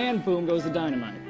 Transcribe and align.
And 0.00 0.24
boom 0.24 0.46
goes 0.46 0.64
the 0.64 0.70
dynamite. 0.70 1.20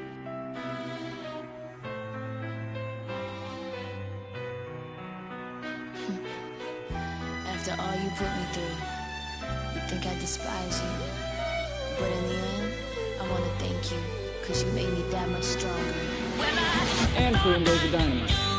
After 7.48 7.72
all 7.72 7.96
you 7.96 8.10
put 8.10 8.30
me 8.36 8.44
through, 8.52 8.76
you 9.74 9.80
think 9.88 10.06
I 10.06 10.14
despise 10.20 10.80
you. 10.80 10.88
But 11.98 12.12
in 12.12 12.28
the 12.28 12.34
end, 12.36 12.72
I 13.20 13.28
want 13.28 13.42
to 13.42 13.50
thank 13.58 13.90
you, 13.90 13.98
because 14.40 14.62
you 14.62 14.70
made 14.70 14.88
me 14.88 15.02
that 15.10 15.28
much 15.30 15.42
stronger. 15.42 15.94
And 17.16 17.36
boom 17.42 17.64
goes 17.64 17.82
the 17.82 17.88
dynamite. 17.90 18.49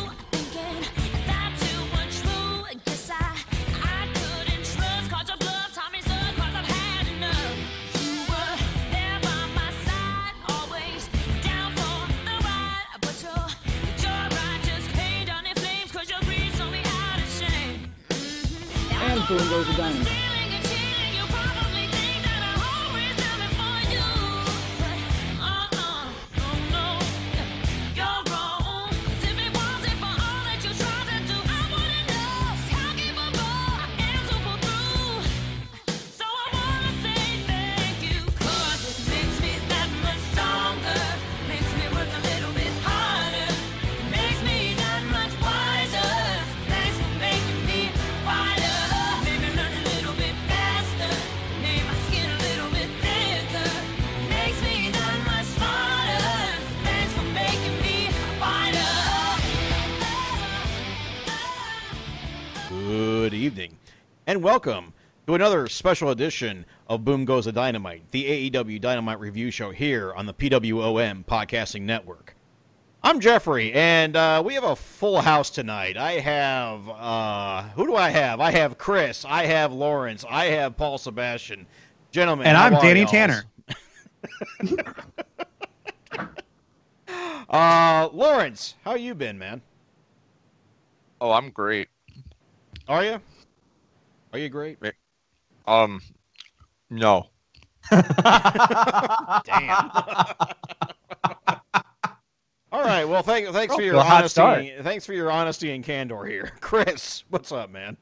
And 64.42 64.45
welcome 64.47 64.94
to 65.28 65.36
another 65.36 65.67
special 65.67 66.09
edition 66.09 66.66
of 66.88 67.06
Boom 67.06 67.25
Goes 67.25 67.45
the 67.45 67.52
Dynamite, 67.52 68.09
the 68.09 68.50
AEW 68.50 68.81
Dynamite 68.81 69.20
review 69.20 69.52
show 69.52 69.70
here 69.70 70.11
on 70.16 70.25
the 70.25 70.33
PWOM 70.33 71.23
Podcasting 71.28 71.83
Network. 71.83 72.36
I'm 73.03 73.20
Geoffrey, 73.20 73.72
and 73.72 74.16
uh, 74.16 74.42
we 74.44 74.56
have 74.56 74.64
a 74.64 74.75
full 74.75 75.22
house 75.22 75.52
tonight. 75.52 75.95
I 75.95 76.14
have, 76.14 76.89
uh, 76.89 77.61
who 77.75 77.86
do 77.86 77.95
I 77.95 78.09
have? 78.09 78.39
I 78.39 78.50
have 78.50 78.80
Chris, 78.80 79.25
I 79.25 79.45
have 79.45 79.73
Lawrence, 79.73 80.25
I 80.28 80.45
have 80.45 80.76
Paul 80.76 80.98
Sebastian. 80.98 81.67
Gentlemen, 82.09 82.48
And 82.48 82.58
I'm 82.58 82.73
are 82.73 82.81
Danny 82.81 83.02
y'alls? 83.02 83.11
Tanner. 83.11 83.44
Uh, 87.48 88.08
Lawrence, 88.14 88.76
how 88.86 88.95
you 88.95 89.14
been, 89.14 89.38
man? 89.38 89.61
Oh, 91.20 91.31
I'm 91.33 91.50
great. 91.50 91.89
Are 92.88 93.03
you? 93.03 93.22
Are 94.33 94.39
you 94.39 94.49
great? 94.49 94.77
Um, 95.67 96.01
no. 96.89 97.27
Damn. 97.91 98.01
All 102.71 102.81
right. 102.83 103.03
Well, 103.03 103.21
thank, 103.23 103.47
thanks 103.49 103.75
for 103.75 103.81
Oh, 103.81 103.85
your 103.85 103.97
honesty. 103.97 104.29
start. 104.29 104.65
Thanks 104.83 105.05
for 105.05 105.13
your 105.13 105.29
honesty 105.29 105.71
and 105.71 105.83
candor 105.83 106.23
here, 106.25 106.52
Chris. 106.61 107.23
What's 107.30 107.52
up, 107.52 107.70
man? 107.71 107.97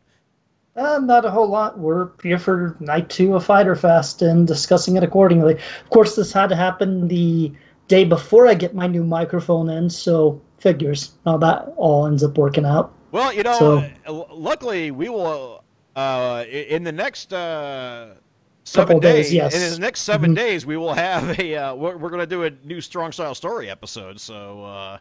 Uh, 0.76 1.00
not 1.00 1.26
a 1.26 1.32
whole 1.32 1.48
lot. 1.50 1.80
We're 1.80 2.12
here 2.22 2.38
for 2.38 2.78
night 2.80 3.10
two 3.10 3.36
of 3.36 3.44
Fyter 3.44 3.76
Fest 3.76 4.22
and 4.22 4.48
discussing 4.48 4.96
it 4.96 5.04
accordingly. 5.04 5.56
Of 5.56 5.90
course, 5.90 6.16
this 6.16 6.32
had 6.32 6.48
to 6.50 6.56
happen 6.56 7.08
the 7.08 7.52
day 7.88 8.06
before 8.06 8.48
I 8.48 8.54
get 8.54 8.76
my 8.76 8.86
new 8.86 9.04
microphone 9.04 9.70
in, 9.70 9.90
so 9.90 10.40
figures 10.60 11.14
how 11.26 11.38
that 11.38 11.74
all 11.76 12.06
ends 12.06 12.24
up 12.24 12.38
working 12.38 12.66
out. 12.66 12.94
Well, 13.12 13.34
you 13.34 13.42
know, 13.42 13.58
So- 14.08 14.28
luckily 14.32 14.92
we 14.92 15.10
will 15.10 15.64
uh, 16.00 16.44
in 16.50 16.84
the 16.84 16.92
next 16.92 17.34
uh, 17.34 18.14
seven 18.64 18.88
Couple 18.88 19.00
days, 19.00 19.34
yes. 19.34 19.54
In 19.56 19.72
the 19.74 19.80
next 19.80 20.02
7 20.02 20.32
Mhm. 20.32 20.36
days, 20.36 20.66
we 20.66 20.78
will 20.78 20.94
have 20.94 21.40
a. 21.40 21.56
Uh, 21.56 21.76
we're 21.76 21.98
we're 21.98 22.10
going 22.10 22.22
to 22.22 22.28
do 22.28 22.44
a 22.44 22.52
new 22.64 22.82
strong 22.82 23.12
style 23.12 23.36
story 23.36 23.70
episode. 23.70 24.20
So. 24.20 24.64
Uh, 24.64 24.98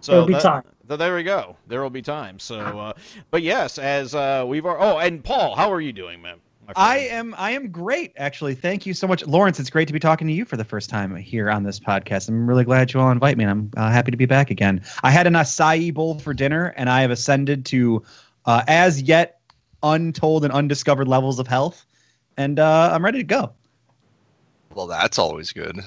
so 0.00 0.12
There'll 0.12 0.26
be 0.26 0.32
that- 0.34 0.42
time. 0.42 0.62
th- 0.88 0.98
there 0.98 1.14
we 1.16 1.22
go. 1.22 1.56
There 1.66 1.80
will 1.82 1.88
be 1.88 2.02
time. 2.02 2.38
So, 2.38 2.58
uh, 2.60 2.92
but 3.30 3.40
yes, 3.42 3.78
as 3.78 4.14
uh, 4.14 4.44
we've. 4.46 4.66
al- 4.66 4.76
Oh, 4.78 4.98
and 4.98 5.24
Paul, 5.24 5.54
how 5.56 5.72
are 5.72 5.80
you 5.80 5.92
doing, 5.92 6.20
man? 6.20 6.36
I 6.76 6.98
am 6.98 7.34
I 7.36 7.50
am 7.52 7.70
great 7.72 8.12
actually. 8.16 8.54
Thank 8.54 8.86
you 8.86 8.94
so 8.94 9.08
much, 9.08 9.26
Lawrence. 9.26 9.58
It's 9.58 9.70
great 9.70 9.88
to 9.88 9.92
be 9.94 9.98
talking 9.98 10.26
to 10.28 10.32
you 10.32 10.44
for 10.44 10.56
the 10.56 10.64
first 10.64 10.88
time 10.90 11.16
here 11.16 11.50
on 11.50 11.64
this 11.64 11.80
podcast. 11.80 12.28
I'm 12.28 12.46
really 12.46 12.62
glad 12.64 12.92
you 12.92 13.00
all 13.00 13.10
invite 13.10 13.36
me, 13.38 13.42
and 13.44 13.50
I'm 13.50 13.70
uh, 13.76 13.90
happy 13.90 14.10
to 14.12 14.16
be 14.16 14.26
back 14.26 14.50
again. 14.50 14.80
I 15.02 15.10
had 15.10 15.26
an 15.26 15.32
acai 15.32 15.92
bowl 15.92 16.18
for 16.20 16.32
dinner, 16.32 16.72
and 16.76 16.88
I 16.88 17.00
have 17.00 17.10
ascended 17.10 17.64
to 17.66 18.02
uh, 18.44 18.62
as 18.68 19.02
yet 19.02 19.39
untold 19.82 20.44
and 20.44 20.52
undiscovered 20.52 21.08
levels 21.08 21.38
of 21.38 21.46
health, 21.46 21.86
and 22.36 22.58
uh, 22.58 22.90
I'm 22.92 23.04
ready 23.04 23.18
to 23.18 23.24
go. 23.24 23.52
Well, 24.74 24.86
that's 24.86 25.18
always 25.18 25.52
good. 25.52 25.80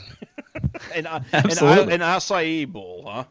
an, 0.96 1.08
uh, 1.08 1.24
an, 1.31 1.46
Absolutely. 1.46 1.94
an 1.94 2.02
acai 2.02 2.68
bowl, 2.68 3.04
huh? 3.08 3.24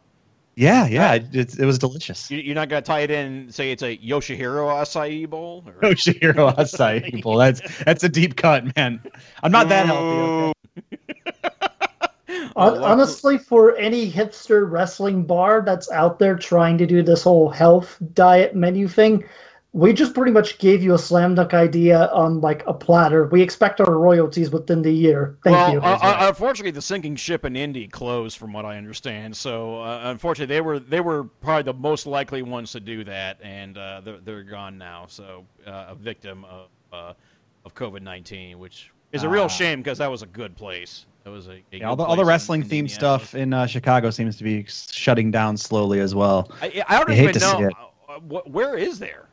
Yeah, 0.54 0.86
yeah, 0.86 1.14
it, 1.14 1.34
it, 1.34 1.58
it 1.60 1.64
was 1.64 1.78
delicious. 1.78 2.30
You, 2.30 2.38
you're 2.38 2.54
not 2.54 2.68
gonna 2.68 2.82
tie 2.82 3.00
it 3.00 3.10
in? 3.10 3.50
Say 3.50 3.72
it's 3.72 3.82
a 3.82 3.96
Yoshihiro 3.96 4.68
acai 4.68 5.28
bowl? 5.28 5.64
Or? 5.66 5.72
Yoshihiro 5.90 6.54
acai 6.56 7.22
bowl. 7.22 7.38
That's 7.38 7.60
that's 7.84 8.04
a 8.04 8.08
deep 8.08 8.36
cut, 8.36 8.76
man. 8.76 9.02
I'm 9.42 9.52
not 9.52 9.68
that 9.70 9.86
healthy. 9.86 10.52
Okay? 12.56 12.78
Honestly, 12.84 13.38
for 13.38 13.76
any 13.76 14.10
hipster 14.10 14.70
wrestling 14.70 15.24
bar 15.24 15.62
that's 15.62 15.90
out 15.90 16.18
there 16.18 16.36
trying 16.36 16.76
to 16.78 16.86
do 16.86 17.02
this 17.02 17.22
whole 17.22 17.48
health 17.48 17.98
diet 18.12 18.54
menu 18.54 18.88
thing, 18.88 19.24
we 19.74 19.92
just 19.94 20.12
pretty 20.12 20.32
much 20.32 20.58
gave 20.58 20.82
you 20.82 20.92
a 20.92 20.98
slam 20.98 21.34
dunk 21.34 21.54
idea 21.54 22.08
on 22.08 22.40
like 22.42 22.62
a 22.66 22.74
platter. 22.74 23.26
We 23.28 23.40
expect 23.40 23.80
our 23.80 23.98
royalties 23.98 24.50
within 24.50 24.82
the 24.82 24.92
year. 24.92 25.38
Thank 25.44 25.56
well, 25.56 25.72
you. 25.72 25.80
uh, 25.80 25.98
uh, 26.02 26.28
unfortunately, 26.28 26.72
the 26.72 26.82
sinking 26.82 27.16
ship 27.16 27.44
in 27.46 27.56
Indy 27.56 27.88
closed, 27.88 28.36
from 28.36 28.52
what 28.52 28.66
I 28.66 28.76
understand. 28.76 29.34
So, 29.34 29.80
uh, 29.80 30.02
unfortunately, 30.04 30.54
they 30.54 30.60
were 30.60 30.78
they 30.78 31.00
were 31.00 31.24
probably 31.24 31.62
the 31.72 31.78
most 31.78 32.06
likely 32.06 32.42
ones 32.42 32.72
to 32.72 32.80
do 32.80 33.02
that, 33.04 33.38
and 33.42 33.78
uh, 33.78 34.02
they're 34.04 34.18
they're 34.18 34.42
gone 34.42 34.76
now. 34.76 35.06
So, 35.08 35.44
uh, 35.66 35.86
a 35.88 35.94
victim 35.94 36.44
of 36.44 36.68
uh, 36.92 37.14
of 37.64 37.74
COVID 37.74 38.02
nineteen, 38.02 38.58
which 38.58 38.90
is 39.12 39.22
a 39.22 39.28
real 39.28 39.44
Ah. 39.44 39.48
shame 39.48 39.80
because 39.80 39.98
that 39.98 40.10
was 40.10 40.22
a 40.22 40.26
good 40.26 40.54
place. 40.54 41.06
It 41.24 41.28
was 41.30 41.46
a, 41.48 41.52
a 41.52 41.78
Yeah, 41.78 41.88
all 41.88 41.96
the, 41.96 42.02
all 42.02 42.16
the 42.16 42.24
wrestling 42.24 42.62
in 42.62 42.68
themed 42.68 42.90
stuff 42.90 43.34
in 43.34 43.52
uh, 43.54 43.66
Chicago 43.66 44.10
seems 44.10 44.36
to 44.36 44.44
be 44.44 44.66
shutting 44.68 45.30
down 45.30 45.56
slowly 45.56 46.00
as 46.00 46.14
well. 46.14 46.50
I, 46.60 46.82
I 46.88 46.98
don't 46.98 47.10
I 47.10 47.14
hate 47.14 47.22
even 47.22 47.34
to 47.34 47.40
see 47.40 47.46
know 47.46 47.68
it. 47.68 47.74
uh, 48.08 48.18
what, 48.20 48.50
where 48.50 48.76
is 48.76 48.98
there. 48.98 49.28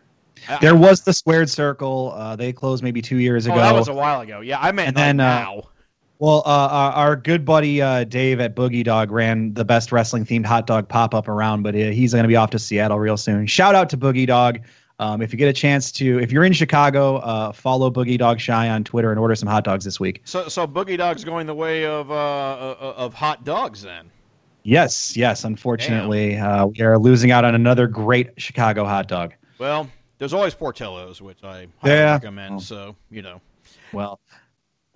There 0.61 0.75
was 0.75 1.01
the 1.01 1.13
Squared 1.13 1.49
Circle. 1.49 2.13
Uh, 2.15 2.35
they 2.35 2.53
closed 2.53 2.83
maybe 2.83 3.01
two 3.01 3.17
years 3.17 3.45
ago. 3.45 3.55
oh, 3.55 3.57
ago. 3.57 3.65
that 3.65 3.75
was 3.75 3.87
a 3.87 3.93
while 3.93 4.21
ago. 4.21 4.41
Yeah, 4.41 4.59
I 4.59 4.71
meant 4.71 4.89
And 4.89 4.95
like 4.95 5.05
then, 5.05 5.19
uh, 5.19 5.61
well, 6.19 6.43
uh, 6.45 6.67
our, 6.69 6.91
our 6.91 7.15
good 7.15 7.45
buddy 7.45 7.81
uh, 7.81 8.03
Dave 8.03 8.39
at 8.39 8.55
Boogie 8.55 8.83
Dog 8.83 9.09
ran 9.09 9.53
the 9.53 9.63
best 9.63 9.91
wrestling 9.91 10.25
themed 10.25 10.45
hot 10.45 10.67
dog 10.67 10.89
pop 10.89 11.13
up 11.13 11.27
around, 11.27 11.63
but 11.63 11.73
he's 11.73 12.11
going 12.11 12.23
to 12.23 12.27
be 12.27 12.35
off 12.35 12.49
to 12.51 12.59
Seattle 12.59 12.99
real 12.99 13.15
soon. 13.15 13.47
Shout 13.47 13.73
out 13.73 13.89
to 13.89 13.97
Boogie 13.97 14.27
Dog. 14.27 14.59
Um, 14.99 15.21
if 15.21 15.31
you 15.31 15.37
get 15.37 15.47
a 15.47 15.53
chance 15.53 15.93
to, 15.93 16.19
if 16.19 16.29
you're 16.29 16.43
in 16.43 16.51
Chicago, 16.51 17.17
uh, 17.17 17.53
follow 17.53 17.89
Boogie 17.89 18.17
Dog 18.17 18.41
Shy 18.41 18.67
on 18.67 18.83
Twitter 18.83 19.11
and 19.11 19.19
order 19.19 19.33
some 19.33 19.47
hot 19.47 19.63
dogs 19.63 19.85
this 19.85 19.97
week. 19.97 20.21
So, 20.25 20.49
so 20.49 20.67
Boogie 20.67 20.97
Dog's 20.97 21.23
going 21.23 21.47
the 21.47 21.55
way 21.55 21.85
of 21.85 22.11
uh, 22.11 22.13
uh, 22.13 22.93
of 22.97 23.13
hot 23.13 23.45
dogs 23.45 23.81
then. 23.81 24.11
Yes, 24.63 25.15
yes. 25.15 25.45
Unfortunately, 25.45 26.35
uh, 26.35 26.65
we 26.65 26.81
are 26.81 26.99
losing 26.99 27.31
out 27.31 27.45
on 27.45 27.55
another 27.55 27.87
great 27.87 28.29
Chicago 28.35 28.83
hot 28.83 29.07
dog. 29.07 29.33
Well, 29.57 29.89
there's 30.19 30.33
always 30.33 30.53
Portillo's, 30.53 31.21
which 31.21 31.43
I 31.43 31.67
highly 31.79 31.95
Yeah. 31.95 32.13
recommend. 32.13 32.55
Oh. 32.55 32.59
So 32.59 32.95
you 33.09 33.21
know. 33.23 33.41
Well, 33.91 34.19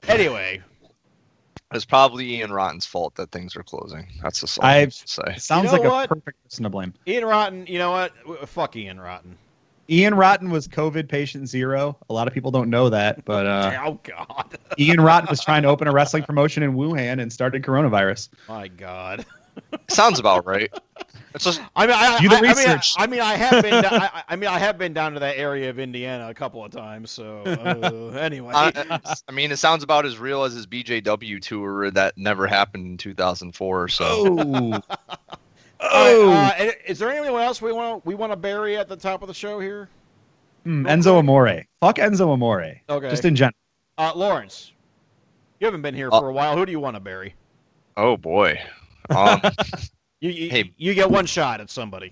Anyway, 0.08 0.62
It's 1.74 1.86
probably 1.86 2.36
Ian 2.36 2.52
Rotten's 2.52 2.86
fault 2.86 3.16
that 3.16 3.32
things 3.32 3.56
are 3.56 3.64
closing. 3.64 4.06
That's 4.22 4.42
just 4.42 4.60
all 4.60 4.66
I- 4.66 4.74
I 4.76 4.80
have 4.82 4.94
to 4.94 5.08
say. 5.08 5.24
it 5.38 5.42
sounds 5.42 5.72
know 5.72 5.80
like 5.80 5.84
what? 5.90 6.06
a 6.06 6.16
perfect 6.16 6.44
person 6.44 6.64
to 6.64 6.70
blame. 6.70 6.94
Ian 7.08 7.26
Rotten. 7.26 7.66
You 7.66 7.80
know 7.80 7.90
what? 7.92 8.48
Fuck 8.48 8.76
Ian 8.76 9.00
Rotten. 9.00 9.38
Ian 9.90 10.14
Rotten 10.14 10.50
was 10.52 10.68
COVID 10.68 11.10
patient 11.10 11.48
zero. 11.50 11.98
A 12.10 12.14
lot 12.14 12.28
of 12.28 12.34
people 12.34 12.52
don't 12.52 12.70
know 12.70 12.90
that, 12.90 13.26
but 13.26 13.46
uh, 13.48 13.80
oh 13.86 14.00
God. 14.04 14.58
Ian 14.78 15.02
Rotten 15.02 15.28
was 15.30 15.42
trying 15.44 15.64
to 15.64 15.68
open 15.70 15.88
a 15.88 15.92
wrestling 15.92 16.24
promotion 16.24 16.62
in 16.64 16.74
Wuhan 16.74 17.20
and 17.22 17.32
started 17.34 17.64
coronavirus. 17.64 18.30
My 18.48 18.68
God. 18.68 19.26
Sounds 19.90 20.20
about 20.20 20.46
right. 20.46 20.72
It's 21.36 21.44
just 21.46 21.62
I 21.76 21.88
mean, 21.88 21.96
I, 21.98 22.20
Do 22.20 22.30
the 22.30 22.36
I, 22.36 22.40
I 22.40 22.42
mean, 22.44 22.68
I. 22.70 22.82
I 22.98 23.08
mean, 23.08 23.20
I 23.22 23.34
have 23.34 23.64
been. 23.64 23.74
I, 23.74 23.88
I- 24.14 24.24
I 24.30 24.36
mean, 24.36 24.50
I 24.50 24.60
have 24.60 24.78
been 24.78 24.94
down 24.94 25.14
to 25.14 25.20
that 25.20 25.38
area 25.38 25.70
of 25.70 25.80
Indiana 25.80 26.30
a 26.30 26.34
couple 26.34 26.64
of 26.64 26.72
times. 26.72 27.10
So 27.12 27.40
uh, 27.46 28.10
anyway, 28.20 28.54
I, 28.56 29.00
I 29.28 29.32
mean, 29.32 29.52
it 29.52 29.58
sounds 29.58 29.84
about 29.84 30.06
as 30.06 30.18
real 30.20 30.44
as 30.44 30.54
his 30.54 30.68
BJW 30.68 31.42
tour 31.42 31.90
that 31.92 32.18
never 32.18 32.46
happened 32.48 32.86
in 32.86 32.98
2004. 32.98 33.88
So 33.90 34.06
Oh. 34.40 34.80
Oh. 35.86 36.28
right, 36.30 36.70
uh, 36.70 36.72
is 36.88 36.98
there 37.00 37.12
anyone 37.12 37.42
else 37.42 37.62
we 37.62 37.74
want 37.74 38.06
we 38.06 38.16
want 38.16 38.32
to 38.32 38.38
bury 38.38 38.78
at 38.78 38.88
the 38.88 38.96
top 38.96 39.22
of 39.22 39.28
the 39.28 39.34
show 39.34 39.60
here? 39.60 39.90
Hmm, 40.64 40.86
Enzo 40.88 41.18
Amore. 41.20 41.64
Fuck 41.82 41.98
Enzo 41.98 42.30
Amore. 42.32 42.76
Okay. 42.90 43.10
Just 43.10 43.26
in 43.26 43.36
general. 43.36 43.54
Uh, 43.98 44.14
Lawrence, 44.16 44.72
you 45.60 45.66
haven't 45.66 45.82
been 45.82 45.94
here 45.94 46.10
Uh, 46.12 46.20
for 46.22 46.30
a 46.30 46.34
while. 46.34 46.56
Who 46.56 46.66
do 46.66 46.72
you 46.72 46.80
want 46.80 46.96
to 46.96 47.00
bury? 47.02 47.36
oh 47.98 48.16
boy, 48.18 48.60
um, 49.10 49.42
You 50.22 50.30
you, 50.30 50.50
Hey. 50.50 50.74
you 50.78 50.94
get 50.94 51.12
one 51.12 51.26
shot 51.26 51.60
at 51.60 51.70
somebody. 51.70 52.10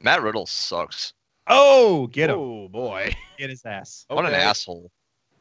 Matt 0.00 0.22
Riddle 0.22 0.46
sucks. 0.46 1.12
Oh, 1.48 2.06
get 2.06 2.30
him. 2.30 2.38
Oh 2.38 2.68
boy. 2.68 3.12
Get 3.36 3.50
his 3.50 3.64
ass. 3.64 4.04
What 4.08 4.24
an 4.26 4.32
asshole. 4.34 4.90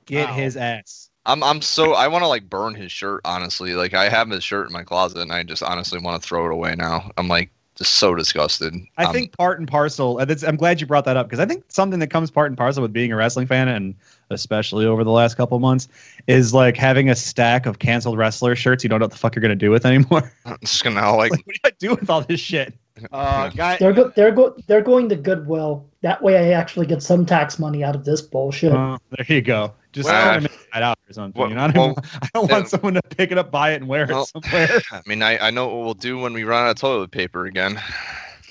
Get 0.06 0.30
Wow. 0.30 0.36
his 0.36 0.57
ass. 0.57 1.10
I'm 1.28 1.44
I'm 1.44 1.62
so 1.62 1.94
I 1.94 2.07
want 2.07 2.24
to 2.24 2.28
like 2.28 2.50
burn 2.50 2.74
his 2.74 2.92
shirt 2.92 3.22
honestly. 3.24 3.75
Like 3.75 3.94
I 3.94 4.10
have 4.10 4.30
his 4.31 4.44
shirt 4.44 4.66
in 4.66 4.74
my 4.74 4.81
closet 4.83 5.19
and 5.19 5.31
I 5.31 5.44
just 5.44 5.62
honestly 5.62 6.00
want 6.00 6.19
to 6.19 6.28
throw 6.28 6.45
it 6.48 6.51
away 6.51 6.74
now. 6.75 7.12
I'm 7.18 7.27
like 7.27 7.51
just 7.76 7.96
so 7.96 8.14
disgusted. 8.16 8.76
I 8.98 9.06
Um, 9.06 9.14
think 9.14 9.36
part 9.38 9.60
and 9.60 9.68
parcel. 9.68 10.20
and 10.20 10.30
it's- 10.30 10.48
I'm 10.48 10.56
glad 10.58 10.82
you 10.82 10.88
brought 10.88 11.06
that 11.06 11.18
up 11.18 11.28
because 11.28 11.40
I 11.40 11.46
think 11.46 11.64
something 11.70 12.00
that 12.00 12.08
comes 12.08 12.30
part 12.30 12.52
and 12.52 12.58
parcel 12.58 12.82
with 12.82 12.92
being 12.94 13.12
a 13.12 13.16
wrestling 13.16 13.48
fan, 13.48 13.68
and 13.68 13.96
especially 14.30 14.86
over 14.86 15.04
the 15.04 15.12
last 15.12 15.36
couple 15.36 15.58
months, 15.60 15.88
is 16.28 16.54
like 16.54 16.76
having 16.78 17.10
a 17.10 17.16
stack 17.16 17.66
of 17.66 17.80
canceled 17.80 18.18
wrestler 18.18 18.56
shirts 18.56 18.84
you 18.84 18.90
don't 18.90 19.00
know 19.00 19.06
what 19.06 19.12
the 19.12 19.18
fuck 19.18 19.36
you're 19.36 19.42
gonna 19.42 19.56
do 19.56 19.72
with 19.72 19.86
anymore. 19.86 20.32
I'm 20.46 20.58
just 20.62 20.84
gonna 20.84 21.16
like 21.16 21.32
like, 21.32 21.46
what 21.48 21.56
do 21.56 21.60
I 21.66 21.72
do 21.80 21.90
with 21.96 22.10
all 22.10 22.22
this 22.22 22.40
shit? 22.40 22.74
Uh, 23.12 23.50
guy. 23.50 23.78
They're 23.78 23.94
go- 23.94 24.12
they're 24.16 24.32
go- 24.32 24.56
they're 24.68 24.82
going 24.82 25.10
to 25.10 25.16
Goodwill. 25.16 25.86
That 26.02 26.22
way, 26.22 26.38
I 26.38 26.54
actually 26.60 26.86
get 26.86 27.02
some 27.02 27.26
tax 27.26 27.58
money 27.58 27.84
out 27.84 27.96
of 27.96 28.04
this 28.06 28.22
bullshit. 28.22 28.74
Uh, 28.74 28.98
there 29.12 29.26
you 29.38 29.42
go. 29.42 29.74
Just 29.92 30.08
Well, 30.10 30.24
kind 30.24 30.38
of 30.38 30.52
make 30.52 30.72
that 30.74 30.84
out 30.84 30.98
or 31.10 31.14
something. 31.14 31.40
well, 31.40 31.50
you 31.50 31.56
know? 31.56 31.62
I 31.66 31.72
don't, 31.72 31.96
well, 31.98 32.06
I 32.22 32.28
don't 32.34 32.52
want 32.52 32.70
someone 32.70 32.94
to 32.94 33.02
pick 33.02 33.32
it 33.32 33.38
up, 33.38 33.52
buy 33.52 33.72
it, 33.74 33.76
and 33.78 33.88
wear 33.88 34.10
it 34.10 34.26
somewhere. 34.28 34.82
I 34.92 35.02
mean 35.06 35.22
I, 35.22 35.48
I 35.48 35.50
know 35.52 35.68
what 35.68 35.84
we'll 35.84 35.94
do 35.94 36.18
when 36.18 36.34
we 36.34 36.44
run 36.44 36.66
out 36.66 36.72
of 36.72 36.76
toilet 36.78 37.12
paper 37.12 37.46
again. 37.46 37.82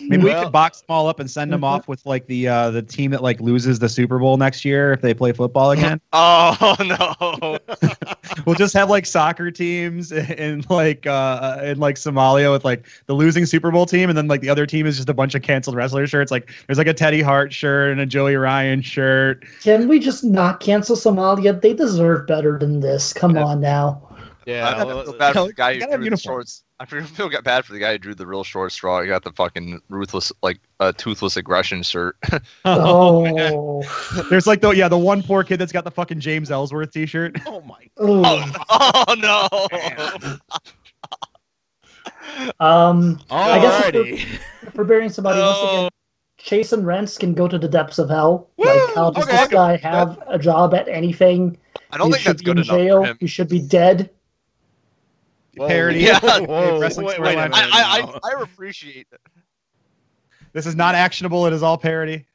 Maybe 0.02 0.24
we 0.24 0.32
could 0.32 0.52
box 0.52 0.80
them 0.80 0.86
all 0.88 1.08
up 1.08 1.20
and 1.20 1.30
send 1.30 1.52
them 1.52 1.64
off 1.64 1.88
with 1.88 2.04
like 2.06 2.26
the 2.26 2.48
uh, 2.48 2.70
the 2.70 2.82
team 2.82 3.10
that 3.12 3.22
like 3.22 3.40
loses 3.40 3.78
the 3.78 3.88
Super 3.88 4.18
Bowl 4.18 4.36
next 4.36 4.64
year 4.64 4.92
if 4.92 5.00
they 5.00 5.14
play 5.14 5.32
football 5.32 5.70
again. 5.70 6.00
Oh 6.12 6.76
no. 6.80 7.58
we'll 8.46 8.54
just 8.54 8.74
have 8.74 8.90
like 8.90 9.06
soccer 9.06 9.50
teams 9.50 10.12
in 10.12 10.64
like 10.68 11.06
uh 11.06 11.60
in 11.62 11.78
like 11.78 11.96
Somalia 11.96 12.50
with 12.52 12.64
like 12.64 12.86
the 13.06 13.14
losing 13.14 13.46
Super 13.46 13.70
Bowl 13.70 13.86
team, 13.86 14.08
and 14.08 14.16
then 14.18 14.28
like 14.28 14.40
the 14.40 14.48
other 14.48 14.66
team 14.66 14.86
is 14.86 14.96
just 14.96 15.08
a 15.08 15.14
bunch 15.14 15.34
of 15.34 15.42
canceled 15.42 15.76
wrestler 15.76 16.06
shirts. 16.06 16.30
Like 16.30 16.50
there's 16.66 16.78
like 16.78 16.86
a 16.86 16.94
Teddy 16.94 17.22
Hart 17.22 17.52
shirt 17.52 17.92
and 17.92 18.00
a 18.00 18.06
Joey 18.06 18.36
Ryan 18.36 18.82
shirt. 18.82 19.44
Can 19.62 19.88
we 19.88 19.98
just 19.98 20.24
not 20.24 20.60
cancel 20.60 20.96
Somalia? 20.96 21.60
They 21.60 21.74
deserve 21.74 22.26
better 22.26 22.58
than 22.58 22.80
this. 22.80 23.12
Come 23.12 23.36
Yeah. 23.36 23.44
on 23.44 23.60
now. 23.60 24.08
Yeah. 24.46 24.68
I 24.68 24.84
well, 24.84 25.04
feel 25.04 25.18
bad 25.18 25.34
for 25.34 25.46
the 25.46 25.52
guy 25.52 25.74
who 25.74 25.80
gotta 25.80 25.92
have 25.92 26.00
drew 26.00 26.10
the 26.10 26.16
shorts. 26.16 26.64
I 26.80 26.86
feel 26.86 27.04
feel 27.04 27.28
got 27.28 27.44
bad 27.44 27.66
for 27.66 27.74
the 27.74 27.78
guy 27.78 27.92
who 27.92 27.98
drew 27.98 28.14
the 28.14 28.26
real 28.26 28.42
short 28.42 28.72
straw. 28.72 29.02
He 29.02 29.06
got 29.08 29.22
the 29.22 29.32
fucking 29.32 29.82
ruthless, 29.90 30.32
like 30.42 30.60
uh, 30.80 30.92
toothless 30.96 31.36
aggression 31.36 31.82
shirt. 31.82 32.16
man. 32.32 32.40
Oh, 32.64 33.82
there's 34.30 34.46
like 34.46 34.62
the 34.62 34.70
yeah 34.70 34.88
the 34.88 34.96
one 34.96 35.22
poor 35.22 35.44
kid 35.44 35.58
that's 35.58 35.72
got 35.72 35.84
the 35.84 35.90
fucking 35.90 36.20
James 36.20 36.50
Ellsworth 36.50 36.90
T-shirt. 36.92 37.36
oh 37.46 37.60
my. 37.60 37.82
Ooh. 38.02 38.22
oh 38.70 39.14
no! 39.18 39.68
Man. 39.70 40.40
Um, 42.60 43.20
I 43.30 43.58
guess 43.58 43.88
if 43.94 43.94
Alrighty. 43.94 44.38
for 44.74 44.84
burying 44.84 45.10
somebody 45.10 45.40
once 45.40 45.58
No. 45.62 45.68
again, 45.68 45.88
Chase 46.38 46.72
and 46.72 46.86
Rents 46.86 47.18
can 47.18 47.34
go 47.34 47.46
to 47.48 47.58
the 47.58 47.68
depths 47.68 47.98
of 47.98 48.08
hell. 48.08 48.48
Like, 48.56 48.94
how 48.94 49.10
does 49.10 49.24
Okay. 49.24 49.36
this 49.36 49.48
guy 49.48 49.76
have 49.78 50.18
a 50.26 50.38
job 50.38 50.72
at 50.74 50.88
anything? 50.88 51.58
I 51.90 51.98
don't 51.98 52.06
he 52.08 52.12
think 52.14 52.22
should 52.22 52.30
that's 52.30 52.42
be 52.42 52.44
good 52.46 52.58
in 52.58 52.64
enough 52.64 52.76
jail. 52.76 53.02
for 53.04 53.10
him. 53.10 53.16
He 53.20 53.26
should 53.26 53.48
be 53.48 53.60
dead. 53.60 54.10
Whoa, 55.56 55.68
Parody. 55.68 56.00
Yeah. 56.00 56.20
Whoa, 56.40 56.78
Wrestling 56.80 57.06
wait, 57.06 57.20
wait 57.20 57.34
a 57.34 57.36
storyline. 57.36 57.50
minute 57.50 57.68
I, 57.72 58.00
I. 58.00 58.30
I, 58.32 58.38
I 58.38 58.42
appreciate 58.42 59.06
it. 59.12 59.20
This 60.52 60.66
is 60.66 60.74
not 60.74 60.94
actionable. 60.94 61.46
It 61.46 61.52
is 61.52 61.62
all 61.62 61.78
parody. 61.78 62.26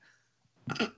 Yeah. 0.80 0.88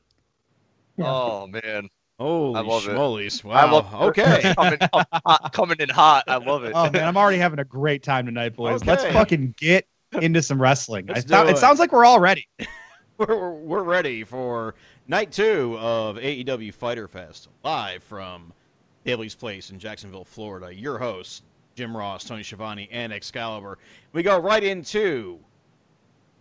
Oh 1.00 1.46
man, 1.46 1.90
Holy 2.20 2.58
I 2.58 2.62
love 2.62 2.88
it. 2.88 3.44
Wow. 3.44 3.54
I 3.54 3.70
love 3.70 3.94
okay. 4.10 4.52
coming, 4.58 4.80
hot, 4.92 5.54
coming 5.54 5.78
in 5.80 5.90
hot. 5.90 6.24
I 6.28 6.38
love 6.38 6.64
it. 6.64 6.72
Oh 6.74 6.90
man, 6.90 7.08
I'm 7.08 7.16
already 7.18 7.38
having 7.38 7.60
a 7.60 7.64
great 7.64 8.02
time 8.02 8.26
tonight, 8.26 8.56
boys. 8.56 8.84
Let's 8.84 9.04
fucking 9.04 9.54
get 9.58 9.86
into 10.14 10.42
some 10.42 10.60
wrestling. 10.60 11.06
Let's 11.06 11.26
I 11.26 11.28
thou- 11.28 11.48
it 11.50 11.52
it. 11.52 11.58
sounds 11.60 11.78
like 11.78 11.92
we're 11.92 12.04
all 12.06 12.20
ready. 12.20 12.48
we're, 13.20 13.52
we're 13.52 13.84
ready 13.84 14.24
for 14.24 14.74
night 15.08 15.32
two 15.32 15.78
of 15.80 16.16
AEW 16.16 16.74
Fyter 16.74 17.08
Fest, 17.08 17.50
live 17.64 18.02
from 18.02 18.52
Daly's 19.06 19.36
Place 19.36 19.70
in 19.70 19.78
Jacksonville, 19.78 20.26
Florida. 20.26 20.74
Your 20.74 20.98
hosts, 20.98 21.44
Jim 21.78 21.96
Ross, 21.96 22.24
Tony 22.24 22.42
Schiavone, 22.42 22.90
and 22.92 23.14
Excalibur. 23.14 23.78
We 24.12 24.24
go 24.24 24.40
right 24.40 24.64
into 24.64 25.40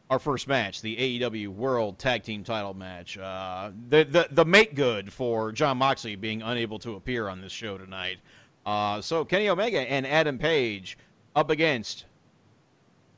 our 0.08 0.18
first 0.18 0.48
match, 0.48 0.80
the 0.80 0.96
AEW 0.96 1.48
World 1.48 1.98
Tag 1.98 2.22
Team 2.22 2.42
Title 2.42 2.72
match. 2.72 3.18
Uh, 3.18 3.70
the, 3.90 4.04
the 4.04 4.28
the 4.30 4.44
make 4.46 4.74
good 4.74 5.12
for 5.12 5.52
Jon 5.52 5.76
Moxley 5.76 6.16
being 6.16 6.40
unable 6.40 6.78
to 6.78 6.94
appear 6.94 7.28
on 7.28 7.42
this 7.42 7.52
show 7.52 7.76
tonight. 7.76 8.16
Uh, 8.64 9.02
so 9.02 9.26
Kenny 9.26 9.50
Omega 9.50 9.80
and 9.80 10.06
Adam 10.06 10.38
Page 10.38 10.96
up 11.36 11.50
against 11.50 12.06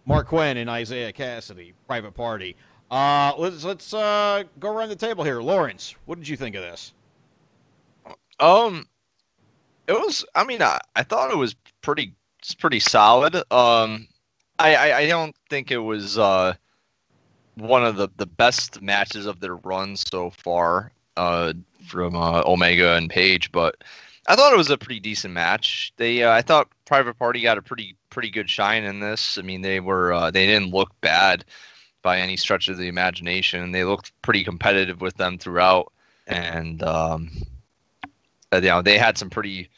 Marq 0.09 0.27
Quen 0.27 0.57
and 0.57 0.69
Isiah 0.69 1.13
Kassidy, 1.13 1.73
Private 1.87 2.15
Party. 2.15 2.57
Uh, 2.91 3.33
let's 3.39 3.63
let's 3.63 3.95
uh, 3.95 4.43
go 4.59 4.75
around 4.75 4.89
the 4.89 4.97
table 4.97 5.23
here. 5.23 5.41
Lawrence, 5.41 5.95
what 6.07 6.19
did 6.19 6.27
you 6.27 6.37
think 6.37 6.57
of 6.57 6.63
this? 6.63 6.95
Um, 8.41 8.89
it 9.89 9.93
was. 9.93 10.25
I 10.35 10.45
mean, 10.45 10.63
I, 10.63 10.79
I 10.95 11.03
thought 11.03 11.33
it 11.33 11.37
was 11.37 11.57
pretty, 11.83 12.15
pretty 12.59 12.81
solid. 12.81 13.35
Um, 13.51 14.07
I, 14.59 14.75
I, 14.75 14.99
I 14.99 15.07
don't 15.09 15.35
think 15.51 15.71
it 15.71 15.79
was 15.79 16.19
uh 16.19 16.55
one 17.57 17.85
of 17.85 17.97
the 17.97 18.09
the 18.17 18.27
best 18.27 18.81
matches 18.81 19.27
of 19.27 19.41
their 19.41 19.57
run 19.57 19.97
so 19.97 20.31
far. 20.31 20.93
Uh, 21.17 21.53
from 21.89 22.15
uh, 22.15 22.43
Omega 22.47 22.95
and 22.95 23.11
Page, 23.11 23.51
but 23.51 23.83
I 24.29 24.37
thought 24.37 24.53
it 24.53 24.59
was 24.59 24.71
a 24.71 24.79
pretty 24.79 25.01
decent 25.01 25.35
match. 25.35 25.93
They, 25.97 26.23
uh, 26.23 26.31
I 26.31 26.43
thought 26.43 26.69
Private 26.85 27.19
Party 27.19 27.41
got 27.41 27.59
a 27.59 27.63
pretty 27.63 27.97
pretty 28.11 28.31
good 28.31 28.49
shine 28.49 28.85
in 28.85 29.01
this. 29.01 29.39
I 29.39 29.43
mean, 29.43 29.63
they 29.63 29.81
were 29.81 30.13
uh, 30.13 30.31
they 30.31 30.47
didn't 30.47 30.71
look 30.71 30.93
bad 31.01 31.45
by 32.03 32.21
any 32.21 32.37
stretch 32.37 32.69
of 32.69 32.77
the 32.77 32.89
imagination. 32.89 33.73
They 33.73 33.85
looked 33.85 34.13
pretty 34.23 34.45
competitive 34.45 35.01
with 35.01 35.17
them 35.17 35.39
throughout, 35.39 35.93
and 36.27 36.83
um, 36.83 37.31
uh, 38.53 38.57
you 38.57 38.69
know 38.69 38.83
they 38.83 38.99
had 38.99 39.19
some 39.19 39.31
pretty 39.31 39.69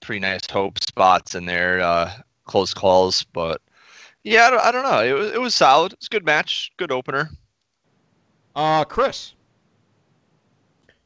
pretty 0.00 0.20
nice 0.20 0.48
hope 0.50 0.82
spots 0.82 1.34
in 1.34 1.46
there, 1.46 1.80
uh, 1.80 2.12
close 2.44 2.74
calls. 2.74 3.24
But 3.32 3.60
yeah, 4.22 4.46
I 4.46 4.50
don't, 4.50 4.60
I 4.60 4.72
don't 4.72 4.82
know. 4.82 5.04
It 5.04 5.18
was 5.18 5.32
it 5.32 5.40
was 5.40 5.54
solid. 5.54 5.92
It's 5.94 6.06
a 6.06 6.10
good 6.10 6.24
match, 6.24 6.72
good 6.76 6.92
opener. 6.92 7.30
Uh, 8.54 8.84
Chris. 8.84 9.34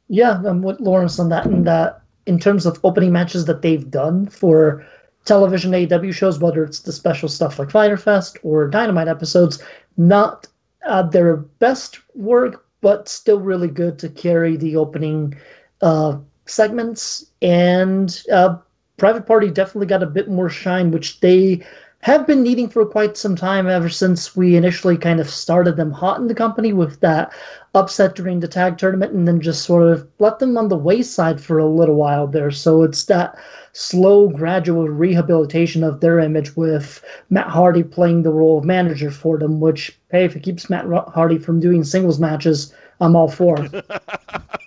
Yeah, 0.09 0.43
I'm 0.45 0.63
with 0.63 0.81
Lawrence 0.81 1.19
on 1.19 1.29
that. 1.31 1.47
And 1.47 1.67
that 1.67 2.03
in 2.27 2.39
terms 2.39 2.67
of 2.67 2.81
opening 2.85 3.13
matches 3.13 3.45
that 3.47 3.63
they've 3.63 3.91
done 3.91 4.27
for 4.27 4.85
television 5.25 5.73
AEW 5.73 6.13
shows, 6.13 6.39
whether 6.39 6.65
it's 6.65 6.81
the 6.81 6.93
special 6.93 7.29
stuff 7.29 7.59
like 7.59 7.71
Fyter 7.71 7.97
Fest 7.97 8.39
or 8.43 8.69
Dynamite 8.69 9.09
episodes, 9.09 9.63
not 9.97 10.47
uh, 10.87 11.03
their 11.03 11.37
best 11.37 11.99
work, 12.15 12.67
but 12.81 13.09
still 13.09 13.41
really 13.41 13.69
good 13.69 13.99
to 13.99 14.09
carry 14.09 14.57
the 14.57 14.77
opening 14.77 15.35
uh, 15.81 16.19
segments. 16.47 17.27
And 17.41 18.23
uh, 18.31 18.59
Private 18.97 19.27
Party 19.27 19.51
definitely 19.51 19.87
got 19.87 20.03
a 20.03 20.07
bit 20.07 20.29
more 20.29 20.49
shine, 20.49 20.91
which 20.91 21.21
they 21.21 21.65
have 22.05 22.27
been 22.27 22.43
needing 22.43 22.69
for 22.69 22.85
quite 22.85 23.17
some 23.17 23.35
time 23.35 23.67
ever 23.67 23.89
since 23.89 24.37
we 24.37 24.57
initially 24.57 24.97
kind 24.97 25.21
of 25.21 25.31
started 25.31 25.75
them 25.77 25.91
hot 25.91 26.21
in 26.21 26.27
the 26.27 26.35
company 26.35 26.71
with 26.71 27.01
that 27.01 27.33
upset 27.75 28.15
during 28.15 28.41
the 28.41 28.47
tag 28.47 28.77
tournament 28.77 29.15
and 29.15 29.27
then 29.27 29.41
just 29.41 29.65
sort 29.65 29.83
of 29.91 30.07
let 30.19 30.39
them 30.39 30.59
on 30.59 30.69
the 30.69 30.77
wayside 30.77 31.41
for 31.41 31.59
a 31.59 31.67
little 31.67 31.95
while 31.95 32.27
there. 32.27 32.51
So 32.51 32.83
it's 32.83 33.05
that 33.07 33.39
slow, 33.73 34.29
gradual 34.29 34.87
rehabilitation 34.87 35.83
of 35.83 36.01
their 36.01 36.19
image 36.19 36.55
with 36.57 37.03
Matt 37.31 37.49
Hardy 37.49 37.83
playing 37.83 38.23
the 38.23 38.33
role 38.33 38.59
of 38.59 38.65
manager 38.65 39.11
for 39.11 39.39
them, 39.39 39.59
which, 39.59 39.99
hey, 40.11 40.27
if 40.27 40.37
it 40.37 40.43
keeps 40.43 40.69
Matt 40.69 40.85
Hardy 41.09 41.39
from 41.39 41.59
doing 41.59 41.85
singles 41.85 42.21
matches, 42.21 42.75
I'm 43.01 43.17
all 43.17 43.29
for. 43.29 43.57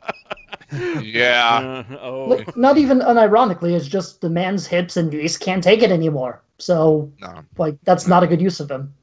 Yeah, 0.72 1.84
Uh, 1.90 1.98
oh, 2.02 2.26
Like, 2.26 2.58
not 2.58 2.78
even 2.78 3.00
unironically, 3.00 3.72
it's 3.72 3.88
just 3.88 4.22
the 4.22 4.30
man's 4.30 4.68
hips 4.68 4.98
and 4.98 5.10
knees 5.10 5.38
can't 5.38 5.64
take 5.64 5.82
it 5.82 5.92
anymore. 5.92 6.42
So, 6.58 7.12
no. 7.22 7.44
like, 7.58 7.78
that's 7.84 8.08
not 8.08 8.24
a 8.24 8.28
good 8.28 8.42
use 8.42 8.60
of 8.60 8.70
him. 8.70 8.94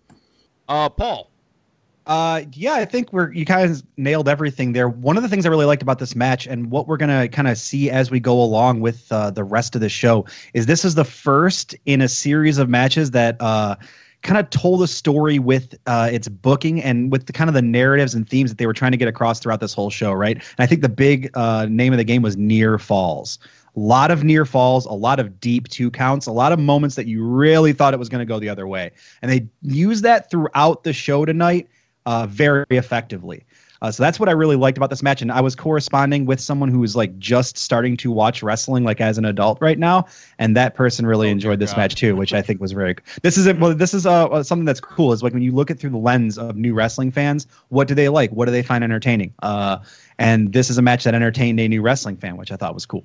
uh, 0.69 0.89
Paul. 0.89 1.31
Uh, 2.07 2.43
yeah, 2.53 2.75
I 2.75 2.85
think 2.85 3.13
we're 3.15 3.33
you 3.33 3.47
kind 3.47 3.71
of 3.71 3.83
nailed 3.97 4.29
everything 4.29 4.75
there. 4.75 4.91
One 4.91 5.17
of 5.17 5.23
the 5.23 5.29
things 5.29 5.47
I 5.47 5.49
really 5.49 5.65
liked 5.65 5.81
about 5.81 5.99
this 5.99 6.15
match, 6.15 6.47
and 6.47 6.71
what 6.71 6.87
we're 6.87 6.99
gonna 6.99 7.29
kind 7.29 7.49
of 7.49 7.57
see 7.57 7.91
as 7.91 8.11
we 8.11 8.21
go 8.21 8.43
along 8.43 8.81
with 8.81 9.11
uh, 9.11 9.31
the 9.31 9.43
rest 9.43 9.75
of 9.75 9.81
the 9.81 9.89
show, 9.89 10.27
is 10.53 10.67
this 10.67 10.85
is 10.85 10.97
the 10.97 11.05
first 11.05 11.75
in 11.87 12.03
a 12.03 12.09
series 12.09 12.59
of 12.59 12.69
matches 12.69 13.13
that 13.13 13.41
uh, 13.41 13.77
kind 14.25 14.39
of 14.39 14.51
told 14.51 14.83
a 14.83 14.87
story 14.87 15.39
with 15.39 15.75
uh, 15.87 16.09
its 16.11 16.29
booking 16.29 16.83
and 16.83 17.13
with 17.13 17.27
the 17.27 17.33
kind 17.33 17.49
of 17.49 17.55
the 17.55 17.63
narratives 17.63 18.15
and 18.15 18.29
themes 18.29 18.51
that 18.51 18.59
they 18.59 18.67
were 18.67 18.73
trying 18.73 18.91
to 18.91 18.97
get 18.97 19.07
across 19.07 19.39
throughout 19.39 19.61
this 19.61 19.75
whole 19.75 19.91
show, 19.91 20.13
right? 20.13 20.37
And 20.37 20.45
I 20.59 20.67
think 20.67 20.81
the 20.81 20.89
big 20.89 21.31
uh, 21.35 21.67
name 21.71 21.93
of 21.93 21.99
the 21.99 22.05
game 22.05 22.23
was 22.23 22.37
near 22.37 22.79
falls. 22.79 23.39
A 23.77 23.81
lot 23.81 24.11
of 24.11 24.25
near 24.25 24.45
falls, 24.45 24.87
a 24.87 24.93
lot 24.93 25.21
of 25.21 25.41
deep 25.41 25.69
two 25.69 25.91
counts, 25.91 26.27
a 26.27 26.33
lot 26.33 26.53
of 26.53 26.59
moments 26.59 26.97
that 26.97 27.07
you 27.07 27.25
really 27.25 27.73
thought 27.73 27.93
it 27.93 27.99
was 27.99 28.09
going 28.09 28.21
to 28.21 28.25
go 28.25 28.39
the 28.39 28.49
other 28.49 28.67
way, 28.67 28.93
and 29.21 29.31
they 29.31 29.47
used 29.63 30.05
that 30.05 30.31
throughout 30.31 30.85
the 30.85 30.93
show 30.93 31.25
tonight 31.25 31.69
uh, 32.07 32.27
very 32.27 32.65
effectively. 32.71 33.45
Uh, 33.85 33.91
so 33.91 34.03
that's 34.03 34.19
what 34.19 34.31
I 34.31 34.33
really 34.33 34.57
liked 34.57 34.79
about 34.79 34.89
this 34.89 35.03
match. 35.03 35.21
And 35.21 35.31
I 35.31 35.43
was 35.43 35.55
corresponding 35.55 36.25
with 36.25 36.41
someone 36.41 36.71
who 36.71 36.79
was 36.79 36.97
like 36.97 37.19
just 37.19 37.59
starting 37.59 37.99
to 37.99 38.11
watch 38.11 38.43
wrestling 38.43 38.83
like 38.83 38.99
as 38.99 39.19
an 39.19 39.27
adult 39.27 39.61
right 39.61 39.79
now, 39.79 40.07
and 40.39 40.57
that 40.57 40.75
person 40.75 41.05
really 41.05 41.29
Oh, 41.29 41.33
enjoyed 41.33 41.59
this 41.59 41.73
God. 41.73 41.77
match 41.81 41.95
too, 41.95 42.17
which 42.17 42.33
I 42.33 42.41
think 42.41 42.63
was 42.63 42.73
very. 42.73 42.97
This 43.21 43.37
is 43.37 43.53
well, 43.59 43.75
this 43.85 43.93
is 43.93 44.07
uh, 44.07 44.43
something 44.43 44.65
that's 44.65 44.81
cool. 44.81 45.13
Is 45.13 45.23
like 45.23 45.35
when 45.35 45.43
you 45.43 45.53
look 45.53 45.71
at 45.71 45.79
through 45.79 45.91
the 45.91 45.99
lens 45.99 46.39
of 46.39 46.57
new 46.57 46.73
wrestling 46.73 47.11
fans, 47.11 47.47
what 47.69 47.87
do 47.87 47.95
they 47.95 48.09
like? 48.09 48.31
What 48.31 48.47
do 48.47 48.53
they 48.53 48.63
find 48.63 48.83
entertaining? 48.83 49.35
Uh, 49.43 49.81
and 50.19 50.55
this 50.55 50.71
is 50.71 50.79
a 50.79 50.83
match 50.83 51.05
that 51.05 51.15
entertained 51.15 51.61
a 51.61 51.69
new 51.69 51.83
wrestling 51.83 52.17
fan, 52.17 52.39
which 52.39 52.53
I 52.53 52.57
thought 52.57 52.73
was 52.73 52.87
cool. 52.87 53.05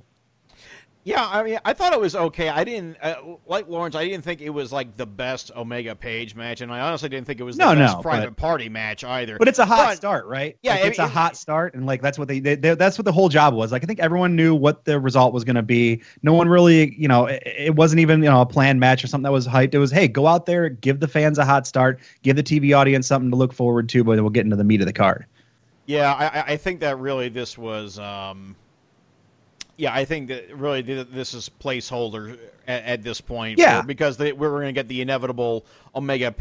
Yeah, 1.06 1.25
I 1.25 1.44
mean, 1.44 1.58
I 1.63 1.72
thought 1.74 1.94
it 1.94 2.00
was 2.00 2.13
okay. 2.13 2.50
I 2.50 2.63
didn't 2.65 2.98
uh, 3.01 3.15
like 3.48 3.70
Lawrence. 3.70 3.96
I 3.96 4.03
didn't 4.06 4.24
think 4.25 4.41
it 4.41 4.50
was 4.50 4.72
like 4.74 4.98
the 4.98 5.06
best 5.06 5.50
Omega 5.56 5.96
Page 5.96 6.36
match, 6.36 6.60
and 6.60 6.72
I 6.72 6.82
honestly 6.82 7.08
didn't 7.08 7.25
think 7.25 7.39
it 7.39 7.44
was 7.44 7.56
the 7.56 7.63
No, 7.74 7.74
best 7.79 7.96
no, 7.96 8.01
private 8.01 8.32
but- 8.32 8.38
party 8.38 8.68
match 8.68 9.06
either. 9.06 9.38
But 9.38 9.48
it's 9.48 9.60
a 9.60 9.65
hot 9.65 9.88
But- 9.88 9.96
start, 9.98 10.25
right? 10.27 10.58
Yeah, 10.62 10.74
Like, 10.74 10.84
it- 10.84 10.88
it's 10.89 11.00
a 11.00 11.08
hot 11.08 11.38
start, 11.38 11.74
and 11.74 11.86
like 11.86 12.01
that's 12.01 12.20
what 12.20 12.27
they, 12.27 12.39
they, 12.41 12.56
they 12.56 12.75
that's 12.75 12.98
what 12.98 13.06
the 13.06 13.13
whole 13.13 13.29
job 13.29 13.53
was. 13.53 13.72
Like 13.72 13.82
I 13.82 13.88
think 13.88 14.00
everyone 14.00 14.36
knew 14.36 14.53
what 14.53 14.84
the 14.84 15.00
result 15.00 15.34
was 15.34 15.46
going 15.46 15.56
to 15.56 15.63
be. 15.63 16.01
No 16.22 16.34
one 16.34 16.50
really, 16.50 16.94
you 16.98 17.08
know, 17.08 17.27
it, 17.27 17.41
it 17.46 17.75
wasn't 17.75 18.01
even 18.01 18.22
you 18.22 18.29
know 18.29 18.41
a 18.41 18.46
planned 18.46 18.82
match 18.82 19.01
or 19.03 19.08
something 19.08 19.24
that 19.24 19.32
was 19.32 19.48
hyped. 19.48 19.74
It 19.74 19.79
was 19.79 19.91
hey, 19.91 20.08
go 20.10 20.27
out 20.27 20.46
there, 20.48 20.68
give 20.68 21.00
the 21.00 21.08
fans 21.08 21.38
a 21.39 21.46
hot 21.46 21.65
start, 21.65 22.00
give 22.24 22.36
the 22.36 22.44
TV 22.44 22.77
audience 22.77 23.08
something 23.08 23.32
to 23.32 23.38
look 23.38 23.53
forward 23.53 23.88
to, 23.89 24.03
but 24.03 24.15
then 24.15 24.24
we'll 24.24 24.32
get 24.32 24.44
into 24.44 24.58
the 24.58 24.65
meat 24.65 24.82
of 24.82 24.86
the 24.88 24.94
card. 24.94 25.25
Yeah, 25.86 26.13
I, 26.13 26.25
I- 26.41 26.44
I 26.53 26.58
think 26.58 26.82
that 26.82 27.00
really 27.00 27.29
this 27.29 27.58
was. 27.58 27.98
Um, 27.98 28.58
yeah, 29.79 29.93
I 29.93 30.05
think 30.05 30.27
that 30.27 30.55
really 30.55 30.81
this 30.81 31.33
is 31.33 31.50
placeholder 31.59 32.38
at, 32.67 32.83
at 32.83 33.03
this 33.03 33.19
point. 33.21 33.57
for- 33.57 33.62
Yeah. 33.63 33.81
because 33.81 34.17
they, 34.17 34.31
we're 34.33 34.50
going 34.51 34.65
to 34.67 34.71
get 34.74 34.88
the 34.88 35.01
inevitable 35.01 35.65
Omega. 35.95 36.33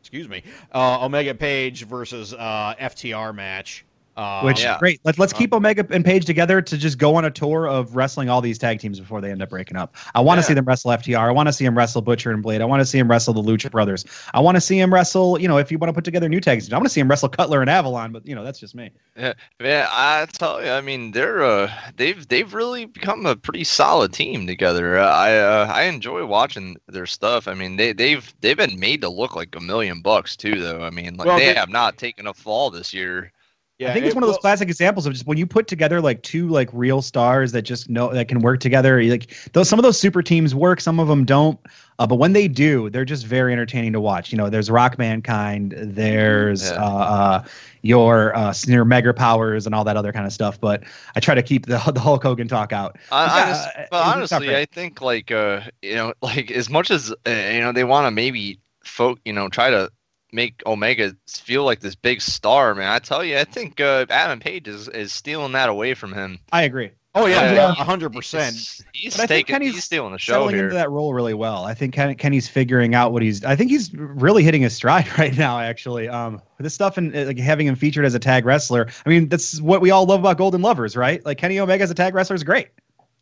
Excuse 0.00 0.28
me, 0.28 0.42
uh, 0.72 1.04
Omega 1.04 1.34
Page 1.34 1.84
versus 1.84 2.32
uh, 2.34 2.74
FTR 2.78 3.34
match. 3.34 3.84
Uh, 4.16 4.40
Which 4.42 4.62
yeah. 4.62 4.78
great. 4.78 4.98
Let's 5.04 5.18
let's 5.18 5.32
keep 5.34 5.52
Omega 5.52 5.86
and 5.90 6.02
Page 6.04 6.24
together 6.24 6.62
to 6.62 6.78
just 6.78 6.96
go 6.96 7.16
on 7.16 7.26
a 7.26 7.30
tour 7.30 7.68
of 7.68 7.94
wrestling 7.94 8.30
all 8.30 8.40
these 8.40 8.56
tag 8.56 8.78
teams 8.80 8.98
before 8.98 9.20
they 9.20 9.30
end 9.30 9.42
up 9.42 9.50
breaking 9.50 9.76
up. 9.76 9.94
I 10.14 10.20
want 10.22 10.38
to 10.38 10.42
Yeah. 10.42 10.48
see 10.48 10.54
them 10.54 10.64
wrestle 10.64 10.90
FTR. 10.92 11.28
I 11.28 11.32
want 11.32 11.48
to 11.48 11.52
see 11.52 11.64
them 11.66 11.76
wrestle 11.76 12.00
Butcher 12.00 12.30
and 12.30 12.42
Blade. 12.42 12.62
I 12.62 12.64
want 12.64 12.80
to 12.80 12.86
see 12.86 12.96
them 12.98 13.10
wrestle 13.10 13.34
the 13.34 13.42
Lucha 13.42 13.70
Brothers. 13.70 14.06
I 14.32 14.40
want 14.40 14.54
to 14.56 14.60
see 14.62 14.78
them 14.80 14.92
wrestle. 14.92 15.38
You 15.38 15.48
know, 15.48 15.58
if 15.58 15.70
you 15.70 15.76
want 15.76 15.90
to 15.90 15.92
put 15.92 16.04
together 16.04 16.28
new 16.30 16.40
tag 16.40 16.60
teams, 16.60 16.72
I 16.72 16.76
want 16.76 16.86
to 16.86 16.90
see 16.90 17.00
them 17.02 17.08
wrestle 17.10 17.28
Cutler 17.28 17.60
and 17.60 17.68
Avalon. 17.68 18.10
But 18.12 18.26
you 18.26 18.34
know, 18.34 18.42
that's 18.42 18.58
just 18.58 18.74
me. 18.74 18.90
Yeah, 19.18 19.34
man, 19.60 19.86
I 19.90 20.26
tell 20.32 20.64
you, 20.64 20.70
I 20.70 20.80
mean, 20.80 21.10
they're 21.10 21.42
uh, 21.44 21.70
they've 21.96 22.26
they've 22.28 22.54
really 22.54 22.86
become 22.86 23.26
a 23.26 23.36
pretty 23.36 23.64
solid 23.64 24.14
team 24.14 24.46
together. 24.46 24.98
Uh, 24.98 25.06
I 25.10 25.36
uh, 25.36 25.66
I 25.70 25.82
enjoy 25.82 26.24
watching 26.24 26.76
their 26.88 27.06
stuff. 27.06 27.48
I 27.48 27.52
mean, 27.54 27.76
they 27.76 27.92
they've 27.92 28.34
they've 28.40 28.56
been 28.56 28.80
made 28.80 29.02
to 29.02 29.10
look 29.10 29.36
like 29.36 29.54
a 29.54 29.60
million 29.60 30.00
bucks 30.00 30.36
too, 30.36 30.58
though. 30.60 30.80
I 30.82 30.88
mean, 30.90 31.16
like 31.16 31.26
Well, 31.26 31.38
they 31.38 31.46
they- 31.48 31.54
have 31.54 31.68
not 31.68 31.98
taken 31.98 32.26
a 32.26 32.32
fall 32.32 32.70
this 32.70 32.94
year. 32.94 33.30
Yeah, 33.78 33.90
I 33.90 33.92
think 33.92 34.06
it's 34.06 34.12
it- 34.12 34.16
one 34.16 34.22
of 34.22 34.28
those 34.28 34.34
well- 34.34 34.40
classic 34.40 34.68
examples 34.68 35.06
of 35.06 35.12
just 35.12 35.26
when 35.26 35.36
you 35.38 35.46
put 35.46 35.66
together 35.68 36.00
like 36.00 36.22
two 36.22 36.48
like 36.48 36.68
real 36.72 37.02
stars 37.02 37.52
that 37.52 37.62
just 37.62 37.88
know 37.90 38.12
that 38.12 38.28
can 38.28 38.40
work 38.40 38.60
together. 38.60 39.02
Like 39.02 39.34
those, 39.52 39.68
some 39.68 39.78
of 39.78 39.82
those 39.82 39.98
super 40.00 40.22
teams 40.22 40.54
work, 40.54 40.80
some 40.80 40.98
of 40.98 41.08
them 41.08 41.24
don't. 41.24 41.58
Uh, 41.98 42.06
but 42.06 42.16
when 42.16 42.32
they 42.34 42.46
do, 42.46 42.90
they're 42.90 43.06
just 43.06 43.24
very 43.26 43.52
entertaining 43.52 43.92
to 43.94 44.00
watch. 44.00 44.30
You 44.30 44.36
know, 44.38 44.50
there's 44.50 44.70
Rock 44.70 44.98
Mankind, 44.98 45.74
there's 45.78 46.70
Yeah. 46.70 46.82
uh, 46.82 46.88
uh, 46.88 47.44
your 47.82 48.36
uh, 48.36 48.52
your 48.66 48.84
Mega 48.84 49.14
Powers 49.14 49.66
and 49.66 49.74
all 49.74 49.84
that 49.84 49.96
other 49.96 50.12
kind 50.12 50.26
of 50.26 50.32
stuff. 50.32 50.60
But 50.60 50.82
I 51.14 51.20
try 51.20 51.34
to 51.34 51.42
keep 51.42 51.66
the 51.66 51.78
the 51.94 52.00
Hulk 52.00 52.22
Hogan 52.22 52.48
talk 52.48 52.72
out. 52.72 52.96
I, 53.12 53.50
Yeah, 53.50 53.70
uh, 53.82 53.86
but 53.90 54.06
honestly. 54.16 54.56
I 54.56 54.64
think 54.66 55.00
like 55.00 55.30
uh, 55.30 55.60
you 55.82 55.94
know, 55.94 56.12
like 56.22 56.50
as 56.50 56.68
much 56.70 56.90
as 56.90 57.12
uh, 57.26 57.30
you 57.30 57.60
know, 57.60 57.72
they 57.72 57.84
want 57.84 58.06
to 58.06 58.10
maybe 58.10 58.58
folk, 58.84 59.18
you 59.24 59.32
know, 59.32 59.48
try 59.48 59.70
to 59.70 59.90
make 60.36 60.62
Omega 60.66 61.16
feel 61.26 61.64
like 61.64 61.80
this 61.80 61.96
big 61.96 62.20
star, 62.20 62.74
man. 62.74 62.88
I 62.92 63.00
tell 63.00 63.24
you, 63.24 63.38
I 63.38 63.44
think 63.44 63.80
uh, 63.80 64.06
Adam 64.10 64.38
Page 64.38 64.68
is, 64.68 64.86
is 64.88 65.12
stealing 65.12 65.52
that 65.52 65.68
away 65.68 65.94
from 65.94 66.12
him. 66.12 66.38
I 66.52 66.62
agree. 66.62 66.90
Oh 67.14 67.24
yeah, 67.24 67.54
Yeah. 67.54 67.70
a 67.70 67.72
hundred 67.72 68.12
percent. 68.12 68.54
He's, 68.54 68.84
he's 68.92 69.16
But 69.16 69.22
I 69.22 69.26
think 69.26 69.46
taking, 69.46 69.54
Kenny's 69.54 69.74
he's 69.74 69.84
stealing 69.84 70.12
the 70.12 70.18
show 70.18 70.34
settling 70.34 70.54
here. 70.54 70.64
into 70.64 70.74
that 70.74 70.90
role 70.90 71.14
really 71.14 71.32
well. 71.32 71.64
I 71.64 71.72
think 71.72 71.94
Ken, 71.94 72.14
Kenny's 72.14 72.46
figuring 72.46 72.94
out 72.94 73.10
what 73.12 73.22
he's. 73.22 73.42
I 73.42 73.56
think 73.56 73.70
he's 73.70 73.90
really 73.94 74.42
hitting 74.44 74.60
his 74.60 74.74
stride 74.74 75.08
right 75.18 75.34
now. 75.36 75.58
Actually, 75.58 76.08
um, 76.10 76.42
this 76.58 76.74
stuff 76.74 76.98
and 76.98 77.16
uh, 77.16 77.24
like 77.24 77.38
having 77.38 77.66
him 77.66 77.74
featured 77.74 78.04
as 78.04 78.14
a 78.14 78.18
tag 78.18 78.44
wrestler. 78.44 78.86
I 79.06 79.08
mean, 79.08 79.30
that's 79.30 79.62
what 79.62 79.80
we 79.80 79.90
all 79.90 80.04
love 80.04 80.20
about 80.20 80.36
Golden 80.36 80.60
Lovers, 80.60 80.94
right? 80.94 81.24
Like 81.24 81.38
Kenny 81.38 81.58
Omega 81.58 81.82
as 81.84 81.90
a 81.90 81.94
tag 81.94 82.14
wrestler 82.14 82.36
is 82.36 82.44
great. 82.44 82.68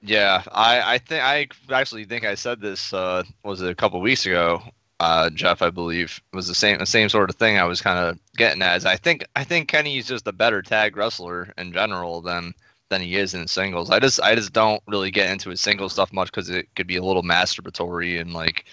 Yeah, 0.02 0.42
I, 0.52 0.94
I 0.94 0.98
think 0.98 1.22
I 1.22 1.46
actually 1.72 2.04
think 2.04 2.24
I 2.24 2.34
said 2.34 2.60
this 2.60 2.92
uh, 2.92 3.22
was 3.44 3.62
it 3.62 3.70
a 3.70 3.74
couple 3.76 4.00
weeks 4.00 4.26
ago, 4.26 4.60
uh, 5.04 5.30
Jeff. 5.30 5.60
I 5.62 5.70
believe 5.70 6.20
was 6.32 6.48
the 6.48 6.54
same 6.54 6.78
the 6.78 6.86
same 6.86 7.08
sort 7.08 7.30
of 7.30 7.36
thing 7.36 7.58
I 7.58 7.64
was 7.64 7.80
kind 7.82 7.98
of 7.98 8.18
getting 8.36 8.62
at. 8.62 8.76
Is 8.78 8.86
I 8.86 8.96
think 8.96 9.24
I 9.36 9.44
think 9.44 9.68
Kenny's 9.68 10.06
just 10.08 10.26
a 10.26 10.32
better 10.32 10.62
tag 10.62 10.96
wrestler 10.96 11.52
in 11.58 11.72
general 11.72 12.20
than 12.20 12.54
than 12.90 13.00
he 13.00 13.16
is 13.16 13.34
in 13.34 13.46
singles. 13.48 13.90
I 13.90 13.98
just 13.98 14.20
I 14.20 14.34
just 14.34 14.52
don't 14.52 14.82
really 14.86 15.10
get 15.10 15.30
into 15.30 15.50
his 15.50 15.60
single 15.60 15.88
stuff 15.88 16.12
much 16.12 16.30
because 16.30 16.48
it 16.50 16.68
could 16.76 16.86
be 16.86 16.96
a 16.96 17.02
little 17.04 17.22
masturbatory 17.22 18.20
and 18.20 18.32
like, 18.34 18.64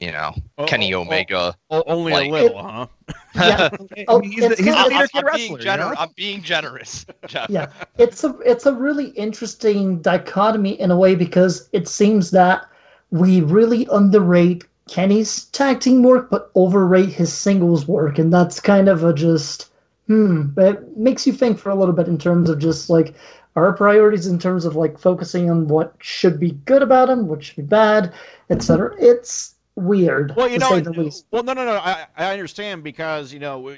you 0.00 0.10
know, 0.12 0.34
Oh, 0.56 0.64
Kenny 0.66 0.92
oh, 0.94 0.98
oh. 1.00 1.02
Omega. 1.02 1.54
O- 1.70 1.84
only 1.86 2.12
Like- 2.12 2.28
a 2.28 2.32
little, 2.32 2.62
huh? 2.62 2.86
Yeah, 3.34 3.68
I 3.98 4.04
Oh, 4.08 4.18
mean, 4.20 4.32
he's, 4.32 4.40
the, 4.44 4.50
it's 4.52 4.60
he's 4.60 4.68
a 4.68 4.72
kinda- 4.74 4.88
leader 4.88 5.00
I'm, 5.02 5.08
kid 5.08 5.24
I'm 5.24 5.34
being 5.36 5.52
wrestler. 5.52 5.58
you 5.58 5.58
know? 5.58 5.62
generous. 5.62 5.98
I'm 6.00 6.08
being 6.16 6.42
generous, 6.42 7.06
Jeff. 7.26 7.50
yeah 7.50 7.66
it's 7.98 8.24
a 8.24 8.30
it's 8.44 8.66
a 8.66 8.72
really 8.72 9.08
interesting 9.10 10.00
dichotomy 10.02 10.78
in 10.80 10.90
a 10.90 10.96
way 10.96 11.14
because 11.14 11.68
it 11.72 11.86
seems 11.88 12.30
that 12.32 12.64
we 13.10 13.40
really 13.42 13.86
underrate 13.92 14.64
Kenny's 14.88 15.44
tag 15.46 15.80
team 15.80 16.02
work 16.02 16.30
but 16.30 16.50
overrate 16.54 17.10
his 17.10 17.32
singles 17.32 17.86
work 17.86 18.18
and 18.18 18.32
that's 18.32 18.60
kind 18.60 18.88
of 18.88 19.04
a 19.04 19.12
just 19.12 19.70
hmm 20.06 20.46
it 20.56 20.96
makes 20.96 21.26
you 21.26 21.32
think 21.32 21.58
for 21.58 21.70
a 21.70 21.74
little 21.74 21.94
bit 21.94 22.08
in 22.08 22.18
terms 22.18 22.48
of 22.48 22.58
just 22.58 22.88
like 22.88 23.14
our 23.56 23.72
priorities 23.72 24.26
in 24.26 24.38
terms 24.38 24.64
of 24.64 24.76
like 24.76 24.98
focusing 24.98 25.50
on 25.50 25.68
what 25.68 25.94
should 26.00 26.40
be 26.40 26.52
good 26.64 26.82
about 26.82 27.10
him 27.10 27.26
what 27.26 27.42
should 27.42 27.56
be 27.56 27.62
bad 27.62 28.12
etc 28.50 28.94
it's 28.98 29.54
weird 29.78 30.34
Well, 30.36 30.48
you 30.48 30.58
know, 30.58 30.70
say 30.70 30.80
the 30.80 30.90
least 30.90 31.26
well, 31.30 31.42
no, 31.42 31.52
no, 31.52 31.64
no. 31.64 31.76
I, 31.76 32.06
I 32.16 32.32
understand 32.32 32.82
because 32.82 33.32
you 33.32 33.38
know, 33.38 33.76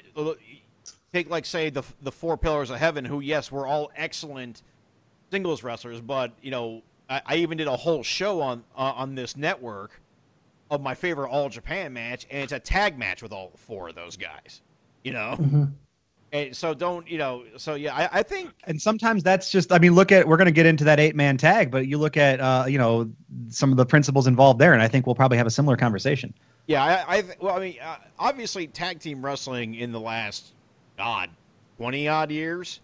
take 1.13 1.29
like 1.29 1.45
say 1.45 1.69
the 1.69 1.83
the 2.01 2.11
four 2.11 2.37
pillars 2.37 2.69
of 2.69 2.77
heaven, 2.77 3.05
who 3.05 3.19
yes, 3.19 3.51
we're 3.51 3.67
all 3.67 3.91
excellent 3.95 4.63
singles 5.31 5.63
wrestlers, 5.63 6.01
but 6.01 6.33
you 6.41 6.51
know, 6.51 6.81
I, 7.09 7.21
I 7.25 7.35
even 7.37 7.57
did 7.57 7.67
a 7.67 7.75
whole 7.75 8.03
show 8.03 8.41
on 8.41 8.63
uh, 8.75 8.93
on 8.95 9.15
this 9.15 9.37
network 9.37 10.01
of 10.71 10.81
my 10.81 10.95
favorite 10.95 11.29
All 11.29 11.49
Japan 11.49 11.93
match, 11.93 12.25
and 12.31 12.41
it's 12.41 12.53
a 12.53 12.59
tag 12.59 12.97
match 12.97 13.21
with 13.21 13.33
all 13.33 13.51
four 13.57 13.89
of 13.89 13.95
those 13.95 14.17
guys. 14.17 14.61
You 15.03 15.13
know, 15.13 15.35
Mhm. 15.39 15.71
and 16.31 16.55
so 16.55 16.73
don't 16.73 17.07
you 17.09 17.17
know? 17.17 17.43
So 17.57 17.75
yeah, 17.75 17.93
I, 17.95 18.19
I 18.19 18.23
think 18.23 18.51
and 18.63 18.81
sometimes 18.81 19.21
that's 19.21 19.51
just 19.51 19.71
i 19.71 19.79
mean 19.79 19.93
look 19.95 20.11
at 20.11 20.27
we're 20.27 20.37
going 20.37 20.45
to 20.45 20.51
get 20.51 20.65
into 20.67 20.83
that 20.85 20.99
eight 20.99 21.15
man 21.15 21.35
tag 21.37 21.71
but 21.71 21.87
you 21.87 21.97
look 21.97 22.15
at 22.17 22.39
uh 22.39 22.65
you 22.67 22.77
know 22.77 23.11
some 23.49 23.71
of 23.71 23.77
the 23.77 23.85
principles 23.85 24.27
involved 24.27 24.59
there 24.59 24.73
and 24.73 24.81
i 24.81 24.87
think 24.87 25.07
we'll 25.07 25.15
probably 25.15 25.37
have 25.39 25.47
a 25.47 25.51
similar 25.51 25.75
conversation 25.75 26.31
Yeah, 26.67 26.83
I, 26.83 27.17
I 27.17 27.23
well, 27.41 27.57
I 27.57 27.59
mean, 27.59 27.75
uh, 27.83 27.95
obviously, 28.19 28.67
tag 28.67 28.99
team 28.99 29.25
wrestling 29.25 29.73
in 29.75 29.91
the 29.91 29.99
last 29.99 30.53
God 30.97 31.31
twenty 31.77 32.07
odd 32.07 32.29
years 32.31 32.79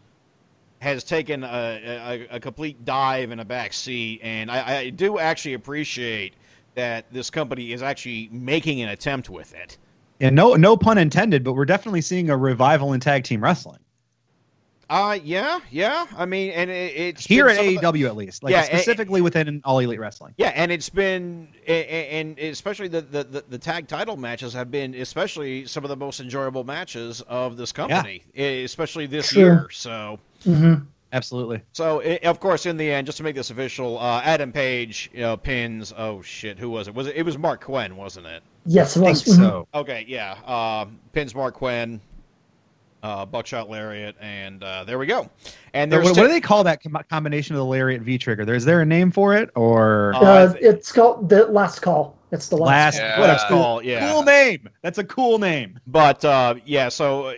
has 0.80 1.04
taken 1.04 1.44
a, 1.44 2.28
a, 2.32 2.36
a 2.38 2.40
complete 2.40 2.84
dive 2.84 3.30
in 3.32 3.40
a 3.40 3.46
back 3.46 3.74
seat, 3.74 4.20
and 4.24 4.50
I, 4.52 4.78
I 4.78 4.90
do 4.90 5.20
actually 5.20 5.54
appreciate 5.54 6.34
that 6.78 7.12
this 7.12 7.30
company 7.32 7.74
is 7.74 7.82
actually 7.82 8.30
making 8.32 8.82
an 8.82 8.90
attempt 8.90 9.30
with 9.32 9.54
it. 9.56 9.78
and 10.22 10.36
no 10.36 10.54
no 10.54 10.78
pun 10.78 10.98
intended 11.00 11.44
but 11.44 11.54
we're 11.54 11.66
definitely 11.66 12.02
seeing 12.02 12.30
a 12.30 12.38
revival 12.38 12.94
in 12.94 13.00
tag 13.00 13.24
team 13.24 13.44
wrestling 13.44 13.80
Uh, 14.90 15.20
yeah, 15.22 15.60
yeah. 15.70 16.06
I 16.16 16.26
mean, 16.26 16.52
and 16.52 16.70
it, 16.70 16.94
it's 16.96 17.26
here 17.26 17.48
at 17.50 17.58
some 17.58 17.68
of 17.68 17.74
the- 17.74 17.82
aew 17.82 18.06
at 18.08 18.16
least 18.16 18.42
like 18.44 18.52
Yeah, 18.52 18.62
a- 18.62 18.66
specifically 18.68 19.22
within 19.22 19.60
all 19.66 19.80
elite 19.80 20.00
wrestling 20.00 20.34
Yeah, 20.38 20.54
and 20.56 20.72
it's 20.72 20.88
been, 20.90 21.50
a- 21.68 21.72
a- 21.98 22.10
and 22.22 22.38
especially 22.40 22.88
the, 22.88 23.02
the, 23.02 23.24
the, 23.26 23.44
the 23.50 23.58
tag 23.58 23.88
title 23.90 24.16
matches 24.16 24.54
have 24.54 24.70
been, 24.72 24.94
especially 24.96 25.66
some 25.66 25.84
of 25.84 25.90
the 25.90 25.98
most 25.98 26.20
enjoyable 26.22 26.64
matches 26.64 27.22
of 27.28 27.58
this 27.58 27.72
company, 27.74 28.24
e- 28.38 28.64
especially 28.64 29.08
this 29.08 29.30
Sure. 29.32 29.42
year. 29.44 29.68
So, 29.72 30.20
Mhm. 30.46 30.86
Absolutely 31.14 31.62
So, 31.72 32.02
of 32.24 32.40
course, 32.40 32.66
in 32.66 32.76
the 32.78 32.92
end, 32.92 33.06
just 33.08 33.18
to 33.18 33.24
make 33.24 33.36
this 33.36 33.50
official, 33.50 33.98
uh, 33.98 34.22
Adam 34.24 34.52
Page, 34.52 35.10
you 35.14 35.22
know, 35.22 35.38
pins. 35.38 35.94
Oh 35.98 36.22
shit, 36.22 36.60
who 36.60 36.70
was 36.70 36.88
it? 36.88 36.96
Was 36.96 37.08
it? 37.08 37.16
It 37.16 37.24
was 37.24 37.38
Marq 37.38 37.62
Quen, 37.62 37.96
wasn't 37.96 38.28
it? 38.28 38.44
yes 38.70 38.98
it 38.98 39.00
I 39.00 39.10
was 39.12 39.24
think 39.24 39.38
Mhm. 39.38 39.42
so 39.42 39.68
Okay, 39.74 40.04
yeah. 40.10 40.34
Um, 40.46 41.00
pins 41.14 41.34
Marq 41.34 41.54
Quen, 41.54 42.02
uh, 43.04 43.26
buckshot 43.26 43.70
lariat, 43.70 44.18
and 44.20 44.62
uh, 44.62 44.84
there 44.84 45.00
we 45.00 45.06
go. 45.06 45.30
And 45.74 45.90
what, 45.90 46.04
there's 46.04 46.18
what 46.18 46.24
do 46.24 46.28
they 46.28 46.42
call 46.42 46.66
that 46.66 46.84
com- 46.84 46.98
combination 47.10 47.56
of 47.56 47.60
the 47.60 47.66
lariat 47.66 48.02
v 48.02 48.18
trigger 48.18 48.44
there 48.44 48.56
is 48.56 48.66
there 48.66 48.82
a 48.82 48.86
name 48.86 49.10
for 49.12 49.34
it 49.36 49.50
or 49.56 50.14
Uh, 50.16 50.20
Uh, 50.20 50.54
it's 50.60 50.92
called 50.92 51.30
the 51.30 51.46
last 51.46 51.80
call 51.82 52.16
It's 52.32 52.50
the 52.50 52.58
last. 52.58 52.98
Last, 52.98 52.98
Yeah. 52.98 53.20
what 53.22 53.30
a 53.30 53.38
cool, 53.48 53.58
call, 53.58 53.84
yeah. 53.84 54.12
cool 54.12 54.24
name. 54.24 54.68
That's 54.82 54.98
a 54.98 55.04
cool 55.06 55.38
name. 55.40 55.80
But 55.88 56.26
uh, 56.26 56.56
yeah, 56.66 56.90
so 56.90 57.28
uh, 57.28 57.34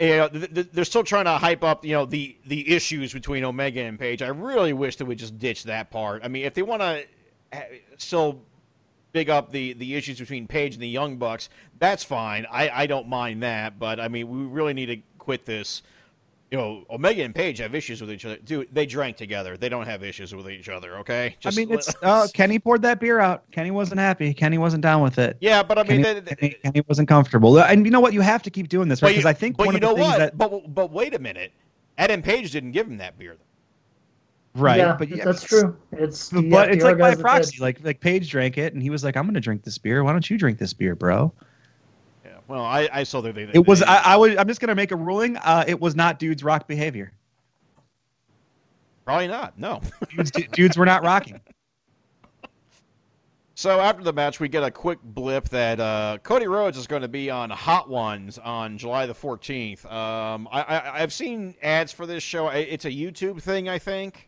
you 0.00 0.08
know, 0.16 0.28
th- 0.28 0.54
th- 0.54 0.68
they're 0.72 0.84
still 0.84 1.04
trying 1.04 1.24
to 1.24 1.32
hype 1.32 1.64
up, 1.64 1.84
you 1.84 1.92
know, 1.92 2.04
the 2.04 2.36
the 2.46 2.74
issues 2.74 3.12
between 3.12 3.44
Omega 3.44 3.80
and 3.82 3.98
Page. 3.98 4.22
I 4.22 4.28
really 4.28 4.72
wish 4.72 4.96
they 4.96 5.04
would 5.04 5.18
just 5.18 5.38
ditch 5.38 5.64
that 5.64 5.90
part. 5.90 6.22
I 6.24 6.28
mean, 6.28 6.44
if 6.44 6.54
they 6.54 6.62
want 6.62 6.82
to 6.82 7.04
ha- 7.52 7.64
eh, 7.70 7.78
still 7.96 8.42
big 9.12 9.28
up 9.30 9.50
the 9.50 9.72
the 9.72 9.94
issues 9.96 10.18
between 10.18 10.46
Page 10.46 10.74
and 10.74 10.82
the 10.82 10.88
Young 10.88 11.16
Bucks, 11.16 11.48
that's 11.78 12.04
fine. 12.04 12.46
I 12.50 12.70
I 12.70 12.86
don't 12.86 13.08
mind 13.08 13.42
that. 13.42 13.78
But 13.78 13.98
I 13.98 14.08
mean, 14.08 14.28
we 14.28 14.44
really 14.44 14.74
need 14.74 14.86
to 14.86 14.98
quit 15.18 15.46
this. 15.46 15.82
You 16.50 16.56
know, 16.56 16.84
Omega 16.88 17.22
and 17.24 17.34
Page 17.34 17.58
have 17.58 17.74
issues 17.74 18.00
with 18.00 18.10
each 18.10 18.24
other. 18.24 18.38
Dude, 18.38 18.68
they 18.72 18.86
drank 18.86 19.18
together. 19.18 19.58
They 19.58 19.68
don't 19.68 19.84
have 19.86 20.02
issues 20.02 20.34
with 20.34 20.48
each 20.48 20.70
other. 20.70 20.96
Okay. 21.00 21.36
I 21.44 21.50
mean, 21.50 21.70
it's 21.70 21.94
uh, 22.02 22.26
Kenny 22.32 22.58
poured 22.58 22.80
that 22.82 23.00
beer 23.00 23.20
out. 23.20 23.42
Kenny 23.50 23.70
wasn't 23.70 24.00
happy. 24.00 24.32
Kenny 24.32 24.56
wasn't 24.56 24.82
down 24.82 25.02
with 25.02 25.18
it. 25.18 25.36
yeah, 25.42 25.62
but 25.62 25.76
I 25.78 25.82
mean, 25.82 26.02
Kenny, 26.02 26.20
they- 26.20 26.34
Kenny, 26.36 26.56
Kenny 26.64 26.82
wasn't 26.88 27.06
comfortable. 27.06 27.58
And 27.60 27.84
you 27.84 27.90
know 27.90 28.00
what? 28.00 28.14
You 28.14 28.22
have 28.22 28.42
to 28.44 28.50
keep 28.50 28.68
doing 28.68 28.88
this, 28.88 29.02
right? 29.02 29.10
Because 29.10 29.26
I 29.26 29.34
think 29.34 29.58
but 29.58 29.66
one 29.66 29.74
you 29.74 29.76
of 29.76 29.80
the 29.82 29.86
know 29.88 29.94
things 29.96 30.06
what? 30.08 30.18
that 30.18 30.38
But 30.38 30.74
but 30.74 30.90
wait 30.90 31.14
a 31.14 31.18
minute, 31.18 31.52
Adam 31.98 32.22
Page 32.22 32.50
didn't 32.50 32.72
give 32.72 32.86
him 32.86 32.96
that 32.96 33.18
beer. 33.18 33.36
right, 34.54 34.78
yeah, 34.78 34.96
but 34.98 35.08
yeah, 35.08 35.24
that's 35.26 35.44
it's- 35.44 35.62
true. 35.62 35.76
It's 35.92 36.30
the 36.30 36.48
But 36.48 36.70
it's 36.72 36.82
like 36.82 36.96
FTR 36.96 36.98
by 36.98 37.14
proxy. 37.14 37.58
Like 37.60 37.84
like 37.84 38.00
Page 38.00 38.30
drank 38.30 38.56
it, 38.56 38.72
and 38.72 38.82
he 38.82 38.88
was 38.88 39.04
like, 39.04 39.18
"I'm 39.18 39.24
going 39.24 39.34
to 39.34 39.40
drink 39.40 39.64
this 39.64 39.76
beer. 39.76 40.02
Why 40.02 40.12
don't 40.12 40.28
you 40.30 40.38
drink 40.38 40.58
this 40.58 40.72
beer, 40.72 40.94
bro?" 40.94 41.30
Well, 42.48 42.64
I 42.64 42.88
I 42.92 43.02
saw 43.04 43.20
that 43.20 43.34
they. 43.34 43.42
It 43.52 43.66
was. 43.66 43.80
they- 43.80 43.86
I, 43.86 44.14
I 44.14 44.16
would. 44.16 44.36
I'm 44.36 44.48
just 44.48 44.60
going 44.60 44.68
to 44.70 44.74
make 44.74 44.90
a 44.90 44.96
ruling. 44.96 45.36
Uh, 45.36 45.64
it 45.68 45.78
was 45.78 45.94
not 45.94 46.18
dudes 46.18 46.42
rock 46.42 46.66
behavior. 46.66 47.12
probably 49.04 49.28
not. 49.28 49.58
No. 49.58 49.80
Dudes, 50.10 50.30
dudes 50.52 50.76
were 50.78 50.84
not 50.86 51.02
rocking. 51.02 51.40
So 53.54 53.80
after 53.80 54.04
the 54.04 54.12
match, 54.12 54.38
we 54.38 54.48
get 54.48 54.62
a 54.62 54.70
quick 54.70 55.00
blip 55.02 55.48
that 55.48 55.80
uh, 55.80 56.18
Cody 56.22 56.46
Rhodes 56.46 56.78
is 56.78 56.86
going 56.86 57.02
to 57.02 57.08
be 57.08 57.28
on 57.28 57.50
Hot 57.50 57.90
Ones 57.90 58.38
on 58.38 58.78
July 58.78 59.06
the 59.06 59.14
14th. 59.14 59.84
Um, 59.90 60.46
I, 60.52 60.62
I, 60.62 61.02
I've 61.02 61.12
seen 61.12 61.56
ads 61.60 61.90
for 61.90 62.06
this 62.06 62.22
show. 62.22 62.48
It's 62.50 62.84
a 62.84 62.90
YouTube 62.90 63.42
thing, 63.42 63.68
I 63.68 63.78
think. 63.80 64.27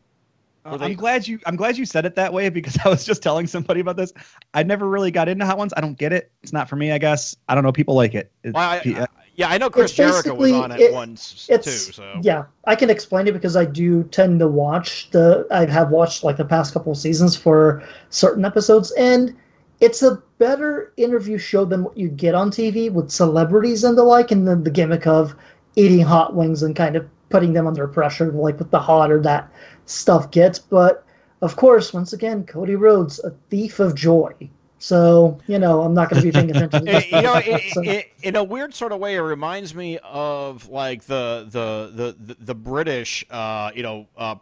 Uh, 0.64 0.76
they- 0.76 0.86
I'm 0.86 0.94
glad 0.94 1.26
you. 1.26 1.38
I'm 1.46 1.56
glad 1.56 1.78
you 1.78 1.86
said 1.86 2.04
it 2.04 2.14
that 2.16 2.32
way 2.32 2.48
because 2.50 2.76
I 2.84 2.88
was 2.88 3.04
just 3.04 3.22
telling 3.22 3.46
somebody 3.46 3.80
about 3.80 3.96
this. 3.96 4.12
I 4.54 4.62
never 4.62 4.88
really 4.88 5.10
got 5.10 5.28
into 5.28 5.46
hot 5.46 5.58
ones. 5.58 5.72
I 5.76 5.80
don't 5.80 5.98
get 5.98 6.12
it. 6.12 6.30
It's 6.42 6.52
not 6.52 6.68
for 6.68 6.76
me. 6.76 6.92
I 6.92 6.98
guess. 6.98 7.34
I 7.48 7.54
don't 7.54 7.64
know. 7.64 7.72
People 7.72 7.94
like 7.94 8.14
it. 8.14 8.30
It's- 8.42 8.54
Well, 8.54 8.68
I, 8.96 9.02
I- 9.02 9.06
yeah, 9.36 9.48
I 9.48 9.56
know 9.56 9.70
Chris 9.70 9.92
It's 9.92 9.96
Jericho 9.96 10.34
was 10.34 10.50
basically- 10.50 10.52
on 10.52 10.72
it, 10.72 10.80
it- 10.80 10.92
once 10.92 11.46
too. 11.46 11.54
it's 11.54 11.94
So 11.94 12.20
yeah 12.22 12.44
i 12.66 12.74
can 12.76 12.90
explain 12.90 13.26
it 13.26 13.32
because 13.32 13.56
i 13.56 13.64
do 13.64 14.02
tend 14.04 14.38
to 14.40 14.48
watch 14.48 15.08
the 15.12 15.46
i 15.50 15.64
have 15.64 15.88
watched 15.90 16.24
like 16.24 16.36
the 16.36 16.44
past 16.44 16.74
couple 16.74 16.92
of 16.92 16.98
seasons 16.98 17.36
for 17.36 17.82
certain 18.10 18.44
episodes 18.44 18.90
and 18.98 19.34
it's 19.78 20.02
a 20.02 20.16
better 20.36 20.92
interview 20.98 21.38
show 21.38 21.64
than 21.64 21.84
what 21.84 21.96
you 21.96 22.08
get 22.08 22.34
on 22.34 22.50
tv 22.50 22.92
with 22.92 23.10
celebrities 23.10 23.82
and 23.82 23.96
the 23.96 24.02
like 24.02 24.30
and 24.30 24.46
then 24.46 24.62
the 24.62 24.70
gimmick 24.70 25.06
of 25.06 25.34
eating 25.76 26.00
hot 26.00 26.34
wings 26.34 26.62
and 26.62 26.76
kind 26.76 26.96
of 26.96 27.08
putting 27.30 27.52
them 27.54 27.66
under 27.66 27.88
pressure 27.88 28.30
like 28.32 28.58
with 28.58 28.70
the 28.70 28.78
hotter 28.78 29.20
that 29.20 29.50
stuff 29.86 30.30
gets 30.30 30.58
but 30.58 31.04
of 31.42 31.56
course 31.56 31.92
once 31.94 32.12
again 32.12 32.44
cody 32.44 32.74
rhodes 32.76 33.18
a 33.20 33.30
thief 33.48 33.80
of 33.80 33.94
joy 33.94 34.32
so 34.78 35.38
you 35.46 35.58
know 35.58 35.80
i'm 35.82 35.94
not 35.94 36.10
going 36.10 36.20
to 36.20 36.26
be 36.26 36.32
paying 36.32 36.50
attention 36.50 36.84
to 36.84 37.06
you 37.10 37.22
know, 37.22 37.34
this 37.40 37.54
i 37.54 37.58
So- 37.70 37.82
i 37.84 38.06
in 38.22 38.36
a 38.36 38.44
weird 38.44 38.74
sort 38.74 38.92
of 38.92 38.98
way, 39.00 39.14
it 39.16 39.20
reminds 39.20 39.74
me 39.74 39.98
of 40.04 40.68
like 40.68 41.04
the 41.04 41.46
the 41.50 41.90
the 41.94 42.34
the, 42.34 42.44
the 42.44 42.54
British, 42.54 43.24
uh, 43.30 43.70
you 43.74 43.82
know, 43.82 44.06
uh, 44.16 44.34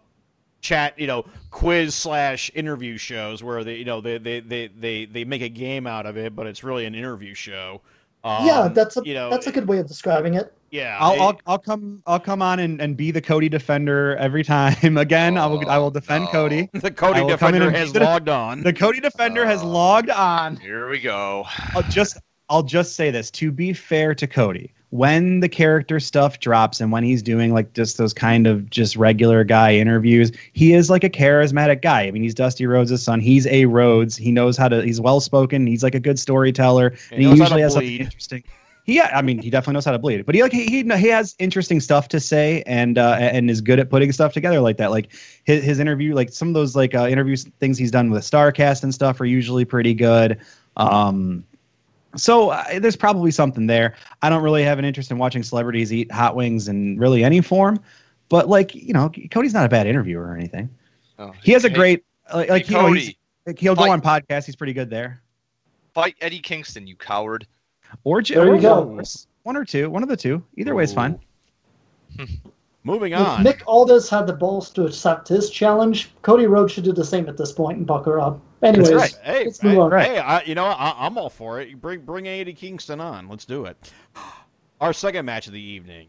chat, 0.61 0.99
you 0.99 1.07
know, 1.07 1.25
quiz 1.50 1.95
slash 1.95 2.50
interview 2.54 2.97
shows 2.99 3.42
where 3.42 3.62
they, 3.62 3.76
you 3.76 3.85
know, 3.85 4.00
they 4.00 4.18
they, 4.18 4.40
they, 4.40 4.66
they 4.66 5.04
they 5.04 5.25
make 5.25 5.42
a 5.42 5.49
game 5.49 5.87
out 5.87 6.07
of 6.07 6.16
it, 6.16 6.35
but 6.35 6.47
it's 6.47 6.64
really 6.64 6.87
an 6.87 6.95
interview 6.95 7.35
show. 7.35 7.80
Um, 8.28 8.47
yeah 8.47 8.68
that's 8.68 8.97
a 8.97 9.02
you 9.04 9.14
know, 9.14 9.30
that's 9.30 9.47
a 9.47 9.52
good 9.52 9.66
way 9.68 9.78
of 9.78 9.87
describing 9.87 10.35
it 10.35 10.52
yeah. 10.70 10.99
I'll, 11.00 11.14
it- 11.14 11.20
I'll 11.20 11.40
I'll 11.47 11.58
come 11.58 12.02
I'll 12.06 12.20
come 12.20 12.42
on 12.42 12.58
and, 12.58 12.78
and 12.82 12.94
be 12.94 13.11
the 13.11 13.23
Cody 13.23 13.49
defender 13.49 14.14
every 14.18 14.44
time. 14.44 14.97
Again, 14.99 15.38
I 15.38 15.47
will 15.47 15.66
I 15.66 15.78
will 15.78 15.90
defend 15.90 16.25
no. 16.26 16.30
Cody. 16.30 16.68
the 16.75 16.90
Cody 16.90 17.20
I 17.20 17.23
will 17.23 17.38
come 17.38 17.54
in 17.54 17.61
Defender 17.62 17.70
has 17.78 17.90
beat 17.94 18.02
it. 18.02 18.04
logged 18.04 18.28
on. 18.28 18.62
The 18.62 18.75
Cody 18.75 19.00
defender 19.00 19.47
has 19.47 19.62
Oh. 19.62 19.66
logged 19.68 20.11
on. 20.11 20.56
Here 20.56 20.90
we 20.90 21.00
go. 21.00 21.47
I'll 21.75 21.82
just 21.85 22.18
I'll 22.50 22.62
just 22.62 22.97
say 22.97 23.11
this 23.11 23.30
to 23.30 23.50
be 23.50 23.73
fair 23.73 24.14
to 24.16 24.26
Cody. 24.26 24.74
When 24.90 25.40
the 25.40 25.48
character 25.48 26.01
stuff 26.01 26.40
drops 26.40 26.81
and 26.81 26.90
when 26.90 27.05
he's 27.05 27.22
doing 27.22 27.53
like 27.53 27.74
just 27.74 27.98
those 27.98 28.14
kind 28.14 28.46
of 28.46 28.70
just 28.70 28.96
regular 28.96 29.44
guy 29.44 29.74
interviews, 29.74 30.33
he 30.55 30.72
is 30.72 30.88
like 30.88 31.05
a 31.05 31.11
charismatic 31.11 31.83
guy. 31.83 32.05
I 32.05 32.11
mean, 32.11 32.22
he's 32.22 32.35
Dusty 32.35 32.64
Rhodes' 32.66 33.03
son. 33.03 33.20
He's 33.20 33.46
a 33.48 33.66
Rhodes. 33.66 34.16
He 34.16 34.33
knows 34.33 34.57
how 34.57 34.68
to. 34.68 34.83
He's 34.83 35.01
well 35.01 35.20
spoken. 35.20 35.66
He's 35.66 35.83
like 35.83 35.94
a 35.94 36.01
good 36.01 36.18
storyteller, 36.18 36.94
and 37.11 37.22
he, 37.22 37.29
usually 37.29 37.61
has 37.61 37.74
something 37.74 38.01
interesting. 38.01 38.42
He, 38.85 38.96
yeah, 38.96 39.11
I 39.14 39.20
mean, 39.20 39.38
he 39.38 39.51
definitely 39.51 39.74
knows 39.74 39.85
how 39.85 39.92
to 39.92 39.98
bleed. 39.98 40.20
It. 40.20 40.27
But 40.27 40.35
he 40.35 40.42
like 40.42 40.53
he 40.53 40.64
he, 40.64 40.83
he 40.83 41.09
has 41.09 41.37
interesting 41.38 41.79
stuff 41.79 42.09
to 42.09 42.18
say 42.18 42.62
and 42.66 42.96
uh, 42.96 43.18
and 43.20 43.51
is 43.51 43.61
good 43.61 43.79
at 43.79 43.90
putting 43.90 44.11
stuff 44.12 44.33
together 44.33 44.61
like 44.61 44.79
that. 44.79 44.90
Like 44.90 45.12
his, 45.44 45.62
his 45.62 45.79
interview, 45.79 46.14
like 46.14 46.31
some 46.31 46.48
of 46.48 46.55
those 46.55 46.74
like 46.74 46.94
uh, 46.94 47.07
interviews 47.07 47.44
things 47.61 47.77
he's 47.77 47.90
done 47.90 48.11
with 48.11 48.22
Starcast 48.22 48.83
and 48.83 48.94
stuff 48.94 49.20
are 49.20 49.27
usually 49.27 49.66
pretty 49.66 49.92
good. 49.92 50.40
Um, 50.79 51.44
so 52.20 52.50
uh, 52.50 52.78
there's 52.78 52.96
probably 52.96 53.31
something 53.31 53.66
there. 53.66 53.94
I 54.22 54.28
don't 54.28 54.42
really 54.42 54.62
have 54.64 54.78
an 54.78 54.85
interest 54.85 55.11
in 55.11 55.18
watching 55.18 55.42
celebrities 55.42 55.92
eat 55.92 56.11
hot 56.11 56.37
wings 56.37 56.68
in 56.68 56.98
really 56.98 57.24
any 57.24 57.40
form, 57.40 57.81
but 58.28 58.48
like 58.48 58.74
you 58.74 58.92
know, 58.92 59.11
Cody's 59.31 59.54
not 59.54 59.64
a 59.66 59.68
bad 59.68 59.87
interviewer 59.87 60.26
or 60.26 60.37
anything. 60.37 60.68
Oh, 61.18 61.33
He 61.42 61.52
has 61.52 61.64
a 61.64 61.70
great 61.70 62.04
like, 62.33 62.48
like 62.48 62.66
hey, 62.66 62.72
you 62.72 62.78
know, 62.81 62.88
Cody, 62.88 63.18
like, 63.46 63.59
he'll 63.59 63.74
go 63.74 63.90
on 63.90 64.00
podcasts. 64.00 64.46
He's 64.46 64.57
pretty 64.57 64.72
good 64.72 64.90
there. 64.90 65.22
fight 65.94 66.14
Eddie 66.20 66.40
Kingston, 66.40 66.87
you 66.87 66.96
coward. 66.96 67.46
Or 68.04 68.20
J- 68.20 68.35
There 68.35 68.54
you 68.54 68.61
go. 68.61 68.83
Walrus. 68.83 69.26
one 69.44 69.57
or 69.57 69.64
two, 69.64 69.88
one 69.90 70.02
of 70.02 70.09
the 70.09 70.16
two. 70.16 70.44
Either 70.57 70.74
way 70.74 70.85
is 70.85 70.92
fine. 70.92 71.18
Moving 72.85 73.12
If 73.12 73.20
on. 73.20 73.42
Nick 73.42 73.62
Aldis 73.66 74.09
had 74.09 74.26
the 74.26 74.33
balls 74.33 74.70
to 74.70 74.85
accept 74.87 75.28
his 75.28 75.50
challenge, 75.50 76.11
Cody 76.22 76.46
Rhodes 76.46 76.72
should 76.72 76.85
do 76.85 76.92
the 76.92 77.04
same 77.04 77.28
at 77.28 77.37
this 77.37 77.52
point 77.52 77.78
and 77.78 77.87
buck 77.87 78.04
her 78.07 78.20
up. 78.20 78.40
Anyways, 78.62 78.92
right. 78.92 79.18
Hey, 79.23 79.44
let's 79.44 79.62
move 79.62 79.75
hey, 79.75 79.79
on. 79.79 79.92
hey, 79.92 80.18
I, 80.18 80.42
you 80.42 80.55
know. 80.55 80.64
I, 80.64 81.07
I'm 81.07 81.16
all 81.16 81.31
for 81.31 81.61
it. 81.61 81.81
Bring 81.81 82.01
bring 82.01 82.27
Eddie 82.27 82.53
Kingston 82.53 83.01
on. 83.01 83.29
Let's 83.29 83.44
do 83.44 83.66
it. 83.66 83.92
Our 84.81 84.92
second 84.92 85.25
match 85.25 85.47
of 85.47 85.53
the 85.53 85.61
evening. 85.61 86.09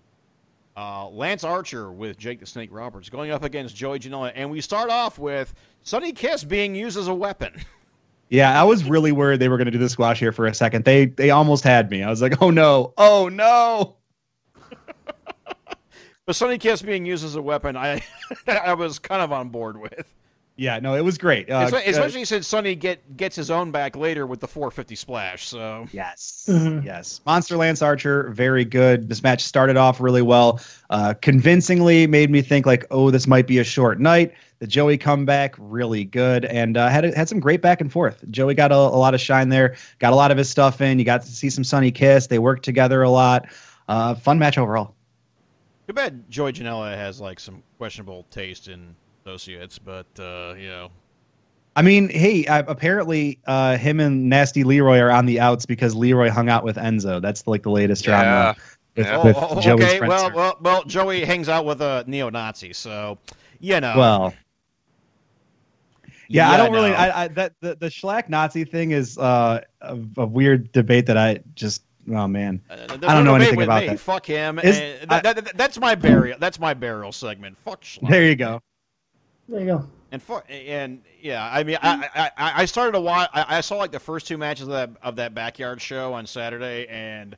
Uh, 0.77 1.09
Lance 1.09 1.43
Archer 1.43 1.91
with 1.91 2.17
Jake 2.17 2.39
the 2.39 2.45
Snake 2.45 2.69
Roberts 2.71 3.09
going 3.09 3.31
up 3.31 3.43
against 3.43 3.75
Joey 3.75 3.99
Janela, 3.99 4.31
and 4.33 4.49
we 4.49 4.61
start 4.61 4.89
off 4.89 5.19
with 5.19 5.53
Sonny 5.83 6.13
Kiss 6.13 6.43
being 6.43 6.73
used 6.73 6.97
as 6.97 7.07
a 7.07 7.13
weapon. 7.13 7.53
Yeah, 8.31 8.61
I 8.61 8.63
was 8.63 8.83
really 8.83 9.11
worried 9.11 9.39
they 9.39 9.49
were 9.49 9.57
going 9.57 9.65
to 9.65 9.71
do 9.71 9.79
the 9.79 9.89
squash 9.89 10.19
here 10.19 10.31
for 10.31 10.45
a 10.45 10.53
second. 10.53 10.85
They 10.85 11.05
they 11.07 11.31
almost 11.31 11.63
had 11.63 11.89
me. 11.89 12.03
I 12.03 12.11
was 12.11 12.21
like, 12.21 12.39
oh 12.43 12.51
no, 12.51 12.93
oh 12.95 13.27
no. 13.27 13.95
But 16.27 16.35
Sonny 16.35 16.59
Kiss 16.59 16.83
being 16.83 17.07
used 17.07 17.25
as 17.25 17.33
a 17.33 17.41
weapon, 17.41 17.75
I 17.75 18.03
I 18.47 18.75
was 18.75 18.99
kind 18.99 19.23
of 19.23 19.31
on 19.31 19.49
board 19.49 19.81
with, 19.81 20.13
Yeah, 20.59 20.79
no, 20.79 20.93
it 20.95 21.01
was 21.05 21.17
great. 21.17 21.49
Uh, 21.49 21.67
Espe- 21.67 21.87
uh, 21.87 21.89
especially 21.91 22.25
since 22.25 22.45
Sonny 22.45 22.75
get 22.75 23.15
gets 23.15 23.35
his 23.35 23.49
own 23.49 23.71
back 23.71 23.95
later 23.95 24.27
with 24.27 24.41
the 24.41 24.47
450 24.47 24.95
splash. 24.95 25.47
So 25.47 25.87
Yes. 25.93 26.45
Mhm. 26.49 26.83
Yes. 26.83 27.21
Monster 27.25 27.55
Lance 27.55 27.81
Archer, 27.81 28.29
very 28.31 28.65
good. 28.65 29.07
This 29.07 29.23
match 29.23 29.41
started 29.41 29.77
off 29.77 30.01
really 30.01 30.21
well. 30.21 30.59
Uh, 30.89 31.13
convincingly 31.21 32.07
made 32.07 32.29
me 32.29 32.41
think 32.41 32.65
like, 32.65 32.85
oh, 32.91 33.09
this 33.09 33.25
might 33.25 33.47
be 33.47 33.59
a 33.59 33.63
short 33.63 33.99
night. 34.01 34.33
The 34.59 34.67
Joey 34.67 34.97
comeback, 34.97 35.55
really 35.57 36.03
good, 36.03 36.43
and 36.43 36.75
uh, 36.75 36.89
had 36.89 37.05
had 37.15 37.29
some 37.29 37.39
great 37.39 37.61
back 37.61 37.79
and 37.79 37.89
forth. 37.89 38.25
Joey 38.29 38.53
got 38.53 38.73
a, 38.73 38.75
a 38.75 38.99
lot 38.99 39.13
of 39.13 39.21
shine 39.21 39.47
there, 39.47 39.77
got 39.99 40.11
a 40.11 40.15
lot 40.17 40.31
of 40.31 40.37
his 40.37 40.49
stuff 40.49 40.81
in. 40.81 40.99
You 40.99 41.05
got 41.05 41.21
to 41.21 41.27
see 41.29 41.49
some 41.49 41.63
Sonny 41.63 41.91
Kiss. 41.91 42.27
They 42.27 42.39
worked 42.39 42.63
together 42.65 43.01
a 43.01 43.09
lot. 43.09 43.47
Uh, 43.87 44.13
fun 44.15 44.37
match 44.37 44.57
overall. 44.57 44.93
too 45.87 45.93
bad 45.93 46.29
Joey 46.29 46.51
Janela 46.51 46.93
has 46.97 47.21
like 47.21 47.39
some 47.39 47.63
questionable 47.77 48.25
taste 48.29 48.67
in 48.67 48.93
associates, 49.33 49.77
but 49.79 50.07
uh, 50.19 50.53
you 50.57 50.67
know. 50.67 50.89
I 51.75 51.81
mean, 51.81 52.09
hey, 52.09 52.45
uh, 52.47 52.63
apparently 52.67 53.39
uh, 53.45 53.77
him 53.77 53.99
and 53.99 54.27
Nasty 54.27 54.63
Leroy 54.63 54.97
are 54.99 55.11
on 55.11 55.25
the 55.25 55.39
outs 55.39 55.65
because 55.65 55.95
Leroy 55.95 56.29
hung 56.29 56.49
out 56.49 56.63
with 56.63 56.75
Enzo. 56.77 57.21
That's 57.21 57.45
like 57.47 57.63
the 57.63 57.69
latest 57.71 58.05
Yeah. 58.05 58.21
drama 58.23 58.55
with, 58.95 59.05
Yeah. 59.05 59.23
with 59.23 59.35
Oh, 59.37 59.47
oh, 59.51 59.61
Joey's 59.61 59.83
okay, 59.85 59.99
well, 60.01 60.31
well, 60.33 60.57
well, 60.61 60.83
Joey 60.83 61.23
hangs 61.23 61.47
out 61.47 61.65
with 61.65 61.81
a 61.81 62.03
neo-Nazi, 62.07 62.73
so 62.73 63.17
you 63.59 63.79
know. 63.79 63.93
well, 63.95 64.33
Yeah, 66.27 66.49
I 66.49 66.57
don't 66.57 66.73
really. 66.73 66.91
I, 66.93 67.23
I 67.25 67.27
that 67.29 67.53
the 67.61 67.75
the 67.75 67.87
Shlak 67.87 68.29
Nazi 68.29 68.65
thing 68.65 68.91
is 68.91 69.17
uh, 69.17 69.61
a, 69.81 69.97
a 70.17 70.25
weird 70.25 70.71
debate 70.71 71.05
that 71.05 71.17
I 71.17 71.39
just. 71.55 71.83
Oh 72.11 72.27
man, 72.27 72.59
Uh, 72.71 72.73
I 72.73 73.13
don't 73.13 73.23
know 73.23 73.33
debate 73.33 73.41
anything 73.41 73.57
with 73.57 73.67
about 73.67 73.81
me. 73.83 73.87
that. 73.89 73.99
Fuck 73.99 74.25
him. 74.25 74.57
Is- 74.59 74.79
and 74.79 75.11
I- 75.13 75.19
that, 75.21 75.35
that- 75.45 75.55
that's 75.57 75.79
my 75.79 75.93
burial. 75.93 76.37
That's 76.39 76.59
my 76.59 76.73
burial 76.73 77.11
segment. 77.11 77.55
Fuck 77.63 77.81
Schlock. 77.83 78.09
there 78.09 78.25
you 78.25 78.35
go. 78.35 78.61
There 79.49 79.59
you 79.59 79.65
go. 79.65 79.85
And 80.11 80.21
fuck, 80.21 80.45
and 80.49 81.01
yeah, 81.21 81.47
I 81.51 81.63
mean, 81.63 81.77
I, 81.81 82.09
I, 82.15 82.31
I 82.37 82.61
I 82.61 82.65
started 82.65 82.93
to 82.93 83.01
watch. 83.01 83.29
I, 83.33 83.57
I 83.57 83.61
saw 83.61 83.77
like 83.77 83.91
the 83.91 83.99
first 83.99 84.27
two 84.27 84.37
matches 84.37 84.67
of 84.67 84.73
that 84.73 84.89
of 85.03 85.15
that 85.17 85.33
backyard 85.35 85.81
show 85.81 86.13
on 86.13 86.25
Saturday, 86.25 86.87
and 86.87 87.37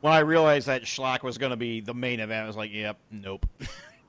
when 0.00 0.12
I 0.12 0.20
realized 0.20 0.66
that 0.66 0.82
Schlock 0.82 1.22
was 1.22 1.38
going 1.38 1.50
to 1.50 1.56
be 1.56 1.80
the 1.80 1.94
main 1.94 2.18
event, 2.18 2.44
I 2.44 2.46
was 2.46 2.56
like, 2.56 2.72
"Yep, 2.72 2.98
nope." 3.10 3.46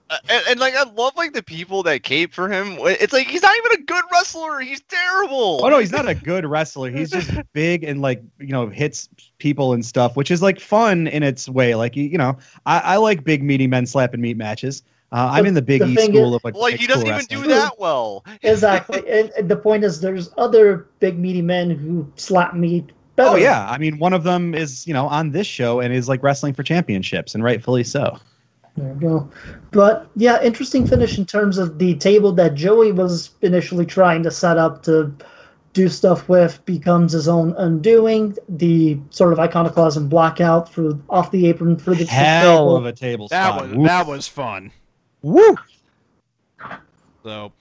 Uh, 0.09 0.17
and, 0.29 0.43
and 0.49 0.59
like 0.59 0.75
I 0.75 0.83
love 0.83 1.15
like 1.15 1.31
the 1.31 1.41
people 1.41 1.81
that 1.83 2.03
cape 2.03 2.33
for 2.33 2.49
him. 2.49 2.75
It's 2.81 3.13
like 3.13 3.25
he's 3.25 3.41
not 3.41 3.55
even 3.57 3.81
a 3.81 3.83
good 3.85 4.03
wrestler. 4.11 4.59
He's 4.59 4.81
terrible. 4.81 5.61
Oh 5.63 5.69
no, 5.69 5.79
he's 5.79 5.93
not 5.93 6.07
a 6.07 6.13
good 6.13 6.45
wrestler. 6.45 6.91
He's 6.91 7.09
just 7.09 7.31
big 7.53 7.85
and 7.85 8.01
like 8.01 8.21
you 8.37 8.47
know 8.47 8.67
hits 8.67 9.07
people 9.37 9.71
and 9.73 9.83
stuff, 9.83 10.17
which 10.17 10.29
is 10.29 10.41
like 10.41 10.59
fun 10.59 11.07
in 11.07 11.23
its 11.23 11.47
way. 11.47 11.73
Like 11.73 11.95
you, 11.95 12.03
you 12.03 12.17
know, 12.17 12.37
I, 12.65 12.79
I 12.79 12.97
like 12.97 13.23
big 13.23 13.41
meaty 13.41 13.65
men 13.65 13.85
slapping 13.85 14.19
meat 14.19 14.35
matches. 14.35 14.83
Uh, 15.13 15.29
I'm 15.31 15.45
in 15.45 15.53
the 15.53 15.61
Big 15.61 15.79
the 15.81 15.87
E 15.87 15.95
school 15.95 16.29
is- 16.31 16.35
of 16.37 16.43
like. 16.43 16.55
Like 16.55 16.71
like, 16.73 16.79
he 16.79 16.87
doesn't 16.87 17.05
cool 17.07 17.13
even 17.15 17.25
do 17.43 17.47
that 17.49 17.79
well. 17.79 18.25
exactly. 18.41 18.99
and, 19.07 19.29
and 19.37 19.47
the 19.47 19.55
point 19.55 19.83
is, 19.83 20.01
there's 20.01 20.29
other 20.37 20.87
big 20.99 21.19
meaty 21.19 21.41
men 21.43 21.69
who 21.69 22.11
slap 22.15 22.55
meat 22.55 22.91
better. 23.15 23.29
Oh 23.29 23.35
yeah, 23.35 23.69
I 23.69 23.77
mean 23.77 23.99
one 23.99 24.13
of 24.13 24.23
them 24.23 24.55
is 24.55 24.87
you 24.87 24.93
know 24.93 25.05
on 25.07 25.31
this 25.31 25.45
show 25.47 25.79
and 25.79 25.93
is 25.93 26.09
like 26.09 26.23
wrestling 26.23 26.53
for 26.55 26.63
championships 26.63 27.35
and 27.35 27.43
rightfully 27.43 27.83
so. 27.83 28.17
There 28.75 28.91
you 28.91 28.99
go. 28.99 29.31
But 29.69 30.09
yeah, 30.15 30.41
interesting 30.41 30.87
finish 30.87 31.19
in 31.19 31.27
terms 31.27 31.59
of 31.59 31.77
the 31.77 31.93
table 31.95 32.31
that 32.33 32.55
Joey 32.55 32.91
was 32.91 33.29
initially 33.43 33.85
trying 33.85 34.23
to 34.23 34.31
set 34.31 34.57
up 34.57 34.81
to 34.83 35.13
do 35.73 35.89
stuff 35.89 36.27
with 36.27 36.63
becomes 36.65 37.11
his 37.13 37.27
own 37.27 37.53
undoing. 37.59 38.35
The 38.49 38.97
sort 39.11 39.31
of 39.31 39.39
iconoclasm 39.39 40.09
blackout 40.09 40.73
through 40.73 40.99
off 41.07 41.29
the 41.29 41.45
apron 41.47 41.77
for 41.77 41.93
the 41.93 42.05
Hell 42.05 42.57
table. 42.65 42.77
of 42.77 42.85
a 42.87 42.93
table 42.93 43.27
That 43.27 43.49
spot. 43.53 43.67
was 43.67 43.75
Woo. 43.77 43.85
that 43.85 44.07
was 44.07 44.27
fun. 44.27 44.71
Woo. 45.23 45.55
So, 47.23 47.51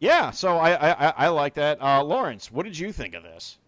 yeah. 0.00 0.30
So 0.32 0.56
I 0.58 0.72
I, 0.72 1.08
I- 1.08 1.14
I 1.16 1.28
like 1.28 1.54
that. 1.54 1.80
Uh, 1.80 2.02
Lawrence, 2.02 2.50
what 2.50 2.64
did 2.64 2.76
you 2.76 2.92
think 2.92 3.14
of 3.14 3.22
this? 3.22 3.58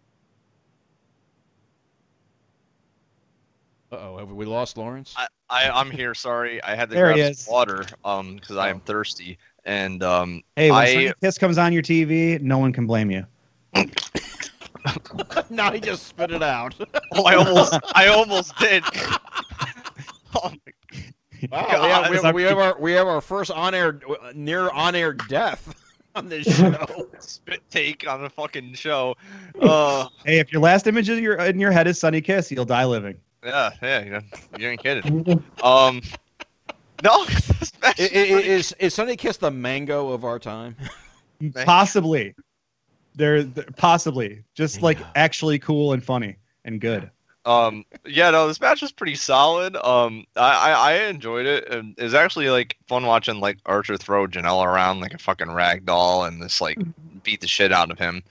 Uh 3.92 3.96
oh, 3.96 4.18
have 4.18 4.30
we 4.32 4.44
lost 4.46 4.76
Lawrence? 4.76 5.14
I, 5.16 5.26
I 5.48 5.70
I'm 5.70 5.90
here. 5.90 6.14
Sorry, 6.14 6.60
I 6.64 6.74
had 6.74 6.88
to 6.90 6.96
There 6.96 7.14
grab 7.14 7.34
some 7.34 7.52
water 7.52 7.84
um 8.04 8.34
because 8.36 8.56
I 8.56 8.70
am 8.70 8.80
thirsty 8.80 9.38
and 9.64 10.02
um 10.02 10.42
Hey, 10.56 10.70
when 10.72 10.80
I- 10.80 10.92
Sonny 10.92 11.12
Kiss 11.22 11.38
comes 11.38 11.58
on 11.58 11.72
your 11.72 11.82
TV, 11.82 12.40
no 12.40 12.58
one 12.58 12.72
can 12.72 12.86
blame 12.86 13.10
you. 13.10 13.24
no, 15.50 15.70
he 15.70 15.80
just 15.80 16.06
spit 16.06 16.30
it 16.30 16.42
out. 16.42 16.74
oh, 17.14 17.24
I 17.24 17.34
almost 17.36 17.78
I 17.94 18.06
almost 18.08 18.56
did. 18.58 18.82
oh 20.34 20.50
my 20.63 20.63
Wow, 21.54 21.66
God. 21.70 21.82
we, 21.82 21.88
have, 21.88 22.10
we, 22.10 22.16
have, 22.22 22.34
we 22.34 22.42
have 22.42 22.58
our 22.58 22.80
we 22.80 22.92
have 22.92 23.06
our 23.06 23.20
first 23.20 23.50
on 23.50 23.74
air 23.74 24.00
near 24.34 24.70
on 24.70 24.94
air 24.94 25.12
death 25.12 25.74
on 26.14 26.28
this 26.28 26.46
show. 26.46 27.08
spit 27.20 27.60
take 27.70 28.06
on 28.08 28.22
the 28.22 28.30
fucking 28.30 28.74
show. 28.74 29.14
Uh, 29.60 30.08
Hey, 30.24 30.38
if 30.38 30.52
your 30.52 30.60
last 30.62 30.86
image 30.86 31.08
of 31.08 31.18
your 31.20 31.36
in 31.36 31.58
your 31.60 31.70
head 31.70 31.86
is 31.86 31.98
Sonny 31.98 32.20
Kiss, 32.20 32.50
you'll 32.50 32.64
die 32.64 32.84
living. 32.84 33.16
yeah, 33.44 33.70
yeah, 33.82 34.04
you, 34.04 34.10
know, 34.10 34.20
you 34.58 34.68
ain't 34.68 34.82
kidding. 34.82 35.42
Um, 35.62 36.00
no, 37.02 37.24
this 37.26 37.72
match 37.82 38.00
I- 38.00 38.02
is 38.04 38.30
I- 38.32 38.78
I- 38.78 38.86
is 38.88 38.96
is 38.98 39.16
Kiss 39.18 39.36
the 39.36 39.50
mango 39.50 40.10
of 40.10 40.24
our 40.24 40.38
time? 40.38 40.76
Possibly. 41.64 42.34
They're, 43.16 43.44
they're- 43.44 43.66
possibly 43.76 44.42
just 44.54 44.82
like 44.82 44.98
actually 45.14 45.58
cool 45.60 45.92
and 45.92 46.02
funny 46.02 46.36
and 46.64 46.80
good. 46.80 47.10
Um, 47.46 47.84
yeah, 48.06 48.30
no, 48.30 48.48
this 48.48 48.60
match 48.60 48.80
was 48.80 48.92
pretty 48.92 49.16
solid. 49.16 49.76
Um, 49.76 50.24
I, 50.36 50.70
I, 50.70 50.72
I 50.72 50.92
enjoyed 51.08 51.46
it, 51.46 51.68
and 51.68 51.94
it's 51.98 52.14
actually 52.14 52.48
like 52.48 52.76
fun 52.86 53.04
watching 53.06 53.40
like 53.40 53.58
Archer 53.66 53.96
throw 53.96 54.26
Janela 54.26 54.64
around 54.64 55.00
like 55.00 55.14
a 55.14 55.18
fucking 55.18 55.50
rag 55.50 55.84
doll 55.84 56.24
and 56.24 56.40
just 56.42 56.60
like 56.60 56.78
beat 57.22 57.40
the 57.40 57.46
shit 57.46 57.72
out 57.72 57.90
of 57.90 57.98
him. 57.98 58.22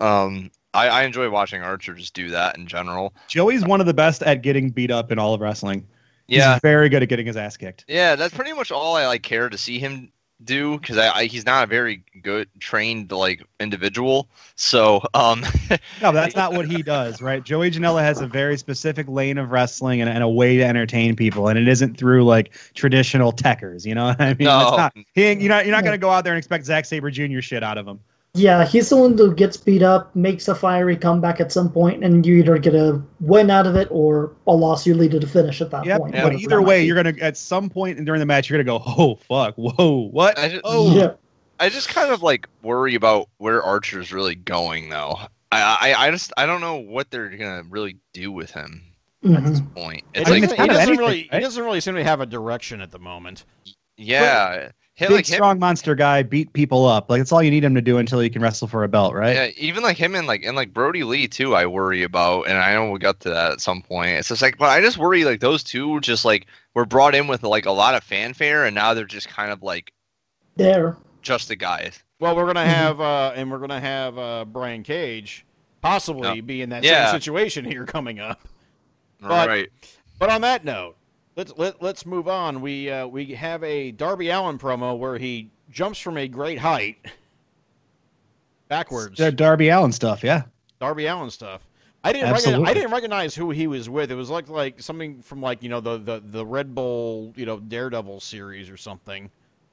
Um, 0.00 0.50
I, 0.74 0.88
I 0.88 1.02
enjoy 1.04 1.30
watching 1.30 1.62
Archer 1.62 1.94
just 1.94 2.14
do 2.14 2.30
that 2.30 2.58
in 2.58 2.66
general. 2.66 3.14
Joey's 3.26 3.64
one 3.64 3.80
of 3.80 3.86
the 3.86 3.94
best 3.94 4.22
at 4.22 4.42
getting 4.42 4.70
beat 4.70 4.90
up 4.90 5.10
in 5.10 5.18
all 5.18 5.32
of 5.34 5.40
wrestling. 5.40 5.86
Yeah, 6.26 6.58
very 6.60 6.90
good 6.90 7.02
at 7.02 7.08
getting 7.08 7.26
his 7.26 7.38
ass 7.38 7.56
kicked. 7.56 7.86
yeah, 7.88 8.14
that's 8.14 8.34
pretty 8.34 8.52
much 8.52 8.70
all 8.70 8.96
I 8.96 9.06
like 9.06 9.22
care 9.22 9.48
to 9.48 9.56
see 9.56 9.78
him 9.78 10.12
do 10.44 10.78
because 10.78 10.98
I, 10.98 11.10
I 11.10 11.24
he's 11.24 11.44
not 11.44 11.64
a 11.64 11.66
very 11.66 12.04
good 12.22 12.48
trained 12.60 13.10
like 13.10 13.42
individual. 13.58 14.28
So 14.54 15.02
um, 15.14 15.44
No, 16.02 16.12
that's 16.12 16.36
not 16.36 16.52
what 16.52 16.66
he 16.66 16.82
does, 16.82 17.20
right? 17.20 17.42
Joey 17.42 17.70
Janela 17.70 18.00
has 18.00 18.20
a 18.20 18.26
very 18.26 18.56
specific 18.56 19.08
lane 19.08 19.38
of 19.38 19.50
wrestling 19.50 20.00
and, 20.00 20.08
and 20.08 20.22
a 20.22 20.28
way 20.28 20.56
to 20.56 20.64
entertain 20.64 21.16
people, 21.16 21.48
and 21.48 21.58
it 21.58 21.68
isn't 21.68 21.98
through 21.98 22.24
like 22.24 22.52
traditional 22.74 23.32
techers. 23.32 23.84
You 23.84 23.94
know 23.94 24.06
what 24.06 24.20
I 24.20 24.34
mean? 24.34 24.46
No. 24.46 24.68
It's 24.68 24.76
not, 24.76 24.96
he 25.14 25.24
ain't, 25.24 25.40
you're 25.40 25.48
not 25.48 25.66
you're 25.66 25.74
not 25.74 25.84
gonna 25.84 25.98
go 25.98 26.10
out 26.10 26.24
there 26.24 26.34
and 26.34 26.38
expect 26.38 26.64
Zack 26.64 26.84
Sabre 26.84 27.10
Jr. 27.10 27.40
shit 27.40 27.64
out 27.64 27.78
of 27.78 27.86
him. 27.86 28.00
Yeah, 28.34 28.64
he's 28.64 28.88
the 28.88 28.96
one 28.96 29.16
who 29.16 29.34
gets 29.34 29.56
beat 29.56 29.82
up, 29.82 30.14
makes 30.14 30.46
a 30.48 30.54
fiery 30.54 30.96
comeback 30.96 31.40
at 31.40 31.50
some 31.50 31.70
point, 31.70 32.04
and 32.04 32.24
you 32.24 32.36
either 32.36 32.58
get 32.58 32.74
a 32.74 33.02
win 33.20 33.50
out 33.50 33.66
of 33.66 33.74
it 33.74 33.88
or 33.90 34.32
a 34.46 34.52
loss 34.52 34.86
you 34.86 34.94
lead 34.94 35.10
to 35.12 35.18
the 35.18 35.26
finish 35.26 35.60
at 35.60 35.70
that 35.70 35.84
Yeah, 35.84 35.98
point. 35.98 36.12
but 36.12 36.34
either 36.34 36.62
way, 36.62 36.84
you're 36.84 36.96
gonna 36.96 37.14
at 37.20 37.36
some 37.36 37.68
point 37.68 38.04
during 38.04 38.20
the 38.20 38.26
match, 38.26 38.48
you're 38.48 38.62
gonna 38.62 38.78
go, 38.78 38.84
oh 38.86 39.16
fuck, 39.16 39.54
whoa, 39.56 40.08
what? 40.10 40.38
I 40.38 40.48
just- 40.48 40.62
oh. 40.64 40.94
Yeah. 40.94 41.12
I 41.60 41.68
just 41.68 41.88
kind 41.88 42.12
of 42.12 42.22
like 42.22 42.48
worry 42.62 42.94
about 42.94 43.28
where 43.38 43.62
Archer's 43.62 44.12
really 44.12 44.36
going 44.36 44.90
though. 44.90 45.18
I, 45.50 45.94
I, 45.96 46.06
I 46.06 46.10
just 46.10 46.32
I 46.36 46.46
don't 46.46 46.60
know 46.60 46.76
what 46.76 47.10
they're 47.10 47.30
gonna 47.30 47.64
really 47.68 47.96
do 48.12 48.30
with 48.30 48.50
him 48.50 48.82
at 49.24 49.30
mm-hmm. 49.30 49.46
this 49.46 49.60
point. 49.74 50.04
It's 50.14 50.28
I 50.28 50.32
mean, 50.34 50.42
like 50.42 50.50
it's 50.50 50.60
he 50.60 50.68
doesn't 50.68 50.82
anything, 50.82 50.98
really 50.98 51.28
he 51.32 51.40
doesn't 51.40 51.64
really 51.64 51.80
seem 51.80 51.94
to 51.94 52.04
have 52.04 52.20
a 52.20 52.26
direction 52.26 52.80
at 52.80 52.90
the 52.90 52.98
moment. 52.98 53.44
yeah, 53.96 54.70
him, 54.98 55.08
big 55.10 55.16
like 55.16 55.28
him, 55.28 55.34
strong 55.36 55.58
monster 55.60 55.94
guy 55.94 56.22
beat 56.24 56.52
people 56.54 56.84
up. 56.84 57.08
Like 57.08 57.20
that's 57.20 57.30
all 57.30 57.40
you 57.42 57.52
need 57.52 57.62
him 57.62 57.74
to 57.76 57.80
do 57.80 57.98
until 57.98 58.18
he 58.18 58.28
can 58.28 58.42
wrestle 58.42 58.66
for 58.66 58.82
a 58.82 58.88
belt, 58.88 59.14
right? 59.14 59.34
yeah, 59.34 59.46
even 59.56 59.82
like 59.84 59.96
him 59.96 60.14
and 60.16 60.26
like 60.26 60.44
and 60.44 60.56
like 60.56 60.74
Brodie 60.74 61.04
Lee 61.04 61.28
too. 61.28 61.54
I 61.54 61.66
worry 61.66 62.02
about, 62.02 62.48
and 62.48 62.58
I 62.58 62.74
know 62.74 62.90
we 62.90 62.98
got 62.98 63.20
to 63.20 63.30
that 63.30 63.52
at 63.52 63.60
some 63.60 63.80
point. 63.80 64.10
It's 64.10 64.28
just 64.28 64.42
like, 64.42 64.58
but 64.58 64.70
I 64.70 64.80
just 64.80 64.98
worry 64.98 65.24
like 65.24 65.38
those 65.40 65.62
two 65.62 66.00
just 66.00 66.24
like 66.24 66.46
were 66.74 66.84
brought 66.84 67.14
in 67.14 67.28
with 67.28 67.44
like 67.44 67.64
a 67.66 67.70
lot 67.70 67.94
of 67.94 68.02
fanfare, 68.02 68.64
and 68.66 68.74
now 68.74 68.92
they're 68.92 69.04
just 69.04 69.28
kind 69.28 69.52
of 69.52 69.62
like 69.62 69.92
There. 70.56 70.96
just 71.22 71.46
the 71.48 71.56
guys. 71.56 72.02
Well, 72.20 72.34
we're 72.34 72.46
gonna 72.46 72.60
Mhm. 72.60 72.74
have 72.74 73.00
uh, 73.00 73.32
and 73.36 73.50
we're 73.50 73.60
gonna 73.60 73.78
have 73.80 74.18
uh, 74.18 74.44
Brian 74.46 74.82
Cage 74.82 75.46
possibly 75.80 76.40
be 76.40 76.60
in 76.60 76.70
that 76.70 76.82
Yeah. 76.82 77.12
same 77.12 77.20
situation 77.20 77.64
here 77.64 77.84
coming 77.84 78.18
up. 78.18 78.40
But- 79.20 79.48
right. 79.48 79.68
But 80.18 80.30
on 80.30 80.40
that 80.40 80.64
note, 80.64 80.96
let's 81.38 81.52
let, 81.56 81.80
let's 81.80 82.04
move 82.04 82.28
on. 82.28 82.60
We 82.60 82.90
uh, 82.90 83.06
we 83.06 83.26
have 83.32 83.62
a 83.64 83.92
Darby 83.92 84.28
Allin 84.28 84.58
promo 84.58 84.98
where 84.98 85.16
he 85.16 85.48
jumps 85.70 85.98
from 85.98 86.18
a 86.18 86.28
great 86.28 86.58
height 86.58 86.98
backwards. 88.68 89.16
Dar- 89.16 89.30
Darby 89.30 89.68
Allin 89.70 89.92
stuff, 89.92 90.22
yeah. 90.22 90.42
Darby 90.80 91.06
Allin 91.06 91.30
stuff. 91.30 91.62
I 92.04 92.12
didn't 92.12 92.32
recognize, 92.32 92.68
I 92.70 92.74
didn't 92.74 92.92
recognize 92.92 93.34
who 93.34 93.50
he 93.50 93.66
was 93.66 93.88
with. 93.90 94.10
It 94.10 94.14
was 94.14 94.30
like 94.30 94.48
like 94.48 94.80
something 94.80 95.22
from 95.22 95.40
like 95.40 95.62
you 95.62 95.68
know 95.68 95.80
the 95.80 95.98
the, 95.98 96.22
the 96.24 96.44
Red 96.44 96.74
Bull 96.74 97.32
you 97.36 97.46
know 97.46 97.58
Daredevil 97.60 98.20
series 98.20 98.68
or 98.68 98.76
something. 98.76 99.30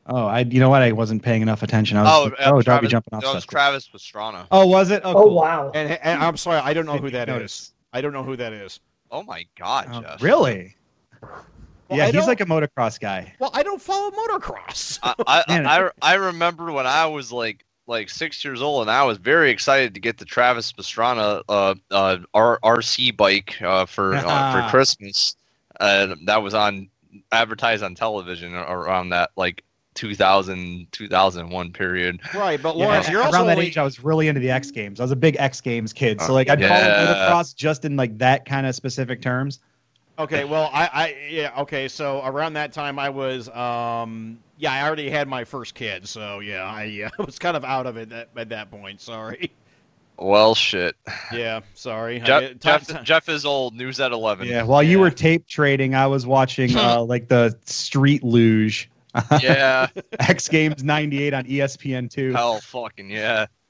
Oh, 0.07 0.27
I 0.27 0.39
you 0.41 0.59
know 0.59 0.69
what? 0.69 0.83
I 0.83 0.91
wasn't 0.91 1.23
paying 1.23 1.41
enough 1.41 1.63
attention. 1.63 1.97
I 1.97 2.03
was 2.03 2.11
Oh, 2.11 2.23
like, 2.25 2.33
oh, 2.47 2.61
Darby 2.61 2.87
jumping 2.87 3.13
off 3.15 3.23
that 3.23 3.33
was. 3.33 3.45
Travis 3.45 3.89
Pastrana. 3.89 4.45
Oh, 4.51 4.65
was 4.67 4.91
it? 4.91 5.01
Oh, 5.03 5.15
Oh, 5.15 5.23
cool. 5.23 5.35
wow. 5.35 5.71
And, 5.73 5.93
and 6.03 6.21
I'm 6.21 6.37
sorry, 6.37 6.59
I 6.59 6.73
don't 6.73 6.85
know 6.85 6.97
who 6.97 7.09
that 7.09 7.27
is. 7.27 7.73
I 7.91 8.01
don't 8.01 8.13
know 8.13 8.21
who 8.23 8.35
that 8.35 8.53
is. 8.53 8.79
Oh 9.09 9.23
my 9.23 9.45
God, 9.57 9.87
Oh, 9.91 10.01
Jeff. 10.01 10.21
really? 10.21 10.75
Well, 11.89 11.99
yeah, 11.99 12.05
I 12.05 12.11
he's 12.11 12.27
like 12.27 12.41
a 12.41 12.45
motocross 12.45 12.99
guy. 12.99 13.33
Well, 13.39 13.51
I 13.53 13.63
don't 13.63 13.81
follow 13.81 14.11
motocross. 14.11 14.99
I, 15.03 15.13
I, 15.27 15.43
I, 15.47 15.89
I 16.01 16.13
remember 16.15 16.71
when 16.71 16.87
I 16.87 17.05
was 17.05 17.31
like 17.31 17.63
like 17.87 18.09
six 18.09 18.43
years 18.43 18.61
old, 18.61 18.81
and 18.81 18.91
I 18.91 19.03
was 19.03 19.17
very 19.17 19.51
excited 19.51 19.93
to 19.93 19.99
get 19.99 20.17
the 20.17 20.25
Travis 20.25 20.73
Pastrana 20.73 21.43
uh, 21.47 21.75
uh, 21.91 22.17
R- 22.33 22.59
RC 22.63 23.15
bike 23.15 23.61
uh, 23.61 23.85
for 23.85 24.15
uh, 24.15 24.51
for 24.51 24.69
Christmas. 24.71 25.35
Uh, 25.79 26.15
that 26.25 26.41
was 26.41 26.53
on 26.53 26.89
advertised 27.31 27.83
on 27.83 27.93
television 27.95 28.55
around 28.55 29.09
that 29.09 29.29
like 29.35 29.63
2000 29.93 30.87
2001 30.91 31.71
period. 31.71 32.19
right, 32.33 32.61
but 32.61 32.75
Yeah, 32.75 32.85
Lawrence, 32.85 33.09
you're 33.09 33.21
around 33.21 33.27
also 33.35 33.45
that 33.45 33.51
only, 33.53 33.67
age, 33.67 33.77
I 33.77 33.83
was 33.83 34.03
really 34.03 34.27
into 34.27 34.41
the 34.41 34.51
X 34.51 34.71
Games. 34.71 34.99
I 34.99 35.03
was 35.03 35.11
a 35.11 35.15
big 35.15 35.35
X 35.39 35.61
Games 35.61 35.93
kid, 35.93 36.19
so 36.21 36.27
Uh, 36.27 36.33
like 36.33 36.49
I'd 36.49 36.59
call 36.59 36.77
it 36.77 36.89
motocross 36.89 37.55
just 37.55 37.85
in 37.85 37.95
like 37.95 38.17
that 38.17 38.45
kind 38.45 38.65
of 38.67 38.75
specific 38.75 39.21
terms. 39.21 39.59
Okay, 40.17 40.45
well, 40.45 40.69
I, 40.73 40.89
I, 40.93 41.15
yeah, 41.29 41.51
okay. 41.61 41.87
So 41.87 42.21
around 42.23 42.53
that 42.53 42.71
time, 42.71 42.97
I 42.99 43.09
was, 43.09 43.49
um, 43.49 44.39
yeah, 44.57 44.71
I 44.71 44.83
already 44.85 45.09
had 45.09 45.27
my 45.27 45.43
first 45.43 45.75
kid, 45.75 46.07
so 46.07 46.39
yeah, 46.39 46.63
I 46.63 47.09
uh, 47.19 47.23
was 47.25 47.37
kind 47.37 47.57
of 47.57 47.65
out 47.65 47.85
of 47.85 47.97
it 47.97 48.11
at, 48.11 48.29
at 48.35 48.49
that 48.49 48.71
point. 48.71 49.01
Sorry. 49.01 49.51
Well, 50.17 50.55
shit. 50.55 50.95
Yeah, 51.33 51.59
sorry. 51.73 52.21
Jeff, 52.21 52.41
ti- 52.41 52.57
Jeff, 52.59 52.87
ti- 52.87 52.97
Jeff 53.03 53.27
is 53.27 53.45
old. 53.45 53.75
News 53.75 53.99
at 53.99 54.13
11. 54.13 54.47
Yeah, 54.47 54.63
while 54.63 54.81
you 54.81 54.99
were 54.99 55.11
tape 55.11 55.45
trading, 55.45 55.93
I 55.93 56.07
was 56.07 56.25
watching 56.25 56.73
uh, 56.77 57.01
like 57.01 57.27
the 57.27 57.57
Street 57.65 58.23
Luge 58.23 58.89
Yeah. 59.41 59.87
X 60.19 60.47
Games 60.47 60.83
'98 60.83 61.33
on 61.33 61.43
ESPN 61.43 62.09
two. 62.09 62.31
Hell, 62.31 62.59
fucking 62.61 63.09
yeah. 63.09 63.47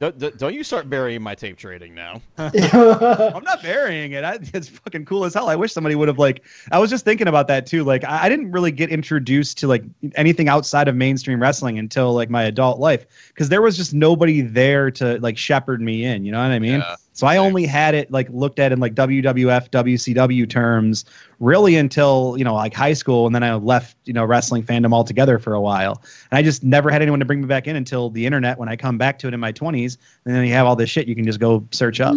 don't, 0.00 0.18
don't- 0.18 0.38
don't 0.38 0.54
you 0.54 0.62
start 0.62 0.88
burying 0.88 1.22
my 1.22 1.34
tape 1.34 1.56
trading 1.56 1.94
now? 1.94 2.22
I'm 2.38 3.42
not 3.44 3.62
burying 3.62 4.12
it. 4.12 4.24
I, 4.24 4.38
it's 4.54 4.68
fucking 4.68 5.04
cool 5.04 5.24
as 5.24 5.34
hell. 5.34 5.48
I 5.48 5.56
wish 5.56 5.72
somebody 5.72 5.94
would 5.94 6.08
have 6.08 6.18
like. 6.18 6.44
I 6.70 6.78
was 6.78 6.90
just 6.90 7.04
thinking 7.04 7.28
about 7.28 7.48
that 7.48 7.66
too. 7.66 7.84
Like, 7.84 8.04
I, 8.04 8.24
I 8.24 8.28
didn't 8.28 8.52
really 8.52 8.70
get 8.70 8.90
introduced 8.90 9.58
to 9.58 9.66
like 9.68 9.82
anything 10.14 10.48
outside 10.48 10.88
of 10.88 10.94
mainstream 10.96 11.40
wrestling 11.40 11.78
until 11.78 12.12
like 12.14 12.30
my 12.30 12.44
adult 12.44 12.78
life 12.78 13.06
because 13.28 13.48
there 13.48 13.62
was 13.62 13.76
just 13.76 13.92
nobody 13.94 14.40
there 14.40 14.90
to 14.92 15.18
like 15.20 15.36
shepherd 15.36 15.80
me 15.80 16.04
in. 16.04 16.24
You 16.24 16.32
know 16.32 16.38
what 16.42 16.52
I 16.52 16.58
mean? 16.58 16.80
yeah. 16.80 16.96
So 17.18 17.26
I 17.26 17.38
only 17.38 17.66
had 17.66 17.96
it 17.96 18.12
like 18.12 18.28
looked 18.30 18.60
at 18.60 18.70
in 18.70 18.78
like 18.78 18.94
WWF, 18.94 19.70
WCW 19.70 20.48
terms 20.48 21.04
really 21.40 21.74
until, 21.74 22.36
you 22.38 22.44
know, 22.44 22.54
like 22.54 22.72
high 22.72 22.92
school. 22.92 23.26
And 23.26 23.34
then 23.34 23.42
I 23.42 23.54
left, 23.54 23.96
you 24.04 24.12
know, 24.12 24.24
wrestling 24.24 24.62
fandom 24.62 24.92
altogether 24.92 25.40
for 25.40 25.54
a 25.54 25.60
while. 25.60 26.00
And 26.30 26.38
I 26.38 26.42
just 26.42 26.62
never 26.62 26.90
had 26.90 27.02
anyone 27.02 27.18
to 27.18 27.26
bring 27.26 27.40
me 27.40 27.48
back 27.48 27.66
in 27.66 27.74
until 27.74 28.08
the 28.08 28.24
internet 28.24 28.56
when 28.56 28.68
I 28.68 28.76
come 28.76 28.98
back 28.98 29.18
to 29.18 29.26
it 29.26 29.34
in 29.34 29.40
my 29.40 29.52
20s. 29.52 29.98
And 30.26 30.32
then 30.36 30.46
you 30.46 30.52
have 30.52 30.64
all 30.64 30.76
this 30.76 30.90
shit 30.90 31.08
you 31.08 31.16
can 31.16 31.24
just 31.24 31.40
go 31.40 31.66
search 31.72 31.98
up. 31.98 32.14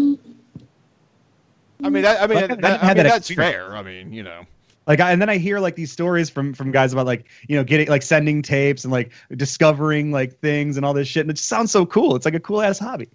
I 1.83 1.89
mean, 1.89 2.03
that, 2.03 2.21
I 2.21 2.27
mean, 2.27 2.37
I 2.37 2.41
that, 2.41 2.47
didn't 2.49 2.65
I 2.65 2.87
mean 2.89 2.97
that 2.97 3.03
that's 3.03 3.33
fair. 3.33 3.75
I 3.75 3.81
mean, 3.81 4.13
you 4.13 4.21
know. 4.21 4.45
Like, 4.85 4.99
I, 4.99 5.11
and 5.11 5.19
then 5.19 5.29
I 5.29 5.37
hear 5.37 5.59
like 5.59 5.75
these 5.75 5.91
stories 5.91 6.29
from 6.29 6.53
from 6.53 6.71
guys 6.71 6.93
about 6.93 7.07
like 7.07 7.25
you 7.47 7.55
know 7.55 7.63
getting 7.63 7.87
like 7.87 8.03
sending 8.03 8.43
tapes 8.43 8.83
and 8.83 8.91
like 8.91 9.11
discovering 9.35 10.11
like 10.11 10.39
things 10.41 10.77
and 10.77 10.85
all 10.85 10.93
this 10.93 11.07
shit, 11.07 11.21
and 11.21 11.31
it 11.31 11.37
just 11.37 11.49
sounds 11.49 11.71
so 11.71 11.87
cool. 11.87 12.15
It's 12.15 12.25
like 12.25 12.35
a 12.35 12.39
cool 12.39 12.61
ass 12.61 12.77
hobby. 12.77 13.09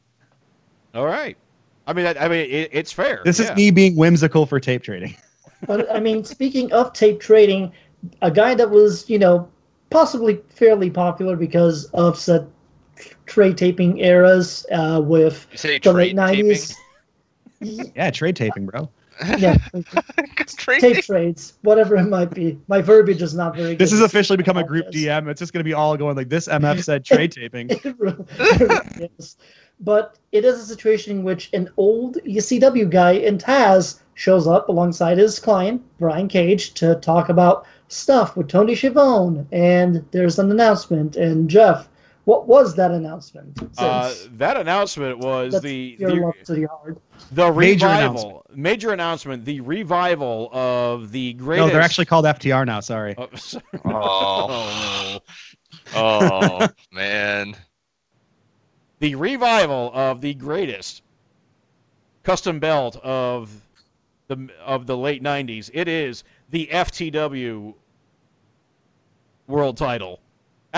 All 0.96 1.06
right. 1.06 1.36
I 1.86 1.92
mean, 1.92 2.04
that, 2.04 2.20
I 2.20 2.28
mean, 2.28 2.50
it, 2.50 2.70
it's 2.72 2.92
fair. 2.92 3.22
This 3.24 3.38
yeah. 3.38 3.50
is 3.50 3.56
me 3.56 3.70
being 3.70 3.96
whimsical 3.96 4.46
for 4.46 4.60
tape 4.60 4.82
trading. 4.82 5.16
But 5.66 5.90
I 5.90 6.00
mean, 6.00 6.22
speaking 6.22 6.70
of 6.72 6.92
tape 6.92 7.18
trading, 7.18 7.72
a 8.20 8.30
guy 8.30 8.54
that 8.54 8.70
was, 8.70 9.08
you 9.08 9.18
know, 9.18 9.48
possibly 9.88 10.38
fairly 10.50 10.90
popular 10.90 11.34
because 11.34 11.86
of 11.86 12.18
said 12.18 12.46
trade 13.24 13.56
taping 13.56 13.98
eras 13.98 14.66
uh, 14.70 15.00
with 15.02 15.46
the 15.62 15.92
late 15.92 16.14
nineties. 16.14 16.76
Yeah, 17.60 18.10
trade 18.10 18.36
taping, 18.36 18.66
bro. 18.66 18.90
Yeah, 19.38 19.56
trade 20.56 20.80
tape 20.80 21.04
trades, 21.04 21.54
whatever 21.62 21.96
it 21.96 22.04
might 22.04 22.30
be. 22.30 22.58
My 22.68 22.82
verbiage 22.82 23.22
is 23.22 23.34
not 23.34 23.56
very 23.56 23.70
good. 23.70 23.78
This 23.78 23.90
has 23.92 24.00
officially 24.00 24.36
become 24.36 24.56
a 24.56 24.64
group 24.64 24.86
Apologize. 24.88 25.22
DM. 25.24 25.28
It's 25.30 25.38
just 25.40 25.52
going 25.52 25.60
to 25.60 25.64
be 25.64 25.72
all 25.74 25.96
going 25.96 26.16
like 26.16 26.28
this. 26.28 26.48
MF 26.48 26.82
said 26.84 27.04
trade 27.04 27.32
taping. 27.32 27.68
It 27.84 27.94
really- 27.98 28.24
it 28.38 28.60
really. 28.90 29.10
But 29.80 30.16
it 30.32 30.44
is 30.46 30.58
a 30.58 30.64
situation 30.64 31.18
in 31.18 31.22
which 31.24 31.50
an 31.52 31.68
old 31.76 32.16
ECW 32.26 32.88
guy 32.88 33.12
in 33.12 33.36
Taz 33.36 34.00
shows 34.14 34.46
up 34.46 34.68
alongside 34.70 35.18
his 35.18 35.38
client, 35.38 35.82
Brian 35.98 36.28
Cage, 36.28 36.72
to 36.74 36.94
talk 36.96 37.28
about 37.28 37.66
stuff 37.88 38.36
with 38.36 38.48
Tony 38.48 38.74
Schiavone. 38.74 39.44
And 39.52 40.02
there's 40.12 40.38
an 40.38 40.50
announcement. 40.50 41.16
And 41.16 41.50
Jeff, 41.50 41.88
what 42.26 42.48
was 42.48 42.74
that 42.74 42.90
announcement? 42.90 43.56
Uh, 43.78 44.12
that 44.32 44.56
announcement 44.56 45.18
was 45.20 45.52
that's 45.52 45.62
the 45.62 45.96
the, 46.00 46.32
to 46.44 46.54
the 46.54 46.66
heart. 46.66 47.00
the 47.30 47.52
Major 47.52 47.86
revival, 47.86 48.44
major 48.52 48.92
announcement, 48.92 49.44
the 49.44 49.60
revival 49.60 50.50
of 50.52 51.12
the 51.12 51.34
greatest. 51.34 51.68
No, 51.68 51.72
they're 51.72 51.80
actually 51.80 52.06
called 52.06 52.24
FTR 52.24 52.66
now. 52.66 52.80
Sorry. 52.80 53.14
Oh, 53.16 53.28
sorry. 53.36 53.62
Oh, 53.84 55.20
oh 55.94 56.68
man. 56.90 57.56
the 58.98 59.14
revival 59.14 59.92
of 59.94 60.20
the 60.20 60.34
greatest 60.34 61.02
custom 62.24 62.58
belt 62.58 62.96
of 63.04 63.62
the 64.26 64.48
of 64.64 64.88
the 64.88 64.96
late 64.96 65.22
'90s. 65.22 65.70
It 65.72 65.86
is 65.86 66.24
the 66.50 66.68
FTW 66.72 67.74
World 69.46 69.76
Title. 69.76 70.18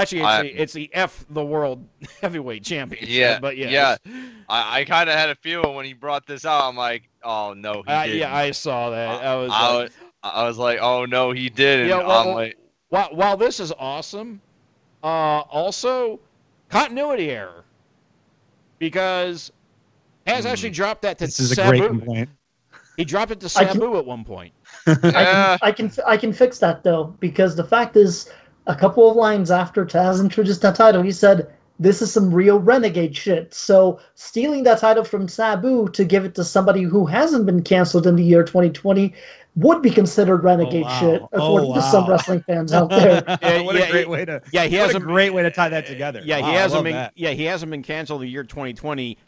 Actually, 0.01 0.21
it's, 0.21 0.29
I- 0.29 0.43
the, 0.43 0.49
it's 0.63 0.73
the 0.73 0.91
F 0.95 1.25
the 1.31 1.45
World 1.45 1.87
Heavyweight 2.21 2.65
Championship. 2.65 3.09
Yeah, 3.09 3.39
but 3.41 3.57
yes. 3.57 3.71
yeah. 4.07 4.13
I, 4.49 4.81
I 4.81 4.85
kind 4.85 5.09
of 5.11 5.17
had 5.17 5.31
a 5.31 5.35
feeling 5.37 5.75
when 5.75 5.85
he 5.85 5.93
brought 5.93 6.27
this 6.27 6.45
out. 6.45 6.65
I'm 6.69 6.77
like, 6.77 7.09
oh 7.23 7.55
no, 7.55 7.83
he 7.87 7.93
Uh, 7.93 8.05
didn't. 8.05 8.19
yeah, 8.19 8.35
I 8.35 8.51
saw 8.53 8.91
that. 8.91 9.23
I 9.25 9.35
was 9.37 9.51
I, 9.53 9.75
like, 9.75 9.83
was, 9.85 9.93
I 10.23 10.45
was 10.49 10.59
like, 10.59 10.79
oh 10.81 11.05
no, 11.05 11.33
he 11.33 11.49
didn't. 11.51 11.89
Yeah, 11.89 11.99
well, 12.07 12.29
I'm 12.29 12.35
like, 12.35 12.57
while, 12.89 13.09
while 13.13 13.37
this 13.37 13.61
is 13.61 13.73
awesome, 13.79 14.41
uh, 15.03 15.07
also 15.41 16.21
continuity 16.71 17.31
error 17.31 17.65
because 18.79 19.53
has 20.27 20.47
actually 20.47 20.71
dropped 20.71 21.03
that 21.03 21.19
to 21.19 21.27
This 21.27 21.41
is 21.41 21.59
a 21.59 21.69
great 21.69 21.87
complaint. 21.87 22.29
He 22.97 23.05
dropped 23.05 23.31
it 23.31 23.41
to 23.41 23.59
I 23.59 23.65
can- 23.65 23.83
at 23.83 24.05
one 24.05 24.25
point. 24.25 24.53
yeah, 25.05 25.57
I 25.63 25.73
can 25.73 25.91
I 26.07 26.17
can 26.17 26.33
fix 26.33 26.59
that 26.59 26.83
though 26.83 27.15
because 27.21 27.55
the 27.57 27.65
fact 27.65 27.97
is, 27.97 28.31
a 28.69 28.77
couple 28.77 29.11
of 29.11 29.17
lines 29.17 29.51
after 29.51 29.85
Taz 29.85 30.21
introduced 30.21 30.63
that 30.63 30.77
title, 30.77 31.03
he 31.03 31.11
said, 31.11 31.49
"This 31.81 32.01
is 32.03 32.13
some 32.13 32.33
real 32.33 32.61
renegade 32.61 33.17
shit." 33.17 33.53
So 33.53 33.99
stealing 34.15 34.63
that 34.65 34.79
title 34.79 35.05
from 35.05 35.27
Sabu 35.27 35.89
to 35.89 36.05
give 36.05 36.25
it 36.25 36.35
to 36.37 36.45
somebody 36.45 36.83
who 36.83 37.07
hasn't 37.07 37.47
been 37.47 37.63
canceled 37.63 38.07
in 38.07 38.17
the 38.17 38.23
year 38.25 38.45
2020 38.45 39.13
would 39.57 39.83
be 39.83 39.91
considered 39.91 40.45
renegade 40.45 40.85
oh, 40.85 40.89
wow. 40.89 41.01
shit, 41.01 41.23
Oh, 41.23 41.29
according 41.33 41.75
to 41.75 41.83
some 41.83 42.09
wrestling 42.09 42.43
fans 42.43 42.73
out 42.73 42.91
there. 42.91 43.25
Yeah, 43.43 43.63
what 43.63 43.75
yeah, 43.75 43.83
a 43.87 43.91
great 43.91 44.07
yeah. 44.07 44.13
way 44.13 44.25
to. 44.25 44.43
Yeah, 44.53 44.65
he 44.67 44.77
has 44.77 44.95
a 44.95 45.01
great 45.01 45.31
way 45.35 45.43
to 45.43 45.51
tie 45.51 45.69
that 45.71 45.87
together. 45.87 46.23
Yeah, 46.25 46.41
Wow, 46.41 46.47
he 46.51 46.57
I 46.57 46.61
hasn't 46.61 46.85
been. 46.85 46.93
that. 46.95 47.13
Yeah, 47.17 47.31
he 47.31 47.45
hasn't 47.45 47.71
been 47.71 47.83
canceled 47.83 48.21
in 48.23 48.27
the 48.27 48.33
year 48.33 48.45
2020 48.45 49.19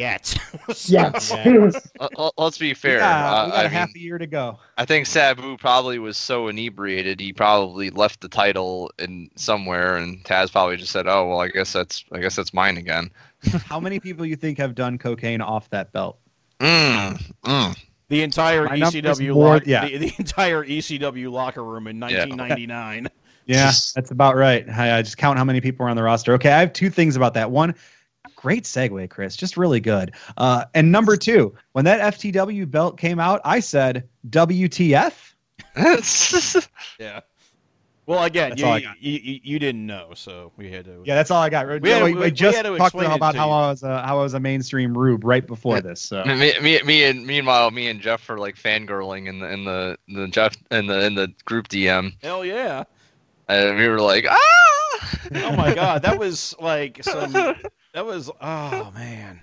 yet. 0.00 0.34
yes. 0.86 0.88
Yeah. 0.88 1.12
Let- 2.00 2.18
let- 2.18 2.32
let's 2.38 2.58
be 2.58 2.74
fair. 2.74 2.98
got, 2.98 3.42
uh, 3.42 3.44
we 3.46 3.50
got 3.52 3.60
I 3.60 3.64
a 3.64 3.68
half 3.68 3.88
mean, 3.94 4.02
a 4.02 4.04
year 4.04 4.18
to 4.18 4.26
go. 4.26 4.58
I 4.78 4.84
think 4.84 5.06
Sabu 5.06 5.56
probably 5.56 5.98
was 5.98 6.16
so 6.16 6.48
inebriated 6.48 7.20
he 7.20 7.32
probably 7.32 7.90
left 7.90 8.20
the 8.20 8.28
title 8.28 8.90
in 8.98 9.30
somewhere, 9.36 9.98
and 9.98 10.24
Taz 10.24 10.50
probably 10.50 10.76
just 10.76 10.90
said, 10.92 11.06
"Oh 11.06 11.28
well, 11.28 11.40
I 11.40 11.48
guess 11.48 11.72
that's 11.72 12.04
I 12.12 12.18
guess 12.18 12.34
that's 12.34 12.52
mine 12.52 12.78
again." 12.78 13.10
How 13.64 13.78
many 13.78 14.00
people 14.00 14.26
you 14.26 14.36
think 14.36 14.58
have 14.58 14.74
done 14.74 14.98
cocaine 14.98 15.40
off 15.40 15.70
that 15.70 15.92
belt? 15.92 16.18
Mm, 16.58 17.32
mm. 17.44 17.78
the 18.08 18.22
entire 18.22 18.64
My 18.64 18.78
ECW, 18.78 19.34
more- 19.34 19.54
lock, 19.54 19.66
yeah. 19.66 19.86
the, 19.86 19.96
the 19.98 20.14
entire 20.18 20.64
ECW 20.64 21.30
locker 21.30 21.64
room 21.64 21.86
in 21.86 21.98
1999. 22.00 23.08
Yeah, 23.46 23.66
Just- 23.66 23.94
that's 23.94 24.10
about 24.10 24.36
right. 24.36 24.68
I, 24.68 24.98
I 24.98 25.02
just 25.02 25.16
count 25.16 25.38
how 25.38 25.44
many 25.44 25.60
people 25.60 25.86
are 25.86 25.88
on 25.88 25.96
the 25.96 26.02
roster. 26.02 26.34
Okay, 26.34 26.52
I 26.52 26.60
have 26.60 26.72
two 26.72 26.90
things 26.90 27.16
about 27.16 27.34
that. 27.34 27.50
One, 27.50 27.74
great 28.40 28.64
segue, 28.64 29.08
Chris. 29.10 29.36
Just 29.36 29.56
really 29.58 29.80
good. 29.80 30.12
Uh, 30.38 30.64
and 30.74 30.90
number 30.90 31.16
two, 31.16 31.54
when 31.72 31.84
that 31.84 32.14
FTW 32.14 32.70
belt 32.70 32.96
came 32.98 33.20
out, 33.20 33.40
I 33.44 33.60
said 33.60 34.08
WTF. 34.30 35.34
Yeah. 36.98 37.20
Well, 38.06 38.24
again, 38.24 38.50
That's 38.50 38.60
you, 38.62 38.66
all 38.66 38.72
I 38.72 38.80
got. 38.80 39.00
you, 39.00 39.12
you, 39.22 39.40
you 39.44 39.58
didn't 39.60 39.86
know, 39.86 40.08
so 40.14 40.50
we 40.56 40.68
had 40.70 40.84
to. 40.86 41.02
Yeah, 41.04 41.14
that's 41.14 41.30
all 41.30 41.40
I 41.42 41.48
got. 41.48 41.68
We 41.80 41.90
had 41.90 41.98
to- 42.00 42.04
we, 42.06 42.14
we- 42.14 42.20
we 42.22 42.30
just 42.32 42.56
had 42.56 42.64
to 42.64 42.70
talked 42.76 42.94
explain 42.94 43.10
it 43.12 43.14
about 43.14 43.32
to 43.32 43.38
how 43.38 43.46
you. 43.48 43.52
I 43.52 43.68
was 43.70 43.82
a, 43.84 44.02
how 44.02 44.18
I 44.18 44.22
was 44.22 44.34
a 44.34 44.40
mainstream 44.40 44.96
rube 44.98 45.22
right 45.22 45.46
before 45.46 45.80
this. 45.80 46.00
So 46.00 46.24
me, 46.24 46.58
me, 46.60 46.82
me, 46.82 47.04
and 47.04 47.24
meanwhile, 47.24 47.70
me 47.70 47.86
and 47.88 48.00
Jeff 48.00 48.28
were 48.28 48.38
like 48.38 48.56
fangirling 48.56 49.28
in 49.28 49.38
the 49.38 49.52
in 49.52 49.64
the 49.64 49.96
the 50.08 50.26
Jeff 50.28 50.56
in 50.72 50.86
the 50.88 51.04
in 51.04 51.14
the 51.14 51.32
group 51.44 51.68
DM, 51.68 52.14
Hell 52.20 52.44
yeah! 52.44 52.82
and 53.48 53.76
we 53.78 53.86
were 53.88 54.00
like, 54.00 54.26
ah. 54.28 55.18
Oh 55.34 55.54
my 55.54 55.72
god, 55.72 56.02
that 56.02 56.18
was 56.18 56.56
like 56.58 57.04
some. 57.04 57.32
That 57.92 58.06
was 58.06 58.30
oh 58.40 58.90
man. 58.94 59.40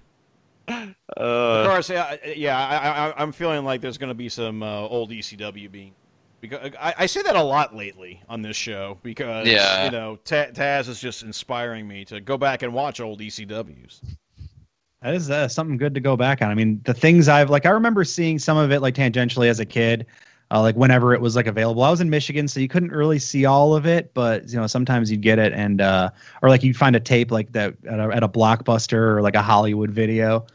Of 0.67 0.95
Uh, 1.15 1.65
course, 1.67 1.89
yeah, 1.89 2.15
yeah. 2.35 2.57
I, 2.57 3.09
I, 3.09 3.21
I'm 3.21 3.31
feeling 3.31 3.63
like 3.63 3.79
there's 3.81 3.97
going 3.97 4.09
to 4.09 4.13
be 4.15 4.27
some 4.29 4.61
uh, 4.63 4.81
old 4.81 5.11
ECW 5.11 5.71
being. 5.71 5.93
Because 6.41 6.71
I, 6.79 6.93
I 6.99 7.05
say 7.07 7.21
that 7.23 7.35
a 7.35 7.41
lot 7.41 7.75
lately 7.75 8.21
on 8.29 8.41
this 8.41 8.55
show 8.55 8.97
because 9.01 9.47
Yeah. 9.47 9.85
you 9.85 9.91
know 9.91 10.17
Ta- 10.23 10.51
Taz 10.53 10.87
is 10.87 10.99
just 10.99 11.23
inspiring 11.23 11.87
me 11.87 12.05
to 12.05 12.19
go 12.21 12.37
back 12.37 12.61
and 12.63 12.73
watch 12.73 12.99
old 12.99 13.19
ECWs. 13.21 14.01
That 15.01 15.13
is 15.13 15.29
uh, 15.29 15.47
something 15.47 15.77
good 15.77 15.93
to 15.93 15.99
go 15.99 16.15
back 16.17 16.41
on. 16.41 16.49
I 16.49 16.53
mean, 16.53 16.81
the 16.83 16.93
things 16.93 17.27
I've 17.27 17.49
like, 17.49 17.65
I 17.65 17.69
remember 17.69 18.03
seeing 18.03 18.37
some 18.39 18.57
of 18.57 18.71
it 18.71 18.81
like 18.81 18.93
tangentially 18.95 19.47
as 19.47 19.59
a 19.59 19.65
kid, 19.65 20.05
uh, 20.51 20.61
like 20.61 20.75
whenever 20.75 21.13
it 21.13 21.21
was 21.21 21.35
like 21.35 21.47
available. 21.47 21.83
I 21.83 21.89
was 21.89 22.01
in 22.01 22.09
Michigan, 22.09 22.47
so 22.47 22.59
you 22.59 22.67
couldn't 22.67 22.91
really 22.91 23.19
see 23.19 23.45
all 23.45 23.75
of 23.75 23.85
it, 23.85 24.13
but 24.13 24.49
you 24.49 24.55
know, 24.55 24.67
sometimes 24.67 25.11
you'd 25.11 25.21
get 25.21 25.39
it, 25.39 25.53
and 25.53 25.81
uh, 25.81 26.09
or 26.41 26.49
like 26.49 26.63
you'd 26.63 26.77
find 26.77 26.95
a 26.95 26.99
tape 26.99 27.31
like 27.31 27.51
that 27.51 27.75
at 27.89 27.99
a, 27.99 28.03
at 28.15 28.23
a 28.23 28.29
blockbuster 28.29 29.15
or 29.15 29.21
like 29.21 29.35
a 29.35 29.41
Hollywood 29.41 29.91
video. 29.91 30.45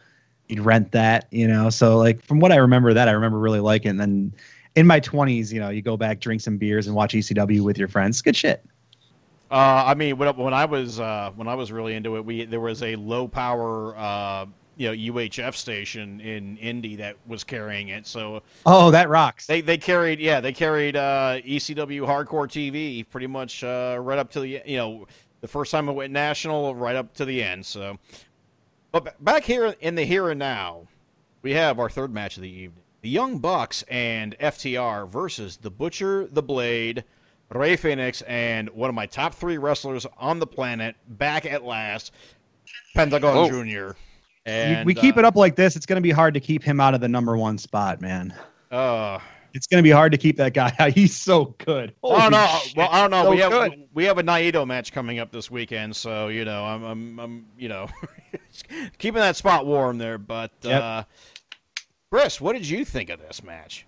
You'd 0.48 0.60
rent 0.60 0.92
that, 0.92 1.26
you 1.30 1.46
know. 1.46 1.70
So 1.70 1.98
like 1.98 2.22
from 2.24 2.40
what 2.40 2.52
I 2.52 2.56
remember, 2.56 2.94
that 2.94 3.08
I 3.08 3.12
remember 3.12 3.38
really 3.38 3.60
liking. 3.60 3.90
And 3.90 4.00
then 4.00 4.34
in 4.76 4.86
my 4.86 4.98
twenties, 5.00 5.52
you 5.52 5.60
know, 5.60 5.68
you 5.68 5.82
go 5.82 5.96
back, 5.96 6.20
drink 6.20 6.40
some 6.40 6.56
beers, 6.56 6.86
and 6.86 6.96
watch 6.96 7.12
ECW 7.12 7.60
with 7.60 7.76
your 7.76 7.88
friends. 7.88 8.22
Good 8.22 8.36
shit. 8.36 8.64
Uh, 9.50 9.84
I 9.86 9.94
mean, 9.94 10.16
when, 10.16 10.34
when 10.36 10.54
I 10.54 10.64
was 10.64 10.98
uh, 10.98 11.30
when 11.36 11.46
I 11.46 11.54
was 11.54 11.70
really 11.70 11.94
into 11.94 12.16
it, 12.16 12.24
we 12.24 12.46
there 12.46 12.60
was 12.60 12.82
a 12.82 12.96
low 12.96 13.28
power 13.28 13.94
uh, 13.98 14.46
you 14.76 14.88
know 14.88 15.14
UHF 15.14 15.54
station 15.54 16.20
in 16.20 16.56
Indy 16.58 16.96
that 16.96 17.16
was 17.26 17.44
carrying 17.44 17.88
it. 17.88 18.06
So 18.06 18.42
Oh, 18.66 18.90
that 18.90 19.08
rocks. 19.08 19.46
they 19.46 19.60
they 19.60 19.78
carried 19.78 20.18
yeah 20.20 20.40
they 20.40 20.52
carried 20.52 20.96
uh, 20.96 21.38
ECW 21.44 22.06
Hardcore 22.06 22.48
TV 22.48 23.08
pretty 23.08 23.26
much 23.26 23.62
uh, 23.64 23.98
right 24.00 24.18
up 24.18 24.30
to 24.32 24.40
the 24.40 24.62
you 24.64 24.76
know 24.76 25.06
the 25.40 25.48
first 25.48 25.72
time 25.72 25.88
it 25.88 25.92
went 25.92 26.12
national 26.12 26.74
right 26.74 26.96
up 26.96 27.14
to 27.14 27.24
the 27.24 27.42
end. 27.42 27.66
So, 27.66 27.98
but 28.92 29.22
back 29.24 29.44
here 29.44 29.74
in 29.80 29.94
the 29.94 30.04
here 30.04 30.30
and 30.30 30.38
now, 30.38 30.86
we 31.42 31.52
have 31.52 31.78
our 31.78 31.90
third 31.90 32.12
match 32.12 32.36
of 32.36 32.42
the 32.42 32.50
evening: 32.50 32.82
the 33.02 33.08
Young 33.08 33.38
Bucks 33.38 33.82
and 33.88 34.36
FTR 34.38 35.08
versus 35.08 35.56
the 35.56 35.70
Butcher, 35.70 36.26
the 36.26 36.42
Blade. 36.42 37.04
Rey 37.54 37.76
Fénix 37.76 38.22
and 38.26 38.70
one 38.70 38.88
of 38.88 38.94
my 38.94 39.04
top 39.04 39.34
three 39.34 39.58
wrestlers 39.58 40.06
on 40.16 40.38
the 40.38 40.46
planet 40.46 40.96
back 41.06 41.44
at 41.44 41.62
last, 41.62 42.10
Pentagon 42.94 43.50
Whoa. 43.50 43.64
Jr. 43.92 43.96
You- 44.46 44.52
And 44.52 44.86
we 44.86 44.94
keep 44.94 45.16
uh, 45.16 45.20
it 45.20 45.24
up 45.24 45.36
like 45.36 45.56
this, 45.56 45.76
it's 45.76 45.86
going 45.86 45.96
to 45.96 46.02
be 46.02 46.10
hard 46.10 46.34
to 46.34 46.40
keep 46.40 46.62
him 46.62 46.80
out 46.80 46.94
of 46.94 47.00
the 47.00 47.08
number 47.08 47.36
one 47.36 47.58
spot, 47.58 48.00
man. 48.00 48.34
Uh, 48.70 49.18
It's 49.54 49.66
going 49.66 49.78
to 49.78 49.82
be 49.82 49.90
hard 49.90 50.12
to 50.12 50.18
keep 50.18 50.36
that 50.38 50.54
guy 50.54 50.74
out. 50.78 50.90
He's 50.94 51.14
so 51.14 51.54
good. 51.64 51.94
Oh 52.02 52.18
Holy 52.18 52.30
no! 52.30 52.46
shit. 52.62 52.76
Well, 52.76 52.88
I 52.90 53.00
don't 53.02 53.10
know. 53.10 53.24
So 53.24 53.30
we 53.30 53.38
have 53.38 53.52
good. 53.52 53.88
we 53.92 54.04
have 54.04 54.16
a 54.18 54.22
Naito 54.22 54.66
match 54.66 54.92
coming 54.92 55.18
up 55.18 55.30
this 55.30 55.50
weekend, 55.50 55.94
so 55.94 56.28
you 56.28 56.44
know, 56.46 56.64
I'm 56.64 56.82
I'm, 56.82 57.20
I'm 57.20 57.46
you 57.58 57.68
know, 57.68 57.86
keeping 58.98 59.20
that 59.20 59.36
spot 59.36 59.66
warm 59.66 59.98
there. 59.98 60.16
But 60.16 60.52
Yep. 60.62 60.82
uh, 60.82 61.02
Chris, 62.10 62.40
what 62.40 62.54
did 62.54 62.66
you 62.66 62.84
think 62.86 63.10
of 63.10 63.20
this 63.20 63.42
match? 63.42 63.84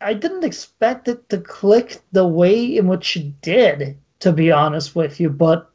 I 0.00 0.14
didn't 0.14 0.44
expect 0.44 1.08
it 1.08 1.28
to 1.30 1.38
click 1.38 2.00
the 2.12 2.26
way 2.26 2.76
in 2.76 2.86
which 2.86 3.16
it 3.16 3.40
did, 3.40 3.98
to 4.20 4.32
be 4.32 4.50
honest 4.52 4.94
with 4.94 5.18
you, 5.20 5.30
but 5.30 5.71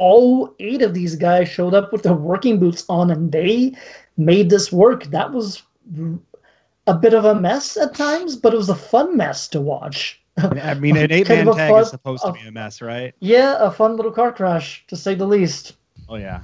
all 0.00 0.54
eight 0.60 0.80
of 0.80 0.94
these 0.94 1.14
guys 1.14 1.46
showed 1.48 1.74
up 1.74 1.92
with 1.92 2.02
their 2.02 2.14
working 2.14 2.58
boots 2.58 2.84
on 2.88 3.10
and 3.10 3.30
they 3.30 3.74
made 4.16 4.48
this 4.48 4.72
work. 4.72 5.04
That 5.04 5.30
was 5.30 5.62
a 6.86 6.94
bit 6.94 7.12
of 7.12 7.26
a 7.26 7.34
mess 7.34 7.76
at 7.76 7.94
times, 7.94 8.34
but 8.34 8.54
it 8.54 8.56
was 8.56 8.70
a 8.70 8.74
fun 8.74 9.16
mess 9.16 9.46
to 9.48 9.60
watch. 9.60 10.20
I 10.38 10.72
mean, 10.74 10.96
an 10.96 11.12
eight 11.18 11.28
man 11.28 11.46
tag 11.52 11.70
fun- 11.70 11.82
is 11.82 11.90
supposed 11.90 12.24
to 12.24 12.32
be 12.32 12.40
a 12.40 12.50
mess, 12.50 12.80
right? 12.80 13.14
Yeah, 13.20 13.56
a 13.60 13.70
fun 13.70 13.96
little 13.96 14.10
car 14.10 14.32
crash, 14.32 14.84
to 14.88 14.96
say 14.96 15.14
the 15.14 15.26
least. 15.26 15.76
Oh, 16.08 16.16
yeah. 16.16 16.40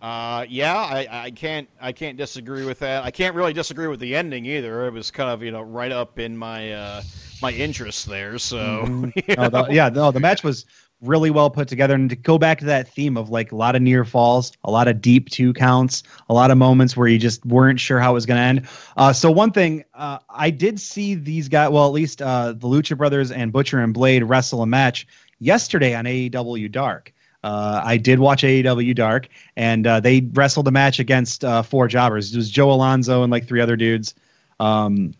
Uh, 0.00 0.46
yeah, 0.48 0.74
I, 0.76 1.24
I 1.26 1.30
can't 1.30 1.68
I 1.78 1.92
can't 1.92 2.16
disagree 2.16 2.64
with 2.64 2.78
that. 2.78 3.04
I 3.04 3.10
can't 3.10 3.34
really 3.36 3.52
disagree 3.52 3.86
with 3.86 4.00
the 4.00 4.16
ending 4.16 4.46
either. 4.46 4.86
It 4.86 4.94
was 4.94 5.10
kind 5.10 5.28
of 5.28 5.42
you 5.42 5.50
know 5.50 5.60
right 5.60 5.92
up 5.92 6.18
in 6.18 6.34
my 6.34 6.72
uh, 6.72 7.02
my 7.42 7.52
interests 7.52 8.06
there. 8.06 8.38
So 8.38 8.56
Mhm. 8.86 9.12
you 9.28 9.34
No, 9.36 9.48
the, 9.50 9.66
yeah, 9.70 9.90
no, 9.90 10.10
the 10.10 10.18
match 10.18 10.42
was 10.42 10.64
really 11.02 11.30
well 11.30 11.50
put 11.50 11.68
together. 11.68 11.94
And 11.94 12.10
to 12.10 12.16
go 12.16 12.38
back 12.38 12.58
to 12.58 12.64
that 12.66 12.88
theme 12.88 13.16
of 13.16 13.30
like 13.30 13.52
a 13.52 13.56
lot 13.56 13.74
of 13.74 13.82
near 13.82 14.04
falls, 14.04 14.52
a 14.64 14.70
lot 14.70 14.88
of 14.88 15.00
deep 15.00 15.30
two 15.30 15.52
counts, 15.52 16.02
a 16.28 16.34
lot 16.34 16.50
of 16.50 16.58
moments 16.58 16.96
where 16.96 17.08
you 17.08 17.18
just 17.18 17.44
weren't 17.46 17.80
sure 17.80 18.00
how 18.00 18.10
it 18.10 18.14
was 18.14 18.26
going 18.26 18.38
to 18.38 18.42
end. 18.42 18.68
Uh, 18.96 19.12
so 19.12 19.30
one 19.30 19.50
thing, 19.52 19.84
uh, 19.94 20.18
I 20.28 20.50
did 20.50 20.78
see 20.80 21.14
these 21.14 21.48
guys, 21.48 21.70
well, 21.70 21.86
at 21.86 21.92
least 21.92 22.20
uh, 22.20 22.52
the 22.52 22.66
Lucha 22.66 22.96
Brothers 22.96 23.30
and 23.30 23.52
Butcher 23.52 23.80
and 23.80 23.94
Blade 23.94 24.24
wrestle 24.24 24.62
a 24.62 24.66
match 24.66 25.06
yesterday 25.38 25.94
on 25.94 26.04
AEW 26.04 26.70
Dark. 26.70 27.12
Uh, 27.42 27.80
I 27.82 27.96
did 27.96 28.18
watch 28.18 28.42
AEW 28.42 28.94
Dark, 28.94 29.28
and 29.56 29.86
uh, 29.86 30.00
they 30.00 30.20
wrestled 30.34 30.68
a 30.68 30.70
match 30.70 30.98
against 30.98 31.44
uh, 31.44 31.62
four 31.62 31.88
jobbers. 31.88 32.34
It 32.34 32.36
was 32.36 32.50
Joe 32.50 32.70
Alonzo 32.70 33.22
and 33.22 33.32
like 33.32 33.46
three 33.46 33.62
other 33.62 33.76
dudes. 33.76 34.14
Um, 34.58 35.14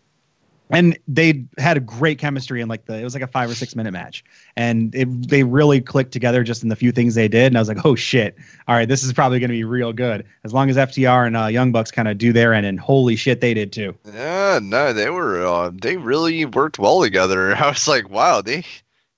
and 0.71 0.97
they 1.07 1.45
had 1.57 1.77
a 1.77 1.79
great 1.79 2.17
chemistry 2.17 2.61
in 2.61 2.67
like 2.67 2.85
the 2.85 2.97
it 2.99 3.03
was 3.03 3.13
like 3.13 3.23
a 3.23 3.27
five 3.27 3.49
or 3.49 3.55
six 3.55 3.75
minute 3.75 3.91
match. 3.91 4.23
And 4.55 4.93
it, 4.95 5.29
they 5.29 5.43
really 5.43 5.81
clicked 5.81 6.11
together 6.11 6.43
just 6.43 6.63
in 6.63 6.69
the 6.69 6.75
few 6.75 6.91
things 6.91 7.15
they 7.15 7.27
did. 7.27 7.47
And 7.47 7.57
i 7.57 7.61
was 7.61 7.67
like 7.67 7.85
oh 7.85 7.95
shit. 7.95 8.35
All 8.67 8.75
right 8.75 8.87
this 8.87 9.03
is 9.03 9.13
probably 9.13 9.39
going 9.39 9.49
to 9.49 9.53
be 9.55 9.63
real 9.63 9.93
good. 9.93 10.25
As 10.43 10.53
long 10.53 10.69
as 10.69 10.77
ftr 10.77 11.27
and 11.27 11.37
uh, 11.37 11.47
young 11.47 11.71
bucks 11.71 11.91
kind 11.91 12.07
of 12.07 12.17
do 12.17 12.33
their 12.33 12.53
end 12.53 12.65
and 12.65 12.79
holy 12.79 13.15
shit 13.15 13.41
they 13.41 13.53
did 13.53 13.71
too. 13.71 13.95
Yeah, 14.13 14.59
no, 14.61 14.93
they 14.93 15.09
were 15.09 15.45
uh, 15.45 15.71
they 15.73 15.97
really 15.97 16.45
worked 16.45 16.79
well 16.79 17.01
together. 17.01 17.55
I 17.57 17.69
was 17.69 17.87
like, 17.87 18.09
wow, 18.09 18.41
they 18.41 18.65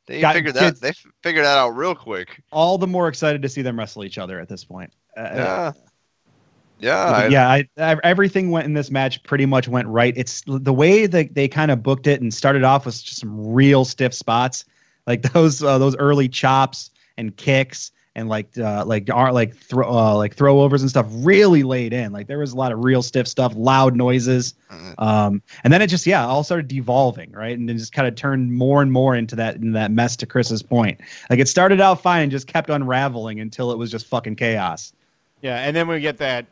they 0.06 0.22
Got 0.22 0.36
figured 0.36 0.56
that 0.56 0.82
they 0.82 0.92
figured 1.22 1.46
that 1.46 1.58
out 1.58 1.70
real 1.70 1.96
quick. 1.96 2.42
all 2.52 2.78
the 2.78 2.88
more 2.88 3.08
excited 3.08 3.42
to 3.42 3.50
see 3.50 3.62
them 3.62 3.80
wrestle 3.80 4.04
each 4.04 4.18
other 4.18 4.40
at 4.40 4.50
this 4.50 4.66
point. 4.66 4.92
Uh, 5.18 5.30
Yeah, 5.34 5.72
yeah, 6.84 7.04
I- 7.06 7.28
yeah, 7.28 7.50
I, 7.50 7.68
I, 7.78 7.98
everything 8.04 8.52
went 8.52 8.66
in 8.66 8.74
this 8.74 8.92
match 8.92 9.22
pretty 9.24 9.46
much 9.46 9.68
went 9.68 9.88
right. 9.88 10.14
It's 10.18 10.44
the 10.48 10.74
way 10.74 11.06
that 11.08 11.34
they 11.36 11.48
kind 11.48 11.72
of 11.72 11.82
booked 11.84 12.08
it 12.08 12.22
and 12.22 12.34
started 12.34 12.64
off 12.64 12.86
with 12.86 13.04
just 13.04 13.20
some 13.20 13.52
real 13.54 13.86
stiff 13.86 14.14
spots, 14.14 14.66
like 15.08 15.22
those 15.34 15.64
uh, 15.64 15.78
those 15.78 15.96
early 15.98 16.28
chops 16.30 16.92
and 17.18 17.36
kicks 17.38 17.92
and 18.16 18.30
like 18.30 18.56
uh, 18.60 18.86
like 18.86 19.10
are 19.12 19.34
like 19.34 19.56
throw 19.56 19.90
uh, 19.90 20.16
like 20.16 20.36
throwovers 20.36 20.82
and 20.82 20.90
stuff 20.90 21.08
really 21.10 21.64
laid 21.64 21.94
in. 21.94 22.12
Like 22.12 22.28
there 22.28 22.38
was 22.38 22.52
a 22.54 22.56
lot 22.56 22.72
of 22.72 22.84
real 22.84 23.02
stiff 23.02 23.28
stuff, 23.28 23.54
loud 23.56 23.96
noises, 23.96 24.54
Mm. 24.72 24.94
um, 25.00 25.42
and 25.64 25.72
then 25.74 25.82
it 25.84 25.88
just 25.88 26.06
yeah 26.08 26.26
all 26.26 26.44
started 26.44 26.68
devolving 26.68 27.32
right, 27.32 27.58
and 27.58 27.70
it 27.70 27.74
just 27.76 27.94
kind 27.94 28.08
of 28.08 28.16
turned 28.16 28.52
more 28.54 28.82
and 28.84 28.92
more 28.92 29.16
into 29.16 29.36
that 29.38 29.56
into 29.56 29.72
that 29.72 29.92
mess. 29.92 30.16
To 30.18 30.26
Chris's 30.28 30.62
point, 30.64 31.00
like 31.30 31.40
it 31.40 31.48
started 31.48 31.80
out 31.82 32.02
fine 32.02 32.24
and 32.24 32.32
just 32.32 32.48
kept 32.48 32.70
unraveling 32.70 33.40
until 33.40 33.72
it 33.72 33.78
was 33.78 33.90
just 33.92 34.06
fucking 34.08 34.36
chaos. 34.36 34.94
yeah, 35.42 35.58
and 35.58 35.76
then 35.76 35.88
we 35.88 36.00
get 36.00 36.18
that 36.18 36.46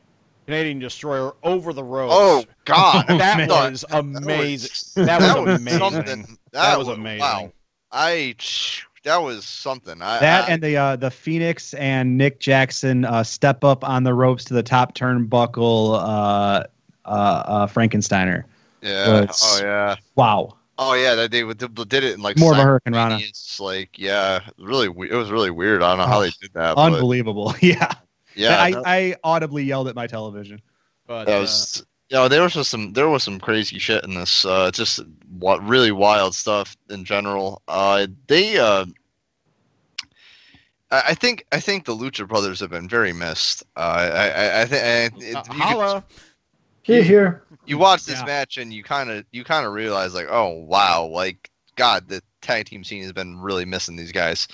Canadian 0.45 0.79
destroyer 0.79 1.33
over 1.43 1.73
the 1.73 1.83
ropes. 1.83 2.13
Oh 2.15 2.43
God, 2.65 3.05
that 3.07 3.37
man. 3.37 3.47
was 3.47 3.85
amazing. 3.91 5.05
That 5.05 5.21
was 5.21 5.35
amazing. 5.57 5.79
Something. 5.79 6.37
That 6.51 6.77
was 6.77 6.87
wa- 6.87 6.93
amazing. 6.93 7.19
Wow, 7.21 7.51
I 7.91 8.35
that 9.03 9.17
was 9.17 9.45
something. 9.45 10.01
I, 10.01 10.19
That 10.19 10.49
I, 10.49 10.53
and 10.53 10.61
the 10.61 10.77
uh, 10.77 10.95
the 10.95 11.09
Fénix 11.09 11.77
and 11.79 12.17
Nick 12.17 12.39
Jackson 12.39 13.05
uh, 13.05 13.23
step 13.23 13.63
up 13.63 13.83
on 13.87 14.03
the 14.03 14.13
ropes 14.13 14.43
to 14.45 14.53
the 14.53 14.63
top 14.63 14.95
turnbuckle. 14.95 15.95
Uh, 15.95 16.63
uh, 17.03 17.09
uh, 17.09 17.67
Frankensteiner. 17.67 18.43
yeah. 18.81 19.21
was- 19.21 19.41
Oh 19.43 19.59
yeah. 19.65 19.95
Wow. 20.15 20.57
Oh 20.77 20.93
yeah, 20.93 21.13
that 21.15 21.31
they 21.31 21.41
they 21.43 21.67
did 21.67 22.03
it 22.03 22.13
in 22.15 22.21
like 22.21 22.37
More 22.37 22.53
of 22.53 22.59
a 22.59 22.63
Hurricane 22.63 22.93
Rana. 22.93 23.11
simultaneous, 23.15 23.59
Like 23.59 23.99
yeah, 23.99 24.39
really. 24.57 24.87
It 25.09 25.15
was 25.15 25.29
really 25.31 25.51
weird. 25.51 25.83
I 25.83 25.89
don't 25.89 25.97
know 25.99 26.05
how 26.05 26.19
Oh, 26.19 26.21
they 26.21 26.31
did 26.41 26.51
that. 26.53 26.75
but 26.75 26.81
Unbelievable. 26.93 27.53
Yeah. 27.61 27.91
Yeah, 28.35 28.61
I, 28.61 28.71
that- 28.71 28.83
I 28.85 29.15
audibly 29.23 29.63
yelled 29.63 29.87
at 29.87 29.95
my 29.95 30.07
television. 30.07 30.61
But 31.07 31.25
that 31.25 31.37
uh, 31.37 31.41
was. 31.41 31.85
You 32.09 32.17
know, 32.17 32.27
there 32.27 32.41
was 32.41 32.53
just 32.53 32.69
some 32.69 32.91
there 32.91 33.07
was 33.07 33.23
some 33.23 33.39
crazy 33.39 33.79
shit 33.79 34.03
in 34.03 34.13
this. 34.15 34.43
Uh, 34.43 34.69
just 34.71 34.99
what 35.39 35.65
really 35.65 35.93
wild 35.93 36.35
stuff 36.35 36.75
in 36.89 37.05
general. 37.05 37.61
Uh, 37.69 38.07
they 38.27 38.57
uh, 38.57 38.85
I 40.91 41.03
I 41.07 41.13
think 41.13 41.45
I 41.53 41.59
think 41.61 41.85
the 41.85 41.95
Lucha 41.95 42.27
Brothers 42.27 42.59
have 42.59 42.69
been 42.69 42.89
very 42.89 43.13
missed. 43.13 43.63
Uh, 43.77 43.79
I 43.79 44.27
I, 44.27 44.61
I 44.61 44.65
think 44.65 45.35
uh, 45.35 45.53
holla. 45.53 46.03
Here, 46.83 47.03
here. 47.03 47.43
you 47.65 47.77
watch 47.77 48.05
this 48.05 48.19
Yeah. 48.19 48.25
match 48.25 48.57
and 48.57 48.73
you 48.73 48.83
kind 48.83 49.09
of 49.11 49.23
you 49.31 49.43
kind 49.43 49.65
of 49.65 49.73
realize 49.73 50.13
like 50.13 50.27
oh 50.29 50.49
wow 50.49 51.05
like 51.05 51.49
God 51.75 52.07
the 52.07 52.21
tag 52.41 52.65
team 52.65 52.83
scene 52.83 53.03
has 53.03 53.13
been 53.13 53.39
really 53.39 53.65
missing 53.65 53.95
these 53.95 54.11
guys. 54.11 54.47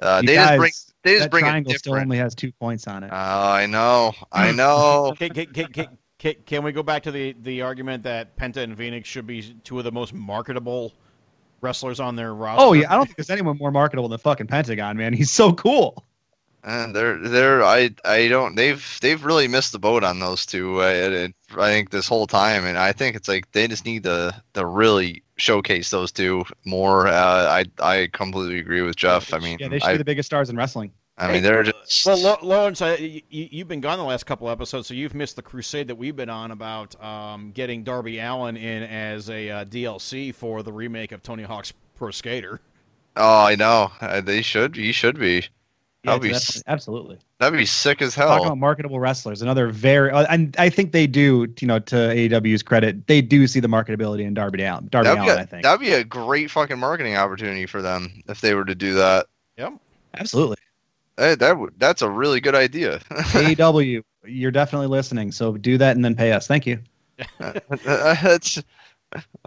Uh, 0.00 0.22
they 0.22 0.34
guys, 0.34 0.48
just 0.48 0.58
bring 0.58 0.72
they 1.04 1.12
just 1.12 1.24
that 1.24 1.30
bring 1.30 1.44
it 1.44 1.48
triangle 1.48 1.72
still 1.74 1.92
different. 1.92 2.06
only 2.06 2.18
has 2.18 2.34
two 2.34 2.50
points 2.52 2.88
on 2.88 3.04
it. 3.04 3.10
Oh, 3.12 3.16
I 3.52 3.66
know, 3.66 4.12
I 4.32 4.50
know. 4.60 5.14
Can, 5.18 5.30
can, 5.30 5.46
can, 5.52 5.66
can, 5.72 5.98
can, 6.18 6.34
can 6.46 6.64
we 6.64 6.72
go 6.72 6.82
back 6.82 7.02
to 7.04 7.12
the, 7.12 7.36
the 7.42 7.62
argument 7.62 8.02
that 8.04 8.36
Penta 8.36 8.56
and 8.58 8.76
Fénix 8.76 9.04
should 9.04 9.26
be 9.26 9.54
two 9.64 9.78
of 9.78 9.84
the 9.84 9.92
most 9.92 10.12
marketable 10.14 10.92
wrestlers 11.60 12.00
on 12.00 12.16
their 12.16 12.34
roster? 12.34 12.64
oh 12.64 12.72
yeah, 12.72 12.90
I 12.92 12.96
don't 12.96 13.04
think 13.04 13.16
there's 13.16 13.30
anyone 13.30 13.58
more 13.58 13.70
marketable 13.70 14.08
than 14.08 14.18
fucking 14.18 14.46
Pentagon, 14.48 14.96
man. 14.96 15.12
He's 15.12 15.30
so 15.30 15.52
cool. 15.52 16.04
And 16.66 16.96
they're 16.96 17.18
they're 17.18 17.62
I 17.62 17.90
I 18.06 18.28
don't 18.28 18.54
they've 18.54 18.98
they've 19.02 19.22
really 19.22 19.46
missed 19.48 19.72
the 19.72 19.78
boat 19.78 20.02
on 20.02 20.18
those 20.20 20.46
two. 20.46 20.80
Uh, 20.80 20.84
I, 20.84 21.60
I, 21.60 21.66
I 21.66 21.70
think 21.70 21.90
this 21.90 22.08
whole 22.08 22.26
time, 22.26 22.64
and 22.64 22.78
I 22.78 22.92
think 22.92 23.16
it's 23.16 23.28
like 23.28 23.52
they 23.52 23.68
just 23.68 23.84
need 23.84 24.04
to 24.04 24.34
to 24.54 24.64
really 24.64 25.23
showcase 25.36 25.90
those 25.90 26.12
two 26.12 26.44
more. 26.64 27.06
Uh, 27.06 27.12
I 27.12 27.64
I 27.80 28.08
completely 28.12 28.58
agree 28.58 28.82
with 28.82 28.96
Jeff. 28.96 29.32
I 29.34 29.38
mean, 29.38 29.58
Yeah, 29.60 29.68
they 29.68 29.78
should 29.78 29.88
I, 29.88 29.92
be 29.92 29.98
the 29.98 30.04
biggest 30.04 30.26
stars 30.26 30.50
in 30.50 30.56
wrestling. 30.56 30.92
I 31.16 31.30
mean 31.30 31.44
they're 31.44 31.62
just 31.62 32.04
Well, 32.06 32.18
Lo- 32.20 32.38
Lawrence, 32.42 32.82
uh, 32.82 32.96
you, 32.98 33.22
you've 33.30 33.68
been 33.68 33.80
gone 33.80 33.98
the 33.98 34.04
last 34.04 34.24
couple 34.26 34.50
episodes, 34.50 34.88
so 34.88 34.94
you've 34.94 35.14
missed 35.14 35.36
the 35.36 35.42
crusade 35.42 35.86
that 35.86 35.94
we've 35.94 36.16
been 36.16 36.28
on 36.30 36.50
about 36.50 37.00
um, 37.02 37.52
getting 37.52 37.84
Darby 37.84 38.18
Allin 38.18 38.56
in 38.56 38.82
as 38.82 39.30
a 39.30 39.48
uh, 39.48 39.64
DLC 39.64 40.34
for 40.34 40.64
the 40.64 40.72
remake 40.72 41.12
of 41.12 41.22
Tony 41.22 41.44
Hawk's 41.44 41.72
Pro 41.94 42.10
Skater. 42.10 42.60
oh 43.16 43.44
I 43.44 43.54
know 43.54 43.92
uh, 44.00 44.20
they 44.20 44.42
should 44.42 44.74
he 44.74 44.90
should 44.90 45.18
be 45.18 45.46
Yeah, 46.02 46.18
That'd 46.18 46.22
be 46.22 46.34
absolutely. 46.66 47.18
That'd 47.44 47.58
be 47.58 47.66
sick 47.66 48.00
as 48.00 48.14
hell. 48.14 48.28
Talk 48.28 48.46
about 48.46 48.56
marketable 48.56 48.98
wrestlers. 48.98 49.42
Another 49.42 49.68
very, 49.68 50.10
uh, 50.10 50.24
and 50.30 50.56
I 50.58 50.70
think 50.70 50.92
they 50.92 51.06
do. 51.06 51.46
You 51.60 51.68
know, 51.68 51.78
to 51.78 51.94
AEW's 51.94 52.62
credit, 52.62 53.06
they 53.06 53.20
do 53.20 53.46
see 53.46 53.60
the 53.60 53.68
marketability 53.68 54.22
in 54.22 54.32
Darby 54.32 54.62
Allin. 54.62 54.88
Darby 54.88 55.08
That'd 55.08 55.24
Allin, 55.24 55.38
a, 55.38 55.42
I 55.42 55.44
think. 55.44 55.62
that'd 55.62 55.78
be 55.78 55.92
a 55.92 56.04
great 56.04 56.50
fucking 56.50 56.78
marketing 56.78 57.16
opportunity 57.16 57.66
for 57.66 57.82
them 57.82 58.22
if 58.30 58.40
they 58.40 58.54
were 58.54 58.64
to 58.64 58.74
do 58.74 58.94
that. 58.94 59.26
Yep. 59.58 59.74
Absolutely. 60.16 60.56
Hey, 61.18 61.34
that 61.34 61.58
would 61.58 61.74
that's 61.76 62.00
a 62.00 62.08
really 62.08 62.40
good 62.40 62.54
idea. 62.54 62.98
AEW, 63.10 64.02
you're 64.24 64.50
definitely 64.50 64.86
listening. 64.86 65.30
So 65.30 65.54
do 65.58 65.76
that 65.76 65.96
and 65.96 66.04
then 66.04 66.14
pay 66.14 66.32
us. 66.32 66.46
Thank 66.46 66.66
you. 66.66 66.80
That's, 67.38 68.62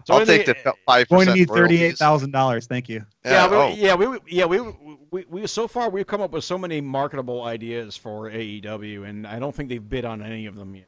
So 0.05 0.13
I'll 0.13 0.21
in 0.21 0.27
take 0.27 0.45
the 0.45 0.73
five 0.86 1.10
Going 1.10 1.27
to 1.27 1.33
need 1.33 1.49
thirty-eight 1.49 1.97
thousand 1.97 2.31
dollars. 2.31 2.65
Thank 2.65 2.88
you. 2.88 3.05
Yeah, 3.25 3.49
we, 3.49 3.55
oh. 3.57 3.67
yeah, 3.75 3.95
we, 3.95 4.19
yeah, 4.25 4.45
we, 4.45 4.62
we, 5.17 5.25
we, 5.41 5.47
so 5.47 5.67
far 5.67 5.89
we've 5.89 6.06
come 6.06 6.21
up 6.21 6.32
with 6.32 6.43
so 6.43 6.58
many 6.58 6.80
marketable 6.80 7.43
ideas 7.43 7.97
for 7.97 8.30
AEW, 8.30 9.08
and 9.08 9.25
I 9.25 9.39
don't 9.39 9.56
think 9.56 9.69
they've 9.69 9.88
bid 9.89 10.06
on 10.06 10.21
any 10.21 10.45
of 10.45 10.56
them 10.56 10.75
yet. 10.75 10.86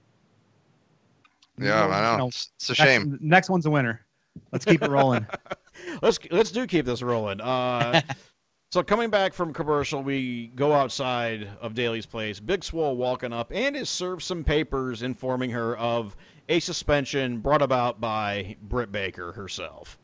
Yeah, 1.58 1.88
You 1.88 1.92
I 1.92 2.02
know. 2.12 2.18
know, 2.18 2.28
It's, 2.28 2.52
it's 2.58 2.70
a 2.70 2.72
next, 2.74 2.84
shame. 2.84 3.18
Next 3.22 3.50
one's 3.50 3.66
a 3.66 3.70
winner. 3.72 4.06
Let's 4.52 4.66
keep 4.66 4.82
it 4.84 4.90
rolling. 4.90 5.26
let's 6.02 6.20
let's 6.32 6.52
do 6.52 6.66
keep 6.68 6.86
this 6.86 7.02
rolling. 7.02 7.42
Uh, 7.42 8.02
so 8.72 8.84
coming 8.84 9.10
back 9.10 9.34
from 9.34 9.52
commercial, 9.52 10.02
we 10.04 10.48
go 10.56 10.74
outside 10.74 11.50
of 11.60 11.74
Daily's 11.74 12.06
place. 12.06 12.40
Big 12.40 12.64
Swole 12.64 12.96
walking 12.96 13.34
up 13.34 13.52
and 13.54 13.76
is 13.76 13.90
served 13.90 14.22
some 14.22 14.44
papers 14.44 15.02
informing 15.02 15.50
her 15.50 15.76
of 15.78 16.16
a 16.48 16.60
suspension 16.60 17.40
brought 17.40 17.62
about 17.62 18.00
by 18.00 18.56
Britt 18.62 18.92
Baker 18.92 19.34
herself. 19.34 19.99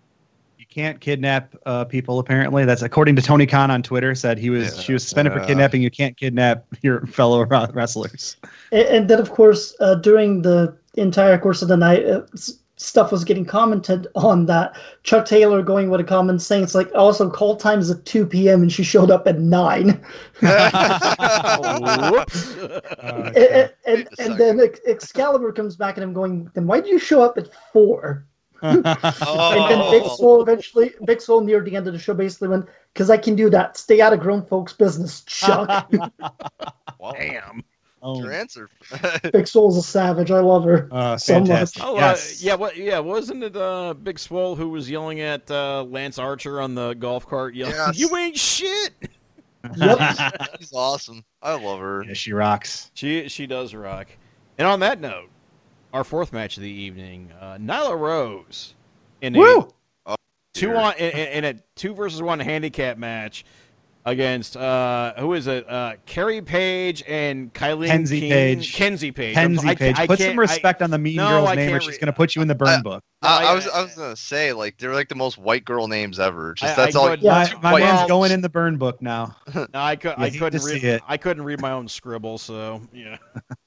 You 0.76 0.82
can't 0.84 1.00
kidnap 1.00 1.56
uh, 1.66 1.86
people. 1.86 2.20
Apparently, 2.20 2.66
that's 2.66 2.82
according 2.82 3.16
to 3.16 3.22
Tony 3.22 3.46
Khan 3.46 3.72
on 3.72 3.82
Twitter. 3.82 4.14
Said 4.16 4.38
he 4.38 4.50
was 4.50 4.76
Yeah, 4.76 4.82
she 4.82 4.94
was 4.94 5.04
suspended 5.04 5.34
for 5.34 5.40
kidnapping. 5.46 5.82
You 5.82 5.92
can't 5.92 6.18
kidnap 6.18 6.66
your 6.82 7.06
fellow 7.08 7.46
wrestlers. 7.46 8.38
And, 8.72 8.88
and 8.88 9.10
then, 9.10 9.20
of 9.20 9.32
course, 9.32 9.76
uh, 9.80 9.96
during 9.96 10.42
the 10.42 10.78
entire 10.96 11.38
course 11.38 11.62
of 11.62 11.68
the 11.68 11.78
night, 11.78 12.06
uh, 12.06 12.22
stuff 12.78 13.12
was 13.12 13.24
getting 13.24 13.46
commented 13.46 14.08
on 14.16 14.48
that. 14.48 14.76
Chuck 15.04 15.26
Taylor 15.26 15.62
going 15.64 15.90
with 15.90 16.02
a 16.02 16.04
comment 16.04 16.42
saying 16.42 16.64
it's 16.64 16.76
like 16.76 16.94
also 16.94 17.30
call 17.30 17.56
times 17.56 17.90
at 17.90 18.04
2 18.06 18.26
p.m. 18.26 18.62
and 18.62 18.72
she 18.72 18.84
showed 18.84 19.12
up 19.12 19.28
at 19.28 19.40
9. 19.40 19.88
Whoops. 22.12 22.58
Uh, 22.58 23.32
and, 23.36 23.74
and, 23.86 23.98
Wait 23.98 24.08
and 24.20 24.38
then 24.38 24.60
Excalibur 24.88 25.54
comes 25.54 25.78
back 25.78 25.96
and 25.96 26.04
I'm 26.04 26.14
going, 26.14 26.50
then 26.54 26.68
why 26.68 26.82
did 26.82 26.90
you 26.90 27.00
show 27.00 27.24
up 27.24 27.38
at 27.38 27.48
4? 27.72 28.26
And 28.72 28.84
then 28.84 29.92
Big 29.92 30.04
Oh, 30.04 30.16
Swole 30.18 30.42
eventually, 30.42 30.94
Big 31.06 31.22
Swole 31.22 31.42
near 31.42 31.62
the 31.62 31.76
end 31.76 31.88
of 31.88 31.94
the 31.94 32.00
show 32.00 32.14
basically 32.14 32.48
went, 32.50 32.66
because 32.94 33.10
I 33.10 33.18
can 33.18 33.36
do 33.36 33.50
that. 33.50 33.78
Stay 33.78 34.02
out 34.02 34.14
of 34.14 34.20
grown 34.20 34.46
folks' 34.46 34.74
business, 34.74 35.22
Chuck. 35.22 35.92
wow. 37.00 37.12
Damn. 37.14 37.64
Oh, 38.02 38.22
Your 38.22 38.32
answer. 38.34 38.70
Big 39.34 39.48
Swole's 39.48 39.78
a 39.78 39.82
savage. 39.82 40.30
I 40.30 40.40
love 40.40 40.64
her. 40.66 40.88
uh, 40.92 41.18
So 41.18 41.40
much. 41.40 41.48
fantastic. 41.48 41.84
Oh, 41.84 41.96
yes. 41.96 42.40
uh, 42.44 42.46
yeah, 42.48 42.54
what? 42.56 42.78
Yeah, 42.78 43.00
wasn't 43.00 43.44
it 43.44 43.56
uh, 43.58 43.96
Big 43.96 44.20
Swole 44.20 44.56
who 44.56 44.70
was 44.70 44.88
yelling 44.90 45.22
at 45.22 45.50
uh, 45.50 45.84
Lance 45.84 46.20
Archer 46.20 46.62
on 46.62 46.76
the 46.76 46.94
golf 46.94 47.26
cart? 47.28 47.56
Yelling, 47.56 47.74
Yes. 47.74 47.98
"You 47.98 48.16
ain't 48.16 48.38
shit." 48.38 48.92
Yep. 49.76 49.98
She's 50.60 50.72
awesome. 50.74 51.26
I 51.42 51.56
love 51.56 51.80
her. 51.80 52.04
Yeah, 52.04 52.14
she 52.14 52.32
rocks. 52.34 52.92
She 52.94 53.28
she 53.28 53.48
does 53.48 53.74
rock. 53.74 54.08
And 54.60 54.68
on 54.68 54.80
that 54.82 55.02
note, 55.02 55.30
our 55.96 56.04
fourth 56.04 56.34
match 56.34 56.58
of 56.58 56.64
the 56.64 56.70
evening, 56.70 57.32
uh, 57.40 57.56
Nyla 57.56 57.98
Rose 57.98 58.76
in 59.22 59.36
a 59.36 59.40
Woo! 59.40 59.70
two 60.54 60.74
on 60.76 60.94
in, 60.98 61.12
in 61.12 61.28
in 61.46 61.56
a 61.56 61.60
two 61.76 61.94
versus 61.94 62.22
one 62.22 62.40
handicap 62.40 62.98
match 62.98 63.44
against 64.08 64.56
uh 64.56 65.14
who 65.18 65.34
is 65.34 65.48
it? 65.48 65.68
Uh 65.70 65.94
Carrie 66.06 66.42
Page 66.42 67.04
and 67.08 67.52
Kylie 67.54 67.88
Kenzie 67.88 68.20
King- 68.20 68.32
Page. 68.32 68.74
Kenzie 68.74 69.12
Paige. 69.12 69.36
I'm- 69.38 69.56
Kenzie 69.56 69.68
I- 69.70 69.76
Page. 69.76 69.96
I 69.98 70.06
Put 70.08 70.20
some 70.20 70.38
respect 70.40 70.82
on 70.82 70.92
the 70.92 70.98
Mean 71.00 71.16
no, 71.16 71.28
Girl's 71.28 71.50
I 71.50 71.56
name, 71.56 71.70
or 71.70 71.72
can't 71.72 71.84
she's 71.84 71.98
going 71.98 72.06
to 72.08 72.14
put 72.14 72.36
you 72.36 72.42
in 72.44 72.48
the 72.48 72.54
burn 72.56 72.68
I- 72.68 72.82
book. 72.82 73.04
I, 73.24 73.46
I- 73.46 73.52
I 73.52 73.56
was 73.56 73.68
I 73.68 73.82
was 73.82 73.96
gonna 73.96 74.16
say 74.16 74.54
like 74.54 74.78
they're 74.78 74.94
like 74.94 75.10
the 75.10 75.16
most 75.16 75.38
white 75.40 75.66
girl 75.66 75.88
names 75.88 76.20
ever. 76.20 76.54
Just 76.54 76.74
I- 76.78 76.84
that's 76.84 76.96
I 76.96 77.00
all. 77.00 77.10
could- 77.10 77.22
Yeah. 77.24 77.50
My, 77.56 77.62
my 77.62 77.72
white 77.74 77.80
man's 77.84 78.00
girls. 78.02 78.10
going 78.10 78.32
in 78.32 78.42
the 78.42 78.50
burn 78.50 78.78
book 78.78 79.02
now. 79.02 79.36
No, 79.56 79.66
I 79.74 79.96
could 79.96 80.14
I 80.18 80.30
couldn't 80.30 80.64
read. 80.64 80.84
it. 80.84 81.02
I 81.08 81.18
couldn't 81.18 81.44
read 81.44 81.60
my 81.62 81.72
own 81.72 81.88
scribble, 81.88 82.38
so 82.38 82.82
yeah. 82.94 83.18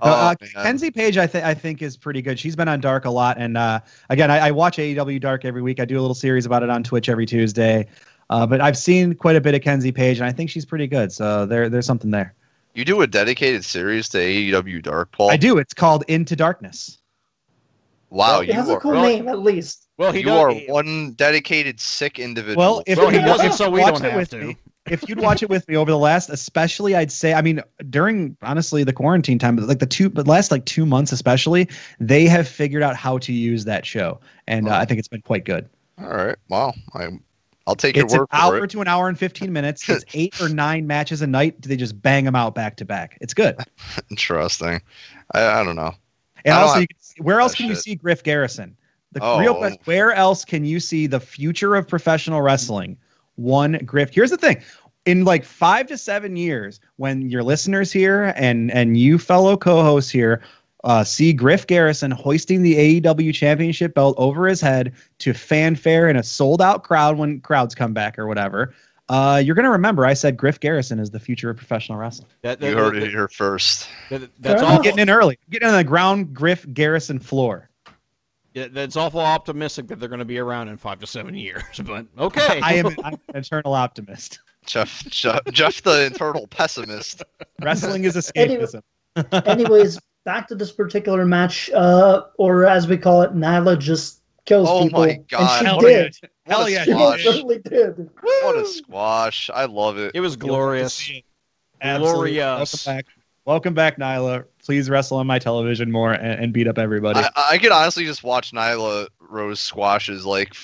Oh, 0.00 0.10
uh. 0.10 0.34
Kenzie 0.62 0.90
Paige, 0.90 1.18
I 1.18 1.26
think 1.26 1.44
I 1.44 1.54
think 1.54 1.82
is 1.82 1.96
pretty 1.96 2.22
good. 2.22 2.38
She's 2.38 2.56
been 2.56 2.68
on 2.68 2.80
Dark 2.80 3.04
a 3.04 3.10
lot, 3.10 3.36
and 3.38 3.56
uh, 3.56 3.80
again, 4.10 4.30
I, 4.30 4.48
I 4.48 4.50
watch 4.50 4.76
AEW 4.76 5.20
Dark 5.20 5.44
every 5.44 5.62
week. 5.62 5.80
I 5.80 5.84
do 5.84 5.98
a 5.98 6.00
little 6.02 6.14
series 6.14 6.46
about 6.46 6.62
it 6.62 6.70
on 6.70 6.82
Twitch 6.82 7.08
every 7.08 7.26
Tuesday. 7.26 7.86
Uh, 8.30 8.46
but 8.46 8.60
I've 8.60 8.76
seen 8.76 9.14
quite 9.14 9.36
a 9.36 9.40
bit 9.40 9.54
of 9.54 9.62
Kenzie 9.62 9.92
Paige, 9.92 10.18
and 10.18 10.26
I 10.26 10.32
think 10.32 10.50
she's 10.50 10.66
pretty 10.66 10.86
good. 10.86 11.10
So 11.10 11.46
there, 11.46 11.68
there's 11.68 11.86
something 11.86 12.10
there. 12.10 12.34
You 12.74 12.84
do 12.84 13.00
a 13.00 13.06
dedicated 13.06 13.64
series 13.64 14.08
to 14.10 14.18
AEW 14.18 14.82
Dark, 14.82 15.10
Paul. 15.12 15.30
I 15.30 15.36
do. 15.36 15.58
It's 15.58 15.74
called 15.74 16.04
Into 16.08 16.36
Darkness. 16.36 16.98
Wow, 18.10 18.40
it 18.40 18.48
you 18.48 18.54
has 18.54 18.68
a 18.68 18.76
cool 18.78 18.92
well- 18.92 19.02
name, 19.02 19.28
at 19.28 19.40
least. 19.40 19.86
Well, 19.96 20.12
he 20.12 20.20
you 20.20 20.26
does. 20.26 20.38
are 20.38 20.50
he- 20.50 20.66
one 20.66 21.12
dedicated 21.12 21.80
sick 21.80 22.18
individual. 22.18 22.56
Well, 22.56 22.82
if 22.86 22.98
well, 22.98 23.10
he 23.10 23.16
you 23.16 23.24
does 23.24 23.40
it 23.42 23.48
watch- 23.48 23.56
so 23.56 23.70
we 23.70 23.80
don't 23.80 24.00
have 24.00 24.28
to. 24.28 24.36
me, 24.38 24.56
if 24.90 25.08
you'd 25.08 25.20
watch 25.20 25.42
it 25.42 25.48
with 25.48 25.66
me 25.68 25.76
over 25.76 25.90
the 25.90 25.98
last, 25.98 26.30
especially, 26.30 26.94
I'd 26.94 27.12
say, 27.12 27.34
I 27.34 27.42
mean, 27.42 27.60
during 27.90 28.36
honestly 28.42 28.84
the 28.84 28.92
quarantine 28.92 29.38
time, 29.38 29.56
but 29.56 29.66
like 29.66 29.78
the 29.78 29.86
two, 29.86 30.08
but 30.10 30.26
last 30.26 30.50
like 30.50 30.64
two 30.64 30.84
months, 30.86 31.12
especially, 31.12 31.68
they 32.00 32.26
have 32.26 32.46
figured 32.48 32.82
out 32.82 32.96
how 32.96 33.18
to 33.18 33.32
use 33.32 33.64
that 33.64 33.84
show, 33.86 34.20
and 34.46 34.68
uh, 34.68 34.72
I 34.76 34.84
think 34.84 34.98
it's 34.98 35.08
been 35.08 35.22
quite 35.22 35.44
good. 35.44 35.68
all 36.00 36.08
right. 36.08 36.36
Wow, 36.48 36.74
I'm. 36.94 37.22
I'll 37.66 37.74
take 37.76 37.98
It's 37.98 38.14
your 38.14 38.22
an 38.22 38.22
word 38.22 38.28
for 38.30 38.36
hour 38.36 38.64
it. 38.64 38.70
to 38.70 38.80
an 38.80 38.88
hour 38.88 39.08
and 39.10 39.18
15 39.18 39.52
minutes. 39.52 39.86
It's 39.90 40.04
eight 40.14 40.32
or 40.40 40.48
nine 40.48 40.86
matches 40.86 41.20
a 41.20 41.26
night. 41.26 41.60
Do 41.60 41.68
They 41.68 41.76
just 41.76 42.00
bang 42.00 42.24
them 42.24 42.34
out 42.34 42.54
back 42.54 42.76
to 42.76 42.86
back. 42.86 43.18
It's 43.20 43.34
good. 43.34 43.56
Interesting. 44.10 44.80
I, 45.34 45.44
I 45.60 45.64
don't 45.64 45.76
know. 45.76 45.92
And 46.46 46.54
I 46.54 46.62
also, 46.62 46.74
have 46.74 46.80
you 46.82 46.88
can 46.88 46.98
see, 46.98 47.20
where 47.20 47.40
else 47.40 47.54
can 47.54 47.66
you 47.66 47.74
see 47.74 47.94
Griff 47.94 48.22
Garrison? 48.22 48.74
The 49.12 49.22
Oh. 49.22 49.38
real 49.38 49.54
question: 49.54 49.78
Where 49.84 50.12
else 50.12 50.44
can 50.46 50.64
you 50.64 50.80
see 50.80 51.06
the 51.06 51.20
future 51.20 51.74
of 51.74 51.86
professional 51.86 52.40
wrestling? 52.40 52.96
One 53.38 53.72
Griff. 53.84 54.10
Here's 54.12 54.30
the 54.30 54.36
thing: 54.36 54.60
in 55.06 55.24
like 55.24 55.44
five 55.44 55.86
to 55.86 55.96
seven 55.96 56.36
years, 56.36 56.80
when 56.96 57.30
your 57.30 57.42
listeners 57.42 57.92
here 57.92 58.32
and 58.36 58.70
and 58.72 58.96
you 58.98 59.16
fellow 59.18 59.56
co-hosts 59.56 60.10
here 60.10 60.42
uh, 60.84 61.02
see 61.04 61.32
Griff 61.32 61.66
Garrison 61.66 62.10
hoisting 62.10 62.62
the 62.62 63.00
AEW 63.00 63.32
Championship 63.34 63.94
belt 63.94 64.14
over 64.18 64.46
his 64.46 64.60
head 64.60 64.92
to 65.18 65.32
fanfare 65.34 66.08
in 66.08 66.16
a 66.16 66.22
sold-out 66.22 66.84
crowd 66.84 67.16
when 67.18 67.40
crowds 67.40 67.74
come 67.74 67.92
back 67.92 68.16
or 68.18 68.26
whatever. 68.28 68.74
Uh, 69.08 69.40
you're 69.44 69.54
gonna 69.54 69.70
remember 69.70 70.04
I 70.04 70.14
said 70.14 70.36
Griff 70.36 70.60
Garrison 70.60 70.98
is 71.00 71.10
the 71.10 71.18
future 71.20 71.48
of 71.50 71.56
professional 71.56 71.96
wrestling. 71.98 72.28
That, 72.42 72.60
You 72.60 72.76
heard 72.76 72.94
that- 72.96 73.04
it 73.04 73.10
here 73.10 73.26
first. 73.28 73.88
that- 74.10 74.30
that's 74.40 74.60
Fair 74.60 74.64
all. 74.64 74.72
enough. 74.74 74.84
Getting 74.84 74.98
in 75.00 75.10
early, 75.10 75.38
getting 75.50 75.68
on 75.68 75.74
the 75.76 75.84
ground 75.84 76.34
Griff 76.34 76.66
Garrison 76.74 77.18
floor. 77.18 77.70
Yeah, 78.58 78.66
that's 78.70 78.96
awful 78.96 79.20
optimistic 79.20 79.86
that 79.88 80.00
they're 80.00 80.08
going 80.08 80.18
to 80.18 80.24
be 80.24 80.38
around 80.38 80.68
in 80.68 80.76
five 80.76 80.98
to 81.00 81.06
seven 81.06 81.34
years. 81.34 81.62
But 81.84 82.06
okay, 82.18 82.60
I 82.60 82.74
am 82.74 82.86
an 83.04 83.18
eternal 83.34 83.74
optimist. 83.74 84.40
Jeff, 84.66 85.04
Jeff, 85.08 85.40
Jeff 85.50 85.82
the 85.82 86.04
internal 86.06 86.46
pessimist. 86.48 87.22
Wrestling 87.62 88.04
is 88.04 88.30
Anyway- 88.36 88.64
escapism. 88.66 88.82
Anyways, 89.46 89.98
back 90.24 90.46
to 90.48 90.54
this 90.54 90.70
particular 90.72 91.24
match, 91.24 91.70
uh, 91.70 92.24
or 92.38 92.66
as 92.66 92.86
we 92.86 92.96
call 92.96 93.22
it, 93.22 93.34
Nyla 93.34 93.78
just 93.78 94.22
kills 94.44 94.68
Oh 94.70 94.82
people. 94.84 95.00
Oh 95.02 95.06
my 95.06 95.14
God. 95.28 95.58
And 95.58 95.66
Hell 95.66 95.80
she 95.80 95.86
did. 95.86 96.16
Hell 96.46 96.60
What 96.60 96.70
yeah, 96.72 96.84
She 96.84 96.90
she 96.90 96.92
squash. 96.92 97.24
most 97.24 97.24
did. 97.24 97.34
certainly 97.34 97.58
did. 97.58 98.10
What 98.20 98.56
a 98.56 98.66
squash! 98.66 99.50
I 99.52 99.64
love 99.64 99.98
it. 99.98 100.12
it 100.14 100.20
was 100.20 100.36
glorious. 100.36 101.10
Absolutely. 101.80 102.40
Glorious. 103.48 103.54
Welcome 103.56 103.74
back. 103.74 103.98
Nyla. 103.98 104.44
Please 104.64 104.90
wrestle 104.90 105.16
on 105.18 105.26
my 105.26 105.38
television 105.38 105.90
more 105.90 106.12
and, 106.12 106.44
and 106.44 106.52
beat 106.52 106.68
up 106.68 106.78
everybody. 106.78 107.20
I, 107.20 107.30
I 107.52 107.58
could 107.58 107.72
honestly 107.72 108.04
just 108.04 108.22
watch 108.22 108.52
Nyla 108.52 109.08
Rose 109.20 109.60
squashes 109.60 110.26
like 110.26 110.54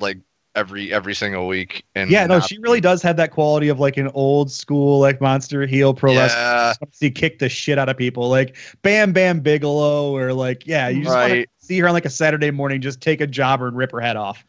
like 0.00 0.18
every 0.54 0.92
every 0.92 1.14
single 1.14 1.46
week. 1.46 1.84
And 1.94 2.10
yeah, 2.10 2.26
no, 2.26 2.40
she 2.40 2.58
really 2.58 2.80
does 2.80 3.00
have 3.02 3.16
that 3.16 3.30
quality 3.30 3.68
of 3.68 3.78
like 3.80 3.96
an 3.96 4.08
old 4.14 4.50
school 4.50 4.98
like 5.00 5.20
monster 5.20 5.66
heel 5.66 5.94
pro 5.94 6.16
wrestler. 6.16 6.40
Yeah, 6.40 6.72
Just 6.80 7.00
wanna 7.02 7.10
kick 7.12 7.38
the 7.38 7.48
shit 7.48 7.78
out 7.78 7.88
of 7.88 7.96
people 7.96 8.28
like 8.28 8.56
Bam 8.82 9.12
Bam 9.12 9.40
Bigelow 9.40 10.14
or 10.14 10.32
like 10.32 10.66
yeah, 10.66 10.88
you 10.88 11.04
just 11.04 11.14
want 11.14 11.30
to 11.32 11.38
Right. 11.38 11.50
see 11.58 11.78
her 11.78 11.86
on 11.86 11.94
like 11.94 12.04
a 12.06 12.10
Saturday 12.10 12.50
morning 12.50 12.80
just 12.80 13.00
take 13.00 13.20
a 13.20 13.26
jobber 13.26 13.68
and 13.68 13.76
rip 13.76 13.92
her 13.92 14.00
head 14.00 14.16
off. 14.16 14.44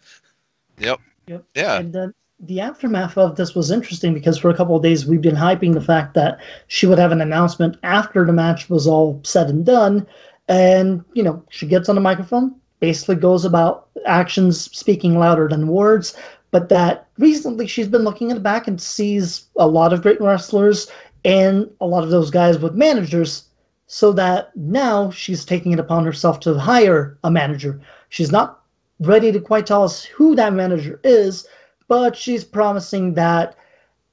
yep, 0.80 1.00
Yep. 1.28 1.44
yeah. 1.56 1.78
And 1.80 1.94
then 1.94 2.14
the 2.40 2.60
aftermath 2.60 3.18
of 3.18 3.36
this 3.36 3.56
was 3.56 3.72
interesting 3.72 4.14
because 4.14 4.38
for 4.38 4.50
a 4.50 4.56
couple 4.56 4.76
of 4.76 4.84
days 4.84 5.06
we've 5.06 5.22
been 5.22 5.36
hyping 5.36 5.74
the 5.74 5.82
fact 5.82 6.14
that 6.16 6.40
she 6.68 6.86
would 6.86 6.98
have 6.98 7.12
an 7.12 7.22
announcement 7.22 7.78
after 7.84 8.26
the 8.26 8.34
match 8.34 8.70
was 8.70 8.88
all 8.88 9.22
said 9.24 9.50
and 9.50 9.66
done. 9.66 10.06
And, 10.48 11.04
you 11.14 11.24
know, 11.24 11.44
she 11.50 11.68
gets 11.68 11.88
on 11.88 11.96
the 11.96 12.02
microphone, 12.02 12.56
basically 12.80 13.16
goes 13.16 13.46
about 13.46 13.88
actions 14.06 14.66
speaking 14.76 15.18
louder 15.18 15.48
than 15.48 15.68
words. 15.68 16.18
But 16.52 16.70
that 16.70 17.08
recently 17.18 17.66
she's 17.66 17.88
been 17.88 18.04
looking 18.04 18.30
in 18.30 18.36
the 18.36 18.42
back 18.42 18.68
and 18.68 18.80
sees 18.82 19.46
a 19.58 19.68
lot 19.68 19.94
of 19.94 20.02
great 20.02 20.20
wrestlers 20.20 20.92
and 21.24 21.70
a 21.80 21.86
lot 21.86 22.04
of 22.04 22.10
those 22.10 22.30
guys 22.30 22.60
with 22.60 22.76
managers. 22.76 23.46
So 23.88 24.12
that 24.14 24.56
now 24.56 25.12
she's 25.12 25.46
taking 25.46 25.72
it 25.72 25.80
upon 25.80 26.06
herself 26.06 26.40
to 26.42 26.58
hire 26.58 27.18
a 27.24 27.32
manager. 27.32 27.80
She's 28.10 28.32
not 28.32 28.62
ready 29.00 29.32
to 29.32 29.40
quite 29.40 29.66
tell 29.66 29.84
us 29.84 30.04
who 30.04 30.36
that 30.36 30.54
manager 30.54 31.00
is, 31.04 31.48
but 31.88 32.16
she's 32.16 32.44
promising 32.44 33.14
that, 33.16 33.56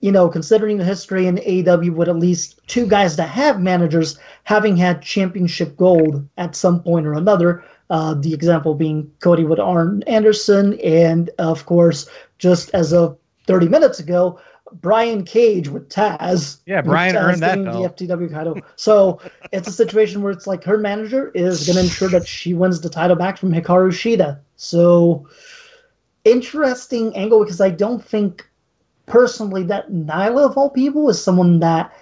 you 0.00 0.12
know, 0.12 0.28
considering 0.28 0.78
the 0.78 0.84
history 0.84 1.26
in 1.26 1.36
AEW 1.36 1.94
with 1.94 2.08
at 2.08 2.16
least 2.16 2.60
two 2.66 2.86
guys 2.86 3.16
that 3.16 3.28
have 3.28 3.60
managers 3.60 4.18
having 4.44 4.76
had 4.76 5.02
championship 5.02 5.76
gold 5.76 6.26
at 6.38 6.56
some 6.56 6.82
point 6.82 7.06
or 7.06 7.14
another, 7.14 7.64
uh, 7.90 8.14
the 8.14 8.32
example 8.32 8.74
being 8.74 9.10
Cody 9.20 9.44
with 9.44 9.58
Arn 9.58 10.02
Anderson, 10.06 10.78
and 10.80 11.30
of 11.38 11.66
course, 11.66 12.08
just 12.38 12.70
as 12.70 12.92
of 12.92 13.18
30 13.46 13.68
minutes 13.68 13.98
ago, 13.98 14.38
Brian 14.72 15.24
Cage 15.24 15.68
with 15.68 15.88
Taz. 15.88 16.58
Yeah, 16.66 16.82
Brian 16.82 17.14
Taz 17.14 17.22
earned 17.22 17.42
that 17.42 17.64
belt. 17.64 17.98
The 17.98 18.06
FTW 18.06 18.30
title. 18.30 18.60
So 18.76 19.20
it's 19.52 19.68
a 19.68 19.72
situation 19.72 20.22
where 20.22 20.32
it's 20.32 20.46
like 20.46 20.64
her 20.64 20.78
manager 20.78 21.30
is 21.34 21.66
going 21.66 21.76
to 21.76 21.82
ensure 21.82 22.08
that 22.10 22.26
she 22.26 22.54
wins 22.54 22.80
the 22.80 22.88
title 22.88 23.16
back 23.16 23.36
from 23.36 23.52
Hikaru 23.52 23.90
Shida. 23.90 24.38
So 24.56 25.28
interesting 26.24 27.16
angle 27.16 27.40
because 27.44 27.60
I 27.60 27.70
don't 27.70 28.04
think 28.04 28.46
personally 29.06 29.62
that 29.64 29.90
Nyla 29.90 30.44
of 30.50 30.56
all 30.56 30.70
people 30.70 31.08
is 31.08 31.22
someone 31.22 31.58
that 31.60 31.92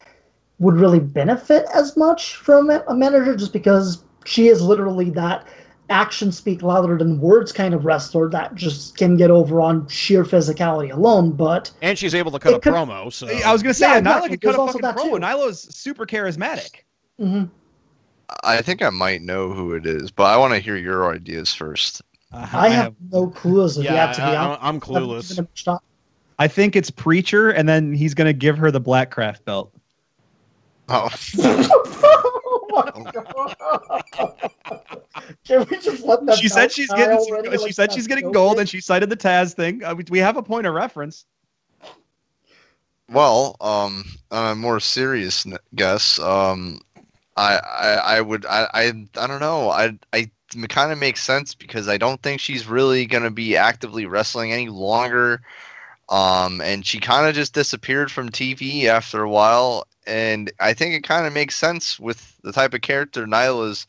would 0.58 0.74
really 0.74 0.98
benefit 1.00 1.64
as 1.74 1.96
much 1.96 2.34
from 2.36 2.68
a 2.70 2.82
a 2.88 2.94
manager 2.94 3.36
just 3.36 3.52
because 3.52 4.02
she 4.24 4.48
is 4.48 4.60
literally 4.60 5.10
that 5.10 5.46
action 5.90 6.30
speak 6.30 6.60
louder 6.62 6.98
than 6.98 7.18
words 7.18 7.50
kind 7.50 7.72
of 7.72 7.86
wrestler 7.86 8.28
that 8.28 8.54
just 8.54 8.96
can 8.98 9.16
get 9.16 9.30
over 9.30 9.60
on 9.62 9.88
sheer 9.88 10.22
physicality 10.22 10.92
alone. 10.92 11.30
But 11.32 11.70
And 11.80 11.96
she's 11.98 12.14
able 12.14 12.30
to 12.32 12.38
cut 12.38 12.52
a 12.54 12.58
could- 12.60 12.74
promo. 12.74 13.10
So 13.12 13.26
I 13.28 13.52
was 13.52 13.62
gonna 13.62 13.72
say 13.72 13.86
Yeah, 13.86 14.00
Nyla 14.00 14.00
exactly. 14.00 14.28
could 14.30 14.40
cut 14.42 14.46
There's 14.48 14.56
a 14.56 14.60
also 14.60 14.72
fucking 14.80 14.82
that, 14.82 14.96
promo. 14.96 15.14
too. 15.14 15.24
Nyla's 15.24 15.60
super 15.74 16.04
charismatic. 16.04 16.70
mhm. 17.20 17.48
I 18.44 18.60
think 18.60 18.82
I 18.82 18.90
might 18.90 19.22
know 19.22 19.50
who 19.52 19.72
it 19.72 19.86
is, 19.86 20.10
but 20.10 20.24
I 20.24 20.36
want 20.36 20.52
to 20.52 20.60
hear 20.60 20.76
your 20.76 21.10
ideas 21.14 21.54
first. 21.54 22.02
Uh, 22.32 22.46
I 22.52 22.68
have 22.68 22.94
no 23.10 23.28
clue 23.28 23.64
as 23.64 23.78
of 23.78 23.84
yeah, 23.84 23.94
yet, 24.06 24.14
to 24.14 24.20
be 24.20 24.26
I, 24.26 24.44
honest. 24.44 24.62
am 24.62 24.74
I've 24.76 24.82
clueless. 24.82 25.28
given 25.30 25.44
it 25.44 25.48
a 25.54 25.56
shot. 25.58 25.82
I 26.38 26.46
think 26.48 26.76
it's 26.76 26.90
Preacher, 26.90 27.50
and 27.50 27.68
then 27.68 27.92
he's 27.92 28.14
gonna 28.14 28.32
give 28.32 28.58
her 28.58 28.70
the 28.70 28.80
Black 28.80 29.10
Craft 29.10 29.44
belt. 29.44 29.72
Oh, 30.88 31.08
oh 31.38 32.92
my 32.94 33.10
god. 33.12 34.34
Can 35.46 35.66
we 35.70 35.78
just 35.78 36.04
let 36.04 36.24
that? 36.26 36.38
she 36.38 36.48
said 36.48 36.70
she's 36.70 36.88
die 36.88 36.96
getting. 36.98 37.18
already? 37.18 37.50
she 37.50 37.56
Like, 37.56 37.74
said 37.74 37.92
she's 37.92 38.06
getting 38.06 38.30
gold, 38.30 38.54
good. 38.54 38.60
and 38.60 38.68
she 38.68 38.80
cited 38.80 39.10
the 39.10 39.16
Taz 39.16 39.54
thing. 39.54 39.82
Uh, 39.82 39.94
we, 39.94 40.04
we 40.10 40.18
have 40.18 40.36
a 40.36 40.42
point 40.42 40.66
of 40.66 40.74
reference. 40.74 41.24
Well, 43.10 43.56
um, 43.60 44.04
on 44.30 44.52
a 44.52 44.54
more 44.54 44.80
serious 44.80 45.46
guess, 45.74 46.18
um, 46.18 46.80
I, 47.36 47.56
I, 47.56 47.88
I 48.16 48.20
would, 48.20 48.44
I, 48.44 48.68
I, 48.74 48.92
I 49.16 49.26
don't 49.26 49.40
know. 49.40 49.70
I, 49.70 49.98
I 50.12 50.30
kind 50.68 50.92
of 50.92 50.99
makes 50.99 51.22
sense 51.22 51.55
because 51.55 51.88
I 51.88 51.99
don't 51.99 52.22
think 52.22 52.40
she's 52.40 52.66
really 52.66 53.07
gonna 53.07 53.30
be 53.30 53.57
actively 53.57 54.07
wrestling 54.07 54.53
any 54.53 54.68
longer. 54.68 55.42
Um, 56.09 56.61
and 56.62 56.86
she 56.86 57.01
kind 57.01 57.28
of 57.28 57.34
just 57.34 57.53
disappeared 57.53 58.11
from 58.11 58.30
TV 58.30 58.84
after 58.86 59.22
a 59.22 59.28
while, 59.28 59.86
and 60.07 60.51
I 60.59 60.72
think 60.72 60.94
it 60.94 61.03
kind 61.03 61.26
of 61.26 61.34
makes 61.34 61.55
sense 61.55 62.01
with 62.01 62.34
the 62.42 62.53
type 62.53 62.72
of 62.72 62.80
character 62.80 63.26
Nyla's 63.26 63.86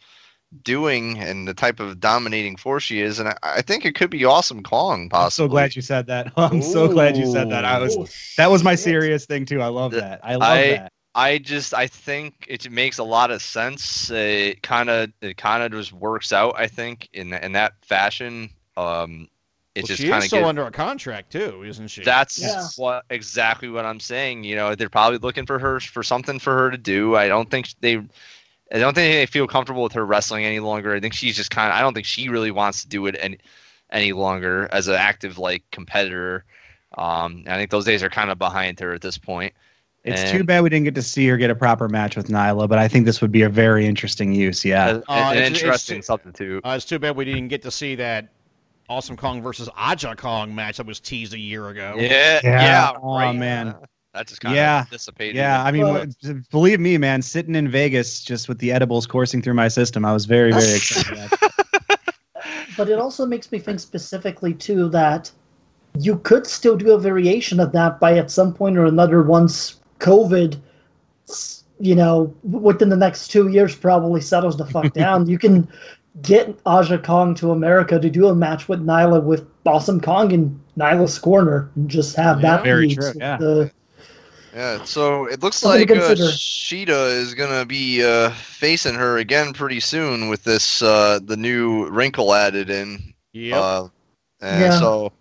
doing 0.64 1.18
and 1.20 1.48
the 1.48 1.54
type 1.54 1.80
of 1.80 2.00
dominating 2.00 2.58
force 2.58 2.84
she 2.84 3.02
is, 3.02 3.20
and 3.20 3.30
I, 3.30 3.38
I 3.42 3.62
think 3.62 3.86
it 3.86 3.96
could 3.96 4.10
be 4.10 4.26
awesome 4.26 4.64
Kong. 4.64 5.10
Possibly. 5.10 5.46
I'm 5.46 5.48
so 5.48 5.52
glad 5.52 5.76
you 5.76 5.82
said 5.82 6.08
that. 6.08 6.34
I'm 6.38 6.62
so 6.62 6.88
glad 6.88 7.16
you 7.16 7.32
said 7.32 7.50
that. 7.52 7.64
I 7.64 7.80
was. 7.80 8.34
That 8.38 8.52
was 8.52 8.64
my 8.64 8.76
serious 8.76 9.26
thing 9.26 9.46
too. 9.46 9.62
I 9.62 9.68
love 9.68 9.94
that. 9.94 10.20
I 10.24 10.36
love 10.36 10.50
I- 10.50 10.68
that. 10.72 10.92
I 11.20 11.38
just 11.40 11.74
I 11.74 11.88
think 11.88 12.46
it 12.48 12.70
makes 12.72 12.98
a 12.98 13.04
lot 13.04 13.32
of 13.32 13.42
sense. 13.42 14.10
It 14.12 14.62
kind 14.64 14.90
of 14.90 15.12
it 15.22 15.38
kind 15.38 15.64
of 15.64 15.72
just 15.72 15.94
works 15.94 16.32
out. 16.34 16.56
I 16.58 16.68
think 16.68 17.10
in 17.14 17.34
in 17.34 17.54
that 17.54 17.74
fashion. 17.86 18.50
Um, 18.78 19.28
it 19.76 19.84
Well, 19.84 19.88
just 19.88 20.02
she 20.02 20.10
is 20.10 20.26
still 20.26 20.40
gets. 20.40 20.50
under 20.50 20.66
a 20.66 20.72
contract 20.72 21.32
too, 21.32 21.64
isn't 21.64 21.88
she? 21.90 22.04
That's 22.04 22.40
Yeah. 22.42 22.68
what 22.78 23.06
exactly 23.10 23.70
what 23.70 23.86
I'm 23.86 24.00
saying. 24.00 24.44
You 24.44 24.56
know, 24.56 24.76
they're 24.76 24.90
probably 24.90 25.20
looking 25.20 25.46
for 25.46 25.60
her 25.60 25.80
for 25.80 26.04
something 26.04 26.40
for 26.40 26.56
her 26.56 26.72
to 26.72 26.78
do. 26.78 27.16
I 27.16 27.28
don't 27.28 27.50
think 27.50 27.70
they. 27.82 27.98
I 28.72 28.80
don't 28.80 28.94
think 28.94 29.14
they 29.14 29.26
feel 29.26 29.48
comfortable 29.48 29.84
with 29.84 29.94
her 29.94 30.06
wrestling 30.06 30.46
any 30.46 30.60
longer. 30.60 30.94
I 30.96 31.00
think 31.00 31.14
she's 31.14 31.36
just 31.36 31.52
kind 31.52 31.72
of. 31.72 31.78
I 31.78 31.82
don't 31.82 31.94
think 31.94 32.06
she 32.06 32.30
really 32.30 32.52
wants 32.52 32.84
to 32.84 32.90
do 32.90 33.06
it 33.08 33.16
any 33.20 33.38
any 33.92 34.14
longer 34.14 34.68
as 34.72 34.88
an 34.88 34.96
active 34.96 35.38
like 35.38 35.64
competitor. 35.72 36.46
Um, 36.98 37.44
I 37.48 37.56
think 37.58 37.72
those 37.72 37.86
days 37.86 38.04
are 38.04 38.10
kind 38.10 38.30
of 38.32 38.38
behind 38.40 38.80
her 38.80 38.94
at 38.94 39.02
this 39.02 39.18
point. 39.18 39.54
It's 40.12 40.22
and- 40.22 40.38
too 40.38 40.44
bad 40.44 40.62
we 40.64 40.70
didn't 40.70 40.86
get 40.86 40.96
to 40.96 41.02
see 41.02 41.28
her 41.28 41.38
get 41.38 41.50
a 41.50 41.56
proper 41.56 41.88
match 41.90 42.16
with 42.16 42.28
Nyla, 42.28 42.68
but 42.68 42.78
I 42.80 42.88
think 42.88 43.06
this 43.06 43.22
would 43.22 43.32
be 43.32 43.42
a 43.44 43.50
very 43.50 43.86
interesting 43.86 44.34
use. 44.34 44.64
Yeah. 44.66 44.90
An- 44.90 45.04
Uh, 45.08 45.14
an 45.14 45.38
it's- 45.38 45.52
it's 45.52 45.62
interesting 45.62 45.98
too- 45.98 46.02
substitute. 46.04 46.66
Uh, 46.66 46.70
it's 46.76 46.86
too 46.86 47.00
bad 47.00 47.16
we 47.16 47.26
didn't 47.26 47.48
get 47.50 47.62
to 47.64 47.72
see 47.72 47.96
that 47.96 48.30
Awesome 48.90 49.16
Kong 49.16 49.42
versus 49.44 49.70
Aja 49.78 50.16
Kong 50.16 50.54
match 50.56 50.78
that 50.78 50.86
was 50.88 51.00
teased 51.00 51.34
a 51.34 51.40
year 51.40 51.70
ago. 51.70 51.94
Yeah, 51.98 52.40
Yeah. 52.44 52.62
yeah, 52.62 52.92
Oh, 53.02 53.18
right. 53.18 53.36
man. 53.36 53.76
that 54.16 54.26
just 54.28 54.42
kind 54.42 54.56
Yeah. 54.56 54.82
of 54.82 54.90
dissipated. 54.90 55.36
Yeah, 55.36 55.64
I 55.64 55.72
mean, 55.72 55.84
Well- 55.84 56.06
what- 56.24 56.50
believe 56.50 56.80
me, 56.80 56.98
man, 56.98 57.22
sitting 57.22 57.54
in 57.54 57.70
Vegas 57.70 58.24
just 58.24 58.50
with 58.50 58.58
the 58.58 58.72
edibles 58.72 59.06
coursing 59.06 59.40
through 59.44 59.54
my 59.54 59.68
system, 59.68 60.04
I 60.04 60.12
was 60.14 60.26
very, 60.26 60.52
very 60.52 60.64
excited. 60.76 61.14
about 61.14 61.30
that. 61.40 62.00
But 62.76 62.90
it 62.90 62.98
also 62.98 63.26
makes 63.28 63.52
me 63.52 63.60
think 63.60 63.80
specifically 63.80 64.54
too 64.56 64.90
that 64.90 65.30
you 66.00 66.18
could 66.18 66.48
still 66.48 66.76
do 66.76 66.92
a 66.94 67.00
variation 67.00 67.60
of 67.60 67.72
that 67.74 68.00
by 68.00 68.18
at 68.18 68.32
some 68.32 68.54
point 68.54 68.78
or 68.78 68.86
another 68.86 69.22
once 69.22 69.76
COVID, 70.00 70.60
you 71.80 71.96
know, 71.96 72.34
within 72.44 72.90
the 72.90 72.98
next 72.98 73.30
two 73.30 73.48
years 73.50 73.76
probably 73.76 74.22
settles 74.22 74.58
the 74.58 74.66
fuck 74.66 74.94
down. 74.94 75.28
You 75.30 75.38
can 75.38 75.68
get 76.22 76.60
Aja 76.66 76.98
Kong 76.98 77.36
to 77.36 77.52
America 77.52 78.00
to 78.00 78.10
do 78.10 78.28
a 78.28 78.36
match 78.36 78.68
with 78.68 78.86
Nyla 78.86 79.24
with 79.24 79.46
Awesome 79.66 80.02
Kong 80.02 80.34
and 80.34 80.60
Nyla's 80.78 81.18
corner 81.20 81.70
and 81.76 81.90
just 81.90 82.16
have 82.16 82.42
Yeah, 82.42 82.58
that 82.58 82.64
very 82.64 82.94
true, 82.96 83.14
yeah. 83.16 83.38
the 83.38 83.72
Yeah, 84.54 84.84
so 84.84 85.26
it 85.26 85.42
looks 85.44 85.64
like 85.64 85.88
to 85.88 85.96
uh. 85.96 86.16
Shida 86.16 87.12
is 87.14 87.36
gonna 87.36 87.66
be 87.66 88.04
uh, 88.04 88.32
facing 88.32 88.96
her 88.96 89.20
again 89.20 89.54
pretty 89.54 89.80
soon 89.80 90.28
with 90.28 90.44
this 90.44 90.82
uh, 90.82 91.20
the 91.24 91.38
new 91.38 91.88
wrinkle 91.90 92.34
added 92.34 92.70
in. 92.70 93.14
Yep. 93.34 93.58
Uh, 93.62 93.88
and 94.42 94.62
Yeah. 94.62 94.80
so 94.80 95.12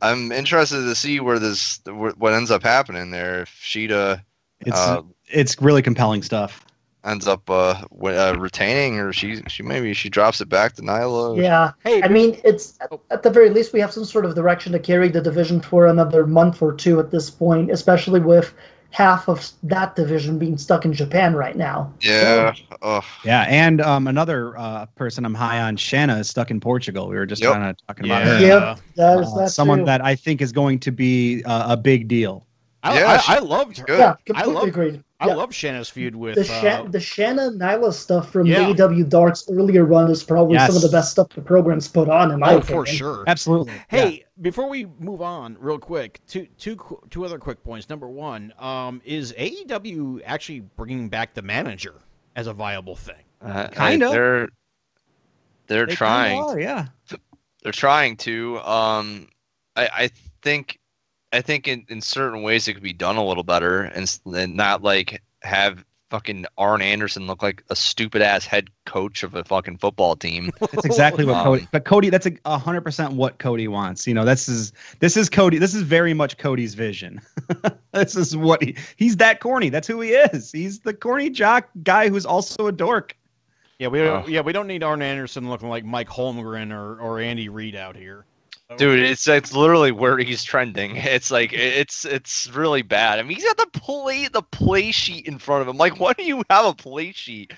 I'm 0.00 0.30
interested 0.32 0.82
to 0.82 0.94
see 0.94 1.20
where 1.20 1.38
this 1.38 1.80
what 1.86 2.32
ends 2.32 2.50
up 2.50 2.62
happening 2.62 3.10
there. 3.10 3.42
If 3.42 3.50
Shida 3.50 4.22
It's 4.60 4.78
uh, 4.78 5.02
it's 5.28 5.60
really 5.60 5.82
compelling 5.82 6.22
stuff. 6.22 6.64
ends 7.04 7.26
up 7.26 7.48
uh, 7.48 7.84
uh, 8.02 8.36
retaining, 8.38 8.98
or 8.98 9.12
she 9.12 9.42
she 9.48 9.62
maybe 9.62 9.94
she 9.94 10.10
drops 10.10 10.40
it 10.40 10.48
back 10.48 10.74
to 10.74 10.82
Nyla. 10.82 11.40
yeah. 11.40 11.72
hey, 11.84 12.02
I 12.02 12.08
mean, 12.08 12.38
it's 12.44 12.78
at, 12.80 12.90
at 13.10 13.22
the 13.22 13.30
very 13.30 13.50
least 13.50 13.72
we 13.72 13.80
have 13.80 13.92
some 13.92 14.04
sort 14.04 14.24
of 14.24 14.34
direction 14.34 14.72
to 14.72 14.78
carry 14.78 15.08
the 15.08 15.20
division 15.20 15.60
for 15.60 15.86
another 15.86 16.26
month 16.26 16.60
or 16.60 16.72
two 16.72 17.00
at 17.00 17.10
this 17.10 17.30
point, 17.30 17.70
especially 17.70 18.20
with 18.20 18.52
half 18.90 19.28
of 19.28 19.50
that 19.64 19.94
division 19.96 20.38
being 20.38 20.56
stuck 20.56 20.84
in 20.84 20.92
Japan 20.92 21.34
right 21.34 21.56
now. 21.56 21.92
Yeah. 22.00 22.54
Oh, 22.82 23.02
Yeah, 23.24 23.42
and 23.42 23.80
um, 23.80 24.06
another 24.06 24.56
uh, 24.56 24.86
person 24.94 25.24
I'm 25.24 25.34
high 25.34 25.60
on, 25.60 25.76
Shanna, 25.76 26.16
is 26.18 26.28
stuck 26.30 26.50
in 26.50 26.60
Portugal. 26.60 27.08
We 27.08 27.16
were 27.16 27.26
just 27.26 27.42
Yep. 27.42 27.52
kind 27.52 27.64
of 27.70 27.76
talking 27.86 28.06
about 28.06 28.22
her. 28.26 28.40
Yep, 28.40 28.78
that 28.96 29.18
is 29.20 29.32
Uh, 29.32 29.38
that 29.40 29.50
someone 29.50 29.80
too. 29.80 29.84
that 29.86 30.02
I 30.04 30.14
think 30.14 30.40
is 30.40 30.52
going 30.52 30.78
to 30.80 30.90
be 30.92 31.42
uh, 31.44 31.72
a 31.72 31.76
big 31.76 32.08
deal. 32.08 32.46
I, 32.82 32.98
Yeah, 33.00 33.20
I, 33.26 33.36
I 33.36 33.38
loved 33.40 33.78
her. 33.78 33.84
good. 33.86 33.98
yeah, 33.98 34.10
I 34.12 34.16
completely 34.24 34.54
love- 34.54 34.68
agreed. 34.68 35.02
I 35.18 35.28
Yeah. 35.28 35.34
love 35.34 35.54
Shanna's 35.54 35.88
feud 35.88 36.14
with. 36.14 36.34
the 36.34 36.42
uh, 36.42 36.44
Sha- 36.44 36.82
the 36.84 37.00
Shanna 37.00 37.50
Nyla 37.50 37.92
stuff 37.92 38.30
from 38.30 38.46
Yeah. 38.46 38.68
AEW 38.68 39.08
Dark's 39.08 39.48
earlier 39.50 39.84
run 39.84 40.10
is 40.10 40.22
probably 40.22 40.58
some 40.58 40.76
of 40.76 40.82
the 40.82 40.90
best 40.90 41.10
stuff 41.12 41.30
the 41.30 41.40
program's 41.40 41.88
put 41.88 42.08
on. 42.10 42.30
In 42.32 42.40
my 42.40 42.52
oh, 42.52 42.58
opinion. 42.58 42.84
for 42.84 42.86
sure. 42.86 43.24
Absolutely. 43.26 43.72
Hey, 43.88 44.24
before 44.42 44.68
we 44.68 44.84
move 44.98 45.22
on, 45.22 45.56
real 45.58 45.78
quick, 45.78 46.20
two, 46.28 46.46
two, 46.58 46.76
qu- 46.76 47.00
two 47.08 47.24
other 47.24 47.38
quick 47.38 47.64
points. 47.64 47.88
Number 47.88 48.08
one, 48.08 48.52
um, 48.58 49.00
is 49.06 49.32
AEW 49.38 50.20
actually 50.26 50.60
bringing 50.60 51.08
back 51.08 51.32
the 51.32 51.42
manager 51.42 51.94
as 52.34 52.46
a 52.46 52.52
viable 52.52 52.96
thing? 52.96 53.14
uh, 53.40 53.68
Kinda. 53.68 54.10
They're 54.10 54.48
they're 55.68 55.86
They 55.86 55.94
trying. 55.94 56.38
are, 56.40 56.60
yeah. 56.60 56.86
they're 57.62 57.72
trying 57.72 58.16
to. 58.18 58.58
Um, 58.60 59.28
I, 59.74 59.88
I 59.94 60.10
think, 60.42 60.78
I 61.32 61.40
think 61.40 61.66
in, 61.68 61.84
in 61.88 62.00
certain 62.00 62.42
ways 62.42 62.68
it 62.68 62.74
could 62.74 62.82
be 62.82 62.92
done 62.92 63.16
a 63.16 63.24
little 63.24 63.42
better 63.42 63.82
and, 63.82 64.18
and 64.26 64.54
not 64.56 64.82
like 64.82 65.22
have 65.42 65.84
fucking 66.08 66.46
Arn 66.56 66.82
Anderson 66.82 67.26
look 67.26 67.42
like 67.42 67.64
a 67.68 67.74
stupid 67.74 68.22
ass 68.22 68.46
head 68.46 68.68
coach 68.84 69.24
of 69.24 69.34
a 69.34 69.42
fucking 69.42 69.78
football 69.78 70.14
team. 70.14 70.52
That's 70.60 70.84
exactly 70.84 71.24
what 71.24 71.34
Um, 71.36 71.44
Cody. 71.44 71.68
But 71.72 71.84
Cody, 71.84 72.10
that's 72.10 72.26
a 72.26 72.32
a 72.44 72.56
hundred 72.56 72.82
percent 72.82 73.12
what 73.14 73.38
Cody 73.38 73.66
wants. 73.66 74.06
You 74.06 74.14
know, 74.14 74.24
this 74.24 74.48
is 74.48 74.72
this 75.00 75.16
is 75.16 75.28
Cody. 75.28 75.58
This 75.58 75.74
is 75.74 75.82
very 75.82 76.14
much 76.14 76.38
Cody's 76.38 76.74
vision. 76.74 77.20
this 77.92 78.14
is 78.14 78.36
what 78.36 78.62
he 78.62 78.76
he's 78.96 79.16
that 79.16 79.40
corny. 79.40 79.68
That's 79.68 79.88
who 79.88 80.00
he 80.00 80.10
is. 80.10 80.52
He's 80.52 80.78
the 80.78 80.94
corny 80.94 81.28
jock 81.28 81.68
guy 81.82 82.08
who's 82.08 82.24
also 82.24 82.68
a 82.68 82.72
dork. 82.72 83.16
Yeah, 83.80 83.88
we 83.88 83.98
don't, 83.98 84.24
Oh. 84.24 84.28
yeah 84.28 84.40
we 84.42 84.52
don't 84.52 84.68
need 84.68 84.84
Arn 84.84 85.02
Anderson 85.02 85.50
looking 85.50 85.68
like 85.68 85.84
Mike 85.84 86.08
Holmgren 86.08 86.72
or, 86.72 86.98
or 87.00 87.18
Andy 87.18 87.48
Reid 87.48 87.74
out 87.74 87.96
here. 87.96 88.24
So- 88.70 88.76
Dude, 88.78 88.98
it's 89.00 89.26
it's 89.28 89.52
literally 89.54 89.92
where 89.92 90.18
he's 90.18 90.42
trending. 90.42 90.96
It's 90.96 91.30
like 91.30 91.52
it's 91.52 92.04
it's 92.04 92.48
really 92.50 92.82
bad. 92.82 93.18
I 93.18 93.22
mean, 93.22 93.36
he's 93.36 93.44
got 93.44 93.56
the 93.58 93.78
play 93.80 94.26
the 94.28 94.42
play 94.42 94.90
sheet 94.90 95.26
in 95.26 95.38
front 95.38 95.62
of 95.62 95.68
him. 95.68 95.76
Like, 95.76 96.00
why 96.00 96.12
do 96.14 96.24
you 96.24 96.42
have 96.50 96.66
a 96.66 96.74
play 96.74 97.12
sheet? 97.12 97.52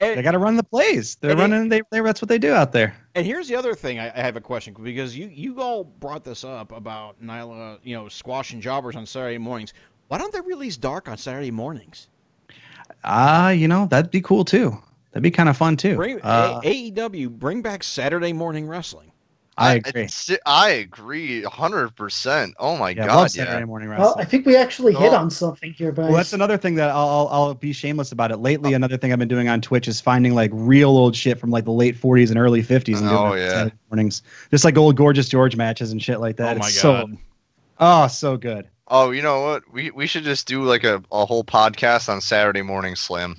And- 0.00 0.18
They 0.18 0.22
got 0.22 0.32
to 0.32 0.38
run 0.38 0.56
the 0.56 0.64
plays. 0.64 1.16
They're 1.20 1.36
running. 1.36 1.68
They, 1.68 1.82
they 1.90 2.00
that's 2.00 2.20
what 2.22 2.28
they 2.28 2.38
do 2.38 2.52
out 2.52 2.72
there. 2.72 2.94
And 3.14 3.24
here's 3.26 3.46
the 3.48 3.54
other 3.56 3.74
thing 3.74 3.98
I, 4.00 4.08
I 4.10 4.22
have 4.22 4.36
a 4.36 4.40
question 4.40 4.74
because 4.82 5.16
you 5.16 5.26
you 5.28 5.60
all 5.60 5.84
brought 5.84 6.24
this 6.24 6.44
up 6.44 6.72
about 6.72 7.20
Nyla, 7.22 7.78
you 7.82 7.94
know, 7.96 8.08
squashing 8.08 8.60
jobbers 8.60 8.96
on 8.96 9.06
Saturday 9.06 9.38
mornings. 9.38 9.72
Why 10.08 10.18
don't 10.18 10.32
they 10.32 10.40
release 10.40 10.76
Dark 10.76 11.08
on 11.08 11.16
Saturday 11.18 11.50
mornings? 11.50 12.08
Ah, 13.04 13.50
you 13.50 13.66
know 13.68 13.86
that'd 13.86 14.10
be 14.10 14.20
cool 14.20 14.44
too. 14.44 14.76
That'd 15.12 15.22
be 15.22 15.30
kind 15.30 15.48
of 15.48 15.56
fun 15.56 15.76
too. 15.76 15.96
Bring 15.96 16.20
Uh, 16.22 16.60
A- 16.64 16.90
AEW 16.90 17.30
bring 17.30 17.62
back 17.62 17.82
Saturday 17.82 18.32
morning 18.32 18.66
wrestling. 18.66 19.11
I 19.62 19.74
agree. 19.74 20.08
I, 20.28 20.38
I 20.46 20.68
agree, 20.70 21.42
hundred 21.44 21.94
percent. 21.96 22.54
Oh 22.58 22.76
my 22.76 22.90
Yeah, 22.90 23.06
god, 23.06 23.34
yeah. 23.34 23.44
Saturday 23.44 23.64
morning 23.64 23.88
Well. 23.88 24.14
I 24.18 24.24
think 24.24 24.46
we 24.46 24.56
actually 24.56 24.94
hit 24.94 25.12
Oh. 25.12 25.16
on 25.16 25.30
something 25.30 25.72
here, 25.72 25.92
guys. 25.92 26.08
Well, 26.08 26.16
that's 26.16 26.32
another 26.32 26.56
thing 26.56 26.74
that 26.76 26.90
I'll, 26.90 27.08
I'll 27.08 27.28
I'll 27.28 27.54
be 27.54 27.72
shameless 27.72 28.12
about 28.12 28.30
it. 28.32 28.38
Lately, 28.38 28.72
oh. 28.74 28.76
another 28.76 28.96
thing 28.96 29.12
I've 29.12 29.18
been 29.18 29.28
doing 29.28 29.48
on 29.48 29.60
Twitch 29.60 29.88
is 29.88 30.00
finding 30.00 30.34
like 30.34 30.50
real 30.52 30.90
old 30.90 31.14
shit 31.16 31.38
from 31.38 31.50
like 31.50 31.64
the 31.64 31.72
late 31.72 31.96
40s 31.96 32.30
and 32.30 32.38
early 32.38 32.62
50s 32.62 32.98
and 32.98 33.08
doing 33.08 33.10
Oh, 33.12 33.34
yeah. 33.34 33.48
Saturday 33.50 33.76
mornings, 33.90 34.22
just 34.50 34.64
like 34.64 34.76
old 34.76 34.96
Gorgeous 34.96 35.28
George 35.28 35.56
matches 35.56 35.92
and 35.92 36.02
shit 36.02 36.20
like 36.20 36.36
that. 36.36 36.56
oh 36.56 36.60
my 36.60 36.66
It's 36.66 36.82
god! 36.82 37.10
So, 37.10 37.18
oh, 37.80 38.06
so 38.08 38.36
good. 38.36 38.68
Oh, 38.88 39.10
you 39.10 39.22
know 39.22 39.40
what? 39.42 39.72
We 39.72 39.90
we 39.90 40.06
should 40.06 40.24
just 40.24 40.46
do 40.46 40.62
like 40.64 40.84
a, 40.84 41.02
a 41.12 41.24
whole 41.24 41.44
podcast 41.44 42.08
on 42.08 42.20
Saturday 42.20 42.62
morning 42.62 42.94
slam. 42.96 43.36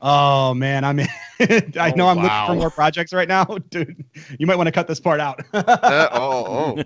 Oh 0.00 0.54
man, 0.54 0.84
I'm. 0.84 1.00
In. 1.00 1.08
I 1.40 1.90
Oh, 1.92 1.96
know 1.96 2.08
I'm 2.08 2.16
wow. 2.18 2.22
looking 2.22 2.46
for 2.46 2.54
more 2.60 2.70
projects 2.70 3.12
right 3.12 3.26
now, 3.28 3.44
dude. 3.70 4.04
You 4.38 4.46
might 4.46 4.56
want 4.56 4.66
to 4.68 4.72
cut 4.72 4.86
this 4.88 5.00
part 5.00 5.20
out. 5.20 5.40
Uh, 5.54 6.08
oh, 6.12 6.78
oh. 6.78 6.84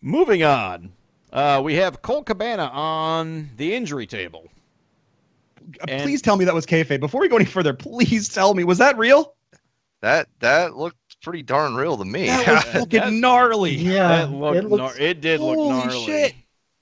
Moving 0.00 0.42
on, 0.42 0.92
uh, 1.32 1.60
we 1.64 1.74
have 1.74 2.02
Colt 2.02 2.26
Cabana 2.26 2.64
on 2.72 3.50
the 3.56 3.74
injury 3.74 4.06
table. 4.06 4.48
And- 5.88 6.02
please 6.02 6.20
tell 6.22 6.36
me 6.36 6.44
that 6.44 6.54
was 6.54 6.66
kayfabe. 6.66 7.00
Before 7.00 7.20
we 7.20 7.28
go 7.28 7.36
any 7.36 7.44
further, 7.44 7.72
please 7.72 8.28
tell 8.28 8.54
me 8.54 8.64
was 8.64 8.78
that 8.78 8.96
real? 8.98 9.34
That 10.02 10.28
that 10.40 10.76
looked 10.76 10.96
pretty 11.22 11.42
darn 11.42 11.74
real 11.74 11.96
to 11.96 12.04
me. 12.04 12.26
That 12.26 12.46
was 12.46 12.64
That- 12.64 12.72
fucking 12.90 13.20
gnarly. 13.20 13.74
yeah, 13.74 14.08
that 14.26 14.30
looked 14.30 14.56
it 14.58 14.64
looks 14.68 14.98
gnar- 14.98 15.00
it 15.00 15.20
did 15.20 15.40
look 15.40 15.56
Holy 15.56 15.68
gnarly. 15.70 16.04
shit. 16.04 16.34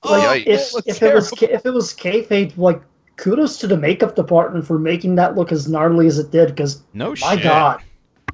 like 0.04 0.46
Oh, 0.48 0.52
if, 0.52 0.72
if 0.86 1.02
it 1.02 1.14
was 1.14 1.30
ca- 1.30 1.46
if 1.52 1.64
it 1.64 1.70
was 1.72 1.94
kayfabe, 1.94 2.56
like 2.58 2.82
kudos 3.16 3.58
to 3.58 3.66
the 3.66 3.76
makeup 3.76 4.16
department 4.16 4.66
for 4.66 4.78
making 4.78 5.14
that 5.16 5.36
look 5.36 5.52
as 5.52 5.68
gnarly 5.68 6.06
as 6.06 6.18
it 6.18 6.30
did. 6.30 6.48
Because 6.48 6.82
No 6.92 7.10
my 7.10 7.34
shit. 7.34 7.42
God, 7.44 7.80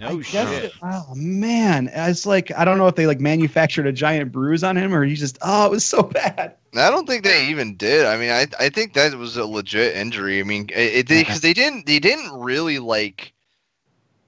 No 0.00 0.08
I 0.08 0.22
shit. 0.22 0.32
guess 0.32 0.50
it- 0.64 0.72
oh 0.82 1.14
man, 1.14 1.90
it's 1.92 2.26
like 2.26 2.50
I 2.56 2.64
don't 2.64 2.78
know 2.78 2.86
if 2.86 2.94
they 2.94 3.06
like 3.06 3.20
manufactured 3.20 3.86
a 3.86 3.92
giant 3.92 4.32
bruise 4.32 4.62
on 4.64 4.76
him 4.76 4.94
or 4.94 5.04
he 5.04 5.14
just 5.14 5.38
oh 5.42 5.66
it 5.66 5.70
was 5.70 5.84
so 5.84 6.02
bad. 6.02 6.54
I 6.76 6.90
don't 6.90 7.06
think 7.06 7.24
they 7.24 7.48
even 7.48 7.76
did. 7.76 8.06
I 8.06 8.16
mean, 8.18 8.30
I 8.30 8.46
I 8.60 8.68
think 8.68 8.92
that 8.94 9.14
was 9.14 9.36
a 9.36 9.46
legit 9.46 9.96
injury. 9.96 10.38
I 10.40 10.42
mean, 10.42 10.68
it 10.74 11.08
because 11.08 11.40
they 11.40 11.54
didn't 11.54 11.86
they 11.86 11.98
didn't 11.98 12.30
really 12.32 12.78
like 12.78 13.32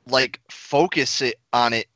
like 0.07 0.41
focus 0.51 1.21
it 1.23 1.37
on 1.53 1.73
it 1.73 1.87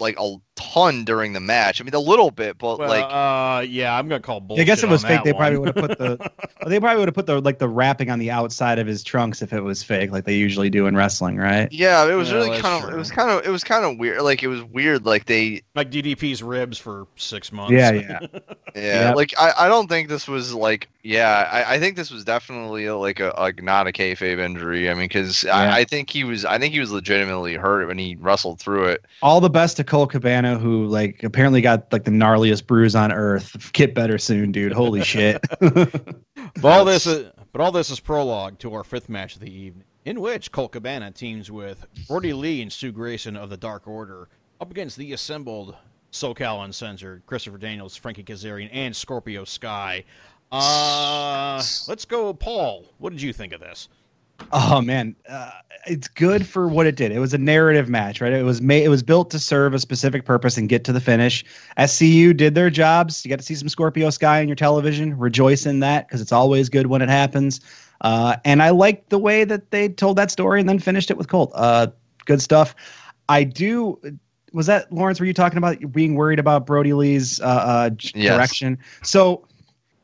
like 0.00 0.18
a 0.18 0.36
ton 0.56 1.04
during 1.04 1.32
the 1.32 1.40
match. 1.40 1.80
I 1.80 1.84
mean, 1.84 1.94
a 1.94 1.98
little 1.98 2.30
bit, 2.30 2.58
but 2.58 2.78
Well, 2.78 2.88
like 2.88 3.06
uh, 3.08 3.60
yeah, 3.68 3.96
I'm 3.96 4.08
gonna 4.08 4.20
call 4.20 4.40
bullshit. 4.40 4.62
I 4.62 4.64
guess 4.64 4.82
it 4.82 4.88
was 4.88 5.04
fake. 5.04 5.18
that 5.18 5.24
They 5.24 5.32
probably 5.32 5.58
would 5.58 5.68
have 5.68 5.76
put 5.76 5.98
the 5.98 6.20
they 6.66 6.80
probably 6.80 6.98
would 7.00 7.08
have 7.08 7.14
put 7.14 7.26
the 7.26 7.40
like 7.40 7.58
the 7.58 7.68
wrapping 7.68 8.10
on 8.10 8.18
the 8.18 8.30
outside 8.30 8.78
of 8.78 8.86
his 8.86 9.02
trunks 9.02 9.42
if 9.42 9.52
it 9.52 9.60
was 9.60 9.82
fake, 9.82 10.10
like 10.12 10.24
they 10.24 10.36
usually 10.36 10.70
do 10.70 10.86
in 10.86 10.96
wrestling, 10.96 11.36
right? 11.36 11.70
yeah, 11.70 12.04
it 12.10 12.14
was 12.14 12.30
Yeah, 12.30 12.36
really 12.36 12.50
kind 12.50 12.84
of 12.84 12.84
true. 12.84 12.94
it 12.94 12.96
was 12.96 13.10
kind 13.10 13.30
of 13.30 13.44
it 13.44 13.50
was 13.50 13.64
kind 13.64 13.84
of 13.84 13.98
weird. 13.98 14.22
Like 14.22 14.42
it 14.42 14.48
was 14.48 14.62
weird. 14.62 15.04
Like 15.06 15.26
they 15.26 15.62
like 15.74 15.90
DDP's 15.90 16.42
ribs 16.42 16.78
for 16.78 17.06
six 17.16 17.52
months. 17.52 17.72
Yeah, 17.72 17.92
yeah. 17.92 18.20
Yeah, 18.76 19.10
Yep. 19.10 19.14
like 19.14 19.32
I, 19.38 19.52
I 19.56 19.68
don't 19.68 19.86
think 19.88 20.08
this 20.08 20.26
was 20.26 20.52
like 20.52 20.88
yeah 21.04 21.48
I, 21.50 21.74
I 21.74 21.78
think 21.78 21.94
this 21.96 22.10
was 22.10 22.24
definitely 22.24 22.90
like 22.90 23.20
a 23.20 23.32
like 23.38 23.62
not 23.62 23.86
a 23.86 23.92
kayfabe 23.92 24.38
injury. 24.40 24.90
I 24.90 24.94
mean, 24.94 25.04
because 25.04 25.44
Yeah. 25.54 25.74
I, 25.74 25.78
I 25.78 25.84
think 25.84 26.10
he 26.10 26.24
was 26.24 26.44
I 26.44 26.58
think 26.58 26.74
he 26.74 26.80
was 26.80 26.90
legitimately 26.90 27.54
hurt 27.54 27.86
when 27.86 27.98
he 27.98 28.16
wrestled 28.16 28.58
through 28.60 28.86
it. 28.86 29.04
All 29.22 29.40
the 29.40 29.48
best 29.50 29.76
to 29.78 29.84
Colt 29.84 30.10
Cabana, 30.10 30.43
who 30.44 30.86
like 30.86 31.22
apparently 31.22 31.60
got 31.60 31.92
like 31.92 32.04
the 32.04 32.10
gnarliest 32.10 32.66
bruise 32.66 32.94
on 32.94 33.12
earth. 33.12 33.72
Get 33.72 33.94
better 33.94 34.18
soon, 34.18 34.52
dude. 34.52 34.72
Holy 34.72 35.02
shit. 35.04 35.44
But 36.60 36.78
all 36.78 36.84
this 36.84 37.06
is 37.06 37.32
but 37.52 37.60
all 37.60 37.72
this 37.72 37.90
is 37.90 38.00
prologue 38.00 38.58
to 38.60 38.72
our 38.74 38.84
fifth 38.84 39.08
match 39.08 39.34
of 39.34 39.40
the 39.40 39.52
evening, 39.52 39.84
in 40.04 40.20
which 40.20 40.52
Colt 40.52 40.72
Cabana 40.72 41.10
teams 41.10 41.50
with 41.50 41.84
Brodie 42.06 42.32
Lee 42.32 42.62
and 42.62 42.72
Stu 42.72 42.92
Grayson 42.92 43.36
of 43.36 43.50
the 43.50 43.56
Dark 43.56 43.88
Order 43.88 44.28
up 44.60 44.70
against 44.70 44.96
the 44.96 45.12
assembled 45.12 45.74
SoCal 46.12 46.64
Uncensored, 46.64 47.22
Christopher 47.26 47.58
Daniels, 47.58 47.96
Frankie 47.96 48.22
Kazarian, 48.22 48.68
and 48.72 48.94
Scorpio 48.94 49.44
Sky. 49.44 50.04
Uh, 50.52 51.62
let's 51.88 52.04
go, 52.04 52.32
Paul. 52.32 52.86
What 52.98 53.10
did 53.10 53.20
you 53.20 53.32
think 53.32 53.52
of 53.52 53.60
this? 53.60 53.88
Oh 54.52 54.80
man, 54.80 55.16
uh, 55.28 55.50
it's 55.86 56.06
good 56.08 56.46
for 56.46 56.68
what 56.68 56.86
it 56.86 56.96
did. 56.96 57.10
It 57.12 57.18
was 57.18 57.34
a 57.34 57.38
narrative 57.38 57.88
match, 57.88 58.20
right? 58.20 58.32
It 58.32 58.44
was 58.44 58.60
made. 58.62 58.84
It 58.84 58.88
was 58.88 59.02
built 59.02 59.30
to 59.30 59.38
serve 59.38 59.74
a 59.74 59.78
specific 59.78 60.24
purpose 60.24 60.56
and 60.56 60.68
get 60.68 60.84
to 60.84 60.92
the 60.92 61.00
finish. 61.00 61.44
SCU 61.76 62.36
did 62.36 62.54
their 62.54 62.70
jobs. 62.70 63.24
You 63.24 63.28
got 63.30 63.38
to 63.40 63.44
see 63.44 63.54
some 63.54 63.68
Scorpio 63.68 64.10
Sky 64.10 64.40
on 64.40 64.48
your 64.48 64.54
television. 64.54 65.18
Rejoice 65.18 65.66
in 65.66 65.80
that 65.80 66.06
because 66.06 66.20
it's 66.20 66.32
always 66.32 66.68
good 66.68 66.86
when 66.86 67.02
it 67.02 67.08
happens. 67.08 67.60
Uh, 68.00 68.36
and 68.44 68.62
I 68.62 68.70
liked 68.70 69.10
the 69.10 69.18
way 69.18 69.44
that 69.44 69.70
they 69.70 69.88
told 69.88 70.16
that 70.18 70.30
story 70.30 70.60
and 70.60 70.68
then 70.68 70.78
finished 70.78 71.10
it 71.10 71.16
with 71.16 71.28
Colt. 71.28 71.50
Uh, 71.54 71.88
good 72.26 72.40
stuff. 72.40 72.74
I 73.28 73.44
do. 73.44 73.98
Was 74.52 74.66
that 74.66 74.92
Lawrence? 74.92 75.18
Were 75.18 75.26
you 75.26 75.34
talking 75.34 75.58
about 75.58 75.92
being 75.92 76.14
worried 76.14 76.38
about 76.38 76.64
Brodie 76.66 76.92
Lee's 76.92 77.40
uh, 77.40 77.44
uh, 77.44 77.90
Yes. 78.14 78.24
direction? 78.26 78.78
So 79.02 79.46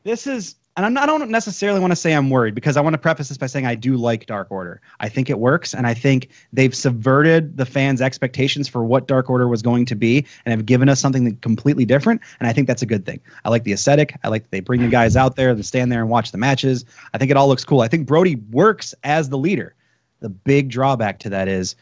this 0.03 0.27
is 0.27 0.55
and 0.77 0.85
I'm 0.85 0.93
not, 0.93 1.03
I 1.03 1.05
don't 1.05 1.29
necessarily 1.29 1.79
want 1.79 1.91
to 1.91 1.95
say 1.95 2.13
I'm 2.13 2.29
worried 2.29 2.55
because 2.55 2.77
I 2.77 2.81
want 2.81 2.93
to 2.93 2.97
preface 2.97 3.27
this 3.27 3.37
by 3.37 3.47
saying 3.47 3.65
I 3.65 3.75
do 3.75 3.97
like 3.97 4.25
Dark 4.25 4.49
Order. 4.49 4.81
I 5.01 5.09
think 5.09 5.29
it 5.29 5.39
works, 5.39 5.73
and 5.73 5.85
I 5.85 5.93
think 5.93 6.29
they've 6.53 6.73
subverted 6.73 7.57
the 7.57 7.65
fans' 7.65 8.01
expectations 8.01 8.69
for 8.69 8.83
what 8.83 9.07
Dark 9.07 9.29
Order 9.29 9.47
was 9.47 9.61
going 9.61 9.85
to 9.85 9.95
be, 9.95 10.25
and 10.45 10.51
have 10.51 10.65
given 10.65 10.87
us 10.87 10.99
something 10.99 11.35
completely 11.37 11.83
different. 11.83 12.21
And 12.39 12.47
I 12.47 12.53
think 12.53 12.67
that's 12.67 12.81
a 12.81 12.85
good 12.85 13.05
thing. 13.05 13.19
I 13.43 13.49
like 13.49 13.63
the 13.63 13.73
aesthetic. 13.73 14.15
I 14.23 14.29
like 14.29 14.43
that 14.43 14.51
they 14.51 14.61
bring 14.61 14.81
the 14.81 14.87
guys 14.87 15.17
out 15.17 15.35
there 15.35 15.53
to 15.53 15.63
stand 15.63 15.91
there 15.91 16.01
and 16.01 16.09
watch 16.09 16.31
the 16.31 16.37
matches. 16.37 16.85
I 17.13 17.17
think 17.17 17.31
it 17.31 17.37
all 17.37 17.47
looks 17.47 17.65
cool. 17.65 17.81
I 17.81 17.87
think 17.87 18.07
Brodie 18.07 18.35
works 18.51 18.93
as 19.03 19.29
the 19.29 19.37
leader. 19.37 19.75
The 20.21 20.29
big 20.29 20.69
drawback 20.69 21.19
to 21.19 21.29
that 21.29 21.47
is 21.47 21.75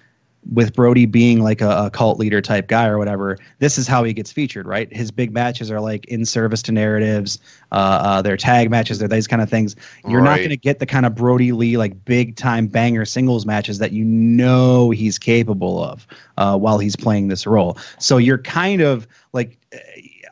with 0.51 0.73
Brodie 0.73 1.05
being 1.05 1.41
like 1.41 1.61
a, 1.61 1.85
a 1.85 1.89
cult 1.89 2.17
leader 2.17 2.41
type 2.41 2.67
guy 2.67 2.87
or 2.87 2.97
whatever, 2.97 3.37
this 3.59 3.77
is 3.77 3.87
how 3.87 4.03
he 4.03 4.13
gets 4.13 4.31
featured, 4.31 4.65
right? 4.65 4.91
His 4.91 5.11
big 5.11 5.31
matches 5.31 5.69
are 5.69 5.79
like 5.81 6.05
in 6.05 6.25
service 6.25 6.61
to 6.63 6.71
narratives, 6.71 7.39
uh, 7.71 7.75
uh, 7.75 8.21
their 8.21 8.37
tag 8.37 8.71
matches, 8.71 8.99
they're 8.99 9.07
these 9.07 9.27
kind 9.27 9.41
of 9.41 9.49
things. 9.49 9.75
You're 10.07 10.21
not 10.21 10.37
going 10.37 10.49
to 10.49 10.57
get 10.57 10.79
the 10.79 10.85
kind 10.85 11.05
of 11.05 11.13
Brodie 11.13 11.51
Lee 11.51 11.77
like 11.77 12.05
big 12.05 12.35
time 12.35 12.67
banger 12.67 13.05
singles 13.05 13.45
matches 13.45 13.77
that 13.79 13.91
you 13.91 14.05
know 14.05 14.89
he's 14.89 15.19
capable 15.19 15.83
of 15.83 16.07
uh, 16.37 16.57
while 16.57 16.79
he's 16.79 16.95
playing 16.95 17.27
this 17.27 17.45
role. 17.45 17.77
So 17.99 18.17
you're 18.17 18.39
kind 18.39 18.81
of 18.81 19.07
like. 19.33 19.58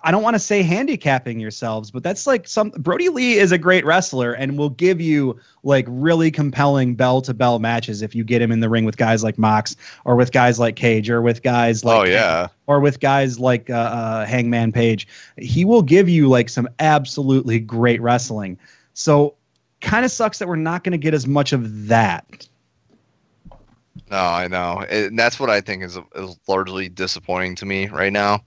I 0.07 0.11
don't 0.11 0.23
want 0.23 0.35
to 0.35 0.39
say 0.39 0.63
handicapping 0.63 1.37
yourselves, 1.37 1.91
but 1.91 2.01
that's 2.01 2.25
like 2.25 2.47
some 2.47 2.69
Brodie 2.69 3.09
Lee 3.09 3.33
is 3.33 3.51
a 3.51 3.57
great 3.57 3.83
wrestler 3.83 4.31
and 4.31 4.57
will 4.57 4.69
give 4.69 5.01
you 5.01 5.37
like 5.63 5.83
really 5.89 6.31
compelling 6.31 6.95
bell 6.95 7.21
to 7.23 7.33
bell 7.33 7.59
matches 7.59 8.01
if 8.01 8.15
you 8.15 8.23
get 8.23 8.41
him 8.41 8.49
in 8.49 8.61
the 8.61 8.69
ring 8.69 8.85
with 8.85 8.95
guys 8.95 9.21
like 9.21 9.37
Mox 9.37 9.75
or 10.05 10.15
with 10.15 10.31
guys 10.31 10.59
like 10.59 10.77
Cage 10.77 11.09
or 11.09 11.21
with 11.21 11.43
guys 11.43 11.83
like 11.83 11.99
oh 11.99 12.09
yeah, 12.09 12.47
or 12.67 12.79
with 12.79 13.01
guys 13.01 13.37
like 13.37 13.69
uh, 13.69 13.73
uh, 13.73 14.25
Hangman 14.25 14.71
Page. 14.71 15.09
He 15.35 15.65
will 15.65 15.81
give 15.81 16.07
you 16.07 16.29
like 16.29 16.47
some 16.47 16.69
absolutely 16.79 17.59
great 17.59 18.01
wrestling. 18.01 18.57
So 18.93 19.35
kind 19.81 20.05
of 20.05 20.11
sucks 20.11 20.39
that 20.39 20.47
we're 20.47 20.55
not 20.55 20.85
going 20.85 20.93
to 20.93 20.97
get 20.97 21.15
as 21.15 21.27
much 21.27 21.51
of 21.51 21.87
that. 21.89 22.47
no, 24.09 24.17
I 24.17 24.47
know, 24.47 24.85
and 24.89 25.19
that's 25.19 25.37
what 25.37 25.49
I 25.49 25.59
think 25.59 25.83
is 25.83 25.99
is 26.15 26.39
largely 26.47 26.87
disappointing 26.87 27.55
to 27.55 27.65
me 27.65 27.87
right 27.89 28.13
now. 28.13 28.45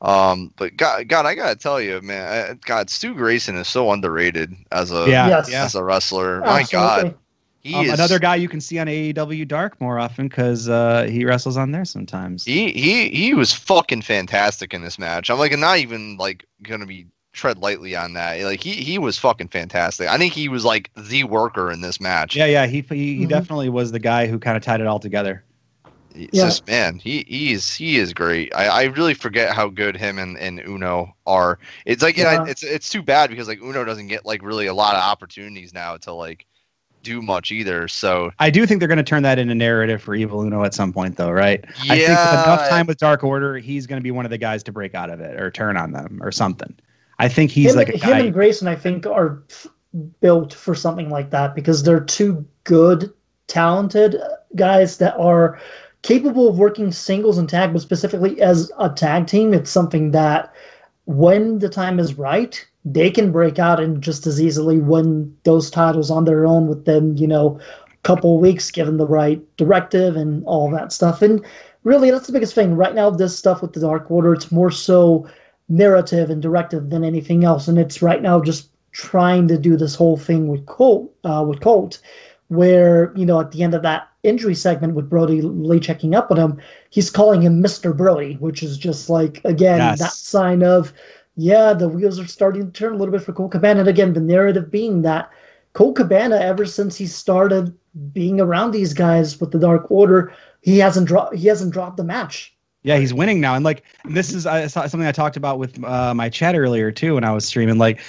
Um, 0.00 0.52
but 0.56 0.76
God, 0.76 1.08
God, 1.08 1.26
I 1.26 1.34
gotta 1.34 1.56
tell 1.56 1.80
you, 1.80 2.00
man, 2.02 2.50
I- 2.50 2.54
God, 2.66 2.88
Stu 2.88 3.14
Grayson 3.14 3.56
is 3.56 3.66
so 3.68 3.90
underrated 3.92 4.54
as 4.70 4.92
a 4.92 5.08
Yeah, 5.08 5.28
Yes. 5.28 5.52
as 5.52 5.74
a 5.74 5.82
wrestler. 5.82 6.40
My 6.42 6.64
God, 6.70 7.14
he 7.60 7.74
Um, 7.74 7.86
is 7.86 7.92
another 7.94 8.20
guy 8.20 8.36
you 8.36 8.48
can 8.48 8.60
see 8.60 8.78
on 8.78 8.86
AEW 8.88 9.44
Dark 9.44 9.80
more 9.80 9.98
often 9.98 10.28
because 10.28 10.68
uh, 10.68 11.08
he 11.10 11.24
wrestles 11.24 11.56
on 11.56 11.72
there 11.72 11.84
sometimes. 11.84 12.44
He 12.44 12.70
he 12.72 13.08
he 13.08 13.34
was 13.34 13.52
fucking 13.52 14.02
fantastic 14.02 14.72
in 14.72 14.82
this 14.82 14.98
match. 14.98 15.30
I'm 15.30 15.38
like 15.38 15.56
not 15.58 15.78
even 15.78 16.16
like 16.16 16.44
gonna 16.62 16.86
be 16.86 17.06
tread 17.32 17.58
lightly 17.58 17.96
on 17.96 18.12
that. 18.14 18.40
Like 18.42 18.62
he 18.62 18.72
he 18.74 18.98
was 18.98 19.18
fucking 19.18 19.48
fantastic. 19.48 20.08
I 20.08 20.16
think 20.16 20.32
he 20.32 20.48
was 20.48 20.64
like 20.64 20.90
the 20.96 21.24
worker 21.24 21.72
in 21.72 21.80
this 21.80 22.00
match. 22.00 22.36
Yeah, 22.36 22.46
yeah, 22.46 22.66
he 22.66 22.82
he, 22.88 23.16
he 23.16 23.24
Mhm. 23.24 23.28
definitely 23.28 23.68
was 23.68 23.90
the 23.90 23.98
guy 23.98 24.28
who 24.28 24.38
kind 24.38 24.56
of 24.56 24.62
tied 24.62 24.80
it 24.80 24.86
all 24.86 25.00
together. 25.00 25.42
It's 26.14 26.38
Yeah. 26.38 26.44
just 26.44 26.66
man, 26.66 26.98
he 26.98 27.24
he 27.28 27.52
is 27.52 27.74
he 27.74 27.98
is 27.98 28.12
great. 28.12 28.54
I, 28.54 28.66
I 28.66 28.84
really 28.84 29.14
forget 29.14 29.54
how 29.54 29.68
good 29.68 29.96
him 29.96 30.18
and, 30.18 30.36
and 30.38 30.60
Uno 30.60 31.14
are. 31.26 31.58
It's 31.86 32.02
like 32.02 32.16
yeah. 32.16 32.32
Yeah. 32.44 32.50
it's 32.50 32.62
it's 32.62 32.88
too 32.88 33.02
bad 33.02 33.30
because 33.30 33.48
like 33.48 33.60
Uno 33.62 33.84
doesn't 33.84 34.08
get 34.08 34.24
like 34.26 34.42
really 34.42 34.66
a 34.66 34.74
lot 34.74 34.94
of 34.94 35.02
opportunities 35.02 35.72
now 35.72 35.96
to 35.98 36.12
like 36.12 36.46
do 37.04 37.22
much 37.22 37.52
either. 37.52 37.86
So 37.88 38.32
I 38.40 38.50
do 38.50 38.66
think 38.66 38.80
they're 38.80 38.88
going 38.88 38.96
to 38.98 39.04
turn 39.04 39.22
that 39.22 39.38
into 39.38 39.54
narrative 39.54 40.02
for 40.02 40.14
Evil 40.16 40.42
Uno 40.42 40.64
at 40.64 40.74
some 40.74 40.92
point, 40.92 41.16
though, 41.16 41.30
right? 41.30 41.64
I 41.82 41.96
think 41.96 42.00
Yeah. 42.00 42.44
enough 42.44 42.68
time 42.68 42.86
with 42.86 42.98
Dark 42.98 43.22
Order, 43.22 43.56
he's 43.58 43.86
going 43.86 44.00
to 44.00 44.02
be 44.02 44.10
one 44.10 44.24
of 44.24 44.30
the 44.30 44.38
guys 44.38 44.64
to 44.64 44.72
break 44.72 44.96
out 44.96 45.08
of 45.08 45.20
it 45.20 45.40
or 45.40 45.50
turn 45.50 45.76
on 45.76 45.92
them 45.92 46.18
or 46.22 46.32
something. 46.32 46.74
I 47.20 47.28
think 47.28 47.52
he's 47.52 47.70
him, 47.70 47.76
like 47.76 47.88
a 47.90 47.92
him 47.98 48.10
guy. 48.10 48.18
and 48.20 48.32
Grayson, 48.32 48.66
I 48.66 48.74
think, 48.74 49.06
are 49.06 49.42
built 50.20 50.52
for 50.52 50.74
something 50.74 51.08
like 51.08 51.30
that 51.30 51.54
because 51.54 51.82
they're 51.84 52.00
two 52.00 52.44
good, 52.64 53.12
talented 53.46 54.16
guys 54.56 54.98
that 54.98 55.16
are 55.18 55.60
capable 56.02 56.48
of 56.48 56.58
working 56.58 56.92
singles 56.92 57.38
and 57.38 57.48
tag, 57.48 57.72
but 57.72 57.82
specifically 57.82 58.40
as 58.40 58.70
a 58.78 58.88
tag 58.88 59.26
team, 59.26 59.52
it's 59.52 59.70
something 59.70 60.12
that 60.12 60.52
when 61.04 61.58
the 61.58 61.68
time 61.68 61.98
is 61.98 62.18
right, 62.18 62.64
they 62.84 63.10
can 63.10 63.32
break 63.32 63.58
out 63.58 63.80
and 63.80 64.02
just 64.02 64.26
as 64.26 64.40
easily 64.40 64.78
win 64.78 65.34
those 65.44 65.70
titles 65.70 66.10
on 66.10 66.24
their 66.24 66.46
own 66.46 66.68
within, 66.68 67.16
you 67.16 67.26
know, 67.26 67.58
a 67.86 67.96
couple 68.02 68.38
weeks, 68.38 68.70
given 68.70 68.96
the 68.96 69.06
right 69.06 69.42
directive 69.56 70.16
and 70.16 70.44
all 70.44 70.70
that 70.70 70.92
stuff. 70.92 71.22
And 71.22 71.44
really, 71.84 72.10
that's 72.10 72.26
the 72.26 72.32
biggest 72.32 72.54
thing. 72.54 72.74
Right 72.74 72.94
now, 72.94 73.10
this 73.10 73.36
stuff 73.36 73.62
with 73.62 73.72
the 73.72 73.80
Dark 73.80 74.10
Order, 74.10 74.34
it's 74.34 74.52
more 74.52 74.70
so 74.70 75.28
narrative 75.68 76.30
and 76.30 76.40
directive 76.40 76.90
than 76.90 77.04
anything 77.04 77.44
else. 77.44 77.68
And 77.68 77.78
it's 77.78 78.00
right 78.00 78.22
now 78.22 78.40
just 78.40 78.70
trying 78.92 79.48
to 79.48 79.58
do 79.58 79.76
this 79.76 79.94
whole 79.94 80.16
thing 80.16 80.48
with 80.48 80.66
Colt, 80.66 81.12
uh, 81.24 81.44
with 81.46 81.60
Colt, 81.60 81.98
where 82.48 83.12
you 83.14 83.26
know 83.26 83.40
at 83.40 83.52
the 83.52 83.62
end 83.62 83.74
of 83.74 83.82
that 83.82 84.08
injury 84.28 84.54
segment 84.54 84.94
with 84.94 85.08
Brodie 85.10 85.42
Lee 85.42 85.80
checking 85.80 86.14
up 86.14 86.30
on 86.30 86.36
him, 86.36 86.60
he's 86.90 87.10
calling 87.10 87.40
him 87.42 87.60
Mister 87.60 87.92
Brodie, 87.92 88.34
which 88.34 88.62
is 88.62 88.78
just 88.78 89.08
like 89.10 89.40
again 89.44 89.78
Yes. 89.78 89.98
that 89.98 90.12
sign 90.12 90.62
of 90.62 90.92
yeah, 91.36 91.72
the 91.72 91.88
wheels 91.88 92.18
are 92.18 92.26
starting 92.26 92.66
to 92.66 92.72
turn 92.72 92.94
a 92.94 92.96
little 92.96 93.12
bit 93.12 93.22
for 93.22 93.32
Colt 93.32 93.52
Cabana. 93.52 93.80
And 93.80 93.88
again, 93.88 94.12
the 94.12 94.20
narrative 94.20 94.70
being 94.72 95.02
that 95.02 95.30
Colt 95.72 95.94
Cabana, 95.96 96.36
ever 96.36 96.66
since 96.66 96.96
he 96.96 97.06
started 97.06 97.72
being 98.12 98.40
around 98.40 98.72
these 98.72 98.92
guys 98.92 99.40
with 99.40 99.52
the 99.52 99.58
Dark 99.58 99.88
Order, 99.90 100.32
he 100.62 100.78
hasn't 100.78 101.06
dropped 101.06 101.36
he 101.36 101.46
hasn't 101.48 101.72
dropped 101.72 101.96
the 101.96 102.04
match. 102.04 102.54
Yeah, 102.82 102.96
he's 102.96 103.12
winning 103.12 103.40
now, 103.40 103.54
and 103.54 103.64
like 103.64 103.82
this 104.04 104.32
is 104.32 104.46
I 104.46 104.66
saw 104.68 104.86
something 104.86 105.06
I 105.06 105.12
talked 105.12 105.36
about 105.36 105.58
with 105.58 105.82
uh, 105.84 106.14
my 106.14 106.28
chat 106.28 106.56
earlier 106.56 106.90
too 106.90 107.14
when 107.14 107.24
I 107.24 107.32
was 107.32 107.44
streaming. 107.44 107.78
Like 107.78 108.00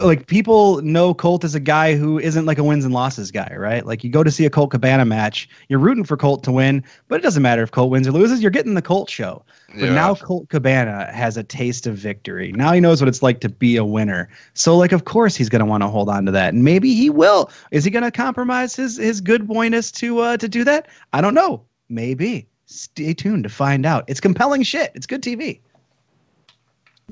like 0.00 0.26
people 0.26 0.80
know 0.82 1.12
Colt 1.14 1.44
as 1.44 1.54
a 1.54 1.60
guy 1.60 1.94
who 1.94 2.18
isn't 2.18 2.46
like 2.46 2.58
a 2.58 2.64
wins 2.64 2.84
and 2.84 2.94
losses 2.94 3.30
guy, 3.30 3.54
right? 3.56 3.84
Like 3.84 4.02
you 4.02 4.10
go 4.10 4.22
to 4.22 4.30
see 4.30 4.46
a 4.46 4.50
Colt 4.50 4.70
Cabana 4.70 5.04
match, 5.04 5.48
you're 5.68 5.78
rooting 5.78 6.04
for 6.04 6.16
Colt 6.16 6.42
to 6.44 6.52
win, 6.52 6.82
but 7.08 7.20
it 7.20 7.22
doesn't 7.22 7.42
matter 7.42 7.62
if 7.62 7.70
Colt 7.70 7.90
wins 7.90 8.08
or 8.08 8.12
loses. 8.12 8.40
You're 8.40 8.50
getting 8.50 8.74
the 8.74 8.82
Colt 8.82 9.10
show. 9.10 9.44
But 9.68 9.86
Yeah. 9.86 9.94
now 9.94 10.14
Colt 10.14 10.48
Cabana 10.48 11.10
has 11.12 11.36
a 11.36 11.42
taste 11.42 11.86
of 11.86 11.96
victory. 11.96 12.52
Now 12.52 12.72
he 12.72 12.80
knows 12.80 13.02
what 13.02 13.08
it's 13.08 13.22
like 13.22 13.40
to 13.40 13.48
be 13.48 13.76
a 13.76 13.84
winner. 13.84 14.28
So 14.54 14.76
like 14.76 14.92
of 14.92 15.04
course 15.04 15.36
he's 15.36 15.48
gonna 15.48 15.66
want 15.66 15.82
to 15.82 15.88
hold 15.88 16.08
on 16.08 16.24
to 16.26 16.32
that. 16.32 16.54
And 16.54 16.64
maybe 16.64 16.94
he 16.94 17.10
will. 17.10 17.50
Is 17.70 17.84
he 17.84 17.90
gonna 17.90 18.10
compromise 18.10 18.74
his 18.74 18.96
his 18.96 19.20
good 19.20 19.46
boyness 19.46 19.92
to 19.92 20.20
uh 20.20 20.36
to 20.38 20.48
do 20.48 20.64
that? 20.64 20.88
I 21.12 21.20
don't 21.20 21.34
know. 21.34 21.62
Maybe. 21.88 22.46
Stay 22.66 23.12
tuned 23.12 23.42
to 23.44 23.50
find 23.50 23.84
out. 23.84 24.04
It's 24.06 24.20
compelling 24.20 24.62
shit. 24.62 24.90
It's 24.94 25.06
good 25.06 25.22
TV. 25.22 25.60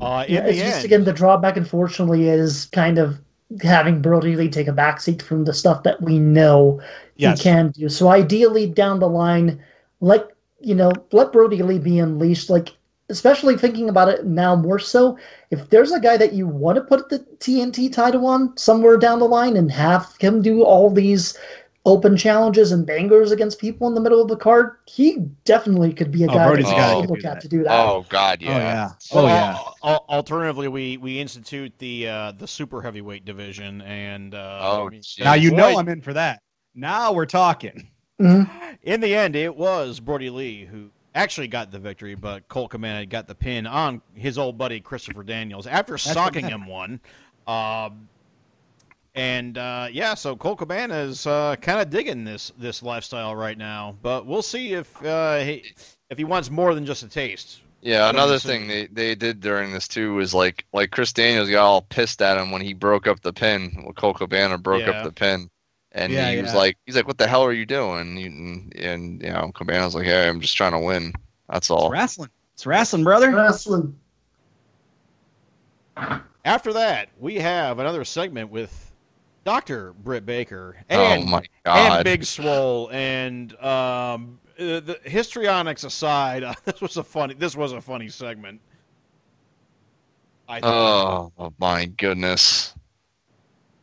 Uh, 0.01 0.25
in 0.29 0.35
Yeah, 0.35 0.45
the 0.45 0.51
it's 0.51 0.63
just 0.63 0.85
end, 0.85 0.85
again 0.85 1.05
the 1.05 1.13
drawback, 1.13 1.57
unfortunately, 1.57 2.29
is 2.29 2.67
kind 2.67 2.99
of 2.99 3.21
having 3.63 4.01
Brodie 4.03 4.37
Lee 4.37 4.49
take 4.49 4.69
a 4.69 4.73
backseat 4.73 5.23
from 5.23 5.45
the 5.45 5.55
stuff 5.55 5.83
that 5.85 6.01
we 6.03 6.19
know 6.19 6.81
Yes. 7.17 7.39
he 7.39 7.43
can 7.43 7.71
do. 7.71 7.89
So 7.89 8.09
ideally, 8.09 8.67
down 8.67 9.01
the 9.01 9.09
line, 9.09 9.63
let 10.01 10.31
you 10.61 10.75
know, 10.75 10.93
let 11.13 11.33
Brodie 11.33 11.63
Lee 11.63 11.79
be 11.79 11.99
unleashed. 11.99 12.51
Like 12.51 12.71
especially 13.09 13.57
thinking 13.57 13.89
about 13.91 14.09
it 14.09 14.25
now 14.25 14.57
more 14.57 14.79
so, 14.79 15.19
if 15.51 15.69
there's 15.69 15.93
a 15.93 16.01
guy 16.01 16.17
that 16.17 16.33
you 16.33 16.47
want 16.47 16.77
to 16.77 16.83
put 16.83 17.09
the 17.11 17.19
TNT 17.39 17.89
title 17.89 18.27
on 18.27 18.57
somewhere 18.57 18.97
down 18.97 19.19
the 19.19 19.27
line 19.27 19.57
and 19.57 19.71
have 19.71 20.15
him 20.19 20.41
do 20.41 20.63
all 20.63 20.91
these 20.91 21.37
open 21.85 22.17
challenges 22.17 22.71
and 22.73 22.87
bangers 22.87 23.33
against 23.33 23.59
people 23.59 23.89
in 23.89 23.95
the 23.95 24.01
middle 24.01 24.23
of 24.23 24.29
the 24.29 24.37
card, 24.37 24.77
he 24.87 25.17
definitely 25.45 25.93
could 25.93 26.13
be 26.13 26.25
a 26.25 26.31
Oh, 26.31 26.35
guy 26.35 26.47
Brodie's 26.49 26.67
that 26.67 26.75
a 26.75 26.77
guy 26.77 26.89
you 26.95 26.95
that 26.95 27.01
could 27.01 27.07
can 27.09 27.15
look 27.17 27.25
at 27.37 27.41
to 27.43 27.49
do 27.49 27.63
that. 27.65 27.87
Oh 27.87 28.07
God, 28.09 28.41
yeah. 28.41 28.51
Oh 28.51 28.59
yeah. 28.59 28.91
well, 29.13 29.25
Oh 29.25 29.29
yeah. 29.29 29.57
al- 29.57 29.77
al- 29.83 30.05
alternatively, 30.09 30.69
we 30.69 30.97
we 30.97 31.19
institute 31.19 31.73
the 31.79 32.09
uh, 32.09 32.33
the 32.33 32.47
super 32.47 32.81
heavyweight 32.83 33.25
division, 33.25 33.83
and 33.83 34.35
uh, 34.35 34.59
Oh, 34.63 34.87
I 34.87 34.91
geez. 34.91 35.17
Now 35.19 35.35
you 35.35 35.51
know 35.51 35.77
I'm 35.77 35.89
in 35.89 36.01
for 36.01 36.13
that. 36.13 36.41
Now 36.75 37.13
we're 37.13 37.27
talking. 37.27 37.89
Mhm. 38.21 38.49
In 38.83 39.01
the 39.01 39.15
end, 39.15 39.35
it 39.35 39.57
was 39.57 39.99
Brodie 39.99 40.31
Lee 40.31 40.65
who 40.65 40.91
actually 41.15 41.49
got 41.49 41.73
the 41.73 41.79
victory, 41.79 42.15
but 42.15 42.47
Colt 42.49 42.71
Cabana 42.71 43.05
got 43.05 43.27
the 43.27 43.35
pin 43.35 43.67
on 43.67 44.01
his 44.15 44.39
old 44.39 44.57
buddy 44.57 44.81
Christopher 44.81 45.25
Daniels 45.25 45.67
after 45.67 45.95
what 45.95 46.01
socking 46.01 46.47
him 46.47 46.67
one. 46.67 47.01
Um, 47.47 48.09
and 49.15 49.59
uh, 49.59 49.89
yeah, 49.91 50.15
so 50.15 50.37
Colt 50.37 50.59
Cabana 50.59 50.97
is 50.97 51.27
uh, 51.27 51.57
kind 51.61 51.81
of 51.81 51.91
digging 51.91 52.25
this 52.25 52.53
this 52.59 52.83
lifestyle 52.83 53.35
right 53.37 53.59
now, 53.59 53.97
but 54.03 54.27
we'll 54.27 54.43
see 54.43 54.73
if 54.75 55.05
uh, 55.05 55.39
he 55.39 55.73
if 56.11 56.19
he 56.19 56.25
wants 56.25 56.51
more 56.51 56.75
than 56.75 56.87
just 56.87 57.03
a 57.03 57.09
taste. 57.09 57.61
Yeah, 57.81 58.09
another 58.11 58.39
thing 58.39 58.69
they, 58.69 58.87
they 58.87 59.17
did 59.17 59.41
during 59.41 59.73
this 59.73 59.89
too 59.89 60.15
was 60.15 60.33
like 60.33 60.65
like 60.73 60.93
Chris 60.93 61.13
Daniels 61.13 61.51
got 61.51 61.65
all 61.65 61.83
pissed 61.83 62.23
at 62.23 62.39
him 62.39 62.51
when 62.53 62.63
he 62.63 62.75
broke 62.75 63.07
up 63.09 63.21
the 63.21 63.33
pin. 63.33 63.73
When 63.83 63.93
Colt 63.95 64.19
Cabana 64.19 64.57
broke 64.57 64.83
Yeah. 64.83 64.91
up 64.91 65.05
the 65.05 65.13
pin, 65.13 65.51
and 65.91 66.13
Yeah, 66.13 66.31
he 66.31 66.41
was 66.41 66.55
like, 66.55 66.79
he's 66.87 66.95
like, 66.95 67.09
"What 67.09 67.19
the 67.19 67.27
hell 67.27 67.45
are 67.45 67.53
you 67.53 67.67
doing?" 67.67 68.17
And, 68.23 68.73
and 68.77 69.21
you 69.23 69.31
know, 69.33 69.51
Cabana's 69.53 69.95
like, 69.97 70.05
"Hey, 70.07 70.29
I'm 70.29 70.41
just 70.41 70.57
trying 70.57 70.73
to 70.73 70.79
win. 70.79 71.13
That's 71.49 71.67
It's 71.67 71.71
all." 71.71 71.91
wrestling. 71.91 72.31
It's 72.55 72.67
wrestling, 72.67 73.03
brother. 73.03 73.31
Wrestling. 73.35 73.99
After 76.45 76.73
that, 76.73 77.09
we 77.19 77.37
have 77.37 77.79
another 77.79 78.05
segment 78.05 78.51
with 78.51 78.92
Doctor 79.45 79.93
Britt 79.95 80.25
Baker 80.25 80.77
oh 80.91 80.95
and 80.95 81.29
my 81.29 81.43
and! 81.65 82.05
Big 82.05 82.25
Swole 82.25 82.89
and 82.93 83.53
um, 83.57 84.39
uh, 84.59 84.79
the 84.81 85.01
histrionics 85.05 85.83
aside, 85.85 86.45
this 86.65 86.81
was 86.81 86.97
a 86.97 87.03
funny. 87.05 87.35
This 87.35 87.57
was 87.57 87.73
a 87.73 87.81
funny 87.81 88.09
segment. 88.09 88.61
I 90.49 90.61
thought. 90.61 91.33
Oh, 91.39 91.53
my 91.59 91.87
goodness! 91.87 92.75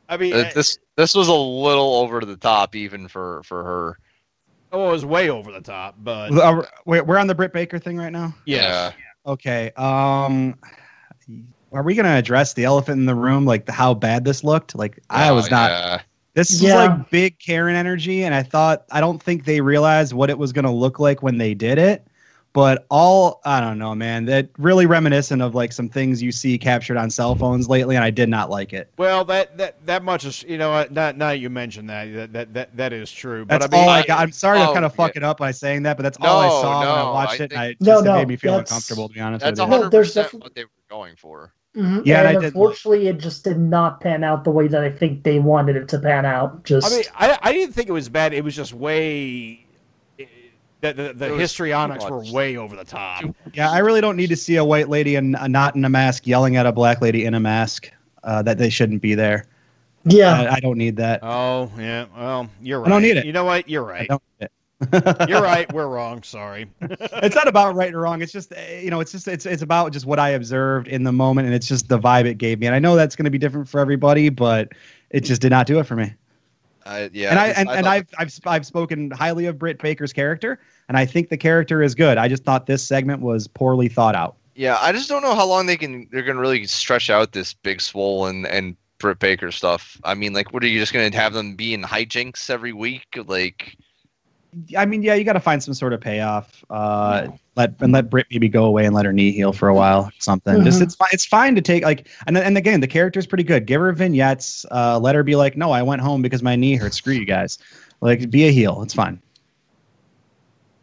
I 0.08 0.18
mean, 0.18 0.34
Uh, 0.34 0.50
this 0.54 0.78
this 0.96 1.16
was 1.16 1.28
a 1.28 1.34
little 1.34 1.96
over 1.96 2.22
the 2.22 2.38
top 2.38 2.76
even 2.76 3.08
for 3.08 3.42
for 3.44 3.64
her. 3.64 4.00
oh, 4.72 4.90
it 4.90 4.92
was 4.92 5.06
way 5.06 5.30
over 5.30 5.52
the 5.52 5.62
top, 5.62 5.96
but 6.00 6.32
Uh, 6.38 6.64
We're 6.86 7.04
we're 7.04 7.18
on 7.18 7.28
the 7.28 7.36
Britt 7.36 7.54
Baker 7.54 7.80
thing 7.80 7.98
right 7.98 8.12
now. 8.12 8.34
yes. 8.46 8.94
Okay. 9.26 9.72
Um, 9.72 10.56
are 11.72 11.84
we 11.84 11.96
gonna 11.96 12.16
address 12.16 12.54
the 12.54 12.64
elephant 12.66 13.00
in 13.00 13.06
the 13.06 13.16
room, 13.16 13.46
like 13.46 13.66
the, 13.66 13.72
how 13.72 13.94
bad 13.94 14.26
this 14.26 14.44
looked? 14.44 14.76
Like 14.76 15.00
I 15.10 15.30
Oh, 15.30 15.36
was 15.36 15.50
not. 15.52 15.72
yeah. 15.72 16.02
This 16.36 16.52
is 16.52 16.62
Yeah. 16.62 16.76
like 16.76 17.10
big 17.10 17.40
Karen 17.40 17.76
energy, 17.76 18.24
and 18.24 18.34
I 18.36 18.44
thought 18.44 18.86
I 18.92 19.02
don't 19.02 19.22
think 19.22 19.46
they 19.46 19.62
realized 19.62 20.14
what 20.14 20.30
it 20.30 20.38
was 20.38 20.54
gonna 20.54 20.74
look 20.74 21.00
like 21.00 21.22
when 21.24 21.38
they 21.38 21.54
did 21.54 21.78
it. 21.78 22.06
But 22.52 22.88
all 22.90 23.42
I 23.46 23.62
don't 23.62 23.78
know, 23.78 23.94
man. 23.94 24.26
That 24.26 24.50
really 24.58 24.88
reminiscent 24.88 25.40
of 25.44 25.54
like 25.54 25.72
some 25.72 25.88
things 25.88 26.20
you 26.24 26.32
see 26.32 26.58
captured 26.58 26.98
on 26.98 27.12
cell 27.12 27.36
phones 27.36 27.70
lately, 27.70 27.96
and 27.96 28.04
I 28.04 28.10
did 28.10 28.28
not 28.28 28.50
like 28.50 28.74
it. 28.74 28.92
Well, 28.98 29.24
that 29.26 29.56
that 29.60 29.86
that 29.86 30.04
much 30.04 30.26
is 30.26 30.44
you 30.48 30.58
know 30.58 30.72
what, 30.72 30.92
not 30.92 31.16
now 31.16 31.30
you 31.30 31.52
mentioned 31.52 31.90
that 31.92 32.12
that 32.16 32.34
that 32.34 32.54
that, 32.56 32.78
that 32.78 32.94
is 32.94 33.12
true. 33.12 33.46
That's 33.48 33.68
but 33.68 33.74
I 33.76 33.78
mean, 33.80 33.88
all 33.88 33.94
I 33.94 34.00
I- 34.00 34.06
got. 34.06 34.20
I'm 34.20 34.32
sorry 34.32 34.58
to 34.60 34.70
oh, 34.70 34.74
kind 34.74 34.84
of 34.84 34.96
fuck 34.96 35.14
yeah. 35.14 35.20
it 35.20 35.24
up 35.26 35.38
by 35.38 35.52
saying 35.52 35.84
that, 35.84 35.96
but 35.98 36.02
that's 36.04 36.18
all 36.22 36.40
I 36.40 36.48
No, 36.48 36.62
saw 36.62 36.80
when 36.80 36.88
I 36.90 37.04
watched 37.12 37.42
I 37.42 37.44
it. 37.44 37.52
And 37.52 37.60
I 37.62 37.68
think- 37.68 37.80
just 37.82 37.88
No, 37.88 38.00
it 38.00 38.04
no, 38.06 38.16
made 38.16 38.28
me 38.30 38.36
feel 38.36 38.54
that's- 38.54 38.72
uncomfortable, 38.72 39.10
to 39.10 39.14
be 39.14 39.20
honest 39.20 39.46
That's 39.46 39.60
with 39.60 39.70
you. 39.70 39.78
No, 39.82 39.90
there's 39.90 40.16
100 40.16 40.24
defi- 40.32 40.38
what 40.44 40.56
they 40.56 40.64
were 40.64 40.70
going 40.90 41.16
for. 41.18 41.54
Mhm. 41.76 42.02
Yeah, 42.04 42.20
and 42.20 42.28
I 42.28 42.32
and 42.32 42.42
did- 42.42 42.48
unfortunately, 42.48 43.08
it 43.08 43.20
just 43.20 43.44
did 43.44 43.60
not 43.60 44.02
pan 44.02 44.24
out 44.24 44.44
the 44.44 44.50
way 44.52 44.68
that 44.68 44.84
I 44.84 44.90
think 44.90 45.24
they 45.24 45.38
wanted 45.40 45.76
it 45.76 45.88
to 45.90 46.00
pan 46.00 46.26
out. 46.26 46.64
Just 46.64 46.92
I 46.92 46.96
mean, 46.96 47.06
I 47.16 47.38
I 47.50 47.54
didn't 47.54 47.74
think 47.74 47.90
it 47.90 47.94
was 47.94 48.10
bad. 48.10 48.34
It 48.34 48.44
was 48.44 48.56
just 48.56 48.74
way. 48.74 49.66
The, 50.82 50.94
the, 50.94 51.14
the 51.14 51.28
histrionics 51.38 52.10
were 52.10 52.24
way 52.32 52.56
over 52.56 52.74
the 52.74 52.86
top. 52.86 53.26
Yeah, 53.54 53.70
I 53.70 53.80
really 53.80 54.00
don't 54.00 54.16
need 54.16 54.30
to 54.30 54.38
see 54.38 54.56
a 54.56 54.64
white 54.64 54.88
lady 54.88 55.16
and 55.16 55.36
not 55.50 55.76
in 55.76 55.84
a 55.84 55.90
mask 55.90 56.26
yelling 56.26 56.56
at 56.56 56.66
a 56.66 56.72
black 56.72 57.02
lady 57.02 57.26
in 57.26 57.34
a 57.34 57.40
mask 57.40 57.92
uh, 58.24 58.42
that 58.44 58.58
they 58.58 58.70
shouldn't 58.70 59.02
be 59.02 59.14
there. 59.14 59.46
yeah, 60.06 60.40
I, 60.44 60.56
I 60.56 60.60
don't 60.62 60.78
need 60.78 60.96
that. 60.96 61.20
Oh 61.22 61.70
yeah, 61.78 62.06
well 62.18 62.50
you're 62.62 62.80
right. 62.80 62.88
I 62.88 62.90
don't 62.92 63.02
need 63.02 63.18
it. 63.18 63.26
You 63.26 63.34
know 63.34 63.44
what? 63.44 63.68
You're 63.68 63.86
I 63.90 63.92
right. 64.00 64.08
don't 64.08 64.24
need 64.40 64.46
it. 64.46 64.52
You're 65.28 65.42
right. 65.42 65.72
We're 65.74 65.88
wrong. 65.88 66.24
Sorry. 66.24 66.66
it's 66.82 67.36
not 67.36 67.48
about 67.48 67.76
right 67.76 67.94
or 67.94 68.00
wrong. 68.02 68.22
It's 68.22 68.32
just 68.32 68.54
eh, 68.56 68.80
you 68.82 68.90
know, 68.90 69.00
it's 69.02 69.12
just 69.12 69.28
it's 69.28 69.46
it's 69.46 69.62
about 69.62 69.92
just 69.92 70.06
what 70.06 70.20
I 70.20 70.30
observed 70.30 70.88
in 70.88 71.04
the 71.04 71.12
moment, 71.12 71.48
and 71.48 71.56
it's 71.56 71.68
just 71.68 71.90
the 71.90 72.00
vibe 72.00 72.26
it 72.26 72.38
gave 72.38 72.60
me. 72.60 72.68
And 72.68 72.76
I 72.76 72.80
know 72.80 72.96
that's 72.96 73.16
going 73.16 73.26
to 73.26 73.32
be 73.32 73.38
different 73.38 73.68
for 73.68 73.80
everybody, 73.80 74.30
but 74.30 74.70
it 75.10 75.22
just 75.22 75.42
did 75.42 75.50
not 75.52 75.68
do 75.68 75.80
it 75.80 75.84
for 75.84 75.96
me. 75.96 76.14
I, 76.86 77.10
yeah, 77.14 77.30
and 77.32 77.40
I 77.40 77.48
just- 77.48 77.60
and, 77.60 77.70
and 77.70 77.84
thought- 77.86 77.92
I've, 77.94 78.08
I've 78.18 78.32
sp- 78.32 78.48
I've 78.48 78.66
spoken 78.66 79.12
highly 79.12 79.46
of 79.48 79.60
Britt 79.60 79.80
Baker's 79.80 80.14
character, 80.14 80.60
and 80.88 80.98
I 80.98 81.06
think 81.06 81.30
the 81.30 81.38
character 81.38 81.84
is 81.84 81.94
good. 81.94 82.18
I 82.18 82.28
just 82.30 82.44
thought 82.44 82.66
this 82.66 82.82
segment 82.84 83.22
was 83.22 83.48
poorly 83.48 83.90
thought 83.90 84.16
out. 84.16 84.38
Yeah, 84.56 84.78
I 84.80 84.92
just 84.92 85.08
don't 85.10 85.22
know 85.22 85.36
how 85.36 85.46
long 85.46 85.66
they 85.66 85.78
can 85.78 86.08
they're 86.12 86.24
gonna 86.24 86.40
really 86.40 86.66
stretch 86.66 87.10
out 87.10 87.34
this 87.34 87.54
big 87.54 87.82
swole 87.82 88.28
and 88.28 88.48
and 88.48 88.76
Britt 88.98 89.20
Baker 89.20 89.52
stuff. 89.52 90.00
I 90.04 90.14
mean, 90.16 90.34
like, 90.34 90.54
what 90.54 90.64
are 90.64 90.68
you 90.68 90.80
just 90.80 90.94
gonna 90.94 91.14
have 91.16 91.34
them 91.34 91.56
be 91.56 91.74
in 91.74 91.84
hijinks 91.84 92.50
every 92.50 92.74
week? 92.74 93.06
Like, 93.28 93.78
I 94.78 94.86
mean, 94.86 95.04
yeah, 95.04 95.14
you 95.14 95.24
got 95.24 95.34
to 95.34 95.40
find 95.40 95.62
some 95.62 95.74
sort 95.76 95.94
of 95.94 96.02
payoff. 96.02 96.64
Uh, 96.72 97.28
let 97.56 97.74
and 97.82 97.92
let 97.94 98.10
Britt 98.10 98.26
maybe 98.32 98.50
go 98.50 98.66
away 98.66 98.86
and 98.86 98.96
let 98.96 99.06
her 99.06 99.14
knee 99.14 99.32
heal 99.32 99.54
for 99.54 99.68
a 99.70 99.76
while, 99.76 100.06
or 100.06 100.12
something. 100.20 100.64
Just 100.64 100.80
Mhm. 100.80 100.84
it's 100.84 100.96
fine. 100.96 101.10
It's 101.14 101.26
fine 101.26 101.56
to 101.56 101.62
take 101.62 101.84
like 101.84 102.08
and 102.26 102.36
and 102.38 102.58
again, 102.58 102.80
the 102.82 102.88
character's 102.88 103.28
pretty 103.28 103.44
good. 103.44 103.66
Give 103.68 103.80
her 103.80 103.92
vignettes. 103.92 104.66
Uh, 104.72 104.98
let 105.00 105.14
her 105.14 105.24
be 105.24 105.36
like, 105.36 105.56
no, 105.56 105.72
I 105.72 105.84
went 105.84 106.02
home 106.02 106.22
because 106.24 106.42
my 106.42 106.56
knee 106.56 106.76
hurts. 106.76 106.98
Screw 106.98 107.14
you 107.14 107.26
guys. 107.26 107.60
Like, 108.02 108.30
be 108.32 108.48
a 108.48 108.52
heel. 108.52 108.82
It's 108.82 108.94
fine. 108.94 109.22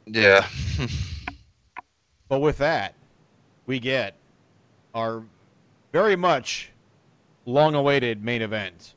yeah, 0.06 0.46
But 2.28 2.40
with 2.40 2.58
that, 2.58 2.94
we 3.66 3.78
get 3.78 4.14
our 4.94 5.22
very 5.92 6.16
much 6.16 6.70
long-awaited 7.46 8.22
main 8.22 8.42
event 8.42 8.94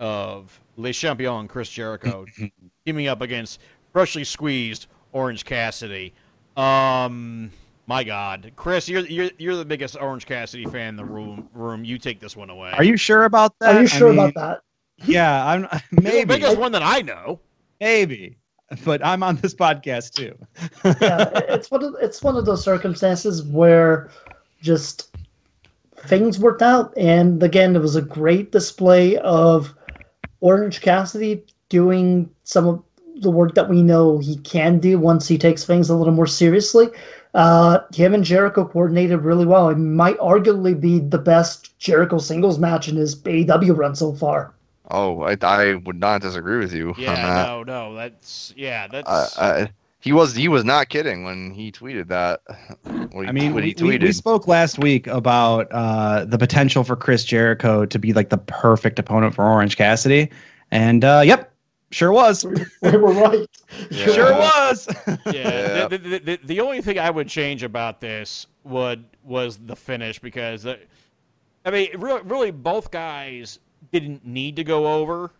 of 0.00 0.58
Le 0.76 0.92
Champion 0.92 1.46
Chris 1.48 1.68
Jericho 1.68 2.24
teaming 2.86 3.06
up 3.06 3.20
against 3.20 3.60
freshly 3.92 4.24
squeezed 4.24 4.86
Orange 5.12 5.44
Cassidy. 5.44 6.14
Um, 6.56 7.50
my 7.86 8.04
God, 8.04 8.52
Chris, 8.56 8.88
you're 8.88 9.06
you're 9.06 9.30
you're 9.38 9.56
the 9.56 9.64
biggest 9.64 9.96
Orange 10.00 10.26
Cassidy 10.26 10.66
fan 10.66 10.88
in 10.90 10.96
the 10.96 11.04
room. 11.04 11.48
Room, 11.54 11.84
you 11.84 11.98
take 11.98 12.20
this 12.20 12.36
one 12.36 12.50
away. 12.50 12.70
Are 12.72 12.84
you 12.84 12.96
sure 12.96 13.24
about 13.24 13.58
that? 13.60 13.76
are 13.76 13.78
you 13.80 13.84
I 13.84 13.86
sure 13.86 14.10
mean, 14.10 14.18
about 14.18 14.34
that? 14.34 14.62
Yeah, 15.06 15.46
I'm 15.46 15.62
You're 15.62 15.70
the 15.90 16.02
maybe 16.02 16.24
biggest 16.24 16.58
one 16.58 16.72
that 16.72 16.82
I 16.82 17.02
know. 17.02 17.40
maybe, 17.80 18.38
but 18.84 19.04
I'm 19.04 19.22
on 19.22 19.36
this 19.36 19.54
podcast 19.54 20.12
too. 20.14 20.36
yeah, 20.84 21.30
it's 21.48 21.70
one 21.70 21.82
of 21.82 21.96
it's 22.00 22.22
one 22.22 22.36
of 22.36 22.46
those 22.46 22.62
circumstances 22.62 23.42
where 23.42 24.10
just 24.60 25.14
things 26.06 26.38
worked 26.38 26.62
out, 26.62 26.92
and 26.96 27.42
again, 27.42 27.74
it 27.74 27.80
was 27.80 27.96
a 27.96 28.02
great 28.02 28.52
display 28.52 29.16
of 29.18 29.74
Orange 30.40 30.80
Cassidy 30.80 31.44
doing 31.68 32.30
some 32.44 32.66
of 32.68 32.82
the 33.22 33.30
work 33.30 33.54
that 33.54 33.68
we 33.68 33.82
know 33.82 34.18
he 34.18 34.36
can 34.38 34.78
do 34.78 34.98
once 34.98 35.28
he 35.28 35.38
takes 35.38 35.64
things 35.64 35.88
a 35.90 35.96
little 35.96 36.12
more 36.14 36.26
seriously. 36.26 36.88
Uh, 37.34 37.80
him 37.94 38.14
and 38.14 38.24
Jericho 38.24 38.64
coordinated 38.66 39.20
really 39.22 39.46
well. 39.46 39.70
It 39.70 39.78
might 39.78 40.18
arguably 40.18 40.78
be 40.78 40.98
the 41.00 41.18
best 41.18 41.78
Jericho 41.78 42.18
singles 42.18 42.58
match 42.58 42.88
in 42.88 42.96
his 42.96 43.14
AEW 43.16 43.72
run 43.72 43.94
so 43.94 44.12
far. 44.12 44.54
oh, 44.90 45.22
I 45.22 45.36
I 45.42 45.74
would 45.74 45.98
not 45.98 46.22
disagree 46.22 46.58
with 46.58 46.72
you 46.72 46.94
on 47.06 47.20
Yeah, 47.20 47.22
that. 47.22 47.50
no, 47.50 47.62
no, 47.64 47.94
that's 47.94 48.52
yeah, 48.56 48.86
that's 48.88 49.08
I, 49.08 49.28
I, 49.64 49.72
He 50.00 50.12
was 50.12 50.34
he 50.34 50.48
was 50.48 50.64
not 50.64 50.88
kidding 50.88 51.24
when 51.24 51.50
he 51.52 51.72
tweeted 51.72 52.08
that. 52.08 52.40
When 53.10 53.26
he, 53.26 53.30
I 53.30 53.32
mean, 53.32 53.54
when 53.54 53.64
he 53.64 53.74
we, 53.78 53.96
we, 53.98 53.98
we 53.98 54.12
spoke 54.12 54.48
last 54.48 54.78
week 54.78 55.06
about 55.06 55.68
uh, 55.70 56.24
the 56.24 56.38
potential 56.38 56.82
for 56.82 56.96
Chris 56.96 57.24
Jericho 57.24 57.86
to 57.86 57.98
be 57.98 58.12
like 58.12 58.30
the 58.30 58.38
perfect 58.38 58.98
opponent 58.98 59.34
for 59.34 59.44
Orange 59.44 59.76
Cassidy, 59.76 60.28
and 60.72 61.04
uh, 61.04 61.22
yep, 61.24 61.51
sure 61.92 62.12
was. 62.12 62.44
we 62.82 62.90
were 62.96 63.12
right. 63.12 63.48
Yeah. 63.90 64.06
Sure 64.06 64.32
was. 64.32 64.88
Yeah. 65.26 65.32
Yeah. 65.32 65.88
The, 65.88 65.98
the, 65.98 66.18
the, 66.18 66.40
the 66.44 66.60
only 66.60 66.80
thing 66.82 66.98
I 66.98 67.10
would 67.10 67.28
change 67.28 67.62
about 67.62 68.00
this 68.00 68.46
would 68.64 69.04
was 69.22 69.58
the 69.58 69.76
finish 69.76 70.18
because, 70.18 70.66
uh, 70.66 70.76
I 71.64 71.70
mean, 71.70 71.90
really, 71.98 72.22
really, 72.22 72.50
both 72.50 72.90
guys 72.90 73.58
didn't 73.92 74.26
need 74.26 74.56
to 74.56 74.64
go 74.64 75.00
over. 75.00 75.30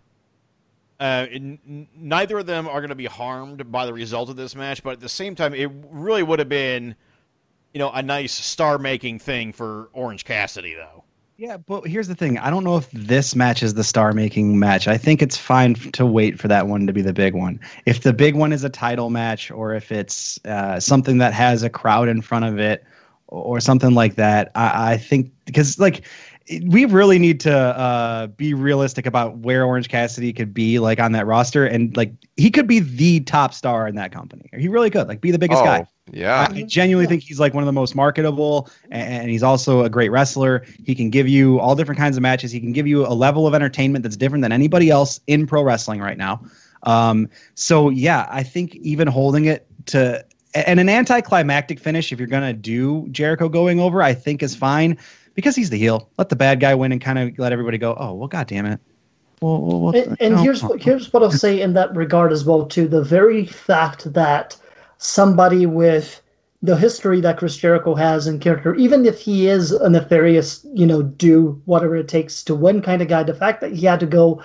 Uh, 1.01 1.27
n- 1.33 1.59
n- 1.67 1.89
neither 1.97 2.39
of 2.39 2.47
them 2.47 2.69
are 2.69 2.81
going 2.81 2.91
to 2.91 2.95
be 2.95 3.07
harmed 3.07 3.73
by 3.73 3.87
the 3.87 3.93
result 3.93 4.29
of 4.31 4.37
this 4.37 4.55
match, 4.55 4.83
but 4.85 4.91
at 4.93 5.01
the 5.01 5.09
same 5.09 5.35
time, 5.35 5.53
it 5.53 5.69
really 5.91 6.23
would 6.23 6.39
have 6.39 6.49
been, 6.49 6.95
you 7.75 7.81
know, 7.81 7.91
a 7.91 8.03
nice 8.03 8.33
star-making 8.33 9.19
thing 9.19 9.53
for 9.53 9.89
Orange 9.93 10.25
Cassidy, 10.25 10.75
though. 10.75 11.02
Yeah, 11.43 11.57
but 11.57 11.89
here's 11.89 12.07
the 12.07 12.15
thing. 12.15 12.39
I 12.39 12.51
don't 12.51 12.63
know 12.63 12.77
if 12.77 12.89
this 12.93 13.35
match 13.35 13.65
is 13.65 13.75
the 13.75 13.83
star 13.83 14.13
making 14.13 14.61
match. 14.61 14.87
I 14.87 14.97
think 14.97 15.21
it's 15.21 15.37
fine 15.37 15.75
to 15.75 16.07
wait 16.07 16.39
for 16.39 16.47
that 16.47 16.69
one 16.69 16.87
to 16.87 16.93
be 16.93 17.03
the 17.03 17.13
big 17.13 17.35
one. 17.35 17.59
If 17.85 18.03
the 18.03 18.13
big 18.13 18.37
one 18.37 18.53
is 18.53 18.63
a 18.63 18.69
title 18.69 19.11
match 19.11 19.51
or 19.51 19.75
if 19.75 19.91
it's 19.91 20.39
uh, 20.45 20.79
something 20.79 21.19
that 21.19 21.35
has 21.35 21.65
a 21.65 21.69
crowd 21.69 22.09
in 22.09 22.23
front 22.23 22.45
of 22.45 22.61
it 22.61 22.85
or 23.27 23.59
something 23.59 23.93
like 23.93 24.15
that, 24.15 24.53
I, 24.55 24.93
I 24.93 24.97
think 24.97 25.33
because 25.45 25.81
like 25.81 26.05
we 26.65 26.85
really 26.85 27.19
need 27.19 27.41
to 27.41 27.55
uh, 27.55 28.27
be 28.29 28.55
realistic 28.55 29.07
about 29.07 29.39
where 29.39 29.65
Orange 29.65 29.89
Cassidy 29.89 30.33
could 30.33 30.53
be 30.53 30.79
like 30.79 31.01
on 31.01 31.13
that 31.13 31.27
roster 31.27 31.65
and 31.65 31.97
like 31.97 32.13
he 32.37 32.51
could 32.51 32.67
be 32.67 32.81
the 32.81 33.21
top 33.21 33.55
star 33.55 33.87
in 33.87 33.95
that 33.97 34.13
company. 34.13 34.49
He 34.57 34.69
really 34.69 34.91
could 34.91 35.09
like 35.09 35.21
be 35.21 35.31
the 35.31 35.39
biggest 35.39 35.63
oh, 35.63 35.65
guy. 35.65 35.87
yeah. 36.11 36.49
I 36.51 36.63
genuinely 36.63 37.07
think 37.07 37.23
he's 37.23 37.39
like 37.39 37.55
one 37.55 37.63
of 37.63 37.67
the 37.67 37.73
most 37.73 37.95
marketable, 37.95 38.69
and, 38.91 39.23
and 39.23 39.31
he's 39.31 39.43
also 39.43 39.85
a 39.85 39.91
great 39.91 40.11
wrestler. 40.11 40.65
He 40.85 40.95
can 40.95 41.11
give 41.11 41.29
you 41.29 41.61
all 41.61 41.75
different 41.75 41.99
kinds 41.99 42.17
of 42.17 42.23
matches. 42.23 42.51
He 42.51 42.61
can 42.61 42.73
give 42.73 42.87
you 42.87 43.07
a 43.07 43.15
level 43.15 43.47
of 43.47 43.55
entertainment 43.55 44.03
that's 44.03 44.17
different 44.17 44.43
than 44.43 44.53
anybody 44.53 44.91
else 44.91 45.21
in 45.27 45.47
pro 45.47 45.63
wrestling 45.63 46.01
right 46.01 46.19
now. 46.19 46.43
Um, 46.85 47.29
so 47.55 47.91
yeah, 47.91 48.27
I 48.31 48.43
think 48.43 48.75
even 48.77 49.07
holding 49.07 49.45
it 49.45 49.67
to 49.87 50.25
and 50.55 50.79
an 50.79 50.89
anticlimactic 50.89 51.81
finish, 51.81 52.13
if 52.13 52.19
you're 52.19 52.29
gonna 52.29 52.53
do 52.53 53.09
Jericho 53.11 53.49
going 53.49 53.81
over, 53.81 54.03
I 54.03 54.13
think 54.13 54.43
is 54.43 54.55
fine 54.55 54.99
because 55.35 55.57
he's 55.57 55.71
the 55.71 55.79
heel. 55.79 56.11
Let 56.19 56.29
the 56.29 56.37
bad 56.37 56.61
guy 56.61 56.75
win 56.75 56.93
and 56.93 57.01
kind 57.01 57.19
of 57.19 57.39
let 57.39 57.53
everybody 57.53 57.79
go. 57.79 57.97
Oh 57.99 58.15
well, 58.15 58.29
god 58.29 58.47
damn 58.47 58.67
it. 58.67 58.81
Well, 59.41 59.61
well, 59.61 59.81
well, 59.81 59.97
And, 59.97 60.17
and 60.21 60.35
no. 60.37 60.43
here's 60.43 60.63
what 60.63 60.83
here's 60.83 61.13
what 61.13 61.23
I'll 61.23 61.31
say 61.31 61.61
in 61.61 61.73
that 61.75 61.95
regard 61.97 62.33
as 62.33 62.45
well 62.45 62.65
too. 62.67 62.87
The 62.87 63.03
very 63.03 63.47
fact 63.47 64.13
that 64.13 64.57
somebody 64.99 65.67
with 65.67 66.21
the 66.63 66.77
history 66.77 67.21
that 67.21 67.39
Chris 67.39 67.57
Jericho 67.57 67.95
has 67.97 68.29
in 68.29 68.39
character, 68.39 68.75
even 68.77 69.05
if 69.05 69.21
he 69.21 69.49
is 69.49 69.73
a 69.73 69.91
nefarious, 69.91 70.65
you 70.75 70.87
know, 70.87 71.03
do 71.03 71.61
whatever 71.65 71.97
it 71.97 72.07
takes 72.07 72.45
to 72.45 72.55
win 72.55 72.81
kind 72.81 73.03
of 73.03 73.09
guy, 73.09 73.25
the 73.25 73.35
fact 73.35 73.61
that 73.61 73.73
he 73.73 73.85
had 73.85 73.99
to 73.99 74.07
go 74.07 74.41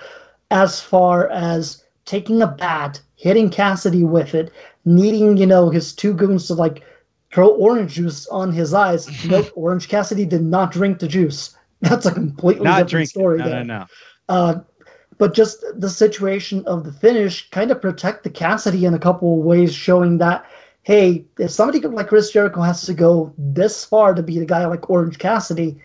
as 0.50 0.80
far 0.80 1.28
as 1.28 1.84
taking 2.06 2.42
a 2.42 2.46
bat, 2.48 3.00
hitting 3.14 3.50
Cassidy 3.50 4.02
with 4.02 4.34
it, 4.34 4.50
needing, 4.84 5.36
you 5.36 5.46
know, 5.46 5.70
his 5.70 5.92
two 5.92 6.12
goons 6.12 6.48
to 6.48 6.54
like 6.54 6.82
throw 7.32 7.48
orange 7.48 7.94
juice 7.94 8.26
on 8.28 8.52
his 8.52 8.74
eyes. 8.74 9.08
nope, 9.28 9.50
Orange 9.54 9.88
Cassidy 9.88 10.24
did 10.24 10.42
not 10.42 10.72
drink 10.72 10.98
the 10.98 11.08
juice. 11.08 11.56
That's 11.80 12.06
a 12.06 12.12
completely 12.12 12.64
not 12.64 12.86
different 12.86 13.08
story. 13.08 13.38
No, 13.38 13.44
there. 13.44 13.64
no, 13.64 13.78
no. 13.78 13.86
Uh, 14.28 14.60
but 15.18 15.34
just 15.34 15.64
the 15.76 15.90
situation 15.90 16.64
of 16.66 16.84
the 16.84 16.92
finish 16.92 17.50
kind 17.50 17.70
of 17.70 17.80
protect 17.80 18.24
the 18.24 18.30
Cassidy 18.30 18.84
in 18.84 18.94
a 18.94 18.98
couple 18.98 19.38
of 19.38 19.44
ways, 19.44 19.74
showing 19.74 20.18
that 20.18 20.46
hey, 20.88 21.26
if 21.38 21.50
somebody 21.50 21.80
like 21.80 22.08
Chris 22.08 22.30
Jericho 22.30 22.62
has 22.62 22.82
to 22.86 22.94
go 22.94 23.34
this 23.36 23.84
far 23.84 24.14
to 24.14 24.22
beat 24.22 24.40
a 24.40 24.46
guy 24.46 24.64
like 24.64 24.88
Orange 24.88 25.18
Cassidy, 25.18 25.78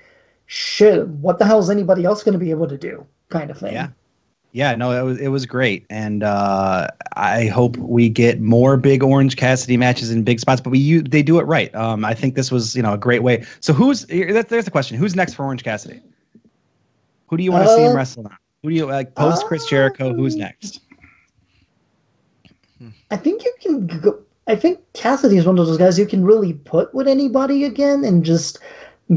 shit, 0.45 1.05
what 1.07 1.39
the 1.39 1.45
hell 1.45 1.59
is 1.59 1.69
anybody 1.69 2.05
else 2.05 2.23
going 2.23 2.33
to 2.33 2.39
be 2.39 2.51
able 2.51 2.69
to 2.69 2.77
do? 2.77 3.05
Kind 3.27 3.51
of 3.51 3.57
thing. 3.57 3.73
Yeah. 3.73 3.89
Yeah, 4.53 4.75
no, 4.75 4.91
it 4.91 5.01
was 5.01 5.19
it 5.19 5.29
was 5.29 5.47
great, 5.47 5.83
and 5.89 6.21
uh, 6.21 6.87
I 7.15 7.47
hope 7.47 7.75
we 7.77 8.07
get 8.07 8.39
more 8.39 8.77
big 8.77 9.01
Orange 9.01 9.35
Cassidy 9.35 9.77
matches 9.77 10.11
in 10.11 10.21
big 10.23 10.39
spots. 10.39 10.61
But 10.61 10.69
we 10.69 10.77
you, 10.77 11.01
they 11.01 11.23
do 11.23 11.39
it 11.39 11.43
right. 11.43 11.73
Um, 11.73 12.05
I 12.05 12.13
think 12.13 12.35
this 12.35 12.51
was 12.51 12.75
you 12.75 12.83
know 12.83 12.93
a 12.93 12.97
great 12.97 13.23
way. 13.23 13.43
So 13.61 13.73
who's 13.73 14.05
that, 14.05 14.49
there's 14.49 14.65
the 14.65 14.71
question: 14.71 14.95
Who's 14.95 15.15
next 15.15 15.33
for 15.33 15.43
Orange 15.43 15.63
Cassidy? 15.63 16.01
Who 17.27 17.37
do 17.37 17.43
you 17.43 17.51
want 17.51 17.65
to 17.65 17.73
see 17.73 17.81
him 17.81 17.93
Uh, 17.93 17.95
wrestle 17.95 18.23
now? 18.23 18.37
Who 18.61 18.69
do 18.69 18.75
you 18.75 18.85
like 18.85 19.15
post 19.15 19.43
Chris 19.47 19.65
Jericho? 19.65 20.13
Who's 20.13 20.35
next? 20.35 20.81
I 23.09 23.17
think 23.17 23.43
you 23.43 23.53
can 23.59 23.87
go. 23.87 24.19
I 24.45 24.55
think 24.55 24.81
Cassidy 24.93 25.37
is 25.37 25.47
one 25.47 25.57
of 25.57 25.65
those 25.65 25.79
guys 25.79 25.97
you 25.97 26.05
can 26.05 26.23
really 26.23 26.53
put 26.53 26.93
with 26.93 27.07
anybody 27.07 27.63
again 27.63 28.03
and 28.03 28.23
just 28.23 28.59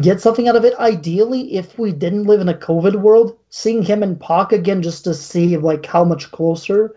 get 0.00 0.20
something 0.20 0.48
out 0.48 0.56
of 0.56 0.64
it. 0.64 0.74
Ideally, 0.78 1.54
if 1.54 1.78
we 1.78 1.92
didn't 1.92 2.24
live 2.24 2.40
in 2.40 2.48
a 2.48 2.54
COVID 2.54 2.96
world, 2.96 3.36
seeing 3.50 3.82
him 3.82 4.02
and 4.02 4.20
Pac 4.20 4.52
again 4.52 4.82
just 4.82 5.04
to 5.04 5.14
see 5.14 5.56
like 5.56 5.86
how 5.86 6.04
much 6.04 6.30
closer 6.30 6.96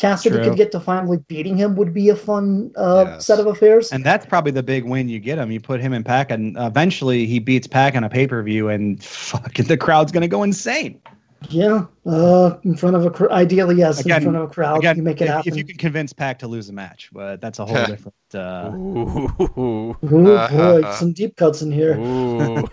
Cassidy 0.00 0.36
True. 0.36 0.44
could 0.44 0.56
get 0.56 0.72
to 0.72 0.80
finally 0.80 1.18
beating 1.28 1.58
him 1.58 1.76
would 1.76 1.92
be 1.92 2.08
a 2.08 2.16
fun 2.16 2.70
uh, 2.76 3.04
Yes. 3.06 3.26
set 3.26 3.38
of 3.38 3.46
affairs. 3.46 3.92
And 3.92 4.02
that's 4.02 4.24
probably 4.24 4.50
the 4.50 4.62
big 4.62 4.84
win 4.84 5.10
you 5.10 5.18
get 5.18 5.36
him. 5.36 5.50
You 5.50 5.60
put 5.60 5.80
him 5.80 5.92
in 5.92 6.02
Pac, 6.04 6.30
and 6.30 6.56
eventually 6.58 7.26
he 7.26 7.38
beats 7.38 7.66
Pac 7.66 7.94
on 7.94 8.02
a 8.02 8.08
pay 8.08 8.26
per 8.26 8.42
view, 8.42 8.70
and 8.70 9.02
fucking 9.04 9.66
the 9.66 9.76
crowd's 9.76 10.10
gonna 10.10 10.28
go 10.28 10.42
insane. 10.42 11.00
Yeah, 11.48 11.86
uh, 12.06 12.58
in 12.64 12.76
front 12.76 12.96
of 12.96 13.06
a 13.06 13.10
cr- 13.10 13.30
ideally 13.30 13.76
yes, 13.76 14.00
Again- 14.00 14.18
in 14.18 14.22
front 14.24 14.36
of 14.36 14.42
a 14.50 14.52
crowd, 14.52 14.78
Again, 14.78 14.96
you 14.98 15.02
make 15.02 15.20
it 15.20 15.24
if, 15.24 15.30
happen. 15.30 15.52
if 15.52 15.56
you 15.56 15.64
can 15.64 15.76
convince 15.78 16.12
Pac 16.12 16.38
to 16.40 16.48
lose 16.48 16.68
a 16.68 16.72
match, 16.72 17.08
but 17.12 17.40
that's 17.40 17.58
a 17.58 17.64
whole 17.66 17.86
different. 17.86 18.14
Uh, 18.34 18.70
Ooh. 18.74 19.96
Oh 20.02 20.48
boy, 20.50 20.90
some 20.92 21.12
deep 21.12 21.36
cuts 21.36 21.62
in 21.62 21.72
here. 21.72 21.96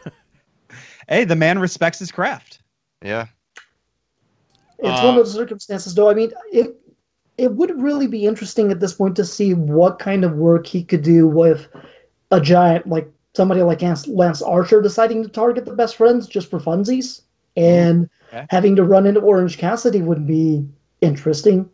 Hey, 1.09 1.23
the 1.23 1.37
man 1.37 1.57
respects 1.59 1.99
his 1.99 2.11
craft. 2.11 2.59
Yeah. 3.01 3.27
It's 4.79 4.99
Uh, 4.99 5.03
one 5.05 5.09
of 5.11 5.15
those 5.15 5.33
circumstances, 5.33 5.95
though. 5.95 6.09
I 6.09 6.13
mean, 6.13 6.33
it 6.51 6.75
it 7.37 7.53
would 7.53 7.81
really 7.81 8.07
be 8.07 8.25
interesting 8.25 8.71
at 8.71 8.81
this 8.81 8.93
point 8.93 9.15
to 9.15 9.23
see 9.23 9.53
what 9.53 9.99
kind 9.99 10.25
of 10.25 10.33
work 10.33 10.67
he 10.67 10.83
could 10.83 11.03
do 11.03 11.25
with 11.25 11.69
a 12.31 12.41
giant 12.41 12.87
like 12.89 13.09
somebody 13.35 13.61
like 13.61 13.81
Lance, 13.81 14.05
Lance 14.07 14.41
Archer 14.41 14.81
deciding 14.81 15.23
to 15.23 15.29
target 15.29 15.63
the 15.63 15.73
best 15.75 15.95
friends 15.95 16.27
just 16.27 16.49
for 16.49 16.59
funsies, 16.59 17.21
and 17.55 18.09
Okay. 18.27 18.45
having 18.49 18.75
to 18.75 18.83
run 18.83 19.05
into 19.05 19.21
Orange 19.21 19.57
Cassidy 19.57 20.01
would 20.01 20.27
be 20.27 20.67
interesting. 21.01 21.69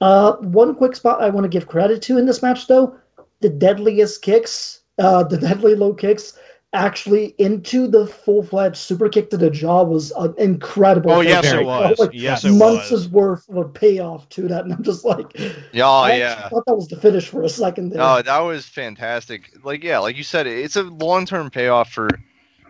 Uh, 0.00 0.32
one 0.36 0.74
quick 0.74 0.94
spot 0.94 1.22
I 1.22 1.30
want 1.30 1.44
to 1.44 1.48
give 1.48 1.66
credit 1.66 2.02
to 2.02 2.18
in 2.18 2.26
this 2.26 2.42
match, 2.42 2.66
though, 2.66 2.96
the 3.40 3.48
deadliest 3.48 4.22
kicks, 4.22 4.80
uh, 4.98 5.22
the 5.24 5.36
deadly 5.48 5.74
low 5.74 5.94
kicks. 5.94 6.38
Actually, 6.72 7.34
into 7.38 7.86
the 7.86 8.06
full-fledged 8.06 8.76
super 8.76 9.08
kick 9.08 9.30
to 9.30 9.38
the 9.38 9.48
jaw 9.48 9.82
was 9.82 10.12
uh, 10.12 10.32
incredible. 10.36 11.10
Oh, 11.10 11.20
yes, 11.22 11.46
it 11.46 11.64
was. 11.64 11.98
Like, 11.98 12.10
Yes, 12.12 12.44
it 12.44 12.50
months 12.50 12.90
was. 12.90 13.02
is 13.04 13.08
worth 13.08 13.48
of 13.48 13.56
a 13.56 13.64
payoff 13.64 14.28
to 14.30 14.48
that, 14.48 14.64
and 14.64 14.74
I'm 14.74 14.82
just 14.82 15.02
like, 15.04 15.26
Yeah, 15.72 15.88
I 15.88 15.88
oh, 15.88 16.04
actually 16.04 16.18
yeah. 16.18 16.48
thought 16.50 16.66
that 16.66 16.74
was 16.74 16.88
the 16.88 16.96
finish 17.00 17.28
for 17.28 17.44
a 17.44 17.48
second 17.48 17.90
there. 17.90 18.02
Oh, 18.02 18.20
that 18.20 18.40
was 18.40 18.66
fantastic. 18.66 19.52
Like, 19.64 19.82
yeah, 19.84 20.00
like 20.00 20.18
you 20.18 20.24
said, 20.24 20.46
it's 20.46 20.76
a 20.76 20.82
long-term 20.82 21.48
payoff 21.50 21.92
for 21.92 22.10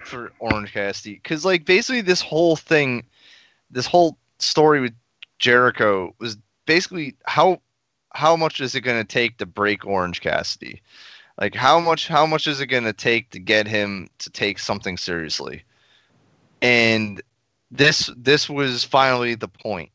for 0.06 0.32
Orange 0.38 0.72
Cassidy 0.72 1.14
because, 1.14 1.44
like, 1.44 1.64
basically 1.64 2.00
this 2.00 2.20
whole 2.20 2.56
thing, 2.56 3.04
this 3.70 3.86
whole 3.86 4.16
story 4.38 4.80
with 4.80 4.94
Jericho 5.38 6.14
was 6.18 6.36
basically 6.66 7.14
how 7.24 7.60
how 8.12 8.34
much 8.36 8.60
is 8.60 8.74
it 8.74 8.80
going 8.80 8.98
to 8.98 9.12
take 9.12 9.36
to 9.38 9.46
break 9.46 9.84
Orange 9.84 10.20
Cassidy? 10.20 10.82
Like, 11.38 11.54
how 11.54 11.78
much 11.80 12.08
how 12.08 12.26
much 12.26 12.46
is 12.46 12.60
it 12.60 12.66
going 12.66 12.84
to 12.84 12.92
take 12.92 13.30
to 13.30 13.38
get 13.38 13.66
him 13.66 14.08
to 14.18 14.30
take 14.30 14.58
something 14.58 14.96
seriously? 14.96 15.62
And 16.62 17.20
this 17.70 18.10
this 18.16 18.48
was 18.48 18.84
finally 18.84 19.34
the 19.34 19.48
point. 19.48 19.90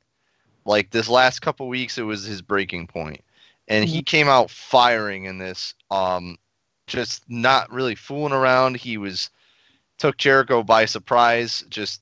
Like 0.66 0.92
this 0.92 1.10
last 1.10 1.40
couple 1.40 1.68
weeks, 1.68 1.98
it 1.98 2.04
was 2.04 2.24
his 2.24 2.42
breaking 2.42 2.86
point 2.86 3.22
and 3.72 3.88
he 3.88 4.02
came 4.02 4.28
out 4.28 4.50
firing 4.50 5.24
in 5.26 5.38
this 5.38 5.74
um 5.90 6.38
just 6.88 7.24
not 7.30 7.72
really 7.72 7.96
fooling 7.96 8.34
around 8.34 8.76
he 8.76 8.98
was 8.98 9.30
took 10.02 10.18
jericho 10.18 10.64
by 10.64 10.84
surprise 10.84 11.64
just 11.70 12.02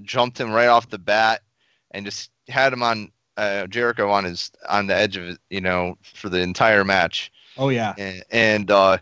jumped 0.00 0.40
him 0.40 0.50
right 0.50 0.68
off 0.68 0.88
the 0.88 0.98
bat 0.98 1.42
and 1.90 2.06
just 2.06 2.30
had 2.48 2.72
him 2.72 2.82
on 2.82 3.12
uh, 3.36 3.66
jericho 3.66 4.08
on 4.08 4.24
his 4.24 4.50
on 4.66 4.86
the 4.86 4.94
edge 4.94 5.18
of 5.18 5.24
it 5.24 5.38
you 5.50 5.60
know 5.60 5.98
for 6.02 6.30
the 6.30 6.40
entire 6.40 6.84
match. 6.84 7.30
Oh 7.58 7.68
yeah, 7.68 7.94
and, 7.98 8.24
and 8.30 8.70
uh 8.70 8.96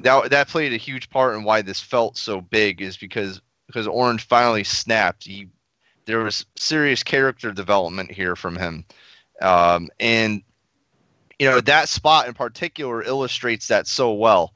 that 0.00 0.30
that 0.30 0.48
played 0.48 0.72
a 0.72 0.76
huge 0.76 1.08
part 1.08 1.36
in 1.36 1.44
why 1.44 1.62
this 1.62 1.80
felt 1.80 2.18
so 2.18 2.40
big 2.40 2.82
is 2.82 2.96
because 2.96 3.40
because 3.68 3.86
orange 3.86 4.24
finally 4.24 4.64
snapped. 4.64 5.22
He 5.22 5.48
there 6.04 6.18
was 6.18 6.44
serious 6.56 7.04
character 7.04 7.52
development 7.52 8.10
here 8.10 8.34
from 8.34 8.56
him. 8.56 8.84
Um 9.40 9.88
and 10.00 10.42
you 11.38 11.48
know 11.48 11.60
that 11.60 11.88
spot 11.88 12.26
in 12.26 12.34
particular 12.34 13.04
illustrates 13.04 13.68
that 13.68 13.86
so 13.86 14.12
well 14.12 14.52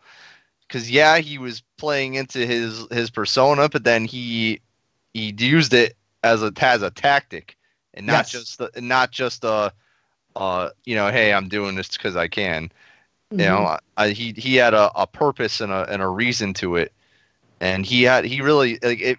because 0.69 0.91
yeah 0.91 1.19
he 1.19 1.39
was 1.39 1.63
playing 1.79 2.15
into 2.15 2.47
his 2.47 2.87
his 2.91 3.11
persona 3.11 3.69
but 3.69 3.85
then 3.85 4.05
he 4.05 4.61
he 5.15 5.35
used 5.39 5.73
it 5.75 5.97
as 6.23 6.43
a 6.43 6.53
as 6.61 6.83
a 6.83 6.91
tactic 6.91 7.57
and 7.95 8.07
not 8.07 8.27
Yes. 8.27 8.29
just 8.29 8.59
the, 8.59 8.71
not 8.81 9.11
just 9.13 9.45
a 9.45 9.73
uh, 10.37 10.71
you 10.85 10.95
know, 10.95 11.11
hey, 11.11 11.33
I'm 11.33 11.49
doing 11.49 11.75
this 11.77 11.89
because 11.89 12.17
I 12.17 12.29
can. 12.29 12.71
Mhm. 13.31 13.39
You 13.39 13.47
know, 13.47 13.65
I, 13.67 13.79
I, 13.97 14.09
he 14.11 14.33
he 14.37 14.57
had 14.57 14.75
a, 14.75 14.91
a 14.95 15.07
purpose 15.07 15.61
and 15.61 15.73
a 15.73 15.87
and 15.91 16.03
a 16.03 16.09
reason 16.09 16.55
to 16.55 16.77
it, 16.77 16.93
and 17.61 17.85
he 17.87 18.03
had 18.03 18.25
he 18.25 18.41
really 18.43 18.79
like 18.83 19.01
it. 19.01 19.19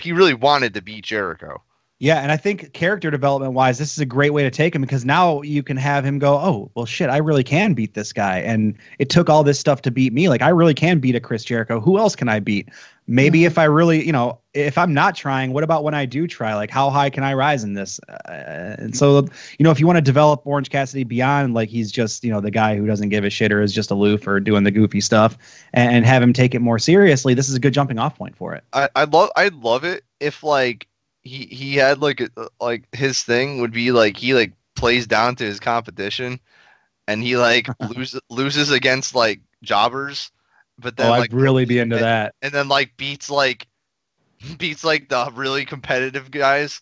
He 0.00 0.12
really 0.12 0.34
wanted 0.34 0.74
to 0.74 0.82
beat 0.82 1.04
Jericho. 1.04 1.62
Yeah, 2.02 2.20
and 2.20 2.32
I 2.32 2.38
think 2.38 2.72
character 2.72 3.10
development 3.10 3.52
wise, 3.52 3.76
this 3.76 3.92
is 3.92 3.98
a 3.98 4.06
great 4.06 4.32
way 4.32 4.42
to 4.42 4.50
take 4.50 4.74
him 4.74 4.80
because 4.80 5.04
now 5.04 5.42
you 5.42 5.62
can 5.62 5.76
have 5.76 6.02
him 6.02 6.18
go, 6.18 6.38
oh, 6.38 6.70
well, 6.74 6.86
shit, 6.86 7.10
I 7.10 7.18
really 7.18 7.44
can 7.44 7.74
beat 7.74 7.92
this 7.92 8.10
guy. 8.10 8.38
And 8.38 8.74
it 8.98 9.10
took 9.10 9.28
all 9.28 9.44
this 9.44 9.60
stuff 9.60 9.82
to 9.82 9.90
beat 9.90 10.14
me. 10.14 10.30
Like, 10.30 10.40
I 10.40 10.48
really 10.48 10.72
can 10.72 10.98
beat 10.98 11.14
a 11.14 11.20
Chris 11.20 11.44
Jericho. 11.44 11.78
Who 11.78 11.98
else 11.98 12.16
can 12.16 12.26
I 12.30 12.40
beat? 12.40 12.70
Maybe 13.06 13.44
if 13.44 13.58
I 13.58 13.64
really, 13.64 14.06
you 14.06 14.12
know, 14.12 14.38
if 14.54 14.78
I'm 14.78 14.94
not 14.94 15.14
trying, 15.14 15.52
what 15.52 15.62
about 15.62 15.84
when 15.84 15.92
I 15.92 16.06
do 16.06 16.26
try? 16.26 16.54
Like, 16.54 16.70
how 16.70 16.88
high 16.88 17.10
can 17.10 17.22
I 17.22 17.34
rise 17.34 17.64
in 17.64 17.74
this? 17.74 18.00
Uh, 18.08 18.76
and 18.78 18.96
so, 18.96 19.26
you 19.58 19.64
know, 19.64 19.70
if 19.70 19.78
you 19.78 19.86
want 19.86 19.98
to 19.98 20.02
develop 20.02 20.46
Orange 20.46 20.70
Cassidy 20.70 21.04
beyond, 21.04 21.52
like, 21.52 21.68
he's 21.68 21.92
just, 21.92 22.24
you 22.24 22.32
know, 22.32 22.40
the 22.40 22.50
guy 22.50 22.76
who 22.76 22.86
doesn't 22.86 23.10
give 23.10 23.24
a 23.24 23.30
shit 23.30 23.52
or 23.52 23.60
is 23.60 23.74
just 23.74 23.90
aloof 23.90 24.26
or 24.26 24.40
doing 24.40 24.64
the 24.64 24.70
goofy 24.70 25.02
stuff 25.02 25.36
and, 25.74 25.92
and 25.92 26.06
have 26.06 26.22
him 26.22 26.32
take 26.32 26.54
it 26.54 26.60
more 26.60 26.78
seriously, 26.78 27.34
this 27.34 27.50
is 27.50 27.56
a 27.56 27.60
good 27.60 27.74
jumping 27.74 27.98
off 27.98 28.16
point 28.16 28.34
for 28.36 28.54
it. 28.54 28.64
I 28.72 28.88
I 28.96 29.04
love 29.04 29.30
I'd 29.36 29.54
love 29.54 29.84
it 29.84 30.04
if 30.20 30.42
like 30.42 30.86
he 31.30 31.46
he 31.46 31.76
had 31.76 32.02
like 32.02 32.20
a, 32.20 32.28
uh, 32.36 32.48
like 32.60 32.92
his 32.94 33.22
thing 33.22 33.60
would 33.60 33.72
be 33.72 33.92
like 33.92 34.16
he 34.16 34.34
like 34.34 34.52
plays 34.74 35.06
down 35.06 35.36
to 35.36 35.44
his 35.44 35.60
competition, 35.60 36.40
and 37.06 37.22
he 37.22 37.36
like 37.36 37.68
loses 37.94 38.20
loses 38.30 38.70
against 38.72 39.14
like 39.14 39.40
jobbers, 39.62 40.32
but 40.78 40.96
then 40.96 41.06
oh, 41.06 41.10
like 41.10 41.30
I'd 41.30 41.32
really 41.32 41.64
be 41.64 41.78
into 41.78 41.96
and- 41.96 42.04
that. 42.04 42.34
and 42.42 42.52
then 42.52 42.68
like 42.68 42.96
beats 42.96 43.30
like 43.30 43.68
beats 44.58 44.82
like 44.82 45.08
the 45.08 45.30
really 45.34 45.64
competitive 45.64 46.32
guys. 46.32 46.80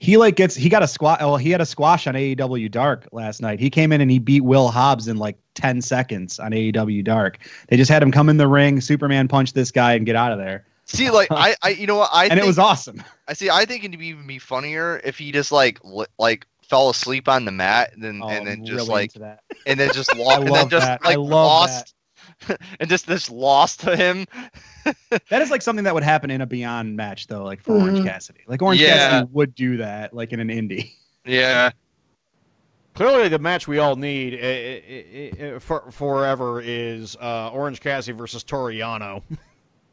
he 0.00 0.16
like 0.16 0.34
gets 0.34 0.56
he 0.56 0.68
got 0.68 0.82
a 0.82 0.88
squat 0.88 1.20
well 1.20 1.34
oh, 1.34 1.36
he 1.36 1.50
had 1.50 1.60
a 1.60 1.66
squash 1.66 2.08
on 2.08 2.14
AEW 2.14 2.68
Dark 2.72 3.06
last 3.12 3.40
night. 3.40 3.60
He 3.60 3.70
came 3.70 3.92
in 3.92 4.00
and 4.00 4.10
he 4.10 4.18
beat 4.18 4.42
Will 4.42 4.68
Hobbs 4.68 5.06
in 5.06 5.18
like 5.18 5.38
10 5.54 5.82
seconds 5.82 6.40
on 6.40 6.50
AEW 6.50 7.04
Dark. 7.04 7.38
They 7.68 7.76
just 7.76 7.90
had 7.90 8.02
him 8.02 8.10
come 8.10 8.28
in 8.28 8.38
the 8.38 8.48
ring, 8.48 8.80
Superman 8.80 9.28
punch 9.28 9.52
this 9.52 9.70
guy 9.70 9.92
and 9.92 10.04
get 10.04 10.16
out 10.16 10.32
of 10.32 10.38
there. 10.38 10.64
See, 10.88 11.10
like 11.10 11.28
I, 11.30 11.54
I, 11.62 11.68
you 11.70 11.86
know 11.86 11.96
what 11.96 12.10
I 12.12 12.24
and 12.24 12.32
think, 12.32 12.44
it 12.44 12.46
was 12.46 12.58
awesome. 12.58 13.02
I 13.28 13.34
see. 13.34 13.50
I 13.50 13.64
think 13.66 13.84
it'd 13.84 13.98
be 13.98 14.06
even 14.08 14.26
be 14.26 14.38
funnier 14.38 15.00
if 15.04 15.18
he 15.18 15.30
just 15.32 15.52
like 15.52 15.78
li- 15.84 16.06
like 16.18 16.46
fell 16.62 16.90
asleep 16.90 17.28
on 17.28 17.44
the 17.44 17.52
mat 17.52 17.92
and 17.94 18.02
then 18.02 18.20
Oh, 18.22 18.28
and 18.28 18.40
I'm 18.40 18.44
then 18.46 18.64
just 18.64 18.76
really 18.88 18.88
like 18.88 19.12
that. 19.14 19.40
and 19.66 19.78
then 19.78 19.90
just 19.92 20.14
lost 20.16 20.40
and 20.40 20.54
then 20.54 20.68
just 20.70 20.86
that. 20.86 21.04
Like 21.04 21.18
lost 21.18 21.94
and 22.80 22.88
just 22.88 23.06
just 23.06 23.30
lost 23.30 23.80
to 23.80 23.96
him. 23.96 24.26
That 25.28 25.42
is 25.42 25.50
like 25.50 25.60
something 25.62 25.84
that 25.84 25.92
would 25.94 26.02
happen 26.04 26.30
in 26.30 26.40
a 26.40 26.46
Beyond 26.46 26.96
match 26.96 27.26
though, 27.26 27.44
like 27.44 27.60
for 27.62 27.74
Orange 27.74 27.98
Mhm. 27.98 28.04
Cassidy. 28.04 28.40
Like 28.46 28.62
Orange 28.62 28.80
Yeah. 28.80 28.96
Cassidy 29.10 29.28
would 29.32 29.54
do 29.54 29.76
that 29.78 30.14
like 30.14 30.32
in 30.32 30.40
an 30.40 30.48
indie. 30.48 30.92
Yeah. 31.24 31.70
Clearly, 32.94 33.28
the 33.28 33.38
match 33.38 33.68
we 33.68 33.78
all 33.78 33.94
need 33.96 34.34
eh, 34.34 34.80
eh, 34.88 35.30
eh, 35.38 35.58
for 35.60 35.90
forever 35.92 36.60
is 36.60 37.14
uh, 37.20 37.50
Orange 37.52 37.80
Cassidy 37.80 38.16
versus 38.16 38.42
Toriano. 38.42 39.22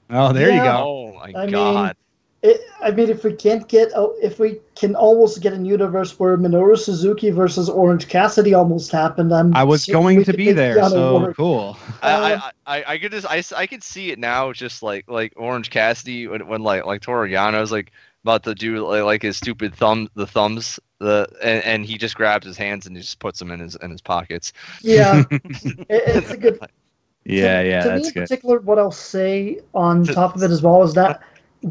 Oh, 0.10 0.34
there 0.34 0.52
you 0.52 0.62
go. 0.62 0.84
Oh 0.86 1.14
my 1.14 1.34
I 1.36 1.46
mean, 1.46 1.52
god. 1.52 1.98
It, 2.42 2.62
I 2.84 2.92
mean, 2.92 3.10
if 3.10 3.24
we 3.24 3.34
can't 3.34 3.68
get, 3.68 3.92
oh, 3.96 4.16
if 4.22 4.38
we 4.38 4.60
can 4.76 4.96
almost 4.96 5.42
get 5.42 5.54
a 5.54 5.58
universe 5.58 6.20
where 6.20 6.38
Minoru 6.38 6.78
Suzuki 6.78 7.32
versus 7.32 7.70
Orange 7.70 8.08
Cassidy 8.08 8.54
almost 8.54 8.92
happened, 8.92 9.34
I'm. 9.34 9.56
I 9.56 9.64
was 9.64 9.86
going 9.86 10.24
to 10.24 10.34
be 10.34 10.52
there, 10.52 10.88
so 10.90 11.22
work. 11.22 11.36
cool. 11.36 11.76
I, 12.04 12.34
Uh, 12.34 12.40
I, 12.68 12.78
I, 12.78 12.84
I 12.94 12.98
could 13.00 13.12
just 13.12 13.26
I, 13.28 13.42
I 13.60 13.66
could 13.66 13.82
see 13.82 14.12
it 14.12 14.20
now 14.20 14.54
just 14.54 14.84
like 14.84 15.06
like 15.08 15.34
Orange 15.38 15.72
Cassidy 15.72 16.28
when, 16.28 16.46
when 16.48 16.62
like 16.62 16.86
like 16.86 17.02
Toriano's 17.02 17.72
like 17.72 17.92
about 18.24 18.44
to 18.44 18.54
do 18.54 18.88
like, 18.88 19.04
like 19.04 19.22
his 19.24 19.38
stupid 19.38 19.74
thumb 19.74 20.08
the 20.14 20.28
thumbs 20.28 20.80
the 21.00 21.28
and, 21.42 21.64
and 21.64 21.86
he 21.86 21.98
just 21.98 22.16
grabs 22.16 22.46
his 22.46 22.58
hands 22.58 22.86
and 22.86 22.96
he 22.96 23.02
just 23.02 23.20
puts 23.20 23.40
them 23.40 23.52
in 23.52 23.60
his 23.60 23.76
in 23.78 23.90
his 23.90 24.02
pockets. 24.02 24.54
Yeah, 24.82 25.24
it, 25.32 25.86
it's 25.90 26.32
a 26.32 26.38
good. 26.38 26.60
Yeah, 27.26 27.64
to, 27.64 27.68
yeah, 27.70 27.84
to 27.84 27.90
that's 27.90 28.02
me 28.04 28.08
in 28.08 28.14
good. 28.14 28.22
particular, 28.22 28.60
what 28.60 28.78
I'll 28.80 28.92
say 28.92 29.60
on 29.74 30.04
To- 30.06 30.14
top 30.14 30.36
of 30.36 30.44
it 30.44 30.52
as 30.52 30.62
well 30.62 30.84
is 30.84 30.94
that 30.94 31.22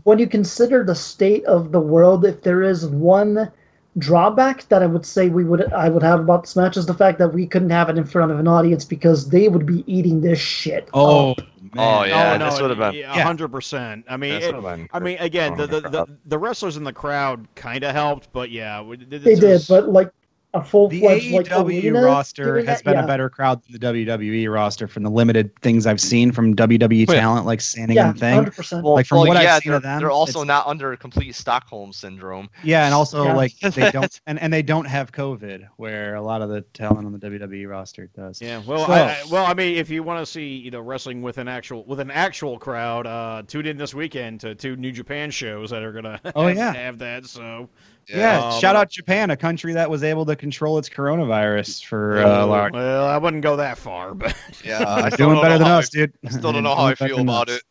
when 0.03 0.19
you 0.19 0.27
consider 0.27 0.83
the 0.85 0.95
state 0.95 1.45
of 1.45 1.71
the 1.73 1.81
world, 1.81 2.25
if 2.25 2.43
there 2.43 2.63
is 2.63 2.87
one 2.87 3.51
drawback 3.99 4.69
that 4.69 4.83
I 4.83 4.87
would 4.87 5.07
say 5.07 5.29
we 5.29 5.45
would 5.45 5.73
I 5.73 5.89
would 5.89 6.03
have 6.03 6.19
about 6.19 6.43
this 6.43 6.57
match 6.57 6.77
is 6.77 6.87
the 6.87 6.95
fact 6.95 7.19
that 7.21 7.29
we 7.33 7.47
couldn't 7.47 7.71
have 7.71 7.89
it 7.89 7.97
in 7.97 8.03
front 8.05 8.33
of 8.33 8.41
an 8.41 8.49
audience 8.49 8.85
because 8.85 9.29
they 9.29 9.47
would 9.47 9.65
be 9.65 9.85
eating 9.87 10.21
this 10.21 10.41
shit. 10.41 10.89
Oh, 10.93 11.31
up. 11.31 11.39
man. 11.39 11.71
Oh, 11.77 12.01
oh 12.01 12.05
yeah. 12.05 12.33
oh, 12.35 12.37
no, 12.39 12.51
this 12.51 12.61
would've 12.61 12.77
been- 12.79 12.95
yeah, 12.95 13.17
Yeah. 13.17 13.23
hundred 13.23 13.49
percent. 13.53 14.05
I 14.09 14.17
mean, 14.17 14.43
it- 14.43 14.89
I 14.93 14.99
mean, 14.99 15.19
again, 15.21 15.57
the 15.57 15.69
the, 15.69 15.81
the, 15.83 16.07
the 16.27 16.39
wrestlers 16.39 16.77
in 16.77 16.83
the 16.83 16.93
crowd 16.93 17.47
kind 17.55 17.85
of 17.85 17.93
helped, 17.95 18.33
but 18.33 18.51
yeah, 18.51 18.81
we- 18.83 18.97
they 18.97 19.19
did, 19.19 19.45
is- 19.45 19.69
but 19.69 19.89
like 19.91 20.11
a 20.55 20.63
full 20.65 20.89
The 20.89 21.01
fledged 21.01 21.31
like 21.33 21.47
AEW 21.47 21.83
arena 21.85 22.03
roster 22.03 22.57
has 22.59 22.65
that, 22.67 22.85
been 22.85 22.95
yeah. 22.95 23.05
a 23.05 23.07
better 23.07 23.29
crowd 23.29 23.63
than 23.65 23.73
the 23.73 23.87
WWE 24.09 24.53
roster 24.53 24.87
from 24.89 25.03
the 25.03 25.11
limited 25.11 25.55
things 25.61 25.87
I've 25.87 26.01
seen 26.01 26.33
from 26.33 26.55
WWE 26.55 27.07
Wait. 27.09 27.17
talent, 27.17 27.45
like 27.45 27.61
standing 27.61 27.97
Yeah, 27.97 28.11
and 28.11 28.19
thing. 28.19 28.35
hundred 28.35 28.55
percent. 28.55 28.85
Well, 28.85 28.95
Like, 28.95 29.07
from 29.07 29.19
well, 29.19 29.27
what 29.29 29.37
I've 29.37 29.63
seen 29.63 29.71
they're, 29.71 29.77
of 29.77 29.83
them, 29.83 29.99
they're 29.99 30.11
also 30.11 30.45
not 30.45 30.67
under 30.67 30.97
complete 30.97 31.35
Stockholm 31.35 31.93
syndrome. 31.93 32.49
Yeah, 32.63 32.85
and 32.87 32.95
also 32.95 33.25
Yeah. 33.25 33.35
like 33.35 33.59
they 33.61 33.91
don't, 33.91 34.21
and, 34.27 34.41
and 34.41 34.53
they 34.53 34.63
don't 34.63 34.85
have 34.87 35.13
COVID, 35.13 35.67
where 35.77 36.15
a 36.15 36.23
lot 36.23 36.41
of 36.41 36.49
the 36.49 36.63
talent 36.73 37.05
on 37.07 37.13
the 37.13 37.19
WWE 37.19 37.69
roster 37.69 38.09
does. 38.15 38.41
Yeah, 38.41 38.63
well, 38.67 38.87
So- 38.87 38.93
I, 38.93 38.99
I- 39.01 39.23
well, 39.31 39.47
I 39.47 39.55
mean, 39.55 39.77
if 39.77 39.91
you 39.91 40.03
want 40.03 40.25
to 40.25 40.31
see 40.31 40.47
you 40.57 40.71
know 40.71 40.81
wrestling 40.81 41.21
with 41.23 41.39
an 41.39 41.49
actual 41.49 41.85
with 41.85 42.01
an 42.01 42.11
actual 42.11 42.59
crowd, 42.59 43.07
uh, 43.07 43.43
tune 43.47 43.67
in 43.67 43.77
this 43.77 43.93
weekend 43.95 44.41
to 44.41 44.55
two 44.55 44.77
New 44.77 44.93
Japan 44.93 45.31
shows 45.31 45.71
that 45.71 45.83
are 45.83 45.93
gonna 45.93 46.21
Oh, 46.37 46.47
have, 46.47 46.57
yeah. 46.57 46.73
have 46.75 46.99
that. 46.99 47.27
So 47.27 47.69
Yeah, 48.09 48.41
Um, 48.49 48.61
shout 48.61 48.77
out 48.77 48.91
Japan, 48.91 49.31
a 49.31 49.37
country 49.37 49.73
that 49.75 49.89
was 49.89 50.03
able 50.03 50.27
to 50.27 50.37
control 50.37 50.79
its 50.79 50.89
coronavirus 50.89 51.85
for 51.85 52.19
uh, 52.19 52.45
a 52.45 52.47
large. 52.47 52.73
well, 52.73 53.07
I 53.07 53.17
wouldn't 53.19 53.43
go 53.43 53.57
that 53.57 53.79
far, 53.79 54.15
but 54.15 54.37
Yeah, 54.65 54.79
Uh, 54.81 55.03
I 55.05 55.09
still 55.11 55.31
doing 55.31 55.43
better 55.43 55.59
than 55.59 55.67
how 55.67 55.79
us, 55.79 55.89
dude. 55.89 56.13
I 56.25 56.31
still 56.31 56.53
don't 56.53 56.63
know 56.65 56.75
how 56.75 56.87
I 56.87 56.95
feel 56.95 57.21
about 57.21 57.49
us. 57.49 57.57
it. 57.57 57.63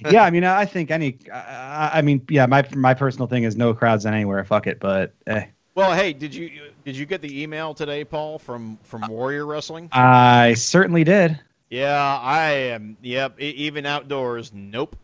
yeah, 0.12 0.22
I 0.24 0.30
mean, 0.30 0.44
I 0.44 0.64
think 0.64 0.90
any. 0.92 1.18
I, 1.32 1.90
I 1.94 2.02
mean, 2.02 2.24
yeah, 2.28 2.46
my 2.46 2.64
my 2.76 2.94
personal 2.94 3.26
thing 3.26 3.42
is 3.42 3.56
no 3.56 3.74
crowds 3.74 4.06
anywhere. 4.06 4.44
Fuck 4.44 4.68
it, 4.68 4.78
but 4.78 5.12
eh. 5.26 5.46
well, 5.74 5.92
hey, 5.92 6.12
did 6.12 6.32
you 6.32 6.70
did 6.84 6.96
you 6.96 7.04
get 7.04 7.20
the 7.20 7.42
email 7.42 7.74
today, 7.74 8.04
Paul, 8.04 8.38
from 8.38 8.78
from 8.84 9.02
Warrior 9.08 9.44
Wrestling? 9.44 9.88
I 9.90 10.54
certainly 10.54 11.02
did. 11.02 11.40
Yeah, 11.68 12.18
I 12.22 12.50
am. 12.50 12.96
Yep, 13.02 13.40
e- 13.40 13.50
even 13.50 13.86
outdoors. 13.86 14.52
Nope. 14.54 14.94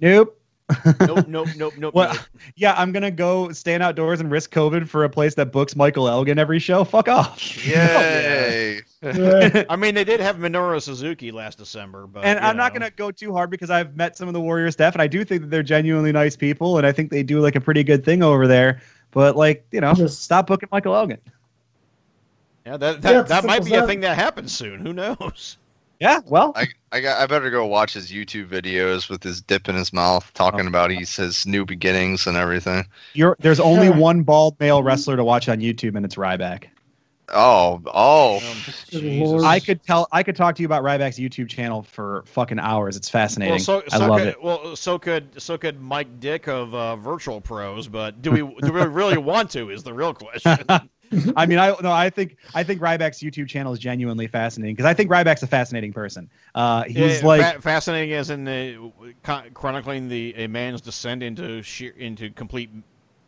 Nope. 0.00 0.40
Nope. 1.00 1.28
Nope. 1.28 1.48
Nope. 1.56 1.74
Nope. 1.76 1.94
Well, 1.94 2.14
nope. 2.14 2.22
yeah, 2.56 2.74
I'm 2.76 2.90
gonna 2.92 3.10
go 3.10 3.52
stand 3.52 3.82
outdoors 3.82 4.20
and 4.20 4.30
risk 4.30 4.52
COVID 4.52 4.88
for 4.88 5.04
a 5.04 5.10
place 5.10 5.34
that 5.34 5.52
books 5.52 5.76
Michael 5.76 6.08
Elgin 6.08 6.38
every 6.38 6.58
show. 6.58 6.84
Fuck 6.94 7.08
off. 7.08 7.66
Yay! 7.66 8.80
Yeah. 9.02 9.64
I 9.68 9.76
mean, 9.76 9.94
they 9.94 10.04
did 10.04 10.20
have 10.20 10.36
Minoru 10.36 10.80
Suzuki 10.80 11.30
last 11.30 11.58
December, 11.58 12.06
but 12.06 12.24
and 12.24 12.38
I'm 12.38 12.56
not 12.56 12.72
gonna 12.72 12.90
go 12.90 13.10
too 13.10 13.32
hard 13.32 13.50
because 13.50 13.70
I've 13.70 13.94
met 13.96 14.16
some 14.16 14.28
of 14.28 14.34
the 14.34 14.40
Warrior 14.40 14.70
staff, 14.70 14.94
and 14.94 15.02
I 15.02 15.06
do 15.06 15.24
think 15.24 15.42
that 15.42 15.50
they're 15.50 15.62
genuinely 15.62 16.12
nice 16.12 16.36
people, 16.36 16.78
and 16.78 16.86
I 16.86 16.92
think 16.92 17.10
they 17.10 17.22
do 17.22 17.40
like 17.40 17.56
a 17.56 17.60
pretty 17.60 17.84
good 17.84 18.04
thing 18.04 18.22
over 18.22 18.46
there. 18.46 18.80
But 19.10 19.36
like, 19.36 19.66
you 19.70 19.80
know, 19.80 19.92
Just- 19.94 20.22
stop 20.22 20.46
booking 20.46 20.68
Michael 20.72 20.94
Elgin. 20.94 21.20
Yeah, 22.64 22.78
that 22.78 23.02
that, 23.02 23.16
it's 23.16 23.28
that 23.28 23.44
might 23.44 23.64
be 23.64 23.74
as 23.74 23.84
a 23.84 23.86
thing 23.86 24.00
that 24.00 24.16
happens 24.16 24.50
soon. 24.56 24.80
Who 24.80 24.94
knows? 24.94 25.58
Yeah, 26.00 26.20
well, 26.26 26.52
I 26.56 26.66
I 26.92 27.00
got 27.00 27.20
I 27.20 27.26
better 27.26 27.50
go 27.50 27.66
watch 27.66 27.94
his 27.94 28.10
YouTube 28.10 28.48
videos 28.48 29.08
with 29.08 29.22
his 29.22 29.40
dip 29.40 29.68
in 29.68 29.74
his 29.74 29.92
mouth, 29.92 30.30
talking 30.34 30.64
Oh. 30.66 30.68
about 30.68 30.90
he's 30.90 31.14
his 31.16 31.46
new 31.46 31.64
beginnings 31.64 32.26
and 32.26 32.36
everything. 32.36 32.84
you're 33.14 33.36
there's 33.40 33.60
only 33.60 33.86
Yeah. 33.86 33.96
one 33.98 34.22
bald 34.22 34.58
male 34.60 34.82
wrestler 34.82 35.16
to 35.16 35.24
watch 35.24 35.48
on 35.48 35.60
YouTube, 35.60 35.96
and 35.96 36.04
it's 36.04 36.16
Ryback. 36.16 36.64
Oh, 37.32 37.80
oh, 37.86 38.36
Um, 38.36 38.42
Jesus. 38.90 39.42
I 39.44 39.58
could 39.58 39.82
tell, 39.82 40.06
I 40.12 40.22
could 40.22 40.36
talk 40.36 40.56
to 40.56 40.62
you 40.62 40.66
about 40.66 40.82
Ryback's 40.82 41.18
YouTube 41.18 41.48
channel 41.48 41.82
for 41.82 42.22
fucking 42.26 42.58
hours. 42.58 42.96
It's 42.98 43.08
fascinating. 43.08 43.52
Well, 43.54 43.60
so, 43.60 43.82
I 43.92 43.96
love 43.96 44.18
could, 44.18 44.28
it. 44.28 44.42
Well, 44.44 44.76
so 44.76 44.98
could 44.98 45.40
so 45.40 45.56
could 45.56 45.80
Mike 45.80 46.20
Dick 46.20 46.48
of 46.48 46.74
uh, 46.74 46.96
Virtual 46.96 47.40
Pros, 47.40 47.88
but 47.88 48.20
do 48.20 48.30
we 48.30 48.38
do 48.40 48.72
we 48.74 48.82
really 48.82 49.16
want 49.16 49.50
to? 49.52 49.70
Is 49.70 49.82
the 49.82 49.94
real 49.94 50.12
question. 50.12 50.58
I 51.36 51.46
mean, 51.46 51.58
I 51.58 51.74
no, 51.82 51.92
I 51.92 52.10
think 52.10 52.36
I 52.54 52.62
think 52.62 52.80
Ryback's 52.80 53.20
YouTube 53.20 53.48
channel 53.48 53.72
is 53.72 53.78
genuinely 53.78 54.26
fascinating 54.26 54.74
because 54.74 54.88
I 54.88 54.94
think 54.94 55.10
Ryback's 55.10 55.42
a 55.42 55.46
fascinating 55.46 55.92
person. 55.92 56.28
Uh, 56.54 56.84
he's 56.84 57.20
Yeah, 57.20 57.26
like, 57.26 57.54
fa- 57.54 57.60
fascinating 57.62 58.12
as 58.14 58.30
in 58.30 58.44
the, 58.44 58.92
chronicling 59.54 60.08
the 60.08 60.34
a 60.36 60.46
man's 60.46 60.80
descent 60.80 61.22
into 61.22 61.62
sheer 61.62 61.92
into 61.96 62.30
complete 62.30 62.70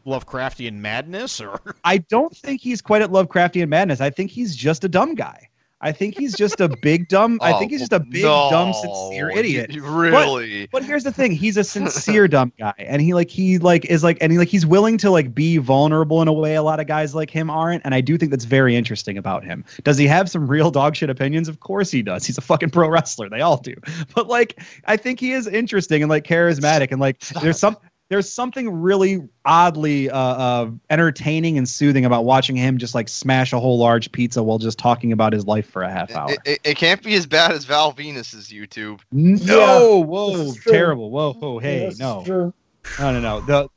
Lovecraftian 0.07 0.74
madness, 0.74 1.41
or 1.41 1.61
I 1.84 1.99
don't 1.99 2.34
think 2.37 2.61
he's 2.61 2.80
quite 2.80 3.03
at 3.03 3.11
Lovecraftian 3.11 3.68
madness. 3.68 4.01
I 4.01 4.11
think 4.11 4.30
he's 4.30 4.55
just 4.55 4.84
a 4.84 4.89
dumb 4.89 5.14
guy. 5.14 5.49
I 5.83 5.93
think 5.93 6.16
he's 6.18 6.35
just 6.35 6.61
a 6.61 6.68
big 6.81 7.09
dumb. 7.09 7.39
I 7.43 7.53
think 7.59 7.70
he's 7.70 7.81
oh, 7.81 7.83
just 7.83 7.93
a 7.93 8.01
big 8.01 8.22
dumb 8.22 8.72
sincere 8.72 9.31
idiot. 9.31 9.77
really? 9.81 10.68
But 10.72 10.85
here's 10.85 11.05
the 11.05 11.12
thing: 11.12 11.33
he's 11.33 11.59
a 11.59 11.64
sincere 11.77 12.27
dumb 12.29 12.53
guy, 12.59 12.72
and 12.79 13.03
he 13.03 13.12
like 13.12 13.29
he 13.29 13.59
like 13.59 13.85
is 13.85 14.03
like 14.03 14.16
and 14.22 14.33
he 14.33 14.39
like 14.39 14.49
he's 14.49 14.64
willing 14.64 14.97
to 14.99 15.11
like 15.11 15.35
be 15.35 15.59
vulnerable 15.59 16.22
in 16.22 16.29
a 16.29 16.33
way 16.33 16.55
a 16.55 16.62
lot 16.62 16.81
of 16.81 16.87
guys 16.87 17.14
like 17.14 17.31
him 17.31 17.51
aren't. 17.51 17.85
And 17.85 17.95
I 17.95 18.01
do 18.01 18.16
think 18.16 18.31
that's 18.31 18.47
very 18.47 18.74
interesting 18.74 19.18
about 19.18 19.45
him. 19.45 19.64
Does 19.85 19.99
he 19.99 20.07
have 20.07 20.31
some 20.31 20.47
real 20.47 20.70
dog 20.70 20.97
shit 20.97 21.11
opinions? 21.11 21.47
Of 21.47 21.61
course 21.61 21.91
he 21.91 22.01
does. 22.01 22.24
He's 22.24 22.39
a 22.39 22.43
fucking 22.43 22.70
pro 22.70 22.89
wrestler. 22.89 23.29
They 23.29 23.41
all 23.41 23.59
do. 23.59 23.74
But 24.14 24.29
like 24.29 24.62
I 24.87 24.97
think 24.97 25.20
he 25.20 25.33
is 25.33 25.47
interesting 25.47 26.03
and 26.03 26.09
like 26.09 26.24
charismatic 26.24 26.91
and 26.91 27.01
like 27.01 27.18
there's 27.43 27.59
some 27.59 27.77
there's 28.09 28.32
something 28.32 28.70
really 28.70 29.20
oddly 29.44 30.09
uh, 30.11 30.16
uh, 30.18 30.70
entertaining 30.90 31.59
and 31.59 31.68
soothing 31.68 32.04
about 32.04 32.24
watching 32.24 32.54
him 32.54 32.78
just 32.78 32.94
like 32.94 33.09
smash 33.09 33.52
a 33.52 33.59
whole 33.59 33.78
large 33.78 34.12
pizza 34.12 34.42
while 34.42 34.59
just 34.59 34.78
talking 34.78 35.11
about 35.12 35.32
his 35.32 35.44
life 35.46 35.68
for 35.68 35.82
a 35.82 35.90
half 35.90 36.11
hour. 36.14 36.30
It, 36.30 36.38
it, 36.44 36.61
it 36.64 36.76
can't 36.76 37.02
be 37.02 37.14
as 37.14 37.26
bad 37.26 37.50
as 37.52 37.64
Val 37.64 37.92
Venis's 37.92 38.48
YouTube. 38.48 39.00
no, 39.12 39.98
whoa, 40.07 40.36
this 40.36 40.48
is 40.48 40.57
true. 40.57 40.72
terrible. 40.72 41.11
Whoa, 41.11 41.32
whoa, 41.32 41.59
hey, 41.59 41.82
Yes, 41.82 41.98
no, 41.98 42.22
true. 42.24 42.54
no, 43.00 43.12
no, 43.12 43.20
no. 43.20 43.40
The, 43.40 43.68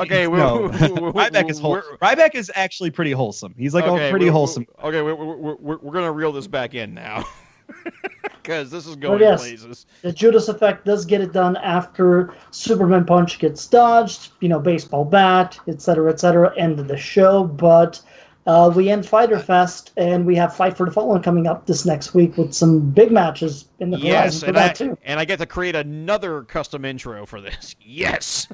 Okay, 0.00 0.26
we're- 0.26 0.42
no. 0.42 0.62
we're- 0.62 0.92
we're- 0.92 1.12
Ryback 1.12 1.48
is 1.48 1.60
whole, 1.60 1.70
we're- 1.72 1.82
Ryback 2.02 2.34
is 2.34 2.50
actually 2.56 2.90
pretty 2.90 3.12
wholesome. 3.12 3.54
He's 3.56 3.72
like 3.72 3.84
okay, 3.84 4.08
a 4.08 4.10
pretty 4.10 4.24
we're- 4.26 4.32
wholesome. 4.32 4.66
we're- 4.82 4.88
Okay, 4.88 5.02
we're, 5.02 5.14
we're, 5.14 5.54
we're, 5.56 5.78
we're 5.78 5.92
gonna 5.92 6.10
reel 6.12 6.32
this 6.32 6.46
back 6.48 6.74
in 6.74 6.92
now 6.92 7.24
because 8.42 8.70
this 8.70 8.86
is 8.86 8.96
going 8.96 9.20
yes. 9.20 9.40
places. 9.40 9.86
The 10.02 10.12
Judas 10.12 10.48
effect 10.48 10.84
does 10.84 11.04
get 11.04 11.20
it 11.20 11.32
done 11.32 11.56
after 11.56 12.34
Superman 12.50 13.04
punch 13.04 13.38
gets 13.38 13.66
dodged, 13.66 14.32
you 14.40 14.48
know, 14.48 14.60
baseball 14.60 15.04
bat, 15.04 15.58
etc., 15.68 16.10
etc. 16.12 16.52
End 16.56 16.78
of 16.78 16.88
the 16.88 16.96
show, 16.96 17.44
but 17.44 18.00
uh, 18.46 18.72
we 18.74 18.90
end 18.90 19.04
Fyter 19.04 19.40
Fest, 19.40 19.92
and 19.96 20.24
we 20.24 20.36
have 20.36 20.54
Fight 20.54 20.76
for 20.76 20.86
the 20.86 20.92
Fallen 20.92 21.20
coming 21.20 21.48
up 21.48 21.66
this 21.66 21.84
next 21.84 22.14
week 22.14 22.36
with 22.36 22.54
some 22.54 22.90
big 22.90 23.10
matches 23.10 23.66
in 23.80 23.90
the 23.90 23.98
Yes, 23.98 24.40
horizon 24.40 24.40
for 24.40 24.46
and 24.46 24.58
I, 24.58 24.72
too. 24.72 24.98
and 25.04 25.20
I 25.20 25.24
get 25.24 25.40
to 25.40 25.46
create 25.46 25.74
another 25.74 26.42
custom 26.42 26.84
intro 26.84 27.26
for 27.26 27.40
this. 27.40 27.74
Yes. 27.88 28.48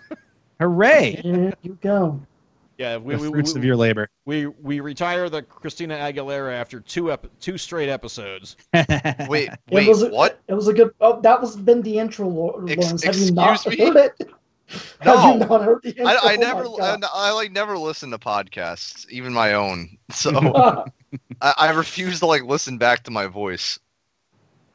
Hooray! 0.61 1.21
There 1.25 1.53
you 1.63 1.77
go. 1.83 2.21
Yeah, 2.83 2.97
we 2.97 3.15
The 3.15 3.23
we, 3.23 3.31
fruits 3.31 3.55
we, 3.55 3.61
of 3.61 3.65
your 3.65 3.77
labor. 3.77 4.11
we 4.25 4.47
we 4.49 4.81
retire 4.81 5.29
the 5.31 5.43
Christina 5.43 5.95
Aguilera 5.95 6.53
after 6.53 6.81
two 6.81 7.13
ep- 7.13 7.29
two 7.39 7.57
straight 7.57 7.89
episodes. 7.89 8.57
Wait, 8.75 9.51
It 9.51 9.59
wait, 9.71 9.89
was 9.89 10.03
a, 10.03 10.11
what? 10.11 10.41
It 10.49 10.55
was 10.55 10.67
a 10.67 10.73
good. 10.73 10.93
Oh, 11.01 11.21
that 11.21 11.41
was 11.41 11.55
been 11.55 11.81
the 11.83 11.97
intro, 12.01 12.27
Lor- 12.27 12.69
Ex- 12.69 13.05
Have 13.05 13.15
you 13.17 13.31
not 13.31 13.65
me? 13.69 13.77
heard 13.77 13.97
it? 13.97 14.31
Have 15.01 15.17
No. 15.17 15.33
you 15.35 15.39
not 15.47 15.63
heard 15.63 15.81
the 15.85 15.91
intro? 15.91 16.07
I, 16.07 16.33
I 16.33 16.37
Oh 16.37 16.41
never, 16.41 16.65
my 16.65 16.99
I, 17.05 17.29
I 17.29 17.31
like 17.31 17.53
never 17.53 17.79
listen 17.79 18.11
to 18.11 18.19
podcasts, 18.19 19.09
even 19.11 19.33
my 19.33 19.53
own. 19.55 19.97
So 20.13 20.31
I, 21.41 21.55
I 21.57 21.71
refuse 21.71 22.19
to 22.19 22.27
like 22.27 22.43
listen 22.43 22.79
back 22.79 23.05
to 23.05 23.13
my 23.13 23.29
voice. 23.29 23.79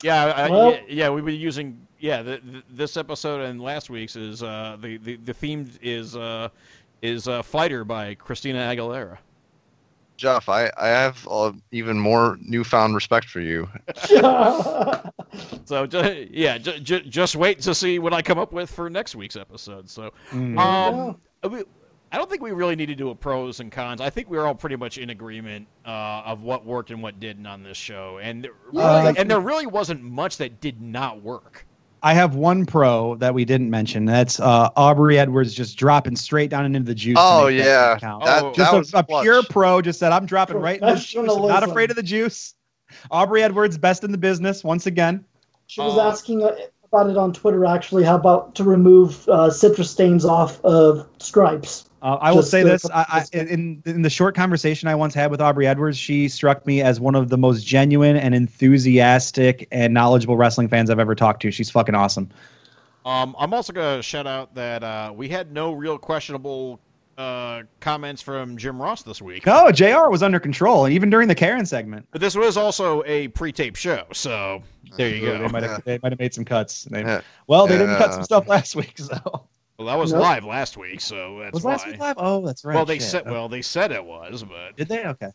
Yeah, 0.02 0.26
I, 0.28 0.50
Well- 0.50 0.72
yeah, 0.72 0.80
yeah, 0.88 1.10
we've 1.10 1.26
been 1.26 1.36
using 1.36 1.86
yeah. 2.00 2.22
The, 2.22 2.40
the, 2.44 2.64
this 2.70 2.96
episode 2.96 3.42
and 3.42 3.60
last 3.60 3.90
week's 3.90 4.16
is 4.16 4.44
uh 4.44 4.78
the 4.80 4.96
the, 4.98 5.16
the 5.18 5.34
theme 5.34 5.70
is 5.82 6.16
uh 6.16 6.50
is 7.02 7.28
uh 7.28 7.42
fighter 7.42 7.84
by 7.84 8.16
Christina 8.16 8.60
Aguilera. 8.60 9.18
Jeff, 10.18 10.50
I, 10.50 10.72
I 10.78 10.88
have 10.88 11.28
uh, 11.30 11.52
even 11.72 12.00
more 12.00 12.40
newfound 12.42 12.96
respect 12.96 13.30
for 13.30 13.40
you. 13.40 13.70
So 15.66 15.86
ju- 15.86 16.28
yeah, 16.32 16.58
ju- 16.58 16.80
ju- 16.80 17.02
just 17.02 17.36
wait 17.36 17.60
to 17.62 17.76
see 17.76 18.00
what 18.00 18.14
I 18.14 18.22
come 18.22 18.40
up 18.40 18.54
with 18.54 18.72
for 18.72 18.90
next 18.90 19.16
week's 19.16 19.36
episode. 19.36 19.90
So 19.90 20.12
Mm. 20.32 20.58
um, 20.58 21.52
we, 21.52 21.64
I 22.12 22.18
don't 22.18 22.30
think 22.30 22.42
we 22.42 22.52
really 22.52 22.76
need 22.78 22.86
to 22.88 22.96
do 22.96 23.10
a 23.10 23.16
pros 23.16 23.60
and 23.60 23.70
cons. 23.72 24.00
I 24.00 24.10
think 24.10 24.30
we're 24.30 24.46
all 24.48 24.56
pretty 24.56 24.78
much 24.78 24.98
in 24.98 25.10
agreement 25.10 25.68
uh, 25.86 26.22
of 26.26 26.42
what 26.42 26.66
worked 26.66 26.90
and 26.92 27.04
what 27.04 27.20
didn't 27.20 27.46
on 27.46 27.62
this 27.64 27.78
show, 27.78 28.18
and 28.22 28.44
there 28.46 28.52
really, 28.72 28.84
Uh, 28.86 29.14
and 29.18 29.30
there 29.30 29.42
really 29.42 29.66
wasn't 29.68 30.02
much 30.02 30.38
that 30.38 30.62
did 30.62 30.82
not 30.82 31.22
work. 31.22 31.66
I 32.04 32.14
have 32.14 32.36
one 32.36 32.66
pro 32.66 33.16
that 33.16 33.34
we 33.34 33.44
didn't 33.46 33.70
mention. 33.70 34.06
That's 34.06 34.40
uh, 34.40 34.70
Aubrey 34.76 35.18
Edwards 35.18 35.54
just 35.54 35.78
dropping 35.78 36.16
straight 36.16 36.50
down 36.50 36.66
into 36.66 36.80
the 36.82 36.94
juice. 36.96 37.18
Oh 37.20 37.48
make 37.48 37.58
that 37.64 38.02
yeah, 38.02 38.20
that, 38.24 38.44
Oh. 38.44 38.54
just 38.54 38.72
that 38.72 38.78
was 38.78 38.94
a, 38.94 38.98
a 39.00 39.22
pure 39.24 39.44
pro. 39.44 39.82
Just 39.82 40.00
said, 40.00 40.12
I'm 40.12 40.26
dropping 40.26 40.58
right 40.58 40.80
in 40.80 40.86
the 40.88 40.94
juice. 40.96 41.14
Professionalism. 41.14 41.48
Not 41.50 41.64
afraid 41.64 41.90
of 41.90 41.96
the 41.96 42.04
juice. 42.04 42.54
Aubrey 43.12 43.44
Edwards, 43.44 43.78
best 43.78 44.04
in 44.04 44.12
the 44.12 44.18
business 44.18 44.64
once 44.64 44.86
again. 44.86 45.26
She 45.66 45.82
was 45.82 45.98
Uh, 45.98 46.08
asking 46.08 46.44
about 46.44 47.10
it 47.10 47.18
on 47.18 47.34
Twitter. 47.34 47.66
Actually, 47.66 48.04
how 48.04 48.16
about 48.16 48.56
to 48.56 48.64
remove 48.64 49.28
uh, 49.28 49.50
citrus 49.50 49.92
stains 49.92 50.24
off 50.24 50.64
of 50.64 51.06
stripes? 51.18 51.87
Uh, 52.02 52.18
I 52.22 52.32
will 52.32 52.44
say 52.44 52.62
this: 52.64 52.86
I, 52.92 53.26
I, 53.34 53.38
in 53.38 53.82
in 53.86 54.02
the 54.04 54.10
short 54.10 54.36
conversation 54.36 54.88
I 54.88 54.96
once 54.96 55.14
had 55.14 55.32
with 55.32 55.42
Aubrey 55.42 55.66
Edwards, 55.66 55.98
she 55.98 56.28
struck 56.30 56.66
me 56.66 56.82
as 56.82 57.00
one 57.00 57.16
of 57.16 57.30
the 57.30 57.38
most 57.38 57.66
genuine 57.66 58.16
and 58.18 58.36
enthusiastic 58.36 59.68
and 59.72 59.94
knowledgeable 59.94 60.38
wrestling 60.38 60.68
fans 60.68 60.90
I've 60.90 61.00
ever 61.00 61.16
talked 61.16 61.42
to. 61.42 61.52
She's 61.52 61.70
fucking 61.70 61.96
awesome. 61.96 62.30
Um, 63.06 63.36
I'm 63.40 63.54
also 63.54 63.74
gonna 63.74 64.02
shout 64.04 64.28
out 64.28 64.54
that 64.56 64.84
uh, 64.84 65.12
we 65.16 65.28
had 65.30 65.52
no 65.52 65.72
real 65.72 65.98
questionable 65.98 66.80
uh, 67.18 67.64
comments 67.80 68.22
from 68.22 68.58
Jim 68.58 68.80
Ross 68.82 69.02
this 69.02 69.22
week. 69.22 69.46
No, 69.46 69.72
Jr. 69.72 70.10
was 70.10 70.22
under 70.22 70.40
control, 70.40 70.86
and 70.86 70.94
even 70.94 71.10
during 71.10 71.28
the 71.28 71.36
Karen 71.36 71.66
segment, 71.66 72.06
But 72.12 72.22
this 72.22 72.36
was 72.36 72.58
also 72.58 73.04
a 73.06 73.30
pre-taped 73.30 73.78
show, 73.78 74.06
so 74.14 74.62
there 74.98 75.10
you 75.10 75.22
they 75.32 75.38
go. 75.40 75.50
might 75.50 75.64
have 75.64 75.84
they 75.84 76.00
might 76.04 76.12
have 76.12 76.20
made 76.20 76.34
some 76.34 76.46
cuts. 76.46 76.84
They- 76.84 77.02
Yeah. 77.02 77.22
Well, 77.48 77.66
they 77.66 77.78
didn't 77.78 77.98
cut 77.98 78.14
some 78.14 78.24
stuff 78.24 78.48
last 78.48 78.76
week, 78.76 78.98
so 79.00 79.48
Well, 79.78 79.88
that 79.88 79.98
was 79.98 80.12
Nope. 80.12 80.22
live 80.24 80.44
last 80.44 80.76
week, 80.76 81.02
so 81.02 81.40
that's 81.40 81.54
was 81.54 81.64
why. 81.64 81.72
last 81.74 81.86
week 81.88 82.00
live? 82.00 82.16
Oh, 82.18 82.44
that's 82.46 82.66
right. 82.66 82.74
well, 82.76 82.86
they 82.86 82.96
shit. 82.96 83.04
said 83.10 83.24
Oh, 83.28 83.32
well 83.32 83.50
they 83.50 83.62
said 83.62 83.92
it 83.92 84.04
was, 84.04 84.44
but 84.44 84.76
did 84.76 84.88
they? 84.88 85.06
Okay. 85.06 85.30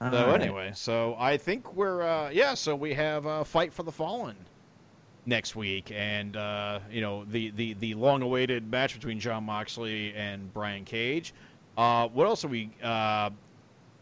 so 0.00 0.06
All 0.06 0.10
right. 0.10 0.40
anyway, 0.40 0.72
so 0.74 1.14
I 1.18 1.36
think 1.36 1.74
we're 1.74 2.02
uh, 2.02 2.30
yeah. 2.30 2.54
So 2.54 2.74
we 2.74 2.94
have 2.94 3.26
uh, 3.26 3.44
fight 3.44 3.72
for 3.74 3.82
the 3.82 3.92
fallen 3.92 4.34
next 5.26 5.54
week, 5.56 5.92
and 5.94 6.38
uh, 6.38 6.78
you 6.90 7.02
know 7.02 7.24
the, 7.26 7.50
the 7.50 7.74
the 7.74 7.92
long-awaited 7.94 8.70
match 8.70 8.94
between 8.94 9.20
Jon 9.20 9.44
Moxley 9.44 10.14
and 10.14 10.50
Brian 10.54 10.86
Cage. 10.86 11.34
Uh, 11.76 12.08
what 12.08 12.26
else 12.26 12.44
are 12.46 12.48
we? 12.48 12.70
Uh, 12.82 13.28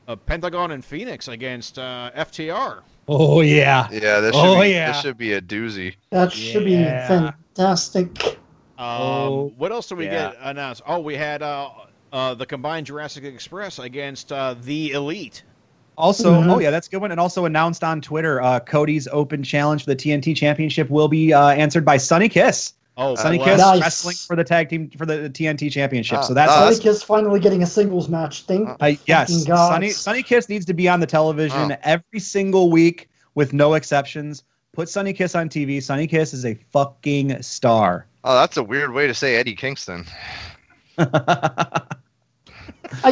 uh, 0.06 0.14
Pentagon 0.24 0.70
and 0.70 0.84
Fénix 0.84 1.26
against 1.26 1.80
uh, 1.80 2.12
FTR. 2.14 2.82
Oh 3.08 3.40
yeah. 3.40 3.88
Yeah, 3.90 4.20
this 4.20 4.36
should 4.36 4.44
Oh, 4.44 4.60
be 4.60 4.68
yeah. 4.68 4.92
this 4.92 5.00
should 5.00 5.18
be 5.18 5.32
a 5.32 5.40
doozy. 5.40 5.96
That 6.10 6.30
should 6.30 6.68
Yeah. 6.68 7.08
be 7.08 7.34
fantastic. 7.56 8.38
Um, 8.78 8.86
Oh, 8.88 9.52
what 9.56 9.72
else 9.72 9.88
did 9.88 9.98
we 9.98 10.04
yeah. 10.06 10.30
get 10.30 10.36
announced? 10.42 10.82
Oh, 10.86 10.98
we 11.00 11.14
had 11.16 11.42
uh, 11.42 11.70
uh, 12.12 12.34
the 12.34 12.46
combined 12.46 12.86
Jurassic 12.86 13.24
Express 13.24 13.78
against 13.78 14.32
uh, 14.32 14.54
the 14.62 14.92
Elite. 14.92 15.42
Also, 15.98 16.34
Mhm. 16.34 16.50
oh 16.54 16.58
yeah, 16.58 16.70
that's 16.70 16.88
a 16.88 16.90
good 16.90 17.00
one. 17.00 17.10
And 17.10 17.18
also 17.18 17.46
announced 17.46 17.82
on 17.82 18.02
Twitter, 18.02 18.42
uh, 18.42 18.60
Cody's 18.60 19.08
open 19.08 19.42
challenge 19.42 19.84
for 19.84 19.90
the 19.90 19.96
TNT 19.96 20.34
Championship 20.36 20.90
will 20.90 21.08
be 21.08 21.32
uh, 21.32 21.48
answered 21.48 21.84
by 21.86 21.96
Sonny 21.96 22.28
Kiss. 22.28 22.74
Oh, 22.98 23.14
Sonny 23.14 23.38
well, 23.38 23.46
Kiss 23.46 23.58
Nice. 23.60 23.80
wrestling 23.80 24.16
for 24.26 24.36
the 24.36 24.44
tag 24.44 24.68
team 24.68 24.90
for 24.96 25.04
the 25.06 25.28
TNT 25.30 25.70
Championship. 25.70 26.18
Ah, 26.18 26.22
so 26.22 26.34
that's 26.34 26.50
ah, 26.52 26.54
Sonny 26.54 26.74
that's- 26.76 26.82
Kiss 26.82 27.02
finally 27.02 27.40
getting 27.40 27.62
a 27.62 27.66
singles 27.66 28.08
match. 28.10 28.42
Thank 28.42 28.68
Uh, 28.80 28.92
yes, 29.06 29.30
Fucking. 29.30 29.54
Sonny 29.56 29.90
Sonny 29.90 30.22
Kiss 30.22 30.48
needs 30.50 30.66
to 30.66 30.74
be 30.74 30.86
on 30.88 31.00
the 31.00 31.06
television 31.06 31.72
Oh. 31.72 31.76
every 31.82 32.20
single 32.20 32.70
week 32.70 33.08
with 33.34 33.54
no 33.54 33.72
exceptions. 33.74 34.42
Put 34.72 34.90
Sonny 34.90 35.14
Kiss 35.14 35.34
on 35.34 35.48
TV. 35.48 35.82
Sonny 35.82 36.06
Kiss 36.06 36.34
is 36.34 36.44
a 36.44 36.54
fucking 36.72 37.40
star. 37.42 38.06
Oh, 38.26 38.34
that's 38.34 38.56
a 38.56 38.62
weird 38.62 38.92
way 38.92 39.06
to 39.06 39.14
say 39.14 39.36
Eddie 39.36 39.54
Kingston. 39.54 40.04
I 40.98 41.86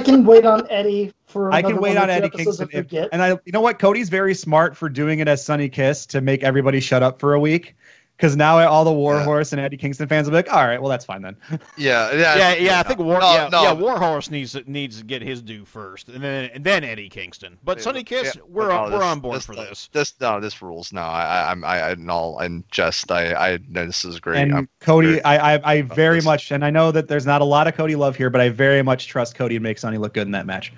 can 0.03 0.25
wait 0.25 0.45
on 0.45 0.67
Eddie 0.69 1.13
for. 1.27 1.53
I 1.53 1.63
can 1.63 1.73
another 1.73 1.83
wait 1.83 1.91
one 1.91 1.99
or 1.99 2.03
on 2.03 2.11
Eddie 2.11 2.31
Kingston. 2.31 2.67
if 2.67 2.73
we 2.75 2.81
If, 2.81 2.89
get. 2.89 3.09
and 3.13 3.23
I, 3.23 3.29
you 3.45 3.53
know 3.53 3.61
what? 3.61 3.79
Cody's 3.79 4.09
very 4.09 4.35
smart 4.35 4.77
for 4.77 4.89
doing 4.89 5.21
it 5.21 5.29
as 5.29 5.45
Sonny 5.45 5.69
Kiss 5.69 6.05
to 6.07 6.21
make 6.21 6.43
everybody 6.43 6.81
shut 6.81 7.05
up 7.05 7.21
for 7.21 7.35
a 7.35 7.41
week. 7.41 7.77
Because 8.17 8.37
now 8.37 8.59
all 8.69 8.85
the 8.85 8.93
Warhorse 8.93 9.51
and 9.53 9.61
Eddie 9.61 9.77
Kingston 9.77 10.07
fans 10.07 10.27
will 10.29 10.31
be 10.31 10.37
like, 10.37 10.53
all 10.53 10.65
right, 10.65 10.81
well, 10.81 10.89
that's 10.89 11.05
fine 11.05 11.21
then. 11.21 11.37
Yeah, 11.77 12.13
yeah, 12.15 12.37
yeah, 12.37 12.55
yeah. 12.55 12.79
I 12.79 12.85
think 12.85 13.01
War, 13.01 13.19
no, 13.19 13.33
yeah, 13.35 13.49
no. 13.51 13.63
yeah, 13.65 13.73
Warhorse 13.73 14.31
needs 14.31 14.53
to, 14.53 14.63
needs 14.71 14.99
to 14.99 15.05
get 15.05 15.21
his 15.21 15.43
due 15.43 15.65
first, 15.65 16.09
and 16.09 16.23
then 16.23 16.49
and 16.55 16.63
then 16.63 16.85
Eddie 16.85 17.09
Kingston. 17.09 17.59
But 17.65 17.83
Sonny 17.83 18.05
Kiss, 18.05 18.37
Yeah, 18.37 18.43
we're 18.47 18.69
no, 18.69 18.85
on, 18.85 18.93
we're 18.93 19.03
on 19.03 19.19
board 19.19 19.37
this, 19.39 19.47
for 19.47 19.57
this. 19.57 19.89
This 19.93 20.15
no, 20.21 20.39
this 20.39 20.63
rules. 20.63 20.93
No, 20.93 21.01
I, 21.03 21.23
I, 21.25 21.51
I'm, 21.51 21.65
I, 21.65 21.91
I, 21.91 21.95
no, 21.97 22.39
in 22.39 22.63
jest, 22.71 23.11
I, 23.11 23.35
I, 23.35 23.59
no, 23.69 23.85
this 23.85 24.05
is 24.05 24.21
great. 24.21 24.43
and 24.43 24.55
I'm- 24.55 24.69
Cody, 24.79 25.09
very- 25.09 25.25
I, 25.25 25.57
I, 25.57 25.73
I 25.75 25.83
very 25.83 26.19
this. 26.19 26.25
much, 26.25 26.53
and 26.53 26.65
I 26.65 26.71
know 26.71 26.93
that 26.93 27.09
there's 27.09 27.27
not 27.27 27.41
a 27.41 27.45
lot 27.45 27.67
of 27.67 27.75
Cody 27.75 27.97
love 27.97 28.15
here, 28.15 28.31
but 28.31 28.41
I 28.41 28.49
very 28.49 28.83
much 28.83 29.09
trust 29.09 29.35
Cody 29.35 29.57
and 29.57 29.63
make 29.65 29.77
Sonny 29.77 29.99
look 29.99 30.15
good 30.15 30.27
in 30.29 30.33
that 30.33 30.47
match. 30.47 30.73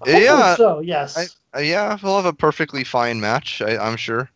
Hopefully 0.00 0.24
yeah, 0.24 0.56
So 0.56 0.80
yes. 0.80 1.16
I- 1.16 1.58
uh, 1.58 1.60
yeah, 1.60 1.96
we'll 2.02 2.16
have 2.16 2.26
a 2.26 2.32
perfectly 2.32 2.82
fine 2.82 3.20
match. 3.20 3.62
I, 3.62 3.76
I'm 3.76 3.96
sure. 3.96 4.28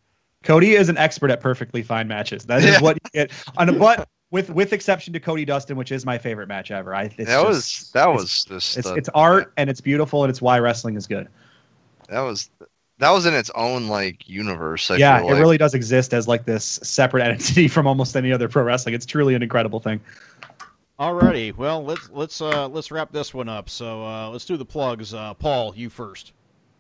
Cody 0.45 0.75
is 0.75 0.89
an 0.89 0.97
expert 0.97 1.31
at 1.31 1.41
perfectly 1.41 1.83
fine 1.83 2.09
matches. 2.09 2.45
That 2.45 2.61
is 2.61 2.75
Yeah. 2.75 2.81
what 2.81 2.97
you 2.97 3.11
get. 3.13 3.33
On 3.57 3.69
a, 3.69 3.73
but 3.73 4.09
with 4.31 4.51
with 4.51 4.73
exception 4.73 5.13
to 5.15 5.21
Cody 5.21 5.45
Dustin, 5.45 5.77
which 5.77 5.91
is 5.93 6.07
my 6.07 6.19
favorite 6.19 6.49
match 6.49 6.71
ever. 6.71 6.95
I 6.95 7.05
it's 7.05 7.17
that 7.17 7.27
just- 7.27 7.45
was 7.45 7.91
that 7.95 8.03
it's- 8.09 8.21
was 8.21 8.45
just 8.45 8.79
it's 8.79 8.89
the- 8.89 8.95
it's 8.95 9.09
art 9.15 9.53
and 9.57 9.69
it's 9.69 9.81
beautiful 9.81 10.23
and 10.25 10.31
it's 10.31 10.41
why 10.43 10.59
wrestling 10.59 10.97
is 10.97 11.07
good. 11.07 11.29
that 12.09 12.21
was 12.21 12.51
that 12.99 13.11
was 13.11 13.27
in 13.27 13.35
its 13.35 13.51
own 13.55 13.89
like 13.89 14.29
universe. 14.29 14.91
I 14.91 14.97
yeah, 14.97 15.19
feel 15.21 15.37
it 15.37 15.41
really 15.41 15.59
does 15.59 15.75
exist 15.75 16.13
as 16.15 16.27
like 16.29 16.45
this 16.45 16.65
separate 16.83 17.23
entity 17.29 17.69
from 17.69 17.87
almost 17.87 18.17
any 18.17 18.33
other 18.33 18.49
pro 18.49 18.63
wrestling. 18.63 18.95
It's 18.95 19.07
truly 19.07 19.35
an 19.35 19.43
incredible 19.43 19.81
thing. 19.81 20.01
Alrighty, 20.99 21.57
well 21.57 21.85
let's 21.85 22.09
let's 22.11 22.41
uh, 22.41 22.67
let's 22.69 22.91
wrap 22.91 23.13
this 23.13 23.33
one 23.35 23.49
up. 23.49 23.69
So 23.71 24.05
uh, 24.05 24.31
let's 24.31 24.45
do 24.45 24.57
the 24.57 24.65
plugs. 24.65 25.15
Uh, 25.15 25.35
Paul, 25.35 25.73
you 25.77 25.91
first. 25.91 26.33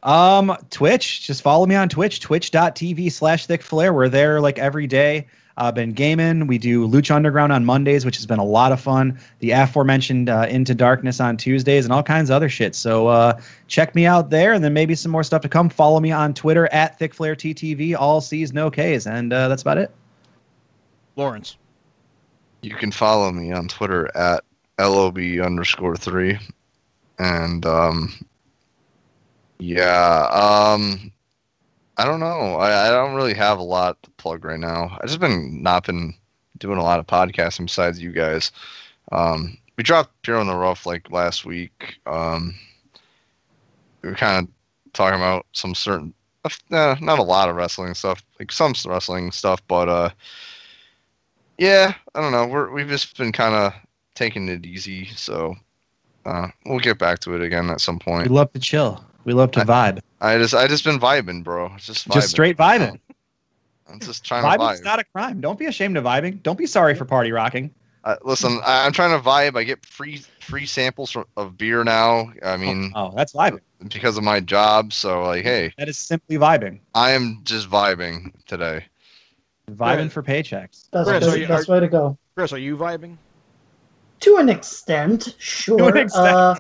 Um, 0.03 0.57
Twitch, 0.70 1.26
just 1.26 1.42
follow 1.42 1.66
me 1.66 1.74
on 1.74 1.88
Twitch, 1.88 2.20
twitch.tv 2.20 3.11
slash 3.11 3.46
thick 3.46 3.62
flare. 3.62 3.92
We're 3.92 4.08
there 4.08 4.41
like 4.41 4.58
every 4.58 4.87
day. 4.87 5.26
Uh, 5.57 5.72
been 5.72 5.92
gaming. 5.92 6.46
We 6.46 6.57
do 6.57 6.87
Lucha 6.87 7.16
Underground 7.16 7.53
on 7.53 7.64
Mondays, 7.64 8.04
which 8.04 8.14
has 8.14 8.26
been 8.26 8.38
a 8.38 8.45
lot 8.45 8.70
of 8.70 8.80
fun. 8.80 9.18
The 9.41 9.50
aforementioned 9.50 10.29
uh, 10.29 10.46
Into 10.49 10.72
Darkness 10.72 11.18
on 11.18 11.37
Tuesdays 11.37 11.84
and 11.84 11.92
all 11.92 12.04
kinds 12.04 12.30
of 12.30 12.37
other 12.37 12.49
shit. 12.49 12.76
So 12.76 13.08
uh, 13.08 13.41
check 13.66 13.96
me 13.96 14.07
out 14.07 14.30
there, 14.30 14.53
and 14.53 14.62
then 14.62 14.72
maybe 14.72 14.95
some 14.95 15.11
more 15.11 15.25
stuff 15.25 15.42
to 15.42 15.49
come. 15.49 15.68
Follow 15.68 15.99
me 15.99 16.12
on 16.12 16.33
Twitter 16.33 16.68
at 16.72 16.96
thickflaretTV, 17.00 17.96
all 17.99 18.20
C's, 18.20 18.53
no 18.53 18.70
K's, 18.70 19.04
and 19.08 19.33
uh, 19.33 19.49
that's 19.49 19.62
about 19.62 19.79
it. 19.79 19.91
Lawrence. 21.16 21.57
You 22.61 22.76
can 22.76 22.92
follow 22.92 23.33
me 23.33 23.50
on 23.50 23.66
Twitter 23.66 24.16
at 24.16 24.45
lob 24.79 25.18
underscore 25.18 25.96
three, 25.96 26.38
and 27.18 27.66
um, 27.66 28.12
yeah, 29.59 30.29
um, 30.33 31.13
I 31.97 32.05
don't 32.05 32.21
know. 32.21 32.55
I, 32.57 32.89
I 32.89 32.91
don't 32.91 33.14
really 33.14 33.35
have 33.35 33.59
a 33.59 33.63
lot 33.63 34.03
to 34.05 34.11
plug 34.13 34.45
right 34.45 34.61
now. 34.61 34.97
I 35.01 35.07
just 35.07 35.21
been 35.21 35.63
not 35.63 35.87
been 35.87 36.14
doing 36.59 36.79
a 36.79 36.83
lot 36.83 37.01
of 37.01 37.07
podcasting 37.07 37.67
besides 37.67 38.01
you 38.01 38.13
guys. 38.13 38.53
Um, 39.13 39.59
we 39.76 39.85
dropped 39.85 40.22
Pure 40.22 40.39
on 40.39 40.47
the 40.47 40.57
Rough 40.57 40.87
like 40.87 41.11
last 41.11 41.45
week. 41.45 41.99
Um, 42.07 42.55
we 44.03 44.11
were 44.11 44.14
kind 44.14 44.47
of 44.47 44.53
talking 44.93 45.18
about 45.18 45.47
some 45.53 45.75
certain, 45.75 46.14
uh, 46.45 46.97
not 47.01 47.18
a 47.18 47.22
lot 47.22 47.49
of 47.49 47.57
wrestling 47.57 47.95
stuff, 47.95 48.22
like 48.39 48.53
some 48.53 48.75
wrestling 48.87 49.33
stuff, 49.33 49.61
but 49.67 49.89
uh, 49.89 50.11
yeah, 51.59 51.95
I 52.14 52.21
don't 52.21 52.33
know. 52.33 52.47
We're 52.47 52.71
we've 52.71 52.89
just 52.89 53.17
been 53.18 53.33
kind 53.33 53.55
of 53.55 53.72
taking 54.14 54.49
it 54.49 54.64
easy, 54.64 55.07
so 55.07 55.57
uh, 56.25 56.49
we'll 56.67 56.79
get 56.79 56.99
back 56.99 57.18
to 57.21 57.35
it 57.35 57.43
again 57.43 57.71
at 57.71 57.80
some 57.80 57.99
point. 57.99 58.29
We 58.29 58.35
love 58.35 58.53
to 58.53 58.61
chill. 58.61 59.05
We 59.29 59.34
love 59.34 59.50
to 59.50 59.61
vibe. 59.61 60.00
I 60.22 60.38
just 60.38 60.55
I 60.55 60.67
just 60.67 60.84
been 60.84 60.99
vibing, 60.99 61.45
bro. 61.45 61.71
Just 61.76 62.09
vibing. 62.09 62.14
Just 62.14 62.30
straight 62.30 62.57
vibing. 62.57 62.99
I'm 63.87 64.00
just 64.00 64.25
trying 64.25 64.42
to 64.42 64.49
vibe. 64.49 64.59
Vibing's 64.59 64.80
vibe. 64.80 64.84
not 64.84 64.99
a 65.00 65.05
crime. 65.05 65.42
Don't 65.42 65.59
be 65.59 65.67
ashamed 65.67 65.99
of 65.99 66.05
vibing. 66.05 66.42
Don't 66.42 66.57
be 66.57 66.64
sorry 66.64 66.95
for 66.95 67.05
party 67.05 67.30
rocking. 67.30 67.71
Uh, 68.05 68.17
listen, 68.22 68.59
I, 68.64 68.87
I'm 68.87 68.92
trying 68.92 69.11
to 69.11 69.22
vibe. 69.22 69.55
I 69.55 69.64
get 69.64 69.84
free 69.84 70.22
free 70.41 70.64
samples 70.64 71.11
from, 71.11 71.26
of 71.37 71.59
beer 71.59 71.84
now. 71.84 72.33
I 72.42 72.57
mean, 72.57 72.91
oh, 72.95 73.13
that's 73.14 73.34
vibing. 73.34 73.61
because 73.88 74.17
of 74.17 74.25
my 74.25 74.41
job. 74.41 74.95
So 74.95 75.25
like, 75.25 75.42
hey, 75.42 75.75
That 75.76 75.91
is 75.91 75.99
simply 75.99 76.38
vibing. 76.38 76.80
I 76.95 77.11
am 77.11 77.42
just 77.45 77.68
vibing 77.68 78.33
today. 78.46 78.87
Vibing 79.71 79.79
Right. 79.99 80.13
for 80.13 80.22
paychecks. 80.22 80.88
That's 80.91 81.07
Chris, 81.07 81.34
the 81.34 81.46
best 81.46 81.68
way 81.68 81.80
to 81.80 81.88
go. 81.88 82.17
Chris, 82.34 82.55
are 82.55 82.59
you 82.59 82.79
vibing? 82.79 83.18
To 84.21 84.37
an 84.38 84.49
extent, 84.49 85.37
sure. 85.38 85.91
an 85.91 85.99
extent. 85.99 86.26
Uh, 86.26 86.55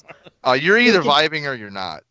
Uh, 0.44 0.52
you're 0.52 0.78
either 0.78 1.00
vibing 1.14 1.48
or 1.48 1.54
you're 1.54 1.70
not. 1.70 2.02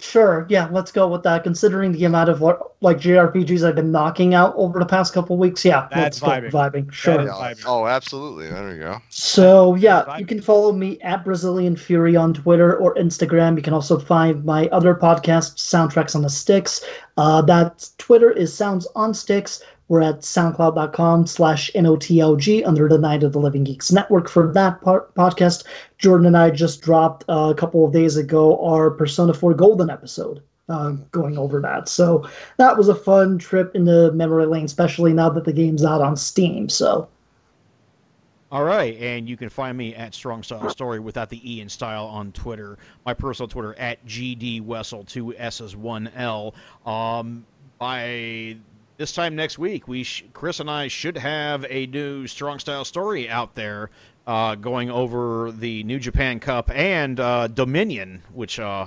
Sure, 0.00 0.46
yeah, 0.48 0.68
let's 0.70 0.92
go 0.92 1.08
with 1.08 1.22
that. 1.24 1.42
Considering 1.42 1.92
the 1.92 2.04
amount 2.04 2.28
of 2.28 2.40
what 2.40 2.74
like 2.80 2.98
JRPGs 2.98 3.66
I've 3.66 3.74
been 3.74 3.90
knocking 3.90 4.34
out 4.34 4.54
over 4.56 4.78
the 4.78 4.86
past 4.86 5.12
couple 5.12 5.36
weeks, 5.36 5.64
yeah, 5.64 5.88
That's 5.92 6.20
let's 6.22 6.52
go 6.52 6.60
vibing. 6.60 6.86
vibing. 6.86 6.92
Sure. 6.92 7.20
is 7.20 7.28
vibing. 7.28 7.64
Oh, 7.66 7.86
absolutely. 7.86 8.48
There 8.48 8.68
we 8.68 8.78
go. 8.78 9.00
So 9.08 9.74
yeah, 9.74 10.16
you 10.16 10.26
can 10.26 10.40
follow 10.40 10.72
me 10.72 11.00
at 11.00 11.24
Brazilian 11.24 11.76
Fury 11.76 12.16
on 12.16 12.34
Twitter 12.34 12.76
or 12.76 12.94
Instagram. 12.94 13.56
You 13.56 13.62
can 13.62 13.74
also 13.74 13.98
find 13.98 14.44
my 14.44 14.68
other 14.68 14.94
podcast, 14.94 15.56
Soundtracks 15.56 16.14
on 16.14 16.22
the 16.22 16.30
Sticks. 16.30 16.84
Uh, 17.16 17.42
that 17.42 17.88
Twitter 17.98 18.30
is 18.30 18.54
Sounds 18.54 18.86
on 18.94 19.12
Sticks. 19.14 19.62
We're 19.88 20.02
at 20.02 20.20
soundcloud.com 20.20 21.26
slash 21.26 21.70
NOTLG 21.74 22.66
under 22.66 22.88
the 22.88 22.98
Night 22.98 23.22
of 23.22 23.32
the 23.32 23.40
Living 23.40 23.64
Geeks 23.64 23.90
Network 23.90 24.28
for 24.28 24.52
that 24.52 24.82
part, 24.82 25.14
podcast. 25.14 25.64
Jordan 25.96 26.26
and 26.26 26.36
I 26.36 26.50
just 26.50 26.82
dropped 26.82 27.24
uh, 27.28 27.50
a 27.50 27.54
couple 27.54 27.86
of 27.86 27.92
days 27.92 28.16
ago 28.16 28.62
our 28.64 28.90
Persona 28.90 29.32
4 29.32 29.54
Golden 29.54 29.90
episode. 29.90 30.42
Uh, 30.68 30.90
going 31.12 31.38
over 31.38 31.62
that. 31.62 31.88
So 31.88 32.28
that 32.58 32.76
was 32.76 32.90
a 32.90 32.94
fun 32.94 33.38
trip 33.38 33.74
into 33.74 34.12
memory 34.12 34.44
lane, 34.44 34.66
especially 34.66 35.14
now 35.14 35.30
that 35.30 35.46
the 35.46 35.52
game's 35.54 35.82
out 35.82 36.02
on 36.02 36.14
Steam. 36.14 36.68
So 36.68 37.08
All 38.52 38.64
right, 38.64 38.94
and 38.98 39.26
you 39.26 39.38
can 39.38 39.48
find 39.48 39.78
me 39.78 39.94
at 39.94 40.12
Strong 40.12 40.42
Style 40.42 40.68
Story 40.68 41.00
without 41.00 41.30
the 41.30 41.40
E 41.42 41.62
in 41.62 41.70
style 41.70 42.04
on 42.04 42.32
Twitter. 42.32 42.76
My 43.06 43.14
personal 43.14 43.48
Twitter 43.48 43.74
at 43.78 44.04
GD 44.04 44.60
Wessel, 44.60 45.04
two 45.04 45.34
S's, 45.36 45.74
one 45.74 46.08
L. 46.08 46.54
Um, 46.84 47.46
by 47.78 48.58
this 48.98 49.12
time 49.12 49.34
next 49.34 49.58
week, 49.58 49.88
we 49.88 50.02
sh- 50.02 50.24
Chris 50.34 50.60
and 50.60 50.70
I 50.70 50.88
should 50.88 51.16
have 51.16 51.64
a 51.70 51.86
new 51.86 52.26
Strong 52.26 52.58
Style 52.58 52.84
Story 52.84 53.30
out 53.30 53.54
there, 53.54 53.90
uh, 54.26 54.56
going 54.56 54.90
over 54.90 55.50
the 55.52 55.84
New 55.84 55.98
Japan 55.98 56.40
Cup 56.40 56.70
and 56.70 57.18
uh, 57.18 57.46
Dominion, 57.46 58.22
which 58.34 58.58
uh, 58.60 58.86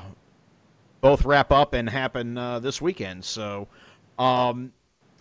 both 1.00 1.26
wrap 1.26 1.52
up 1.52 1.74
and 1.74 1.90
happen 1.90 2.38
uh, 2.38 2.60
this 2.60 2.80
weekend. 2.82 3.26
So, 3.26 3.68
um, 4.20 4.74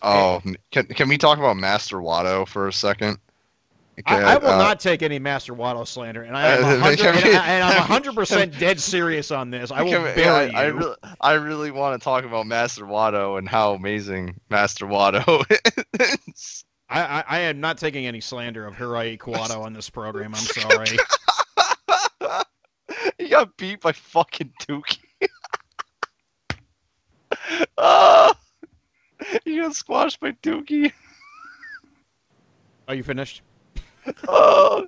Oh, 0.03 0.43
can 0.71 0.87
can 0.87 1.09
we 1.09 1.19
talk 1.19 1.39
about 1.39 1.57
Master 1.57 1.99
Wato 1.99 2.49
for 2.49 2.69
a 2.69 2.73
second? 2.73 3.19
I, 4.07 4.15
Okay, 4.17 4.25
I 4.25 4.37
will 4.39 4.49
uh, 4.49 4.59
not 4.59 4.81
take 4.81 5.03
any 5.03 5.19
Master 5.19 5.55
Wato 5.55 5.87
slander, 5.87 6.23
and 6.23 6.37
I 6.37 6.49
am 6.49 6.65
Uh, 6.65 6.69
100, 6.81 6.99
can 6.99 7.15
we- 7.17 7.23
and, 7.31 7.39
I, 7.65 7.71
I'm 7.73 7.77
100 7.79 8.15
percent 8.17 8.59
dead 8.59 8.81
serious 8.81 9.31
on 9.31 9.51
this. 9.51 9.71
I 9.71 9.83
will 9.83 9.91
bury 9.91 10.25
I, 10.25 10.63
I 10.63 10.67
you. 10.69 10.73
really, 10.79 10.95
I 11.21 11.33
really 11.35 11.71
want 11.71 12.01
to 12.01 12.05
talk 12.05 12.25
about 12.25 12.47
Master 12.47 12.85
Wato 12.85 13.39
and 13.39 13.49
how 13.49 13.75
amazing 13.75 14.41
Master 14.51 14.87
Wato 14.87 15.45
is. 16.29 16.65
I, 16.89 17.01
I, 17.03 17.25
I 17.29 17.39
am 17.41 17.61
not 17.61 17.79
taking 17.79 18.07
any 18.07 18.21
slander 18.21 18.67
of 18.67 18.75
Hirai 18.75 19.17
Kawato 19.19 19.63
on 19.63 19.73
this 19.73 19.89
program. 19.89 20.35
I'm 20.35 20.41
sorry. 20.41 20.97
he 23.19 23.29
got 23.29 23.57
beat 23.57 23.81
by 23.81 23.93
fucking 23.93 24.53
Douki. 24.61 24.99
oh, 27.79 28.33
he 29.45 29.59
got 29.59 29.75
squashed 29.75 30.19
by 30.21 30.33
Douki. 30.43 30.93
Are 32.89 32.95
you 32.95 33.05
finished? 33.05 33.43
Oh. 34.29 34.87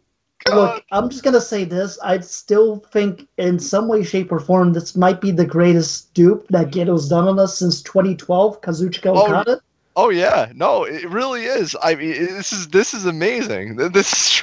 Look, 0.49 0.85
I'm 0.91 1.09
just 1.09 1.23
gonna 1.23 1.41
say 1.41 1.65
this. 1.65 2.01
I 2.03 2.19
still 2.19 2.81
think, 2.93 3.29
in 3.39 3.61
some 3.61 3.87
way, 3.87 4.03
shape, 4.03 4.33
or 4.33 4.41
form, 4.41 4.73
this 4.73 4.97
might 4.97 5.21
be 5.21 5.31
the 5.31 5.47
greatest 5.47 6.13
dupe 6.15 6.49
that 6.49 6.73
Gedo's 6.73 7.09
done 7.09 7.29
on 7.29 7.39
us 7.39 7.57
since 7.57 7.81
2012. 7.83 8.61
Kazuchika 8.61 9.15
Oh, 9.15 9.25
Okada. 9.25 9.61
Oh 9.95 10.09
yeah, 10.11 10.51
no, 10.55 10.85
it 10.85 11.09
really 11.09 11.45
is. 11.45 11.77
I 11.81 11.95
mean, 11.95 12.11
this 12.11 12.53
is 12.53 12.69
this 12.69 12.93
is 12.93 13.07
amazing. 13.07 13.77
This 13.77 14.13
is 14.13 14.43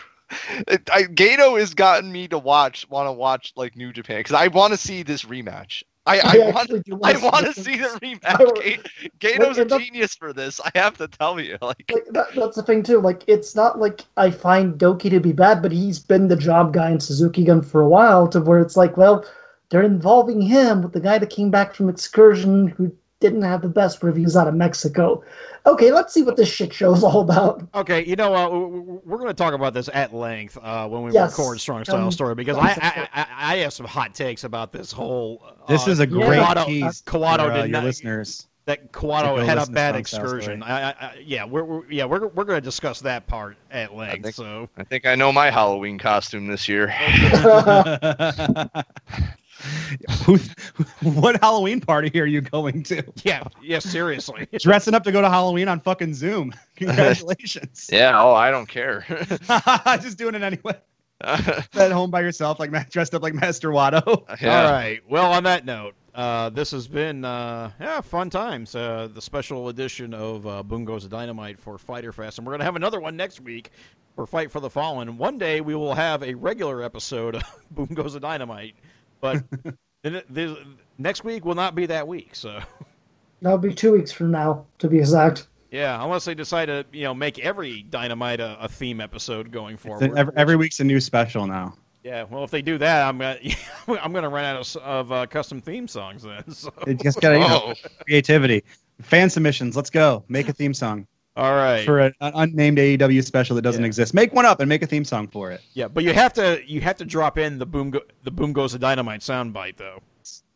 it, 0.68 0.90
I, 0.92 1.04
Gedo 1.04 1.60
has 1.60 1.74
gotten 1.74 2.12
me 2.12 2.28
to 2.28 2.38
watch, 2.38 2.88
want 2.90 3.08
to 3.08 3.12
watch 3.12 3.54
like 3.56 3.76
New 3.76 3.92
Japan 3.92 4.20
because 4.20 4.36
I 4.36 4.48
want 4.48 4.74
to 4.74 4.78
see 4.78 5.04
this 5.04 5.24
rematch. 5.24 5.84
I, 6.10 6.22
I, 6.24 6.38
want, 6.40 6.58
actually 6.58 6.84
I 7.04 7.18
want 7.18 7.46
to 7.46 7.54
see 7.54 7.78
the 7.78 7.90
I 8.26 8.34
rematch. 8.36 8.90
Ga- 9.20 9.38
Gedo's 9.38 9.58
a 9.60 9.66
genius 9.66 10.16
for 10.16 10.34
this. 10.34 10.60
I 10.60 10.72
have 10.76 10.98
to 10.98 11.08
tell 11.08 11.40
you, 11.40 11.58
like, 11.62 11.86
Like, 11.92 12.06
that, 12.12 12.34
that's 12.36 12.56
the 12.56 12.64
thing 12.64 12.84
too. 12.84 13.00
Like, 13.00 13.24
it's 13.28 13.56
not 13.56 13.80
like 13.80 14.02
I 14.18 14.32
find 14.32 14.80
Douki 14.80 15.10
to 15.12 15.20
be 15.20 15.34
bad, 15.34 15.62
but 15.62 15.72
he's 15.72 16.00
been 16.00 16.28
the 16.28 16.36
job 16.36 16.74
guy 16.74 16.92
in 16.92 17.00
Suzuki 17.00 17.44
Gun 17.44 17.62
for 17.62 17.82
a 17.82 17.90
while. 17.90 18.28
To 18.30 18.42
where 18.42 18.60
it's 18.60 18.76
like, 18.76 18.98
well, 18.98 19.26
they're 19.70 19.84
involving 19.84 20.42
him 20.42 20.82
with 20.82 20.94
the 20.94 21.00
guy 21.00 21.20
that 21.20 21.30
came 21.30 21.52
back 21.52 21.76
from 21.76 21.90
excursion 21.90 22.68
who 22.68 22.92
didn't 23.20 23.42
have 23.42 23.62
the 23.62 23.68
best 23.70 24.02
reviews 24.02 24.38
out 24.38 24.48
of 24.48 24.54
Mexico. 24.54 25.24
Okay, 25.66 25.92
let's 25.92 26.14
see 26.14 26.24
what 26.24 26.38
this 26.38 26.48
shit 26.50 26.74
show 26.74 26.94
is 26.94 27.04
all 27.04 27.20
about. 27.22 27.68
Okay, 27.76 28.06
you 28.06 28.16
know, 28.16 28.34
uh, 28.34 28.44
w- 28.44 28.80
w- 28.80 29.02
we're 29.06 29.18
going 29.18 29.28
to 29.28 29.34
talk 29.34 29.54
about 29.54 29.74
this 29.74 29.90
at 29.94 30.14
length 30.14 30.58
uh, 30.62 30.88
when 30.88 31.04
we 31.04 31.12
Yes, 31.12 31.32
record 31.32 31.60
Strong 31.60 31.84
Style 31.86 32.06
um, 32.06 32.12
Story 32.12 32.34
because 32.36 32.58
I, 32.58 32.70
I, 32.70 33.10
I, 33.14 33.28
I 33.54 33.58
have 33.58 33.74
some 33.74 33.86
hot 33.86 34.14
takes 34.16 34.46
about 34.46 34.72
this 34.72 34.92
whole. 34.92 35.44
Uh, 35.46 35.66
This 35.68 35.86
is 35.88 36.00
a 36.00 36.08
great 36.08 36.40
Kawato- 36.40 36.66
tease 36.66 37.02
Kawato 37.02 37.46
for 37.48 37.52
uh, 37.52 37.56
did 37.58 37.60
your 37.64 37.68
not- 37.68 37.84
listeners. 37.84 38.48
that 38.66 38.94
To 38.94 39.00
Kawato 39.00 39.44
had 39.46 39.58
a 39.58 39.66
bad 39.70 39.98
excursion. 39.98 40.64
I, 40.64 40.92
I, 40.92 40.92
I, 40.92 41.24
yeah, 41.26 41.44
we're, 41.44 41.64
we're 41.66 41.92
yeah 41.92 42.06
we're 42.06 42.28
we're 42.28 42.46
going 42.46 42.58
to 42.58 42.62
discuss 42.66 43.02
that 43.02 43.28
part 43.28 43.58
at 43.70 43.94
length. 43.96 44.24
think- 44.24 44.36
so 44.36 44.70
I 44.78 44.84
think 44.86 45.06
I 45.06 45.16
know 45.16 45.34
my 45.34 45.50
Halloween 45.52 45.98
costume 46.00 46.48
this 46.48 46.70
year. 46.70 46.88
Who, 50.26 50.38
what 51.02 51.40
Halloween 51.42 51.82
party 51.82 52.20
are 52.20 52.26
you 52.26 52.42
going 52.42 52.84
to? 52.84 53.04
yeah, 53.24 53.44
yeah, 53.62 53.80
seriously. 53.80 54.48
Dressing 54.60 54.94
up 54.94 55.04
to 55.04 55.12
go 55.12 55.22
to 55.22 55.30
Halloween 55.30 55.68
on 55.68 55.80
fucking 55.80 56.14
Zoom. 56.14 56.54
Congratulations. 56.76 57.90
Yeah. 57.92 58.22
Oh, 58.22 58.34
I 58.34 58.52
don't 58.52 58.68
care. 58.68 59.06
Just 60.02 60.18
doing 60.18 60.36
it 60.36 60.42
anyway. 60.42 60.76
At 61.22 61.92
home 61.92 62.12
by 62.12 62.22
yourself, 62.22 62.60
like 62.60 62.72
dressed 62.90 63.14
up 63.14 63.22
like 63.22 63.34
Master 63.34 63.70
Wato. 63.70 64.24
yeah. 64.42 64.66
All 64.66 64.72
right. 64.72 65.02
Well, 65.10 65.32
on 65.32 65.44
that 65.44 65.66
note, 65.66 65.96
uh, 66.16 66.50
this 66.50 66.72
has 66.72 66.88
been 66.88 67.24
uh, 67.26 67.72
yeah 67.80 68.02
fun 68.02 68.30
times. 68.30 68.76
Uh, 68.76 69.10
the 69.14 69.22
special 69.22 69.70
edition 69.70 70.14
of 70.14 70.48
uh, 70.48 70.64
Boom 70.64 70.86
Goes 70.86 71.04
the 71.04 71.10
Dynamite 71.10 71.60
for 71.60 71.78
Fyter 71.78 72.12
Fest, 72.12 72.38
and 72.38 72.48
we're 72.48 72.54
gonna 72.54 72.64
have 72.64 72.76
another 72.76 73.00
one 73.00 73.16
next 73.16 73.42
week 73.42 73.72
for 74.16 74.26
Fight 74.26 74.52
for 74.52 74.60
the 74.60 74.70
Fallen. 74.70 75.18
One 75.18 75.38
day 75.38 75.62
we 75.62 75.76
will 75.76 75.94
have 75.94 76.24
a 76.24 76.34
regular 76.34 76.84
episode 76.84 77.36
of 77.36 77.44
Boom 77.72 77.88
Goes 77.88 78.14
the 78.14 78.20
Dynamite, 78.20 78.76
but 79.22 79.44
the, 80.04 80.24
the, 80.30 80.58
next 80.98 81.24
week 81.24 81.46
will 81.46 81.56
not 81.56 81.76
be 81.76 81.86
that 81.88 82.08
week. 82.08 82.36
So 82.36 82.60
That'll 83.42 83.58
be 83.58 83.74
two 83.74 83.94
weeks 83.94 84.12
from 84.12 84.32
now, 84.32 84.66
to 84.80 84.88
be 84.88 85.00
exact. 85.00 85.48
yeah, 85.72 86.04
unless 86.04 86.26
they 86.26 86.36
decide 86.36 86.66
to 86.66 86.86
you 86.92 87.04
know 87.04 87.14
make 87.14 87.40
every 87.40 87.84
Dynamite 87.84 88.40
a, 88.40 88.58
a 88.60 88.68
theme 88.68 89.00
episode 89.00 89.52
going 89.52 89.78
forward. 89.78 90.18
every, 90.18 90.34
every 90.36 90.56
week's 90.56 90.80
a 90.80 90.84
new 90.84 91.00
special 91.00 91.48
now. 91.48 91.76
yeah, 92.04 92.24
well, 92.30 92.44
if 92.44 92.52
they 92.52 92.62
do 92.62 92.78
that, 92.78 93.08
I'm 93.08 93.18
gonna 93.18 93.40
I'm 94.02 94.12
gonna 94.14 94.30
run 94.30 94.46
out 94.46 94.76
of, 94.76 94.84
of 94.84 95.12
uh, 95.12 95.26
custom 95.28 95.62
theme 95.62 95.88
songs 95.88 96.24
then. 96.24 96.44
So. 96.54 96.74
It 96.86 97.02
just 97.02 97.22
got 97.22 97.34
you 97.34 97.40
know, 97.40 97.74
Oh, 97.76 97.90
creativity. 98.06 98.64
Fan 99.02 99.30
submissions. 99.30 99.78
Let's 99.78 99.90
go. 99.90 100.26
Make 100.28 100.50
a 100.50 100.54
theme 100.54 100.74
song 100.74 101.08
All 101.40 101.56
right. 101.56 101.86
for 101.86 102.00
a- 102.00 102.14
an 102.22 102.32
unnamed 102.36 102.78
AEW 102.78 103.24
special 103.24 103.56
that 103.56 103.62
doesn't 103.64 103.82
Yeah. 103.84 103.88
exist. 103.88 104.14
Make 104.14 104.34
one 104.34 104.46
up 104.46 104.60
and 104.60 104.68
make 104.70 104.82
a 104.84 104.88
theme 104.88 105.06
song 105.06 105.28
for 105.28 105.52
it. 105.52 105.62
Yeah, 105.74 105.88
but 105.88 106.04
you 106.04 106.14
have 106.14 106.34
to 106.34 106.62
you 106.68 106.82
have 106.82 106.98
to 106.98 107.06
drop 107.06 107.38
in 107.38 107.58
the 107.60 107.66
boom 107.66 107.90
go, 107.92 108.02
the 108.24 108.32
boom 108.32 108.54
goes 108.54 108.74
the 108.74 108.80
dynamite 108.80 109.22
soundbite 109.22 109.78
though. 109.78 110.00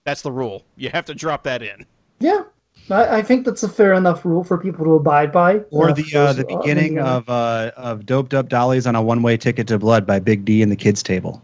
That's 0.05 0.21
the 0.21 0.31
rule. 0.31 0.63
You 0.75 0.89
have 0.89 1.05
to 1.05 1.15
drop 1.15 1.43
that 1.43 1.61
in. 1.61 1.85
Yeah, 2.19 2.43
I, 2.89 3.17
I 3.19 3.21
think 3.21 3.45
that's 3.45 3.63
a 3.63 3.69
fair 3.69 3.93
enough 3.93 4.25
rule 4.25 4.43
for 4.43 4.57
people 4.57 4.83
to 4.85 4.93
abide 4.95 5.31
by. 5.31 5.59
Or 5.71 5.89
Uh, 5.89 5.93
the 5.93 6.15
uh, 6.15 6.33
the 6.33 6.45
uh, 6.47 6.57
beginning 6.59 6.95
maybe- 6.95 7.07
of 7.07 7.29
uh, 7.29 7.71
of 7.77 8.05
doped 8.05 8.33
up 8.33 8.49
dollies 8.49 8.85
on 8.85 8.95
a 8.95 9.01
one 9.01 9.21
way 9.23 9.37
ticket 9.37 9.67
to 9.67 9.79
blood 9.79 10.05
by 10.05 10.19
Big 10.19 10.43
D 10.45 10.61
and 10.61 10.71
the 10.71 10.75
kids 10.75 11.01
table. 11.01 11.41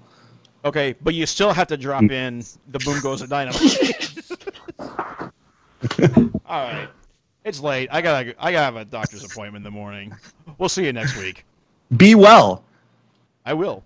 Okay, 0.65 0.93
but 1.01 1.13
you 1.13 1.25
still 1.25 1.53
have 1.53 1.67
to 1.67 1.77
drop 1.77 2.03
in 2.11 2.43
the 2.71 2.79
boom 2.79 2.99
goes 3.01 3.21
the 3.21 3.27
dynamite. 3.27 4.11
All 6.45 6.63
right, 6.63 6.89
it's 7.49 7.59
late. 7.59 7.89
I 7.91 8.01
gotta 8.01 8.35
I 8.39 8.51
gotta 8.51 8.63
have 8.63 8.75
a 8.77 8.85
doctor's 8.85 9.23
appointment 9.25 9.65
in 9.65 9.73
the 9.73 9.77
morning. 9.77 10.15
We'll 10.57 10.69
see 10.69 10.85
you 10.85 10.93
next 10.93 11.17
week. 11.17 11.45
Be 11.97 12.15
well. 12.15 12.63
I 13.45 13.53
will. 13.53 13.83